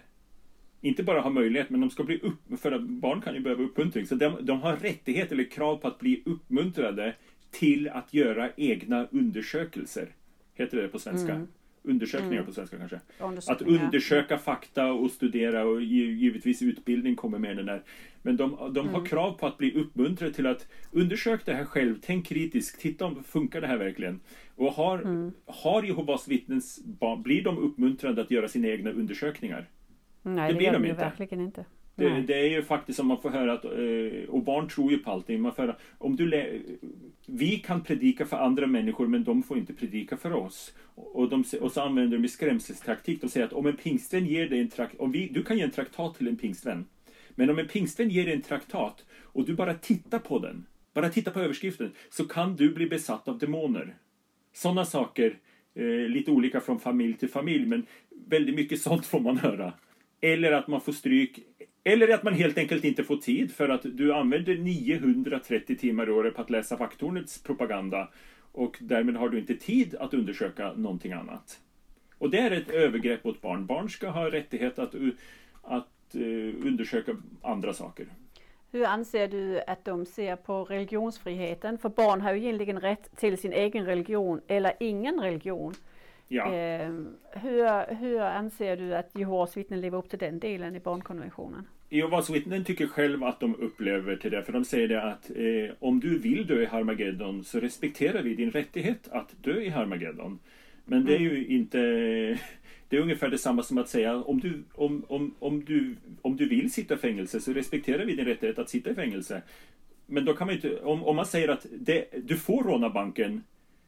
Inte 0.81 1.03
bara 1.03 1.19
ha 1.19 1.29
möjlighet, 1.29 1.69
men 1.69 1.81
de 1.81 1.89
ska 1.89 2.03
bli 2.03 2.19
upp... 2.19 2.59
För 2.59 2.71
att 2.71 2.81
barn 2.81 3.21
kan 3.21 3.33
ju 3.33 3.39
behöva 3.39 3.63
uppmuntring. 3.63 4.05
Så 4.05 4.15
de, 4.15 4.37
de 4.41 4.61
har 4.61 4.75
rättighet 4.75 5.31
eller 5.31 5.51
krav 5.51 5.77
på 5.77 5.87
att 5.87 5.99
bli 5.99 6.23
uppmuntrade 6.25 7.15
till 7.51 7.89
att 7.89 8.13
göra 8.13 8.49
egna 8.57 9.07
undersökelser. 9.11 10.07
Heter 10.55 10.77
det 10.81 10.87
på 10.87 10.99
svenska? 10.99 11.33
Undersökningar 11.83 12.43
på 12.43 12.51
svenska 12.51 12.77
kanske. 12.77 12.99
Att 13.51 13.61
undersöka 13.61 14.37
fakta 14.37 14.91
och 14.91 15.11
studera 15.11 15.65
och 15.65 15.81
gi- 15.81 16.13
givetvis 16.13 16.61
utbildning 16.61 17.15
kommer 17.15 17.37
med 17.39 17.57
den 17.57 17.65
där. 17.65 17.83
Men 18.21 18.37
de, 18.37 18.71
de 18.73 18.89
har 18.89 19.05
krav 19.05 19.31
på 19.31 19.47
att 19.47 19.57
bli 19.57 19.73
uppmuntrade 19.73 20.33
till 20.33 20.47
att 20.47 20.67
undersöka 20.91 21.51
det 21.51 21.57
här 21.57 21.65
själv, 21.65 21.95
tänk 22.01 22.25
kritiskt, 22.27 22.79
titta 22.81 23.05
om 23.05 23.23
funkar 23.23 23.61
det 23.61 23.67
här 23.67 23.77
verkligen? 23.77 24.19
Och 24.55 24.71
har, 24.71 25.31
har 25.45 25.83
Jehovas 25.83 26.27
vittnens 26.27 26.83
barn, 26.85 27.21
blir 27.23 27.43
de 27.43 27.57
uppmuntrade 27.57 28.21
att 28.21 28.31
göra 28.31 28.47
sina 28.47 28.67
egna 28.67 28.89
undersökningar? 28.91 29.69
Nej, 30.21 30.47
det 30.47 30.53
det, 30.53 30.57
blir 30.57 30.71
de 30.71 30.81
de 30.83 30.89
inte. 30.89 31.01
verkligen 31.01 31.41
inte. 31.43 31.65
Det, 31.95 32.21
det 32.21 32.39
är 32.39 32.49
ju 32.49 32.63
faktiskt 32.63 32.97
som 32.97 33.07
man 33.07 33.21
får 33.21 33.29
höra 33.29 33.53
att, 33.53 33.65
eh, 33.65 34.29
och 34.29 34.43
barn 34.43 34.69
tror 34.69 34.91
ju 34.91 34.97
på 34.97 35.11
allting. 35.11 35.41
Man 35.41 35.55
får 35.55 35.63
höra, 35.63 35.75
om 35.97 36.15
du 36.15 36.25
vi 37.25 37.57
kan 37.57 37.83
predika 37.83 38.25
för 38.25 38.37
andra 38.37 38.67
människor 38.67 39.07
men 39.07 39.23
de 39.23 39.43
får 39.43 39.57
inte 39.57 39.73
predika 39.73 40.17
för 40.17 40.33
oss. 40.33 40.73
Och, 40.95 41.29
de, 41.29 41.43
och 41.61 41.71
så 41.71 41.81
använder 41.81 42.17
de 42.17 42.27
skrämseltaktik. 42.27 43.21
De 43.21 43.29
säger 43.29 43.45
att 43.45 43.53
om 43.53 43.65
en 43.65 43.75
pingstvän 43.75 44.25
ger 44.25 44.49
dig 44.49 44.59
en 44.59 44.69
traktat, 44.69 44.99
om 44.99 45.11
vi, 45.11 45.27
du 45.27 45.43
kan 45.43 45.57
ge 45.57 45.63
en 45.63 45.71
traktat 45.71 46.17
till 46.17 46.27
en 46.27 46.37
pingstvän. 46.37 46.85
Men 47.29 47.49
om 47.49 47.59
en 47.59 47.67
pingstvän 47.67 48.09
ger 48.09 48.25
dig 48.25 48.33
en 48.33 48.41
traktat 48.41 49.05
och 49.21 49.45
du 49.45 49.53
bara 49.53 49.73
tittar 49.73 50.19
på 50.19 50.39
den, 50.39 50.65
bara 50.93 51.09
tittar 51.09 51.31
på 51.31 51.39
överskriften, 51.39 51.91
så 52.09 52.25
kan 52.25 52.55
du 52.55 52.73
bli 52.73 52.87
besatt 52.87 53.27
av 53.27 53.37
demoner. 53.37 53.95
Sådana 54.53 54.85
saker, 54.85 55.37
eh, 55.75 55.85
lite 55.85 56.31
olika 56.31 56.59
från 56.59 56.79
familj 56.79 57.13
till 57.13 57.29
familj, 57.29 57.65
men 57.65 57.85
väldigt 58.27 58.55
mycket 58.55 58.81
sånt 58.81 59.05
får 59.05 59.19
man 59.19 59.37
höra. 59.37 59.73
Eller 60.21 60.51
att 60.51 60.67
man 60.67 60.81
får 60.81 60.91
stryk, 60.91 61.39
eller 61.87 62.13
att 62.13 62.23
man 62.23 62.33
helt 62.33 62.57
enkelt 62.57 62.83
inte 62.83 63.03
får 63.03 63.17
tid 63.17 63.51
för 63.51 63.69
att 63.69 63.81
du 63.83 64.13
använder 64.13 64.55
930 64.55 65.75
timmar 65.75 66.07
i 66.07 66.11
året 66.11 66.35
på 66.35 66.41
att 66.41 66.49
läsa 66.49 66.75
Vakttornets 66.75 67.43
propaganda 67.43 68.09
och 68.51 68.77
därmed 68.79 69.15
har 69.15 69.29
du 69.29 69.39
inte 69.39 69.55
tid 69.55 69.95
att 69.95 70.13
undersöka 70.13 70.73
någonting 70.73 71.11
annat. 71.11 71.59
Och 72.17 72.29
det 72.29 72.39
är 72.39 72.51
ett 72.51 72.69
övergrepp 72.69 73.23
mot 73.23 73.41
barn. 73.41 73.65
Barn 73.65 73.89
ska 73.89 74.09
ha 74.09 74.31
rättighet 74.31 74.79
att, 74.79 74.95
att 75.61 76.15
eh, 76.15 76.67
undersöka 76.67 77.15
andra 77.41 77.73
saker. 77.73 78.07
Hur 78.71 78.85
anser 78.85 79.27
du 79.27 79.61
att 79.67 79.85
de 79.85 80.05
ser 80.05 80.35
på 80.35 80.63
religionsfriheten? 80.63 81.77
För 81.77 81.89
barn 81.89 82.21
har 82.21 82.33
ju 82.33 82.39
egentligen 82.39 82.79
rätt 82.79 83.17
till 83.17 83.37
sin 83.37 83.53
egen 83.53 83.85
religion 83.85 84.41
eller 84.47 84.73
ingen 84.79 85.19
religion. 85.19 85.73
Ja. 86.27 86.53
Eh, 86.53 86.93
hur, 87.31 87.95
hur 87.95 88.21
anser 88.21 88.77
du 88.77 88.95
att 88.95 89.17
Jehovas 89.17 89.57
vittnen 89.57 89.81
lever 89.81 89.97
upp 89.97 90.09
till 90.09 90.19
den 90.19 90.39
delen 90.39 90.75
i 90.75 90.79
barnkonventionen? 90.79 91.67
Jehovas 91.89 92.29
vittnen 92.29 92.63
tycker 92.63 92.87
själv 92.87 93.23
att 93.23 93.39
de 93.39 93.55
upplever 93.55 94.15
till 94.15 94.31
det, 94.31 94.43
för 94.43 94.53
de 94.53 94.65
säger 94.65 94.87
det 94.87 95.03
att 95.03 95.29
eh, 95.29 95.75
om 95.79 95.99
du 95.99 96.19
vill 96.19 96.47
dö 96.47 96.61
i 96.61 96.65
Harmageddon 96.65 97.43
så 97.43 97.59
respekterar 97.59 98.21
vi 98.21 98.35
din 98.35 98.51
rättighet 98.51 99.07
att 99.11 99.43
dö 99.43 99.61
i 99.61 99.69
Harmageddon. 99.69 100.39
Men 100.85 101.05
det 101.05 101.15
är 101.15 101.19
ju 101.19 101.47
inte... 101.47 101.79
Det 102.89 102.97
är 102.97 103.01
ungefär 103.01 103.29
detsamma 103.29 103.63
som 103.63 103.77
att 103.77 103.89
säga 103.89 104.15
om 104.15 104.39
du, 104.39 104.63
om, 104.73 105.05
om, 105.07 105.35
om, 105.39 105.65
du, 105.65 105.95
om 106.21 106.37
du 106.37 106.49
vill 106.49 106.73
sitta 106.73 106.93
i 106.93 106.97
fängelse 106.97 107.39
så 107.39 107.53
respekterar 107.53 108.05
vi 108.05 108.15
din 108.15 108.25
rättighet 108.25 108.59
att 108.59 108.69
sitta 108.69 108.89
i 108.89 108.95
fängelse. 108.95 109.41
Men 110.05 110.25
då 110.25 110.33
kan 110.33 110.47
man 110.47 110.55
inte... 110.55 110.79
Om, 110.79 111.03
om 111.03 111.15
man 111.15 111.25
säger 111.25 111.47
att 111.49 111.65
det, 111.71 112.05
du 112.23 112.37
får 112.37 112.63
råna 112.63 112.89
banken 112.89 113.43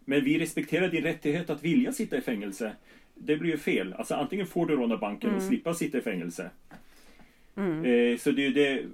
men 0.10 0.24
vi 0.24 0.40
respekterar 0.40 0.88
din 0.88 1.04
rättighet 1.04 1.50
att 1.50 1.64
vilja 1.64 1.92
sitta 1.92 2.18
i 2.18 2.22
fängelse. 2.22 2.72
Det 3.16 3.38
blir 3.38 3.52
ju 3.52 3.58
fel. 3.58 3.94
Alltså 3.94 4.16
antingen 4.16 4.48
får 4.48 4.66
du 4.66 4.76
råna 4.76 4.98
banken 4.98 5.36
och 5.36 5.42
slippa 5.42 5.74
sitta 5.74 5.98
i 5.98 6.02
fängelse. 6.02 6.50
Eh, 7.86 8.18
Så 8.18 8.32
det 8.32 8.46
är 8.46 8.52
det, 8.52 8.86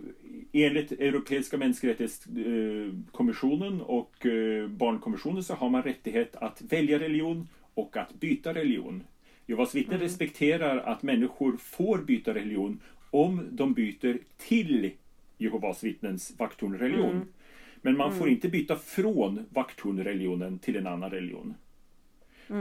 enligt 0.51 0.91
Europeiska 0.91 1.57
människorättighetskommissionen 1.57 3.81
och 3.81 4.25
eh, 4.25 4.67
barnkonventionen 4.67 5.43
så 5.43 5.53
har 5.53 5.69
man 5.69 5.83
rättighet 5.83 6.35
att 6.35 6.61
välja 6.61 6.99
religion 6.99 7.47
och 7.73 7.97
att 7.97 8.13
byta 8.13 8.53
religion. 8.53 9.03
Jehovas 9.45 9.75
vittnen 9.75 9.99
respekterar 9.99 10.77
att 10.77 11.03
människor 11.03 11.57
får 11.57 11.97
byta 11.97 12.33
religion 12.33 12.79
om 13.11 13.47
de 13.51 13.73
byter 13.73 14.17
till 14.37 14.91
Jehovas 15.37 15.83
vittnens 15.83 16.33
vakthornreligion. 16.37 17.21
Men 17.81 17.97
man 17.97 18.17
får 18.17 18.29
inte 18.29 18.49
byta 18.49 18.75
från 18.75 19.45
vakthornreligionen 19.49 20.59
till 20.59 20.75
en 20.75 20.87
annan 20.87 21.09
religion. 21.09 21.53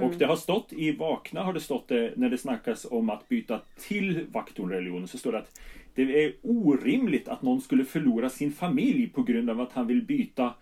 Och 0.03 0.13
det 0.19 0.25
har 0.25 0.37
stått 0.37 0.73
i 0.73 0.93
Vakna 0.93 1.43
har 1.43 1.53
det 1.53 1.61
stått 1.61 1.89
det 1.89 2.13
när 2.17 2.29
det 2.31 2.39
snackas 2.39 2.87
om 2.91 3.11
att 3.11 3.29
byta 3.29 3.61
till 3.79 4.27
vakthornreligionen 4.33 5.09
så 5.09 5.19
står 5.19 5.33
det 5.33 5.39
att 5.39 5.61
det 5.95 6.25
är 6.25 6.35
orimligt 6.43 7.29
att 7.29 7.43
någon 7.43 7.61
skulle 7.61 7.85
förlora 7.85 8.29
sin 8.31 8.53
familj 8.53 9.09
på 9.09 9.23
grund 9.23 9.51
av 9.51 9.61
att 9.61 9.73
han 9.73 9.87
vill 9.87 10.03
byta 10.03 10.55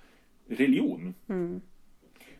religion. 0.48 1.14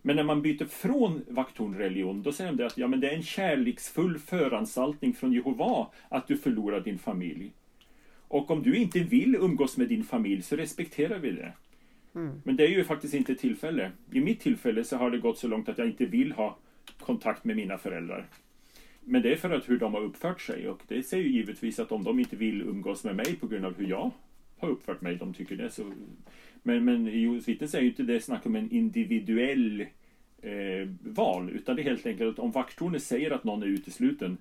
Men 0.02 0.16
när 0.16 0.24
man 0.24 0.42
byter 0.42 0.64
från 0.64 1.22
vakthornreligion 1.28 2.22
då 2.22 2.32
säger 2.32 2.52
de 2.52 2.64
att 2.64 2.78
ja, 2.78 2.88
men 2.88 3.00
det 3.00 3.10
är 3.10 3.16
en 3.16 3.22
kärleksfull 3.22 4.18
föranstaltning 4.18 5.12
från 5.12 5.32
Jehova 5.32 5.86
att 6.08 6.28
du 6.28 6.36
förlorar 6.36 6.80
din 6.80 6.98
familj. 6.98 7.52
Och 8.28 8.50
om 8.50 8.62
du 8.62 8.76
inte 8.76 9.00
vill 9.00 9.34
umgås 9.34 9.76
med 9.76 9.88
din 9.88 10.04
familj 10.04 10.42
så 10.42 10.56
respekterar 10.56 11.18
vi 11.18 11.30
det. 11.30 11.52
Men 12.44 12.56
det 12.56 12.64
är 12.64 12.68
ju 12.68 12.84
faktiskt 12.84 13.14
inte 13.14 13.34
tillfälle. 13.34 13.92
I 14.12 14.20
mitt 14.20 14.40
tillfälle 14.40 14.84
så 14.84 14.96
har 14.96 15.10
det 15.10 15.18
gått 15.18 15.38
så 15.38 15.48
långt 15.48 15.68
att 15.68 15.78
jag 15.78 15.86
inte 15.86 16.06
vill 16.06 16.32
ha 16.32 16.58
kontakt 17.00 17.44
med 17.44 17.56
mina 17.56 17.78
föräldrar. 17.78 18.26
Men 19.04 19.22
det 19.22 19.32
är 19.32 19.36
för 19.36 19.50
att 19.50 19.68
hur 19.68 19.78
de 19.78 19.94
har 19.94 20.00
uppfört 20.00 20.40
sig 20.40 20.68
och 20.68 20.82
det 20.88 21.02
säger 21.02 21.24
ju 21.24 21.30
givetvis 21.30 21.78
att 21.78 21.92
om 21.92 22.04
de 22.04 22.18
inte 22.18 22.36
vill 22.36 22.62
umgås 22.62 23.04
med 23.04 23.16
mig 23.16 23.36
på 23.36 23.46
grund 23.46 23.64
av 23.64 23.76
hur 23.76 23.86
jag 23.86 24.10
har 24.58 24.68
uppfört 24.68 25.00
mig, 25.00 25.16
de 25.16 25.34
tycker 25.34 25.56
det 25.56 25.70
så. 25.70 25.92
Men, 26.62 26.84
men 26.84 27.08
i 27.08 27.18
Jehovas 27.18 27.48
vittnen 27.48 27.68
säger 27.68 27.84
ju 27.84 27.90
inte 27.90 28.02
det 28.02 28.20
snack 28.20 28.46
om 28.46 28.56
en 28.56 28.70
individuell 28.70 29.80
eh, 30.42 30.88
val. 31.00 31.50
Utan 31.50 31.76
det 31.76 31.82
är 31.82 31.84
helt 31.84 32.06
enkelt 32.06 32.32
att 32.32 32.38
om 32.38 32.50
vakttornet 32.50 33.02
säger 33.02 33.30
att 33.30 33.44
någon 33.44 33.62
är 33.62 33.66
utesluten, 33.66 34.38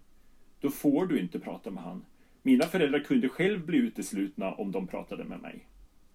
då 0.61 0.69
får 0.69 1.05
du 1.05 1.19
inte 1.19 1.39
prata 1.39 1.71
med 1.71 1.83
han. 1.83 2.05
Mina 2.41 2.65
föräldrar 2.65 2.99
kunde 2.99 3.29
själv 3.29 3.65
bli 3.65 3.77
uteslutna 3.77 4.53
om 4.53 4.71
de 4.71 4.87
pratade 4.87 5.23
med 5.23 5.41
mig. 5.41 5.65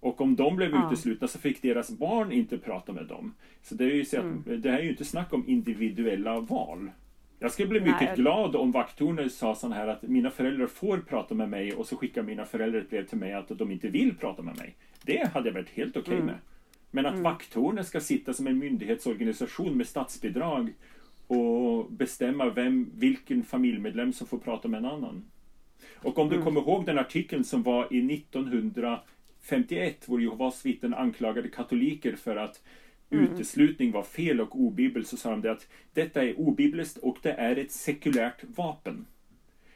Och 0.01 0.20
om 0.20 0.36
de 0.36 0.57
blev 0.57 0.70
ja. 0.70 0.86
uteslutna 0.86 1.28
så 1.28 1.38
fick 1.38 1.62
deras 1.62 1.90
barn 1.90 2.32
inte 2.32 2.59
prata 2.59 2.92
med 2.92 3.07
dem. 3.07 3.34
Så 3.62 3.74
det 3.74 3.84
är 3.84 3.95
ju 3.95 4.05
så 4.05 4.16
att, 4.16 4.24
mm. 4.24 4.61
det 4.61 4.70
här 4.70 4.78
är 4.78 4.82
ju 4.82 4.90
inte 4.90 5.05
snack 5.05 5.32
om 5.32 5.49
individuella 5.49 6.40
val. 6.40 6.90
Jag 7.45 7.53
skulle 7.53 7.68
bli 7.68 7.80
mycket 7.80 8.01
Nej. 8.01 8.16
glad 8.16 8.57
om 8.57 8.72
vakttornet 8.72 9.32
sa 9.32 9.55
så 9.55 9.68
här 9.68 9.88
att 9.88 10.03
mina 10.03 10.30
föräldrar 10.30 10.66
får 10.66 10.99
prata 10.99 11.34
med 11.34 11.49
mig 11.49 11.72
och 11.72 11.86
så 11.86 11.97
skickar 11.97 12.22
mina 12.22 12.45
föräldrar 12.45 12.80
ett 12.80 12.90
brev 12.90 13.07
till 13.07 13.18
mig 13.18 13.32
att 13.32 13.49
de 13.49 13.70
inte 13.70 13.88
vill 13.88 14.16
prata 14.16 14.42
med 14.42 14.57
mig. 14.57 14.76
Det 15.03 15.30
hade 15.34 15.49
jag 15.49 15.55
varit 15.55 15.70
helt 15.70 15.97
okej 15.97 16.03
okay 16.03 16.14
mm. 16.14 16.26
med. 16.26 16.36
Men 16.90 17.07
att 17.07 17.12
mm. 17.12 17.22
vakttornet 17.22 17.86
ska 17.86 18.01
sitta 18.01 18.32
som 18.32 18.47
en 18.47 18.59
myndighetsorganisation 18.59 19.76
med 19.76 19.86
statsbidrag 19.86 20.72
och 21.26 21.92
bestämma 21.92 22.51
vem, 22.51 22.90
vilken 22.95 23.42
familjemedlem 23.42 24.12
som 24.12 24.26
får 24.26 24.38
prata 24.38 24.68
med 24.68 24.78
en 24.78 24.90
annan. 24.90 25.24
Och 25.95 26.18
om 26.18 26.28
du 26.28 26.34
mm. 26.34 26.45
kommer 26.45 26.61
ihåg 26.61 26.86
den 26.86 26.99
artikeln 26.99 27.45
som 27.45 27.62
var 27.62 27.95
i 27.95 28.14
1951 28.14 30.09
hvor 30.09 30.20
Jehovas 30.20 30.66
vittnen 30.66 30.95
anklagade 30.95 31.49
katoliker 31.49 32.16
för 32.16 32.36
att 32.36 32.62
mm. 33.15 33.33
uteslutning 33.33 33.93
var 33.93 34.03
fel 34.03 34.41
och 34.41 34.61
obibel 34.61 35.05
så 35.05 35.17
sa 35.17 35.31
de 35.31 35.41
det 35.41 35.53
att 35.53 35.69
detta 35.93 36.25
är 36.25 36.41
obibliskt 36.41 36.99
och 36.99 37.19
det 37.23 37.33
är 37.33 37.57
ett 37.57 37.73
sekulärt 37.73 38.45
vapen. 38.57 39.07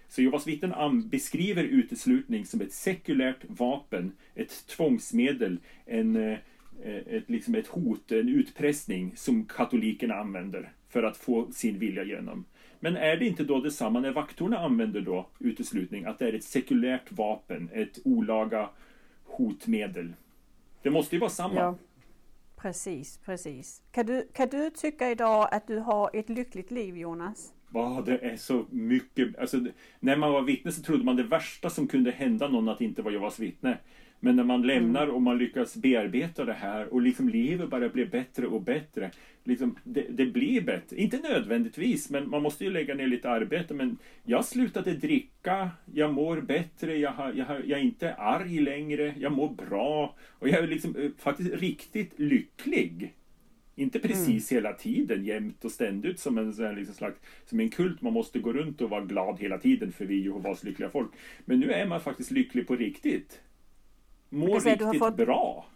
Så 0.09 0.23
Jehovas 0.23 0.47
vittnen 0.47 1.09
beskriver 1.09 1.65
uteslutning 1.65 2.47
som 2.47 2.61
ett 2.61 2.73
sekulärt 2.73 3.45
vapen, 3.49 4.13
ett 4.35 4.67
tvångsmedel, 4.67 5.59
en, 5.87 6.17
eh, 6.17 6.39
ett, 6.85 7.31
liksom 7.31 7.55
ett 7.55 7.67
hot, 7.67 8.13
en 8.13 8.29
utpressning 8.29 9.13
som 9.17 9.45
katolikerna 9.45 10.15
använder 10.15 10.73
för 10.89 11.03
att 11.03 11.17
få 11.17 11.53
sin 11.53 11.79
vilja 11.79 12.05
igenom. 12.05 12.45
Men 12.81 12.97
är 12.97 13.17
det 13.17 13.27
inte 13.27 13.45
då 13.45 13.61
detsamma 13.61 14.01
när 14.01 14.13
vaktorna 14.13 14.59
använder 14.59 15.01
då 15.01 15.27
uteslutning, 15.39 16.05
att 16.05 16.19
det 16.19 16.29
är 16.29 16.33
ett 16.33 16.45
sekulärt 16.45 17.13
vapen, 17.13 17.71
ett 17.73 17.99
olaga 18.05 18.71
hotmedel? 19.25 20.13
Det 20.83 20.91
måste 20.91 21.17
ju 21.17 21.21
vara 21.21 21.31
samma. 21.31 21.55
Ja. 21.55 21.79
Precis, 22.61 23.19
precis. 23.25 23.83
Kan 23.93 24.07
du, 24.07 24.29
kan 24.35 24.49
du 24.49 24.71
tycka 24.71 25.11
idag 25.11 25.49
att 25.51 25.67
du 25.67 25.79
har 25.79 26.11
ett 26.13 26.29
lyckligt 26.29 26.71
liv 26.71 26.97
Jonas? 26.97 27.53
Ja, 27.75 28.03
det 28.07 28.19
är 28.19 28.37
så 28.37 28.67
mycket. 28.71 29.39
Alltså, 29.39 29.61
när 30.01 30.17
man 30.17 30.33
var 30.33 30.43
vittne 30.43 30.73
så 30.73 30.83
trodde 30.83 31.05
man 31.05 31.17
det 31.17 31.23
värsta 31.23 31.71
som 31.71 31.89
kunde 31.89 32.11
hända 32.11 32.49
någon 32.49 32.69
att 32.69 32.81
inte 32.81 33.03
vara 33.03 33.13
Jehovas 33.13 33.39
vittne. 33.39 33.79
Men 34.21 34.37
när 34.37 34.45
man 34.45 34.63
lämnar 34.63 35.03
mm. 35.03 35.15
och 35.15 35.23
man 35.23 35.39
lyckas 35.39 35.77
bearbeta 35.77 36.45
det 36.45 36.53
här 36.53 36.95
och 36.95 37.03
liksom 37.03 37.29
livet 37.29 37.71
bara 37.71 37.89
blir 37.89 38.07
bättre 38.07 38.47
och 38.47 38.63
bättre. 38.63 39.11
Liksom, 39.45 39.79
det, 39.85 40.07
det, 40.11 40.27
blir 40.27 40.61
bättre. 40.61 40.97
Inte 40.97 41.19
nödvändigtvis, 41.19 42.11
men 42.11 42.31
man 42.31 42.43
måste 42.43 42.65
ju 42.65 42.71
lägga 42.71 42.95
ner 42.95 43.07
lite 43.07 43.31
arbete. 43.31 43.75
Men 43.75 43.99
jag 44.25 44.45
slutade 44.45 44.93
dricka, 44.93 45.71
jag 45.95 46.15
mår 46.15 46.41
bättre, 46.41 46.97
jag, 46.97 47.11
har, 47.11 47.33
jag, 47.33 47.45
har, 47.45 47.63
jag 47.67 47.79
är 47.79 47.85
inte 47.85 48.15
arg 48.15 48.61
längre, 48.61 49.15
jag 49.19 49.33
mår 49.33 49.49
bra. 49.49 50.17
Och 50.29 50.49
jag 50.49 50.59
är 50.59 50.67
liksom 50.67 50.97
eh, 50.97 51.11
faktiskt 51.19 51.55
riktigt 51.55 52.19
lycklig. 52.19 53.15
Inte 53.75 53.99
precis 53.99 54.53
mm. 54.53 54.65
hela 54.65 54.77
tiden, 54.77 55.25
jämt 55.25 55.65
och 55.65 55.71
ständigt 55.71 56.21
som 56.21 56.39
en, 56.39 56.51
liksom 56.51 56.95
slags, 56.95 57.19
som 57.47 57.61
en 57.61 57.69
kult. 57.69 58.03
Man 58.03 58.13
måste 58.13 58.39
gå 58.39 58.53
runt 58.53 58.81
och 58.81 58.91
vara 58.91 59.05
glad 59.05 59.41
hela 59.41 59.59
tiden 59.59 59.93
för 59.93 60.05
vi 60.05 60.21
Jehovas 60.21 60.65
lyckliga 60.65 60.91
folk. 60.91 61.11
Men 61.45 61.61
nu 61.61 61.73
är 61.73 61.87
man 61.87 62.01
faktiskt 62.01 62.31
lycklig 62.31 62.67
på 62.67 62.77
riktigt 62.77 63.41
mår 64.29 64.61
säga, 64.61 64.75
riktigt 64.75 64.99
fått, 64.99 65.17
bra. 65.17 65.67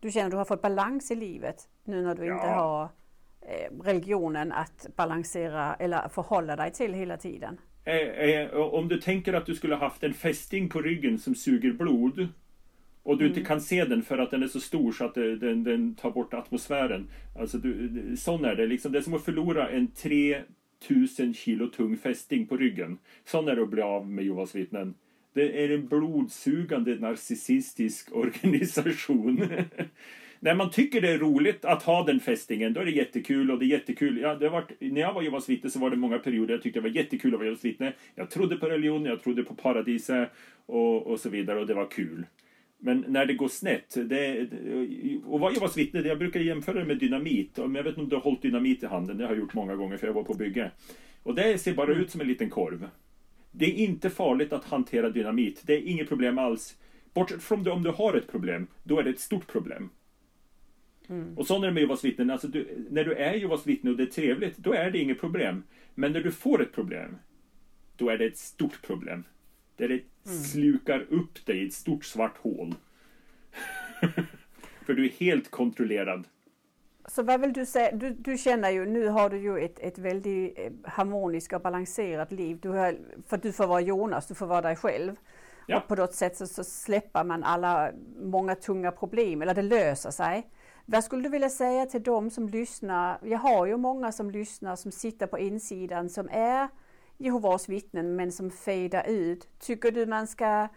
Du 0.00 0.10
känner 0.10 0.26
att 0.26 0.30
du 0.30 0.36
har 0.36 0.44
fått 0.44 0.62
balans 0.62 1.10
i 1.10 1.14
livet 1.14 1.68
nu 1.84 2.02
när 2.02 2.14
du 2.14 2.26
ja. 2.26 2.34
inte 2.34 2.46
har 2.46 2.88
eh, 3.40 3.82
religionen 3.82 4.52
att 4.52 4.86
balansera 4.96 5.74
eller 5.74 6.08
förhålla 6.08 6.56
dig 6.56 6.72
till 6.72 6.94
hela 6.94 7.16
tiden? 7.16 7.60
Eh, 7.84 7.96
eh, 7.96 8.54
om 8.54 8.88
du 8.88 9.00
tänker 9.00 9.32
att 9.32 9.46
du 9.46 9.54
skulle 9.54 9.74
haft 9.74 10.02
en 10.02 10.14
fästing 10.14 10.68
på 10.68 10.80
ryggen 10.80 11.18
som 11.18 11.34
suger 11.34 11.72
blod 11.72 12.28
och 13.04 13.18
du 13.18 13.24
mm. 13.24 13.36
inte 13.36 13.48
kan 13.48 13.60
se 13.60 13.84
den 13.84 14.02
för 14.02 14.18
att 14.18 14.30
den 14.30 14.42
är 14.42 14.48
så 14.48 14.60
stor 14.60 14.92
så 14.92 15.04
att 15.04 15.14
den, 15.14 15.64
den, 15.64 15.94
tar 15.94 16.10
bort 16.10 16.34
atmosfären. 16.34 17.10
Alltså 17.38 17.58
du, 17.58 18.16
sån 18.16 18.44
är 18.44 18.54
det. 18.54 18.66
Liksom, 18.66 18.92
det 18.92 18.98
är 18.98 19.02
som 19.02 19.14
att 19.14 19.24
förlora 19.24 19.68
en 19.68 19.86
3000 19.86 21.34
kilo 21.34 21.66
tung 21.66 21.96
fästing 21.96 22.46
på 22.46 22.56
ryggen. 22.56 22.98
Sån 23.24 23.48
är 23.48 23.56
det 23.56 23.62
att 23.62 23.70
bli 23.70 23.82
av 23.82 24.08
med 24.08 24.24
Jehovas 24.24 24.54
vittnen. 24.54 24.94
Det 25.34 25.64
är 25.64 25.70
en 25.70 25.88
blodsugande 25.88 26.94
narcissistisk 26.94 28.08
organisation. 28.12 29.48
när 30.40 30.54
man 30.54 30.70
tycker 30.70 31.00
det 31.00 31.08
är 31.08 31.18
roligt 31.18 31.64
att 31.64 31.82
ha 31.82 32.04
den 32.04 32.20
fästingen, 32.20 32.72
då 32.72 32.80
är 32.80 32.84
det 32.84 32.90
jättekul 32.90 33.50
och 33.50 33.58
det 33.58 33.64
är 33.64 33.68
jättekul. 33.68 34.18
Ja, 34.18 34.34
det 34.34 34.48
var, 34.48 34.64
när 34.78 35.00
jag 35.00 35.12
var 35.12 35.22
Jehovas 35.22 35.48
vittne 35.48 35.70
så 35.70 35.78
var 35.78 35.90
det 35.90 35.96
många 35.96 36.18
perioder 36.18 36.54
jag 36.54 36.62
tyckte 36.62 36.80
det 36.80 36.88
var 36.88 36.96
jättekul 36.96 37.34
att 37.34 37.38
vara 37.38 37.44
Jehovas 37.44 37.64
vittne. 37.64 37.92
Jag 38.14 38.30
trodde 38.30 38.56
på 38.56 38.66
religion, 38.66 39.04
jag 39.04 39.22
trodde 39.22 39.42
på 39.42 39.54
paradiset 39.54 40.30
och, 40.66 41.06
och 41.06 41.20
så 41.20 41.28
vidare 41.28 41.60
och 41.60 41.66
det 41.66 41.74
var 41.74 41.90
kul. 41.90 42.26
Men 42.78 43.04
när 43.08 43.26
det 43.26 43.34
går 43.34 43.48
snett, 43.48 43.96
det, 44.08 44.48
och 45.26 45.40
vad 45.40 45.52
Jehovas 45.52 45.76
vittne, 45.76 46.00
jag 46.00 46.18
brukar 46.18 46.40
jämföra 46.40 46.78
det 46.78 46.84
med 46.84 46.98
dynamit. 46.98 47.52
Jag 47.56 47.68
vet 47.68 47.86
inte 47.86 48.00
om 48.00 48.08
du 48.08 48.16
har 48.16 48.22
hållit 48.22 48.42
dynamit 48.42 48.82
i 48.82 48.86
handen, 48.86 49.18
det 49.18 49.24
har 49.24 49.30
jag 49.30 49.40
gjort 49.40 49.54
många 49.54 49.76
gånger 49.76 49.96
för 49.96 50.06
jag 50.06 50.14
var 50.14 50.24
på 50.24 50.34
bygge. 50.34 50.70
Och 51.22 51.34
det 51.34 51.58
ser 51.58 51.74
bara 51.74 51.94
ut 51.94 52.10
som 52.10 52.20
en 52.20 52.28
liten 52.28 52.50
korv. 52.50 52.88
Det 53.56 53.64
är 53.64 53.74
inte 53.74 54.10
farligt 54.10 54.52
att 54.52 54.64
hantera 54.64 55.10
dynamit. 55.10 55.62
Det 55.66 55.74
är 55.74 55.82
inget 55.82 56.08
problem 56.08 56.38
alls. 56.38 56.76
Bortsett 57.12 57.42
från 57.42 57.62
det, 57.62 57.70
om 57.70 57.82
du 57.82 57.90
har 57.90 58.14
ett 58.14 58.30
problem, 58.30 58.66
då 58.82 58.98
är 58.98 59.02
det 59.02 59.10
ett 59.10 59.20
stort 59.20 59.46
problem. 59.46 59.90
Mm. 61.08 61.38
Och 61.38 61.46
så 61.46 61.58
när 61.58 61.66
det 61.66 61.72
med 61.72 61.80
Jehovas 61.80 62.04
vittnen, 62.04 62.30
alltså 62.30 62.48
du, 62.48 62.86
när 62.90 63.04
du 63.04 63.14
är 63.14 63.34
Jehovas 63.34 63.66
vittne 63.66 63.90
och 63.90 63.96
det 63.96 64.02
är 64.02 64.06
trevligt, 64.06 64.56
då 64.56 64.72
är 64.72 64.90
det 64.90 64.98
inget 64.98 65.20
problem. 65.20 65.62
Men 65.94 66.12
när 66.12 66.20
du 66.20 66.32
får 66.32 66.62
ett 66.62 66.72
problem, 66.72 67.16
då 67.96 68.08
är 68.08 68.18
det 68.18 68.24
ett 68.24 68.38
stort 68.38 68.82
problem. 68.82 69.24
Där 69.76 69.88
det 69.88 69.94
mm. 69.94 70.38
slukar 70.38 71.06
upp 71.08 71.46
dig 71.46 71.62
i 71.62 71.66
ett 71.66 71.74
stort 71.74 72.04
svart 72.04 72.38
hål. 72.38 72.74
För 74.86 74.94
du 74.94 75.04
är 75.04 75.10
helt 75.10 75.50
kontrollerad. 75.50 76.24
Så 77.06 77.22
vad 77.22 77.40
vill 77.40 77.52
du 77.52 77.66
säga, 77.66 77.92
du, 77.92 78.10
du 78.10 78.38
känner 78.38 78.70
ju, 78.70 78.86
nu 78.86 79.08
har 79.08 79.30
du 79.30 79.38
ju 79.38 79.58
ett, 79.58 79.78
ett 79.78 79.98
väldigt 79.98 80.58
eh, 80.58 80.72
harmoniskt 80.84 81.52
och 81.52 81.60
balanserat 81.60 82.32
liv. 82.32 82.58
Du 82.60 82.68
har, 82.68 82.96
för 83.26 83.36
du 83.36 83.52
får 83.52 83.66
vara 83.66 83.80
Jonas, 83.80 84.26
du 84.26 84.34
får 84.34 84.46
vara 84.46 84.60
dig 84.60 84.76
själv. 84.76 85.16
Ja. 85.66 85.76
Och 85.76 85.88
på 85.88 85.94
något 85.94 86.14
sätt 86.14 86.36
så, 86.36 86.46
så 86.46 86.64
släpper 86.64 87.24
man 87.24 87.44
alla, 87.44 87.90
många 88.16 88.54
tunga 88.54 88.90
problem, 88.90 89.42
eller 89.42 89.54
det 89.54 89.62
löser 89.62 90.10
sig. 90.10 90.50
Vad 90.86 91.04
skulle 91.04 91.22
du 91.22 91.28
vilja 91.28 91.50
säga 91.50 91.86
till 91.86 92.02
dem 92.02 92.30
som 92.30 92.48
lyssnar? 92.48 93.18
Jag 93.22 93.38
har 93.38 93.66
ju 93.66 93.76
många 93.76 94.12
som 94.12 94.30
lyssnar 94.30 94.76
som 94.76 94.92
sitter 94.92 95.26
på 95.26 95.38
insidan 95.38 96.08
som 96.08 96.28
är 96.32 96.68
Jehovas 97.16 97.68
vittnen 97.68 98.16
men 98.16 98.32
som 98.32 98.50
fejdar 98.50 99.04
ut. 99.08 99.48
Tycker 99.58 99.90
du 99.90 100.06
man 100.06 100.26
ska 100.26 100.68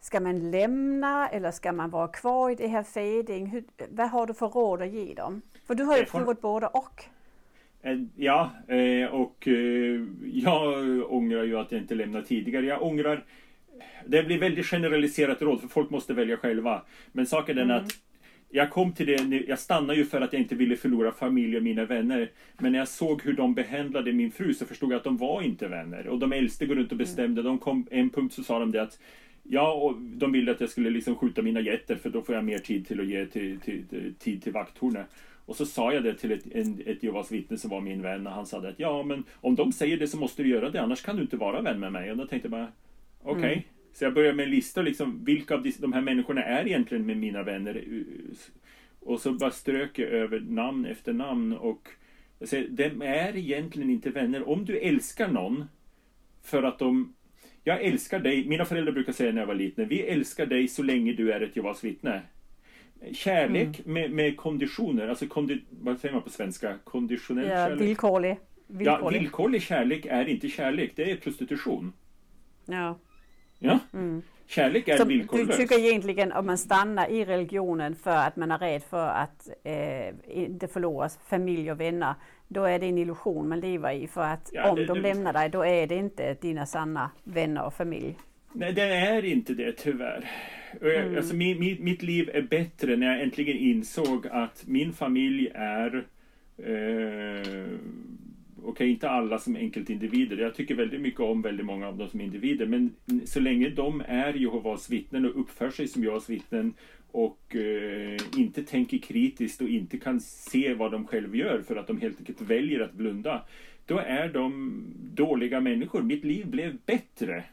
Ska 0.00 0.20
man 0.20 0.50
lämna 0.50 1.28
eller 1.28 1.50
ska 1.50 1.72
man 1.72 1.90
vara 1.90 2.08
kvar 2.08 2.50
i 2.50 2.54
det 2.54 2.66
här 2.66 2.82
fading? 2.82 3.64
vad 3.90 4.10
har 4.10 4.26
du 4.26 4.34
för 4.34 4.48
råd 4.48 4.82
att 4.82 4.88
ge 4.88 5.14
dem? 5.14 5.42
För 5.68 5.74
du 5.74 5.84
har 5.84 5.96
ju 5.96 6.04
provat 6.04 6.40
både 6.40 6.66
och. 6.66 7.04
Eh, 7.82 7.98
ja, 8.16 8.50
eh, 8.68 9.06
och 9.06 9.48
eh, 9.48 10.04
jag 10.32 10.72
ångrar 11.12 11.42
ju 11.42 11.58
att 11.58 11.72
jag 11.72 11.80
inte 11.80 11.94
lämnade 11.94 12.26
tidigare. 12.26 12.66
Jag 12.66 12.82
ångrar 12.82 13.24
det 14.06 14.22
blir 14.22 14.38
väldigt 14.38 14.66
generaliserat 14.66 15.42
råd 15.42 15.60
för 15.60 15.68
folk 15.68 15.90
måste 15.90 16.14
välja 16.14 16.36
själva. 16.36 16.82
Men 17.12 17.26
saken 17.26 17.58
är 17.58 17.62
mm. 17.62 17.76
att 17.76 17.92
jag 18.50 18.70
kom 18.70 18.92
till 18.92 19.06
det, 19.06 19.44
jag 19.48 19.58
stannade 19.58 19.98
ju 19.98 20.04
för 20.04 20.20
att 20.20 20.32
jag 20.32 20.42
inte 20.42 20.54
ville 20.54 20.76
förlora 20.76 21.12
familj 21.12 21.56
och 21.56 21.62
mina 21.62 21.84
vänner. 21.84 22.30
Men 22.58 22.72
när 22.72 22.78
jag 22.78 22.88
såg 22.88 23.22
hur 23.22 23.32
de 23.32 23.54
behandlade 23.54 24.12
min 24.12 24.32
fru 24.32 24.54
så 24.54 24.66
förstod 24.66 24.92
jag 24.92 24.96
att 24.96 25.04
de 25.04 25.16
var 25.16 25.42
inte 25.42 25.68
vänner. 25.68 26.08
Och 26.08 26.18
de 26.18 26.32
äldste 26.32 26.66
går 26.66 26.74
runt 26.74 26.92
och 26.92 26.98
bestämde. 26.98 27.42
De 27.42 27.58
kom, 27.58 27.86
en 27.90 28.10
punkt 28.10 28.34
så 28.34 28.42
sa 28.42 28.58
de 28.58 28.72
det 28.72 28.82
att 28.82 28.98
Ja, 29.50 29.72
och 29.72 30.00
de 30.00 30.32
ville 30.32 30.52
att 30.52 30.60
jag 30.60 30.70
skulle 30.70 30.90
liksom 30.90 31.16
skjuta 31.16 31.42
mina 31.42 31.60
getter 31.60 31.96
för 31.96 32.10
då 32.10 32.22
får 32.22 32.34
jag 32.34 32.44
mer 32.44 32.58
tid 32.58 32.86
till 32.86 33.00
att 33.00 33.06
ge 33.06 33.26
till, 33.26 33.60
till, 33.60 33.86
till, 33.86 34.14
tid 34.18 34.42
till 34.42 34.52
vakttornet. 34.52 35.06
Och 35.48 35.56
så 35.56 35.66
sa 35.66 35.92
jag 35.92 36.04
det 36.04 36.14
till 36.14 36.32
ett, 36.32 36.46
en, 36.52 36.82
ett 36.86 37.02
Jehovas 37.02 37.32
vittne 37.32 37.58
som 37.58 37.70
var 37.70 37.80
min 37.80 38.02
vän 38.02 38.26
och 38.26 38.32
han 38.32 38.46
sa 38.46 38.58
att 38.58 38.78
ja, 38.78 39.02
men 39.02 39.24
om 39.34 39.54
de 39.54 39.72
säger 39.72 39.96
det 39.96 40.08
så 40.08 40.16
måste 40.16 40.42
du 40.42 40.48
göra 40.48 40.70
det, 40.70 40.82
annars 40.82 41.02
kan 41.02 41.16
du 41.16 41.22
inte 41.22 41.36
vara 41.36 41.60
vän 41.60 41.80
med 41.80 41.92
mig. 41.92 42.10
Och 42.10 42.16
då 42.16 42.26
tänkte 42.26 42.46
jag 42.46 42.50
bara, 42.50 42.72
okej. 43.22 43.38
Okay. 43.38 43.52
Mm. 43.52 43.64
Så 43.92 44.04
jag 44.04 44.14
började 44.14 44.36
med 44.36 44.44
en 44.44 44.50
lista, 44.50 44.82
liksom, 44.82 45.24
vilka 45.24 45.54
av 45.54 45.66
de 45.78 45.92
här 45.92 46.00
människorna 46.00 46.42
är 46.42 46.66
egentligen 46.66 47.06
med 47.06 47.16
mina 47.16 47.42
vänner? 47.42 47.84
Och 49.00 49.20
så 49.20 49.32
bara 49.32 49.50
strök 49.50 49.98
jag 49.98 50.08
över 50.08 50.40
namn 50.40 50.86
efter 50.86 51.12
namn 51.12 51.52
och 51.52 51.88
jag 52.38 52.48
säger, 52.48 52.68
de 52.68 53.02
är 53.02 53.36
egentligen 53.36 53.90
inte 53.90 54.10
vänner. 54.10 54.48
Om 54.48 54.64
du 54.64 54.78
älskar 54.78 55.28
någon 55.28 55.64
för 56.42 56.62
att 56.62 56.78
de 56.78 57.14
jag 57.64 57.82
älskar 57.82 58.20
dig, 58.20 58.48
mina 58.48 58.64
föräldrar 58.64 58.92
brukar 58.92 59.12
säga 59.12 59.32
när 59.32 59.40
jag 59.40 59.46
var 59.46 59.54
liten, 59.54 59.88
vi 59.88 60.00
älskar 60.00 60.46
dig 60.46 60.68
så 60.68 60.82
länge 60.82 61.12
du 61.12 61.32
är 61.32 61.40
ett 61.40 61.56
Jehovas 61.56 61.84
vittne. 61.84 62.22
Kärlek 63.12 63.80
mm. 63.80 63.92
med, 63.94 64.10
med 64.10 64.36
konditioner, 64.36 65.08
alltså 65.08 65.26
kondi, 65.26 65.60
vad 65.70 65.98
säger 65.98 66.14
man 66.14 66.22
på 66.22 66.30
svenska? 66.30 66.74
Konditionell 66.84 67.46
ja, 67.48 67.54
kärlek? 67.54 67.80
Villkorlig. 67.80 68.38
villkorlig. 68.66 69.16
Ja, 69.16 69.20
villkorlig 69.20 69.62
kärlek 69.62 70.06
är 70.06 70.28
inte 70.28 70.48
kärlek, 70.48 70.92
det 70.96 71.10
är 71.10 71.16
prostitution. 71.16 71.92
Ja. 72.66 72.98
Ja? 73.58 73.78
Mm. 73.92 74.22
Kärlek 74.46 74.88
är 74.88 74.96
Så 74.96 75.04
villkorlös. 75.04 75.46
du 75.46 75.52
tycker 75.56 75.78
egentligen 75.78 76.32
om 76.32 76.46
man 76.46 76.58
stannar 76.58 77.08
i 77.10 77.24
religionen 77.24 77.96
för 77.96 78.16
att 78.16 78.36
man 78.36 78.50
är 78.50 78.58
rädd 78.58 78.82
för 78.82 79.08
att 79.08 79.48
eh, 79.64 80.14
inte 80.28 80.68
förlora 80.68 81.08
familj 81.08 81.72
och 81.72 81.80
vänner, 81.80 82.14
då 82.48 82.64
är 82.64 82.78
det 82.78 82.86
en 82.86 82.98
illusion 82.98 83.48
man 83.48 83.60
lever 83.60 83.92
i. 83.92 84.06
För 84.08 84.22
att 84.24 84.50
Ja, 84.52 84.70
om 84.70 84.76
det- 84.76 84.86
de 84.86 84.94
det- 84.94 85.00
lämnar 85.14 85.32
dig, 85.32 85.48
då 85.48 85.64
är 85.64 85.86
det 85.86 85.94
inte 85.96 86.34
dina 86.34 86.66
sanna 86.66 87.10
vänner 87.24 87.64
och 87.64 87.74
familj. 87.74 88.16
Nej, 88.52 88.72
det 88.72 88.82
är 88.82 89.24
inte 89.24 89.54
det 89.54 89.72
tyvärr. 89.72 90.30
Och 90.80 90.88
jag- 90.88 91.16
Alltså, 91.16 91.34
min, 91.36 91.58
min, 91.60 91.84
mitt 91.84 92.02
liv 92.02 92.30
är 92.34 92.42
bättre 92.42 92.96
när 92.96 93.06
jag 93.06 93.22
äntligen 93.22 93.56
insåg 93.56 94.26
att 94.26 94.64
min 94.66 94.92
familj 94.92 95.48
är 95.54 96.06
eh, 96.58 97.64
Okej, 98.62 98.90
inte 98.90 99.10
alla 99.10 99.38
som 99.38 99.56
enkeltindivider. 99.56 100.36
Jag 100.36 100.54
tycker 100.54 100.74
väldigt 100.74 101.00
mycket 101.00 101.20
om 101.20 101.42
väldigt 101.42 101.66
många 101.66 101.88
av 101.88 101.96
dem 101.98 102.08
som 102.08 102.20
individer. 102.20 102.66
Men 102.66 102.92
så 103.24 103.40
länge 103.40 103.68
de 103.68 104.02
är 104.08 104.32
Jehovas 104.32 104.90
vittnen 104.90 105.24
och 105.24 105.40
uppför 105.40 105.70
sig 105.70 105.88
som 105.88 106.02
Jehovas 106.04 106.30
vittnen 106.30 106.74
och 107.10 107.56
eh, 107.56 108.18
inte 108.36 108.62
tänker 108.62 108.98
kritiskt 108.98 109.60
och 109.60 109.68
inte 109.68 109.98
kan 109.98 110.20
se 110.20 110.74
vad 110.74 110.92
de 110.92 111.06
själva 111.06 111.36
gör 111.36 111.62
för 111.66 111.76
att 111.76 111.86
de 111.86 112.00
helt 112.00 112.18
enkelt 112.18 112.40
väljer 112.40 112.80
att 112.80 112.92
blunda. 112.94 113.42
Då 113.86 113.98
är 113.98 114.28
de 114.28 114.82
dåliga 115.14 115.60
människor. 115.60 116.02
Mitt 116.02 116.24
liv 116.24 116.46
blev 116.46 116.76
bättre 116.86 117.44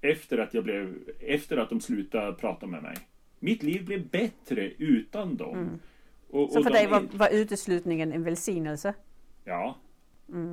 efter 0.00 0.38
att, 0.38 0.54
jag 0.54 0.64
blev, 0.64 0.98
efter 1.20 1.56
att 1.56 1.70
de 1.70 1.80
slutade 1.80 2.32
prata 2.32 2.66
med 2.66 2.82
mig. 2.82 2.96
Mitt 3.38 3.62
liv 3.62 3.84
blev 3.84 4.08
bättre 4.08 4.70
utan 4.78 5.36
dem. 5.36 5.80
Och, 6.28 6.50
Så 6.50 6.58
och 6.58 6.64
för 6.64 6.70
dig 6.70 6.86
var, 6.86 7.02
var 7.12 7.28
uteslutningen 7.32 8.12
en 8.12 8.22
välsignelse? 8.22 8.94
Ja. 9.44 9.76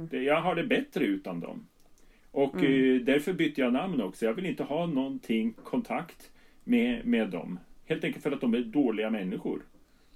Det, 0.09 0.23
jag 0.23 0.41
har 0.41 0.55
det 0.55 0.63
bättre 0.63 1.05
utan 1.05 1.39
dem. 1.39 1.67
Och 2.31 2.63
eh, 2.63 3.01
därför 3.01 3.33
bytte 3.33 3.61
jag 3.61 3.73
namn 3.73 4.01
också. 4.01 4.25
Jag 4.25 4.33
vill 4.33 4.45
inte 4.45 4.63
ha 4.63 4.85
någonting 4.85 5.53
kontakt 5.53 6.31
med, 6.63 7.05
med 7.05 7.29
dem. 7.29 7.59
Helt 7.85 8.03
enkelt 8.03 8.23
för 8.23 8.31
att 8.31 8.41
de 8.41 8.53
är 8.53 8.59
dåliga 8.59 9.09
människor. 9.09 9.61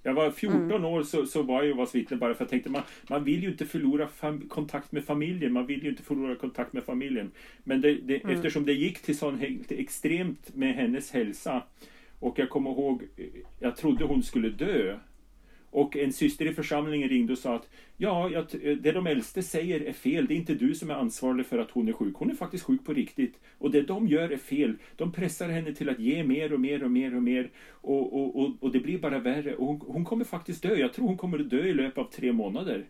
Jag 0.04 0.14
var 0.14 0.32
14 0.32 0.86
år 0.86 1.04
så, 1.04 1.26
så 1.26 1.42
var 1.42 1.56
jag 1.56 1.66
Jehovas 1.66 1.96
vittne 1.96 2.18
bara 2.18 2.34
för 2.34 2.44
jag 2.44 2.50
tänkte 2.50 2.70
man, 2.70 2.82
man 3.10 3.24
vill 3.24 3.44
ju 3.44 3.50
inte 3.50 3.66
förlora 3.66 4.08
kontakt 4.50 4.92
med 4.92 5.06
familjen. 5.06 5.54
Man 5.54 5.66
vill 5.66 5.84
ju 5.84 5.90
inte 5.90 6.04
förlora 6.04 6.36
kontakt 6.36 6.74
med 6.74 6.84
familjen. 6.84 7.32
Men 7.64 7.82
det, 7.82 7.94
det, 7.94 8.16
eftersom 8.16 8.66
det 8.66 8.74
gick 8.74 9.02
till 9.02 9.18
sån 9.18 9.40
helt 9.40 9.72
extremt 9.72 10.56
med 10.56 10.76
hennes 10.76 11.12
hälsa 11.12 11.64
och 12.20 12.40
jag 12.40 12.50
kommer 12.50 12.70
ihåg, 12.70 13.04
eh, 13.18 13.26
jag 13.60 13.76
trodde 13.76 14.06
hon 14.06 14.24
skulle 14.24 14.50
dö. 14.50 14.98
Och 15.72 15.98
en 15.98 16.14
syster 16.14 16.46
i 16.46 16.54
församlingen 16.54 17.10
ringde 17.10 17.34
och 17.34 17.40
sa 17.40 17.56
att 17.56 17.70
ja, 17.98 18.44
t- 18.52 18.76
det 18.76 18.92
de 18.92 19.08
äldste 19.08 19.44
säger 19.44 19.82
är 19.82 19.94
fel. 19.94 20.26
Det 20.26 20.34
är 20.34 20.36
inte 20.36 20.54
du 20.54 20.76
som 20.76 20.90
är 20.90 20.94
ansvarig 20.94 21.46
för 21.46 21.58
att 21.58 21.72
hon 21.72 21.88
är 21.88 21.94
sjuk. 21.94 22.16
Hon 22.16 22.32
är 22.32 22.36
faktiskt 22.36 22.64
sjuk 22.64 22.86
på 22.86 22.94
riktigt. 22.94 23.40
Och 23.58 23.72
det 23.72 23.82
de 23.82 24.08
gör 24.08 24.30
är 24.30 24.38
fel. 24.38 24.76
De 24.96 25.12
pressar 25.12 25.50
henne 25.50 25.74
till 25.74 25.90
att 25.90 26.00
ge 26.00 26.24
mer 26.24 26.54
och 26.54 26.60
mer 26.60 26.84
och 26.84 26.92
mer 26.92 27.16
och 27.16 27.24
mer. 27.24 27.50
Och, 27.70 28.14
och, 28.14 28.40
och, 28.40 28.52
och 28.60 28.72
det 28.72 28.80
blir 28.80 29.00
bara 29.00 29.20
värre. 29.20 29.56
Och 29.56 29.68
hon, 29.68 29.82
hon 29.88 30.06
kommer 30.06 30.26
faktiskt 30.26 30.64
dö. 30.64 30.76
Jag 30.76 30.94
tror 30.94 31.08
hon 31.08 31.18
kommer 31.18 31.40
att 31.40 31.50
dö 31.50 31.66
i 31.66 31.74
löpet 31.74 31.98
av 31.98 32.12
tre 32.12 32.32
månader. 32.32 32.86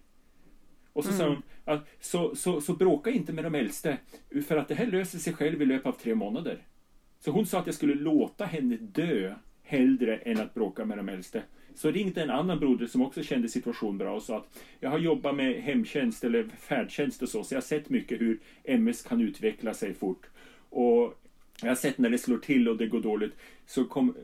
Och 0.93 1.05
så 1.05 1.11
sa 1.11 1.27
hon 1.27 1.41
att 1.65 1.87
så, 1.99 2.35
så, 2.35 2.61
så 2.61 2.73
bråka 2.73 3.09
inte 3.11 3.33
med 3.33 3.43
de 3.43 3.55
äldste. 3.55 3.97
För 4.47 4.57
att 4.57 4.67
det 4.67 4.75
här 4.75 4.87
löser 4.87 5.17
sig 5.17 5.33
själv 5.33 5.61
i 5.61 5.65
löpet 5.65 5.85
av 5.85 5.91
tre 5.91 6.15
månader. 6.15 6.57
Så 7.19 7.31
hon 7.31 7.45
sa 7.45 7.59
att 7.59 7.65
jag 7.65 7.75
skulle 7.75 7.95
låta 7.95 8.45
henne 8.45 8.77
dö 8.77 9.33
hellre 9.63 10.17
än 10.17 10.39
att 10.39 10.53
bråka 10.53 10.85
med 10.85 10.97
de 10.97 11.09
äldste. 11.09 11.43
Så 11.75 11.91
ringde 11.91 12.21
en 12.21 12.29
annan 12.29 12.59
broder 12.59 12.87
som 12.87 13.01
också 13.01 13.23
kände 13.23 13.49
situationen 13.49 13.97
bra 13.97 14.15
och 14.15 14.23
sa 14.23 14.37
att 14.37 14.59
jag 14.79 14.89
har 14.89 14.99
jobbat 14.99 15.35
med 15.35 15.61
hemtjänst 15.61 16.23
eller 16.23 16.43
färdtjänst 16.43 17.21
och 17.21 17.29
så, 17.29 17.43
så 17.43 17.53
jag 17.53 17.61
har 17.61 17.65
sett 17.65 17.89
mycket 17.89 18.21
hur 18.21 18.39
MS 18.63 19.01
kan 19.01 19.21
utveckla 19.21 19.73
sig 19.73 19.93
fort. 19.93 20.25
Och 20.69 21.19
jag 21.61 21.67
har 21.67 21.75
sett 21.75 21.97
när 21.97 22.09
det 22.09 22.17
slår 22.17 22.37
till 22.37 22.69
och 22.69 22.77
det 22.77 22.87
går 22.87 23.01
dåligt, 23.01 23.35
så 23.65 23.85
kom, 23.85 24.15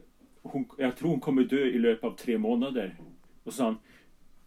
hon, 0.41 0.65
jag 0.77 0.95
tror 0.95 1.09
hon 1.09 1.19
kommer 1.19 1.43
dö 1.43 1.65
i 1.65 1.79
löpet 1.79 2.03
av 2.03 2.15
tre 2.15 2.37
månader. 2.37 2.95
Och 3.43 3.53
så 3.53 3.57
sa 3.57 3.63
han, 3.63 3.77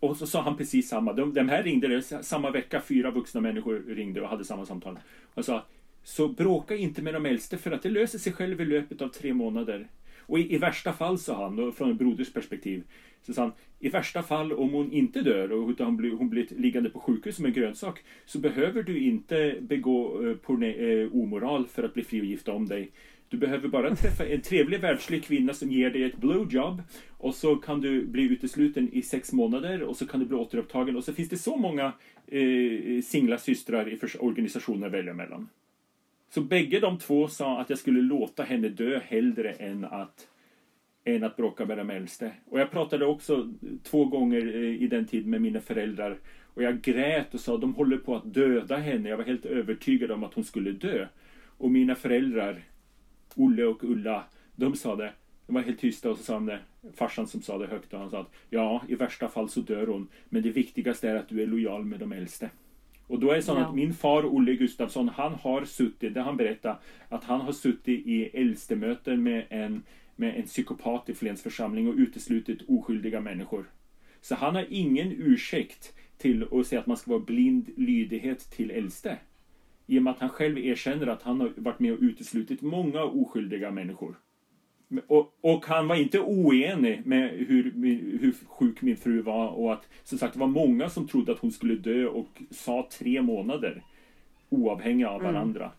och 0.01 0.17
så 0.17 0.27
sa 0.27 0.43
han 0.43 0.57
precis 0.57 0.89
samma. 0.89 1.13
De, 1.13 1.35
de 1.35 1.49
här 1.49 1.63
ringde 1.63 1.89
det, 1.89 2.03
samma 2.03 2.51
vecka, 2.51 2.81
fyra 2.81 3.11
vuxna 3.11 3.41
människor 3.41 3.85
ringde 3.89 4.21
och 4.21 4.29
hade 4.29 4.45
samma 4.45 4.67
samtal. 4.67 4.99
Och 5.35 5.45
sa, 5.45 5.67
så 6.03 6.29
bråka 6.29 6.77
inte 6.77 7.03
med 7.03 7.15
de 7.15 7.27
äldste 7.27 7.59
för 7.59 7.71
att 7.71 7.83
det 7.83 7.91
löser 7.91 8.19
sig 8.19 8.33
själv 8.33 8.61
i 8.61 8.65
löpet 8.65 9.03
av 9.03 9.09
tre 9.09 9.35
månader. 9.35 9.89
Och 10.31 10.39
i, 10.39 10.55
i 10.55 10.59
värsta 10.59 10.93
fall, 10.93 11.19
sa 11.19 11.43
han, 11.45 11.57
då, 11.57 11.73
från 11.73 11.91
en 11.91 11.97
broders 11.97 12.33
perspektiv, 12.33 12.83
så 13.23 13.33
sa 13.33 13.43
han, 13.43 13.53
i 13.79 13.89
värsta 13.89 14.23
fall 14.23 14.53
om 14.53 14.71
hon 14.71 14.93
inte 14.93 15.21
dör 15.21 15.53
och 15.53 15.69
utan 15.69 15.87
hon 15.87 15.97
blir, 15.97 16.11
hon 16.11 16.29
blir 16.29 16.47
liggande 16.57 16.91
på 16.91 17.01
sjukhus 17.01 17.37
som 17.37 17.45
en 17.45 17.53
grönsak, 17.53 18.03
så 18.27 18.39
behöver 18.39 18.83
du 18.83 18.99
inte 18.99 19.57
begå 19.61 20.27
eh, 20.27 20.37
porne, 20.37 20.73
eh, 20.73 21.15
omoral 21.15 21.67
för 21.67 21.83
att 21.83 21.95
bli 21.95 22.05
fri 22.05 22.21
och 22.21 22.25
gifta 22.25 22.53
om 22.53 22.67
dig. 22.67 22.91
Du 23.29 23.37
behöver 23.37 23.69
bara 23.69 23.97
träffa 23.97 24.27
en 24.27 24.41
trevlig 24.41 24.81
världslig 24.81 25.25
kvinna 25.25 25.55
som 25.55 25.73
ger 25.73 25.91
dig 25.91 26.05
ett 26.05 26.17
blowjob 26.17 26.83
och 27.19 27.35
så 27.35 27.57
kan 27.57 27.81
du 27.81 28.07
bli 28.07 28.23
utesluten 28.23 28.89
i 28.93 29.03
sex 29.03 29.33
månader 29.33 29.83
och 29.83 29.97
så 29.97 30.07
kan 30.07 30.21
du 30.21 30.27
bli 30.27 30.37
återupptagen 30.37 30.97
och 30.97 31.05
så 31.05 31.13
finns 31.13 31.29
det 31.29 31.37
så 31.37 31.57
många 31.57 31.93
eh, 32.27 33.03
singla 33.03 33.39
systrar 33.39 33.89
i 33.89 33.99
organisationer 34.19 34.87
att 34.87 34.93
välja 34.93 35.15
mellan. 35.15 35.49
Så 36.31 36.41
bägge 36.41 36.81
de 36.81 36.99
två 36.99 37.29
sa 37.29 37.61
att 37.61 37.71
jag 37.71 37.79
skulle 37.79 38.01
låta 38.03 38.43
henne 38.43 38.69
dö 38.69 39.01
hellre 39.05 39.53
än 39.53 39.85
att, 39.85 40.29
än 41.05 41.25
att 41.25 41.37
bråka 41.37 41.65
med 41.65 41.79
de 41.79 41.91
äldste. 41.91 42.33
Och 42.47 42.61
jag 42.61 42.71
pratade 42.71 43.07
också 43.07 43.53
två 43.83 44.05
gånger 44.05 44.55
eh, 44.57 44.83
i 44.83 44.87
den 44.87 45.07
tiden 45.07 45.31
med 45.31 45.43
mina 45.43 45.61
föräldrar 45.61 46.19
och 46.55 46.63
jag 46.63 46.81
grät 46.81 47.35
och 47.35 47.41
sa 47.41 47.55
att 47.55 47.61
de 47.61 47.75
håller 47.75 47.97
på 47.97 48.17
att 48.17 48.35
döda 48.35 48.77
henne. 48.77 49.09
Jag 49.09 49.17
var 49.17 49.25
helt 49.25 49.47
övertygad 49.47 50.11
om 50.11 50.25
att 50.25 50.35
hon 50.35 50.45
skulle 50.45 50.73
dö. 50.73 51.07
Och 51.47 51.71
mina 51.71 51.95
föräldrar, 51.95 52.63
Olle 53.35 53.65
och 53.65 53.85
Ulla, 53.85 54.25
de 54.57 54.75
sa 54.75 54.97
det. 54.97 55.13
De 55.47 55.55
var 55.55 55.63
helt 55.63 55.81
tysta 55.81 56.11
och 56.11 56.19
så 56.19 56.25
sa 56.25 56.35
de 56.35 56.47
det. 56.47 56.61
Farsan 56.95 57.27
som 57.27 57.43
sa 57.43 57.59
det 57.59 57.67
högt 57.67 57.93
och 57.93 58.01
han 58.01 58.11
sa 58.11 58.21
att 58.21 58.33
ja, 58.51 58.83
i 58.89 58.95
värsta 58.95 59.29
fall 59.29 59.49
så 59.49 59.61
dör 59.61 59.87
hon. 59.87 60.09
Men 60.29 60.43
det 60.43 60.51
viktigaste 60.51 61.09
är 61.09 61.15
att 61.15 61.29
du 61.29 61.43
är 61.43 61.47
lojal 61.47 61.85
med 61.85 62.01
de 62.01 62.13
äldste. 62.13 62.51
Och 63.11 63.21
då 63.21 63.31
är 63.31 63.37
det 63.37 63.43
så 63.43 63.53
Ja. 63.53 63.59
att 63.59 63.75
min 63.75 63.95
far 63.95 64.27
Olle 64.35 64.55
Gustafsson, 64.55 65.09
han 65.09 65.35
har 65.35 65.65
suttit, 65.65 66.15
det 66.15 66.21
han 66.21 66.37
berättar, 66.37 66.79
att 67.09 67.25
han 67.25 67.41
har 67.41 67.53
suttit 67.53 68.07
i 68.07 68.25
äldstemöten 68.25 69.23
med 69.23 69.47
en, 69.51 69.83
med 70.17 70.37
en 70.37 70.43
psykopat 70.43 71.09
i 71.09 71.15
Flens 71.15 71.43
församling 71.43 71.89
och 71.89 71.95
uteslutit 71.95 72.63
oskyldiga 72.69 73.21
människor. 73.21 73.65
Så 74.21 74.35
han 74.35 74.55
har 74.55 74.67
ingen 74.71 75.13
ursäkt 75.13 75.93
till 76.19 76.47
att 76.53 76.67
säga 76.67 76.81
att 76.81 76.87
man 76.87 76.97
ska 76.97 77.11
vara 77.11 77.21
blind 77.25 77.71
lydighet 77.77 78.51
till 78.51 78.71
äldste. 78.71 79.19
I 79.87 79.99
och 79.99 80.03
med 80.03 80.11
att 80.11 80.21
han 80.21 80.29
själv 80.29 80.59
erkänner 80.59 81.07
att 81.07 81.23
han 81.23 81.41
har 81.41 81.53
varit 81.57 81.81
med 81.81 81.93
och 81.93 81.99
uteslutit 82.01 82.63
många 82.63 83.03
oskyldiga 83.05 83.71
människor. 83.71 84.15
Och, 85.07 85.39
och 85.41 85.67
han 85.67 85.89
var 85.89 85.97
inte 85.97 86.21
oenig 86.21 87.07
med 87.07 87.31
hur, 87.31 87.73
hur 88.21 88.35
sjuk 88.47 88.83
min 88.83 88.97
fru 88.97 89.23
var 89.23 89.49
och 89.49 89.73
att 89.73 89.89
som 90.05 90.19
sagt 90.19 90.35
det 90.35 90.41
var 90.41 90.47
många 90.47 90.89
som 90.89 91.09
trodde 91.09 91.33
att 91.33 91.39
hon 91.39 91.53
skulle 91.53 91.75
dö 91.75 92.07
och 92.07 92.43
sa 92.51 92.89
tre 92.99 93.23
månader 93.23 93.83
oavhängiga 94.49 95.11
av 95.11 95.23
varandra. 95.23 95.71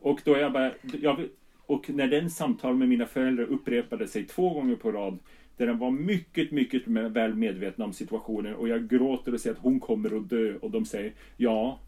Och 0.00 0.20
då 0.24 0.36
jag 0.36 0.52
bara, 0.52 0.72
jag, 1.00 1.28
och 1.66 1.90
när 1.90 2.06
den 2.06 2.30
samtal 2.30 2.76
med 2.76 2.88
mina 2.88 3.06
föräldrar 3.06 3.44
upprepade 3.44 4.08
sig 4.08 4.24
två 4.24 4.50
gånger 4.54 4.76
på 4.76 4.92
rad 4.92 5.18
där 5.56 5.66
de 5.66 5.78
var 5.78 5.90
mycket, 5.90 6.50
mycket 6.50 6.86
väl 6.86 7.34
medvetna 7.34 7.84
om 7.84 7.92
situationen 7.92 8.54
och 8.54 8.68
jag 8.68 8.88
gråter 8.88 9.34
och 9.34 9.40
säger 9.40 9.56
att 9.56 9.62
hon 9.62 9.80
kommer 9.80 10.16
att 10.16 10.28
dö 10.28 10.56
och 10.56 10.70
de 10.70 10.84
säger 10.84 11.12
ja, 11.36 11.80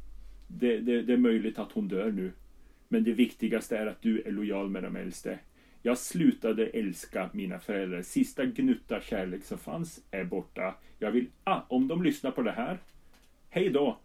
det, 0.49 0.79
det, 0.79 1.03
det 1.03 1.13
är 1.13 1.17
möjligt 1.17 1.59
att 1.59 1.73
hon 1.73 1.89
dör 1.89 2.13
nu. 2.13 2.33
Men 2.89 3.05
det 3.05 3.13
viktigaste 3.13 3.77
är 3.77 3.87
att 3.87 4.03
du 4.03 4.23
är 4.23 4.33
lojal 4.33 4.71
med 4.71 4.83
de 4.83 4.97
äldste. 4.97 5.39
Jag 5.89 5.99
slutade 5.99 6.67
älska 6.67 7.31
mina 7.33 7.59
föräldrar. 7.59 8.03
Sista 8.03 8.45
gnutta 8.45 9.01
kärlek 9.01 9.45
som 9.45 9.59
fanns 9.59 10.01
är 10.11 10.25
borta. 10.25 10.75
Jag 10.99 11.11
vill, 11.11 11.27
ah, 11.45 11.61
om 11.69 11.89
de 11.89 12.03
lyssnar 12.03 12.31
på 12.31 12.43
det 12.43 12.53
här, 12.53 12.79
hej 13.51 13.71
då. 13.71 13.99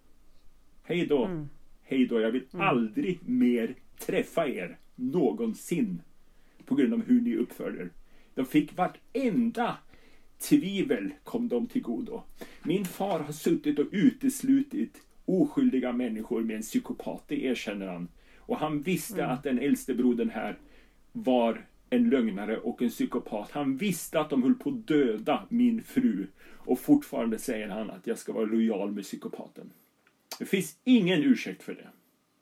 Hej 0.84 1.06
då. 1.06 1.46
Hej 1.84 2.06
då. 2.06 2.22
Jag 2.22 2.32
vill 2.32 2.46
aldrig 2.52 3.30
mer 3.30 3.76
träffa 3.98 4.48
er. 4.48 4.78
Någonsin. 4.96 6.02
På 6.66 6.76
grund 6.76 6.94
av 6.94 7.06
hur 7.06 7.22
ni 7.22 7.36
uppför 7.36 7.82
er. 7.82 7.89
De 8.36 8.46
fick 8.46 8.78
vartenda 8.78 9.78
tvivel 10.39 11.14
kom 11.24 11.47
de 11.47 11.68
till 11.68 11.82
godo. 11.82 12.24
Min 12.64 12.86
far 12.86 13.20
har 13.20 13.34
suttit 13.34 13.80
och 13.80 13.88
uteslutit 13.92 15.01
oskyldiga 15.26 15.92
människor 15.92 16.42
med 16.42 16.55
en 16.55 16.62
psykopat, 16.62 17.24
det 17.28 17.43
erkänner 17.43 17.88
han. 17.88 18.08
Och 18.38 18.58
han 18.58 18.82
visste 18.82 19.26
att 19.26 19.43
den 19.43 19.60
äldste 19.60 19.93
brodern 19.93 20.30
här 20.30 20.58
var 21.12 21.66
en 21.93 22.09
lögnare 22.09 22.57
och 22.57 22.82
en 22.82 22.89
psykopat. 22.89 23.51
Han 23.51 23.78
visste 23.78 24.20
att 24.20 24.29
de 24.29 24.43
höll 24.43 24.55
på 24.55 24.70
att 24.70 24.87
döda 24.87 25.45
min 25.49 25.83
fru. 25.83 26.28
Och 26.65 26.79
fortfarande 26.79 27.39
säger 27.39 27.67
han 27.67 27.89
att 27.89 28.07
jag 28.07 28.17
ska 28.17 28.33
vara 28.33 28.45
lojal 28.45 28.91
med 28.91 29.03
psykopaten. 29.03 29.70
Det 30.39 30.45
finns 30.45 30.78
ingen 30.83 31.24
ursäkt 31.24 31.63
för 31.63 31.74
det. 31.74 31.87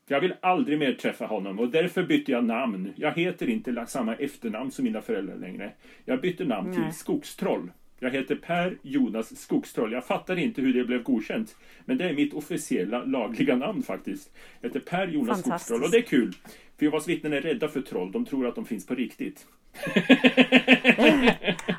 Jag 0.07 0.21
vill 0.21 0.33
aldrig 0.41 0.79
mer 0.79 0.93
träffa 0.93 1.25
honom 1.25 1.59
och 1.59 1.69
därför 1.69 2.03
bytte 2.03 2.31
jag 2.31 2.43
namn. 2.43 2.93
Jag 2.95 3.13
heter 3.13 3.49
inte 3.49 3.85
samma 3.87 4.15
efternamn 4.15 4.71
som 4.71 4.85
mina 4.85 5.01
föräldrar 5.01 5.37
längre. 5.37 5.71
Jag 6.05 6.21
bytte 6.21 6.45
namn 6.45 6.69
Nej. 6.69 6.83
till 6.83 6.97
Skogstroll. 6.97 7.71
Jag 7.99 8.11
heter 8.11 8.35
Per 8.35 8.77
Jonas 8.81 9.39
Skogstroll. 9.39 9.91
Jag 9.91 10.05
fattar 10.05 10.39
inte 10.39 10.61
hur 10.61 10.73
det 10.73 10.83
blev 10.83 11.03
godkänt. 11.03 11.55
Men 11.85 11.97
det 11.97 12.09
är 12.09 12.13
mitt 12.13 12.33
officiella 12.33 13.03
lagliga 13.03 13.55
namn 13.55 13.83
faktiskt. 13.83 14.31
Jag 14.61 14.69
heter 14.69 14.79
Per 14.79 15.07
Jonas. 15.07 15.39
Skogstroll 15.39 15.83
och 15.83 15.91
det 15.91 15.97
är 15.97 16.01
kul. 16.01 16.33
För 16.81 16.85
Jehovas 16.85 17.07
vittnen 17.07 17.33
är 17.33 17.41
rädda 17.41 17.67
för 17.67 17.81
troll, 17.81 18.11
de 18.11 18.25
tror 18.25 18.47
att 18.47 18.55
de 18.55 18.65
finns 18.65 18.85
på 18.85 18.95
riktigt. 18.95 19.47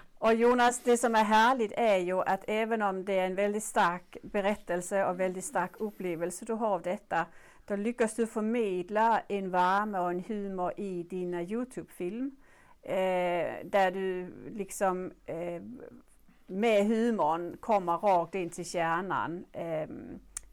och 0.19 0.35
Jonas, 0.35 0.83
det 0.85 0.97
som 0.97 1.15
är 1.15 1.25
härligt 1.25 1.73
är 1.73 1.97
ju 1.97 2.21
att 2.21 2.45
även 2.49 2.83
om 2.83 3.05
det 3.05 3.19
är 3.19 3.27
en 3.27 3.35
väldigt 3.35 3.65
stark 3.65 4.17
berättelse 4.23 5.05
och 5.05 5.21
väldigt 5.21 5.45
stark 5.45 5.71
upplevelse 5.79 6.45
du 6.45 6.53
har 6.53 6.69
av 6.69 6.83
detta, 6.83 7.27
då 7.67 7.77
lyckas 7.77 8.15
du 8.15 8.27
förmedla 8.27 9.23
en 9.29 9.51
värme 9.51 9.99
och 9.99 10.11
en 10.11 10.25
humor 10.25 10.73
i 10.77 11.03
dina 11.03 11.43
Youtube-film. 11.43 12.37
Eh, 12.83 13.55
där 13.65 13.91
du 13.91 14.35
liksom 14.51 15.13
eh, 15.27 15.63
med 16.47 16.87
humorn 16.87 17.57
kommer 17.61 17.97
rakt 17.97 18.35
in 18.35 18.51
till 18.51 18.71
kärnan 18.71 19.45
eh, 19.53 19.89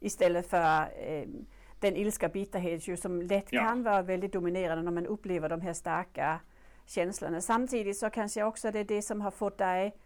istället 0.00 0.50
för 0.50 0.80
eh, 0.80 1.28
den 1.80 1.96
ilska 1.96 2.28
bitterhet 2.28 3.00
som 3.00 3.22
lätt 3.22 3.46
ja. 3.50 3.64
kan 3.64 3.82
vara 3.82 4.02
väldigt 4.02 4.32
dominerande 4.32 4.82
när 4.84 4.92
man 4.92 5.06
upplever 5.06 5.48
de 5.48 5.60
här 5.60 5.72
starka 5.72 6.40
känslorna. 6.86 7.40
Samtidigt 7.40 7.96
så 7.96 8.10
kanske 8.10 8.44
också 8.44 8.70
det 8.70 8.78
är 8.78 8.84
det 8.84 9.02
som 9.02 9.20
har 9.20 9.30
fått 9.30 9.58
dig 9.58 9.96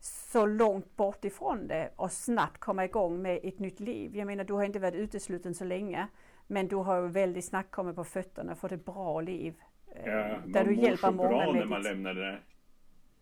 så 0.00 0.46
långt 0.46 0.96
bort 0.96 1.24
ifrån 1.24 1.66
det 1.66 1.90
och 1.96 2.12
snabbt 2.12 2.58
komma 2.58 2.84
igång 2.84 3.22
med 3.22 3.40
ett 3.42 3.58
nytt 3.58 3.80
liv. 3.80 4.16
Jag 4.16 4.26
menar, 4.26 4.44
du 4.44 4.52
har 4.52 4.64
inte 4.64 4.78
varit 4.78 4.94
utesluten 4.94 5.54
så 5.54 5.64
länge, 5.64 6.06
men 6.46 6.68
du 6.68 6.76
har 6.76 7.02
väldigt 7.02 7.44
snabbt 7.44 7.70
kommit 7.70 7.96
på 7.96 8.04
fötterna 8.04 8.52
och 8.52 8.58
fått 8.58 8.72
ett 8.72 8.84
bra 8.84 9.20
liv. 9.20 9.54
Eh, 9.94 10.12
ja, 10.12 10.38
där 10.46 10.64
du 10.64 10.74
hjälper 10.74 11.10
många 11.10 11.28
bra 11.28 11.52
när 11.52 11.64
man 11.64 11.82
lämnar 11.82 12.14
det 12.14 12.20
där. 12.20 12.44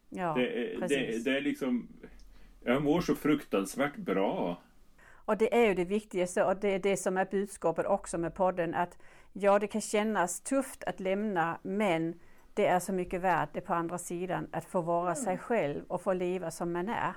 Ja, 0.09 0.35
det, 0.35 0.47
det, 0.89 1.25
det 1.25 1.37
är 1.37 1.41
liksom, 1.41 1.89
jag 2.65 2.83
mår 2.83 3.01
så 3.01 3.15
fruktansvärt 3.15 3.97
bra. 3.97 4.63
Och 5.29 5.39
det 5.39 5.55
är 5.55 5.69
ju 5.69 5.75
det 5.75 5.85
viktigaste 5.85 6.45
och 6.45 6.57
det 6.61 6.75
är 6.75 6.79
det 6.79 6.97
som 6.97 7.17
är 7.17 7.25
budskapet 7.25 7.87
också 7.87 8.19
med 8.19 8.35
podden 8.35 8.75
att 8.75 8.99
ja, 9.33 9.59
det 9.59 9.67
kan 9.67 9.81
kännas 9.81 10.41
tufft 10.41 10.85
att 10.85 11.01
lämna 11.01 11.59
men 11.63 12.15
det 12.55 12.67
är 12.67 12.81
så 12.81 12.93
mycket 12.93 13.21
värt 13.21 13.55
det 13.55 13.61
på 13.61 13.75
andra 13.75 13.99
sidan 13.99 14.47
att 14.53 14.65
få 14.65 14.81
vara 14.81 15.15
sig 15.15 15.33
mm. 15.33 15.39
själv 15.39 15.81
och 15.89 16.03
få 16.03 16.13
leva 16.13 16.51
som 16.51 16.73
man 16.73 16.89
är. 16.89 17.13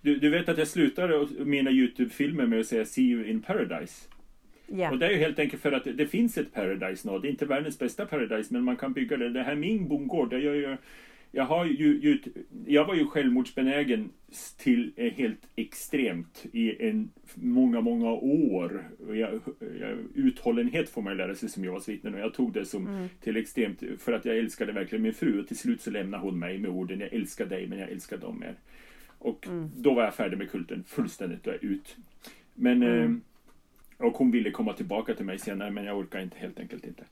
Du, 0.00 0.16
du 0.16 0.30
vet 0.30 0.48
att 0.48 0.58
jag 0.58 0.68
slutade 0.68 1.26
mina 1.44 1.70
Youtube-filmer 1.70 2.46
med 2.46 2.60
att 2.60 2.66
säga 2.66 2.84
See 2.84 3.10
you 3.10 3.26
in 3.26 3.42
paradise. 3.42 4.08
Ja. 4.66 4.90
Och 4.90 4.98
det 4.98 5.06
är 5.06 5.10
ju 5.10 5.18
helt 5.18 5.38
enkelt 5.38 5.62
för 5.62 5.72
att 5.72 5.84
det 5.84 6.06
finns 6.06 6.38
ett 6.38 6.54
paradise 6.54 7.10
nu. 7.10 7.18
Det 7.18 7.28
är 7.28 7.30
inte 7.30 7.46
världens 7.46 7.78
bästa 7.78 8.06
paradise 8.06 8.54
men 8.54 8.64
man 8.64 8.76
kan 8.76 8.92
bygga 8.92 9.16
det. 9.16 9.30
Det 9.30 9.42
här 9.42 9.54
min 9.54 9.88
bondgård, 9.88 10.30
det 10.30 10.38
gör 10.38 10.54
ju 10.54 10.76
jag, 11.32 11.44
har 11.44 11.64
ju, 11.64 12.00
ju, 12.00 12.18
jag 12.66 12.84
var 12.84 12.94
ju 12.94 13.06
självmordsbenägen 13.06 14.10
till 14.56 14.92
helt 15.16 15.48
extremt 15.56 16.46
i 16.52 16.88
en 16.88 17.10
många, 17.34 17.80
många 17.80 18.10
år. 18.10 18.84
Jag, 19.08 19.40
jag, 19.80 19.98
uthållenhet 20.14 20.88
får 20.88 21.02
man 21.02 21.16
lära 21.16 21.34
sig 21.34 21.48
som 21.48 21.64
Jehovas 21.64 21.88
vittnen 21.88 22.14
och 22.14 22.20
jag 22.20 22.34
tog 22.34 22.52
det 22.52 22.64
som 22.64 22.86
mm. 22.86 23.08
till 23.20 23.36
extremt 23.36 23.82
för 23.98 24.12
att 24.12 24.24
jag 24.24 24.38
älskade 24.38 24.72
verkligen 24.72 25.02
min 25.02 25.14
fru 25.14 25.40
och 25.40 25.48
till 25.48 25.58
slut 25.58 25.80
så 25.80 25.90
lämnade 25.90 26.22
hon 26.22 26.38
mig 26.38 26.58
med 26.58 26.70
orden 26.70 27.00
jag 27.00 27.12
älskar 27.12 27.46
dig 27.46 27.66
men 27.66 27.78
jag 27.78 27.90
älskar 27.90 28.16
dem 28.16 28.40
mer. 28.40 28.54
Och 29.18 29.46
mm. 29.46 29.70
då 29.76 29.94
var 29.94 30.04
jag 30.04 30.14
färdig 30.14 30.38
med 30.38 30.50
kulten 30.50 30.84
fullständigt 30.86 31.46
och 31.46 31.54
ut. 31.60 31.96
Men 32.54 32.82
mm. 32.82 33.02
eh, 33.02 34.06
och 34.06 34.16
hon 34.16 34.30
ville 34.30 34.50
komma 34.50 34.72
tillbaka 34.72 35.14
till 35.14 35.26
mig 35.26 35.38
senare 35.38 35.70
men 35.70 35.84
jag 35.84 35.98
orkar 35.98 36.20
inte 36.20 36.38
helt 36.38 36.58
enkelt 36.58 36.86
inte. 36.86 37.04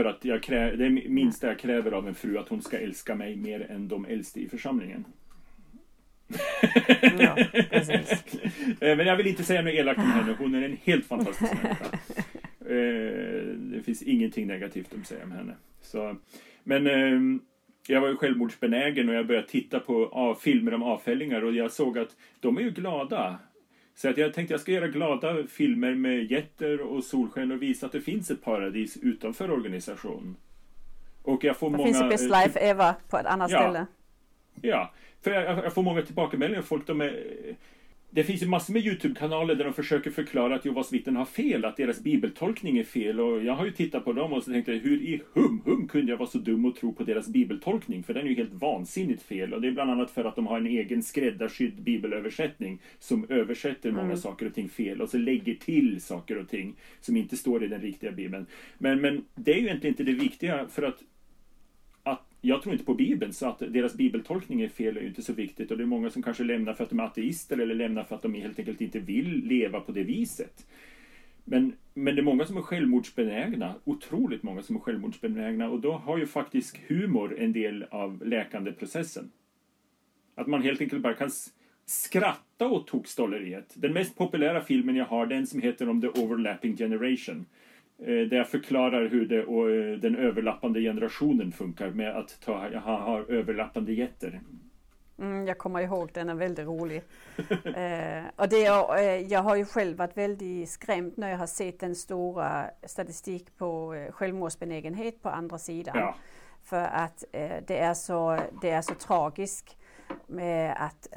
För 0.00 0.04
att 0.04 0.24
jag 0.24 0.42
krä, 0.42 0.76
det 0.76 0.86
är 0.86 1.08
minsta 1.08 1.46
jag 1.46 1.58
kräver 1.58 1.92
av 1.92 2.08
en 2.08 2.14
fru 2.14 2.38
att 2.38 2.48
hon 2.48 2.62
ska 2.62 2.78
älska 2.78 3.14
mig 3.14 3.36
mer 3.36 3.70
än 3.70 3.88
de 3.88 4.04
äldste 4.04 4.40
i 4.40 4.48
församlingen. 4.48 5.04
Ja, 7.18 7.36
eh, 8.80 8.96
Men 8.96 9.06
jag 9.06 9.16
vill 9.16 9.26
inte 9.26 9.44
säga 9.44 9.62
något 9.62 9.72
elakt 9.74 9.98
om 9.98 10.04
henne. 10.04 10.36
Hon 10.38 10.54
är 10.54 10.62
en 10.62 10.76
helt 10.84 11.06
fantastisk 11.06 11.52
människa. 11.62 11.84
Eh, 12.60 13.54
det 13.56 13.82
finns 13.84 14.02
ingenting 14.02 14.46
negativt 14.46 14.94
att 15.00 15.06
säga 15.06 15.24
om 15.24 15.32
henne. 15.32 15.54
Så, 15.80 16.16
men 16.64 16.86
ehm, 16.86 17.40
jag 17.86 18.00
var 18.00 18.08
ju 18.08 18.16
självmordsbenägen 18.16 19.08
och 19.08 19.14
jag 19.14 19.26
började 19.26 19.48
titta 19.48 19.80
på 19.80 20.36
filmer 20.40 20.74
om 20.74 20.82
avfällingar 20.82 21.44
och 21.44 21.52
jag 21.52 21.72
såg 21.72 21.98
att 21.98 22.16
de 22.40 22.56
är 22.56 22.62
ju 22.62 22.70
glada. 22.70 23.38
Så 24.00 24.08
att 24.08 24.18
jag 24.18 24.34
tänkte 24.34 24.54
jag 24.54 24.60
ska 24.60 24.72
göra 24.72 24.88
glada 24.88 25.46
filmer 25.46 25.94
med 25.94 26.30
jätter 26.30 26.80
och 26.80 27.04
solsken 27.04 27.52
och 27.52 27.62
visa 27.62 27.86
att 27.86 27.92
det 27.92 28.00
finns 28.00 28.30
ett 28.30 28.44
paradis 28.44 28.96
utanför 28.96 29.50
organisationen. 29.50 30.36
Och 31.22 31.44
jag 31.44 31.56
får 31.56 31.70
det 31.70 31.76
många... 31.76 31.86
finns 31.86 32.02
ett 32.02 32.08
best 32.08 32.30
eh, 32.30 32.42
life 32.42 32.58
ever 32.60 32.94
på 33.08 33.18
ett 33.18 33.26
annat 33.26 33.50
ja, 33.50 33.58
ställe. 33.58 33.86
Ja, 34.62 34.92
för 35.20 35.30
jag, 35.30 35.64
jag 35.64 35.72
får 35.74 35.82
många 35.82 36.02
tillbakemeldingar. 36.02 36.62
Folk 36.62 36.86
de 36.86 37.00
är 37.00 37.24
det 38.10 38.24
finns 38.24 38.42
ju 38.42 38.46
massor 38.46 38.72
med 38.72 38.86
Youtube-kanaler 38.86 39.54
där 39.54 39.64
de 39.64 39.74
försöker 39.74 40.10
förklara 40.10 40.54
att 40.54 40.64
Jehovas 40.64 40.92
vittnen 40.92 41.16
har 41.16 41.24
fel, 41.24 41.64
att 41.64 41.76
deras 41.76 42.00
bibeltolkning 42.00 42.78
är 42.78 42.84
fel. 42.84 43.20
Och 43.20 43.44
jag 43.44 43.54
har 43.54 43.64
ju 43.64 43.70
tittat 43.70 44.04
på 44.04 44.12
dem 44.12 44.32
och 44.32 44.42
så 44.42 44.50
tänkte 44.50 44.72
jag, 44.72 44.80
hur 44.80 45.02
i 45.02 45.22
hum 45.32 45.62
hum 45.64 45.88
kunde 45.88 46.12
jag 46.12 46.16
vara 46.18 46.28
så 46.28 46.38
dum 46.38 46.64
och 46.64 46.76
tro 46.76 46.92
på 46.92 47.04
deras 47.04 47.28
bibeltolkning? 47.28 48.02
För 48.02 48.14
den 48.14 48.26
är 48.26 48.30
ju 48.30 48.36
helt 48.36 48.52
vansinnigt 48.52 49.22
fel. 49.22 49.54
Och 49.54 49.60
det 49.60 49.68
är 49.68 49.72
bland 49.72 49.90
annat 49.90 50.10
för 50.10 50.24
att 50.24 50.36
de 50.36 50.46
har 50.46 50.58
en 50.58 50.66
egen 50.66 51.02
skräddarsydd 51.02 51.82
bibelöversättning 51.82 52.78
som 52.98 53.26
översätter 53.28 53.90
många 53.90 54.04
mm. 54.04 54.16
saker 54.16 54.46
och 54.46 54.54
ting 54.54 54.68
fel 54.68 55.00
och 55.00 55.08
så 55.08 55.18
lägger 55.18 55.54
till 55.54 56.00
saker 56.00 56.38
och 56.38 56.48
ting 56.48 56.76
som 57.00 57.16
inte 57.16 57.36
står 57.36 57.64
i 57.64 57.68
den 57.68 57.80
riktiga 57.80 58.12
bibeln. 58.12 58.46
Men, 58.78 59.00
men 59.00 59.24
det 59.34 59.52
är 59.52 59.56
ju 59.56 59.66
egentligen 59.66 59.92
inte 59.92 60.04
det 60.04 60.12
viktiga 60.12 60.68
för 60.68 60.82
att 60.82 61.02
jag 62.40 62.62
tror 62.62 62.72
inte 62.72 62.84
på 62.84 62.94
Bibeln, 62.94 63.32
så 63.32 63.46
att 63.46 63.58
deras 63.58 63.94
bibeltolkning 63.94 64.62
är 64.62 64.68
fel 64.68 64.96
är 64.96 65.00
ju 65.00 65.08
inte 65.08 65.22
så 65.22 65.32
viktigt. 65.32 65.70
Och 65.70 65.76
det 65.76 65.84
är 65.84 65.86
många 65.86 66.10
som 66.10 66.22
kanske 66.22 66.44
lämnar 66.44 66.74
för 66.74 66.84
att 66.84 66.90
de 66.90 67.00
är 67.00 67.04
ateister 67.04 67.58
eller 67.58 67.74
lämnar 67.74 68.04
för 68.04 68.16
att 68.16 68.22
de 68.22 68.34
helt 68.34 68.58
enkelt 68.58 68.80
inte 68.80 68.98
vill 68.98 69.44
leva 69.44 69.80
på 69.80 69.92
det 69.92 70.02
viset. 70.02 70.66
Men, 71.44 71.72
men 71.94 72.14
det 72.14 72.20
är 72.20 72.24
många 72.24 72.46
som 72.46 72.56
är 72.56 72.62
självmordsbenägna, 72.62 73.74
otroligt 73.84 74.42
många 74.42 74.62
som 74.62 74.76
är 74.76 74.80
självmordsbenägna 74.80 75.68
och 75.68 75.80
då 75.80 75.92
har 75.92 76.18
ju 76.18 76.26
faktiskt 76.26 76.76
humor 76.88 77.36
en 77.38 77.52
del 77.52 77.84
av 77.90 78.26
läkandeprocessen. 78.26 79.30
Att 80.34 80.46
man 80.46 80.62
helt 80.62 80.80
enkelt 80.80 81.02
bara 81.02 81.14
kan 81.14 81.30
skratta 81.86 82.68
åt 82.68 82.86
tokstolleriet. 82.86 83.74
Den 83.74 83.92
mest 83.92 84.16
populära 84.16 84.60
filmen 84.64 84.96
jag 84.96 85.04
har, 85.04 85.26
den 85.26 85.46
som 85.46 85.60
heter 85.60 85.88
om 85.88 86.00
The 86.00 86.08
Overlapping 86.08 86.76
Generation. 86.76 87.46
Eh, 88.00 88.28
där 88.28 88.36
jag 88.36 88.48
förklarar 88.48 89.08
hur 89.08 89.26
det, 89.26 89.44
och 89.44 89.70
eh, 89.70 89.98
den 89.98 90.16
överlappande 90.16 90.80
generationen 90.80 91.52
funkar 91.52 91.90
med 91.90 92.16
att 92.16 92.40
ta, 92.40 92.78
ha, 92.78 93.00
ha 93.00 93.24
överlappande 93.28 93.92
getter. 93.92 94.40
Mm, 95.18 95.46
jag 95.46 95.58
kommer 95.58 95.80
ihåg, 95.80 96.10
den 96.12 96.28
är 96.28 96.34
väldigt 96.34 96.66
rolig. 96.66 97.02
eh, 97.64 98.24
och 98.36 98.48
det, 98.48 98.66
eh, 98.66 99.32
jag 99.32 99.42
har 99.42 99.56
ju 99.56 99.64
själv 99.64 99.96
varit 99.96 100.16
väldigt 100.16 100.70
skrämd 100.70 101.12
när 101.16 101.30
jag 101.30 101.38
har 101.38 101.46
sett 101.46 101.80
den 101.80 101.94
stora 101.94 102.70
statistik 102.86 103.56
på 103.56 103.94
eh, 103.94 104.12
självmordsbenägenhet 104.12 105.22
på 105.22 105.28
andra 105.28 105.58
sidan. 105.58 105.98
Ja. 105.98 106.14
För 106.62 106.82
att 106.82 107.24
eh, 107.32 107.56
det, 107.66 107.78
är 107.78 107.94
så, 107.94 108.38
det 108.62 108.70
är 108.70 108.82
så 108.82 108.94
tragiskt 108.94 109.76
med 110.26 110.76
att, 110.78 111.08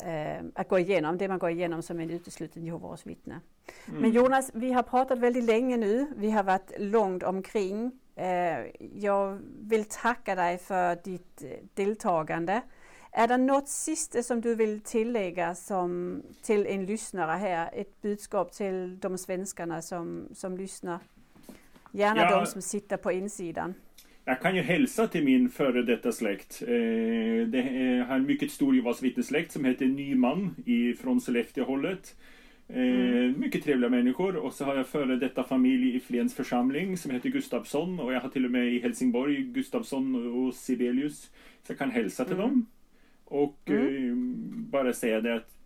att 0.55 0.69
gå 0.69 0.79
igenom 0.79 1.17
det 1.17 1.27
man 1.27 1.39
går 1.39 1.49
igenom 1.49 1.81
som 1.81 1.99
en 1.99 2.09
utesluten 2.09 2.63
Jehovas 2.63 3.07
vittne. 3.07 3.39
Mm. 3.87 4.01
Men 4.01 4.11
Jonas, 4.11 4.51
vi 4.53 4.71
har 4.71 4.83
pratat 4.83 5.19
väldigt 5.19 5.43
länge 5.43 5.77
nu. 5.77 6.07
Vi 6.15 6.31
har 6.31 6.43
varit 6.43 6.71
långt 6.79 7.23
omkring. 7.23 7.91
Eh, 8.15 8.87
jag 8.95 9.39
vill 9.59 9.85
tacka 9.85 10.35
dig 10.35 10.57
för 10.57 10.97
ditt 11.03 11.43
eh, 11.43 11.49
deltagande. 11.73 12.61
Är 13.11 13.27
det 13.27 13.37
något 13.37 13.69
sista 13.69 14.23
som 14.23 14.41
du 14.41 14.55
vill 14.55 14.81
tillägga 14.81 15.55
som, 15.55 16.21
till 16.41 16.67
en 16.67 16.85
lyssnare 16.85 17.37
här? 17.37 17.69
Ett 17.73 18.01
budskap 18.01 18.51
till 18.51 18.99
de 18.99 19.17
svenskarna 19.17 19.81
som, 19.81 20.27
som 20.33 20.57
lyssnar? 20.57 20.99
Gärna 21.91 22.21
ja, 22.21 22.39
de 22.39 22.45
som 22.45 22.61
sitter 22.61 22.97
på 22.97 23.11
insidan. 23.11 23.73
Jag 24.25 24.41
kan 24.41 24.55
ju 24.55 24.61
hälsa 24.61 25.07
till 25.07 25.25
min 25.25 25.49
före 25.49 25.83
detta 25.83 26.11
släkt. 26.11 26.61
Eh, 26.61 26.67
det 27.47 27.59
är 27.59 28.15
en 28.15 28.25
mycket 28.25 28.51
stor 28.51 28.75
Jehovas 28.75 29.01
vittnessläkt 29.01 29.51
som 29.51 29.65
heter 29.65 29.85
Nyman 29.85 30.55
från 31.01 31.21
Sollefteå-hållet. 31.21 32.15
Mm. 32.73 33.29
Eh, 33.29 33.37
mycket 33.37 33.63
trevliga 33.63 33.89
människor 33.89 34.35
och 34.35 34.53
så 34.53 34.65
har 34.65 34.75
jag 34.75 34.87
före 34.87 35.15
detta 35.15 35.43
familj 35.43 35.95
i 35.95 35.99
Flens 35.99 36.35
församling 36.35 36.97
som 36.97 37.11
heter 37.11 37.29
Gustavsson 37.29 37.99
och 37.99 38.13
jag 38.13 38.21
har 38.21 38.29
till 38.29 38.45
och 38.45 38.51
med 38.51 38.73
i 38.73 38.79
Helsingborg 38.79 39.43
Gustavsson 39.43 40.33
och 40.33 40.53
Sibelius. 40.53 41.21
Så 41.63 41.71
jag 41.71 41.77
kan 41.77 41.91
hälsa 41.91 42.25
till 42.25 42.33
mm. 42.33 42.47
dem. 42.47 42.65
Och 43.25 43.59
mm. 43.65 44.09
eh, 44.09 44.15
bara 44.71 44.93
säga 44.93 45.21
det 45.21 45.35
att 45.35 45.57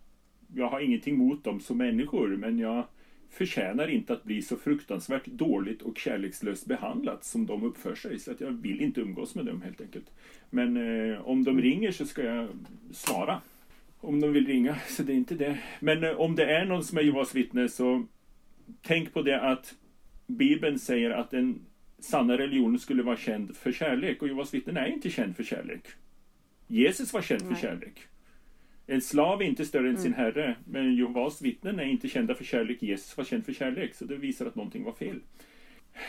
jag 0.54 0.68
har 0.68 0.80
ingenting 0.80 1.18
mot 1.18 1.44
dem 1.44 1.60
som 1.60 1.78
människor 1.78 2.28
men 2.28 2.58
jag 2.58 2.84
förtjänar 3.30 3.88
inte 3.88 4.12
att 4.12 4.24
bli 4.24 4.42
så 4.42 4.56
fruktansvärt 4.56 5.26
dåligt 5.26 5.82
och 5.82 5.98
kärlekslöst 5.98 6.66
behandlat 6.66 7.24
som 7.24 7.46
de 7.46 7.62
uppför 7.62 7.94
sig. 7.94 8.18
Så 8.18 8.30
att 8.30 8.40
jag 8.40 8.50
vill 8.50 8.80
inte 8.80 9.00
umgås 9.00 9.34
med 9.34 9.46
dem 9.46 9.62
helt 9.62 9.80
enkelt. 9.80 10.10
Men 10.50 10.76
eh, 10.76 11.28
om 11.28 11.44
de 11.44 11.60
ringer 11.60 11.90
så 11.90 12.06
ska 12.06 12.22
jag 12.22 12.48
svara 12.90 13.40
om 14.00 14.20
de 14.20 14.32
vill 14.32 14.46
ringa, 14.46 14.76
så 14.88 15.02
det 15.02 15.12
är 15.12 15.16
inte 15.16 15.34
det. 15.34 15.58
Men 15.80 16.04
eh, 16.04 16.10
om 16.10 16.36
det 16.36 16.44
är 16.44 16.64
någon 16.64 16.84
som 16.84 16.98
är 16.98 17.02
Jehovas 17.02 17.34
vittne 17.34 17.68
så 17.68 18.06
tänk 18.82 19.12
på 19.12 19.22
det 19.22 19.40
att 19.40 19.74
Bibeln 20.26 20.78
säger 20.78 21.10
att 21.10 21.30
den 21.30 21.66
sanna 21.98 22.38
religionen 22.38 22.78
skulle 22.78 23.02
vara 23.02 23.16
känd 23.16 23.56
för 23.56 23.72
kärlek 23.72 24.22
och 24.22 24.28
Jehovas 24.28 24.54
vittnen 24.54 24.76
är 24.76 24.86
inte 24.86 25.10
känd 25.10 25.36
för 25.36 25.44
kärlek. 25.44 25.82
Jesus 26.66 27.12
var 27.12 27.22
känd 27.22 27.42
Nej. 27.44 27.54
för 27.54 27.60
kärlek. 27.68 28.06
En 28.86 29.00
slav 29.00 29.42
är 29.42 29.46
inte 29.46 29.64
större 29.64 29.88
än 29.88 29.90
mm. 29.90 30.02
sin 30.02 30.14
herre, 30.14 30.56
men 30.64 30.96
Jehovas 30.96 31.42
vittnen 31.42 31.80
är 31.80 31.84
inte 31.84 32.08
kända 32.08 32.34
för 32.34 32.44
kärlek. 32.44 32.82
Jesus 32.82 33.16
var 33.16 33.24
känd 33.24 33.44
för 33.44 33.52
kärlek, 33.52 33.94
så 33.94 34.04
det 34.04 34.16
visar 34.16 34.46
att 34.46 34.54
någonting 34.54 34.84
var 34.84 34.92
fel. 34.92 35.20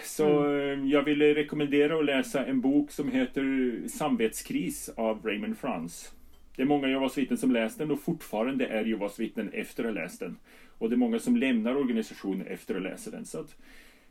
Så 0.04 0.44
mm. 0.44 0.90
jag 0.90 1.04
ville 1.04 1.36
rekommendera 1.36 2.00
att 2.00 2.06
läsa 2.06 2.46
en 2.46 2.62
bok 2.62 2.92
som 2.92 3.12
heter 3.12 3.74
Samvetskris 3.88 4.90
av 4.90 5.26
Raymond 5.26 5.58
Frans. 5.58 6.14
Det 6.60 6.64
är 6.64 6.68
många 6.68 6.88
Jehovas 6.88 7.18
vittnen 7.18 7.38
som 7.38 7.52
läst 7.52 7.78
den 7.78 7.92
och 7.92 8.00
fortfarande 8.00 8.68
är 8.68 8.86
Jehovas 8.86 9.20
vittnen 9.20 9.50
efter 9.54 9.84
att 9.84 9.96
ha 9.96 10.02
läst 10.02 10.20
den. 10.20 10.38
Och 10.78 10.90
det 10.90 10.96
är 10.96 10.98
många 10.98 11.20
som 11.20 11.38
lämnar 11.38 11.76
organisationen 11.76 12.48
efter 12.48 12.76
att 12.76 12.82
läsa 12.82 13.12
den. 13.12 13.26
Så 13.26 13.40
att 13.40 13.56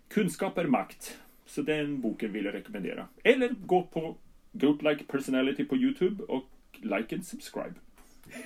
kunskap 0.09 0.59
är 0.59 0.65
makt. 0.65 1.19
Så 1.47 1.63
den 1.63 2.01
boken 2.01 2.33
vill 2.33 2.45
jag 2.45 2.55
rekommendera. 2.55 3.09
Eller 3.25 3.49
gå 3.49 3.83
på 3.83 4.17
Goat 4.53 4.83
Like 4.83 5.05
Personality 5.05 5.65
på 5.65 5.77
Youtube 5.77 6.25
och 6.25 6.47
like 6.73 7.15
and 7.15 7.27
subscribe. 7.27 7.75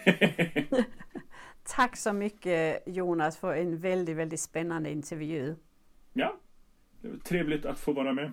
Tack 1.64 1.96
så 1.96 2.12
mycket 2.12 2.82
Jonas 2.86 3.36
för 3.36 3.54
en 3.54 3.78
väldigt, 3.78 4.16
väldigt 4.16 4.40
spännande 4.40 4.90
intervju. 4.90 5.54
Ja, 6.12 6.36
det 7.00 7.08
var 7.08 7.16
trevligt 7.16 7.66
att 7.66 7.80
få 7.80 7.92
vara 7.92 8.12
med. 8.12 8.32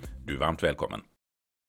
Du 0.31 0.37
varmt 0.37 0.63
välkommen. 0.63 1.10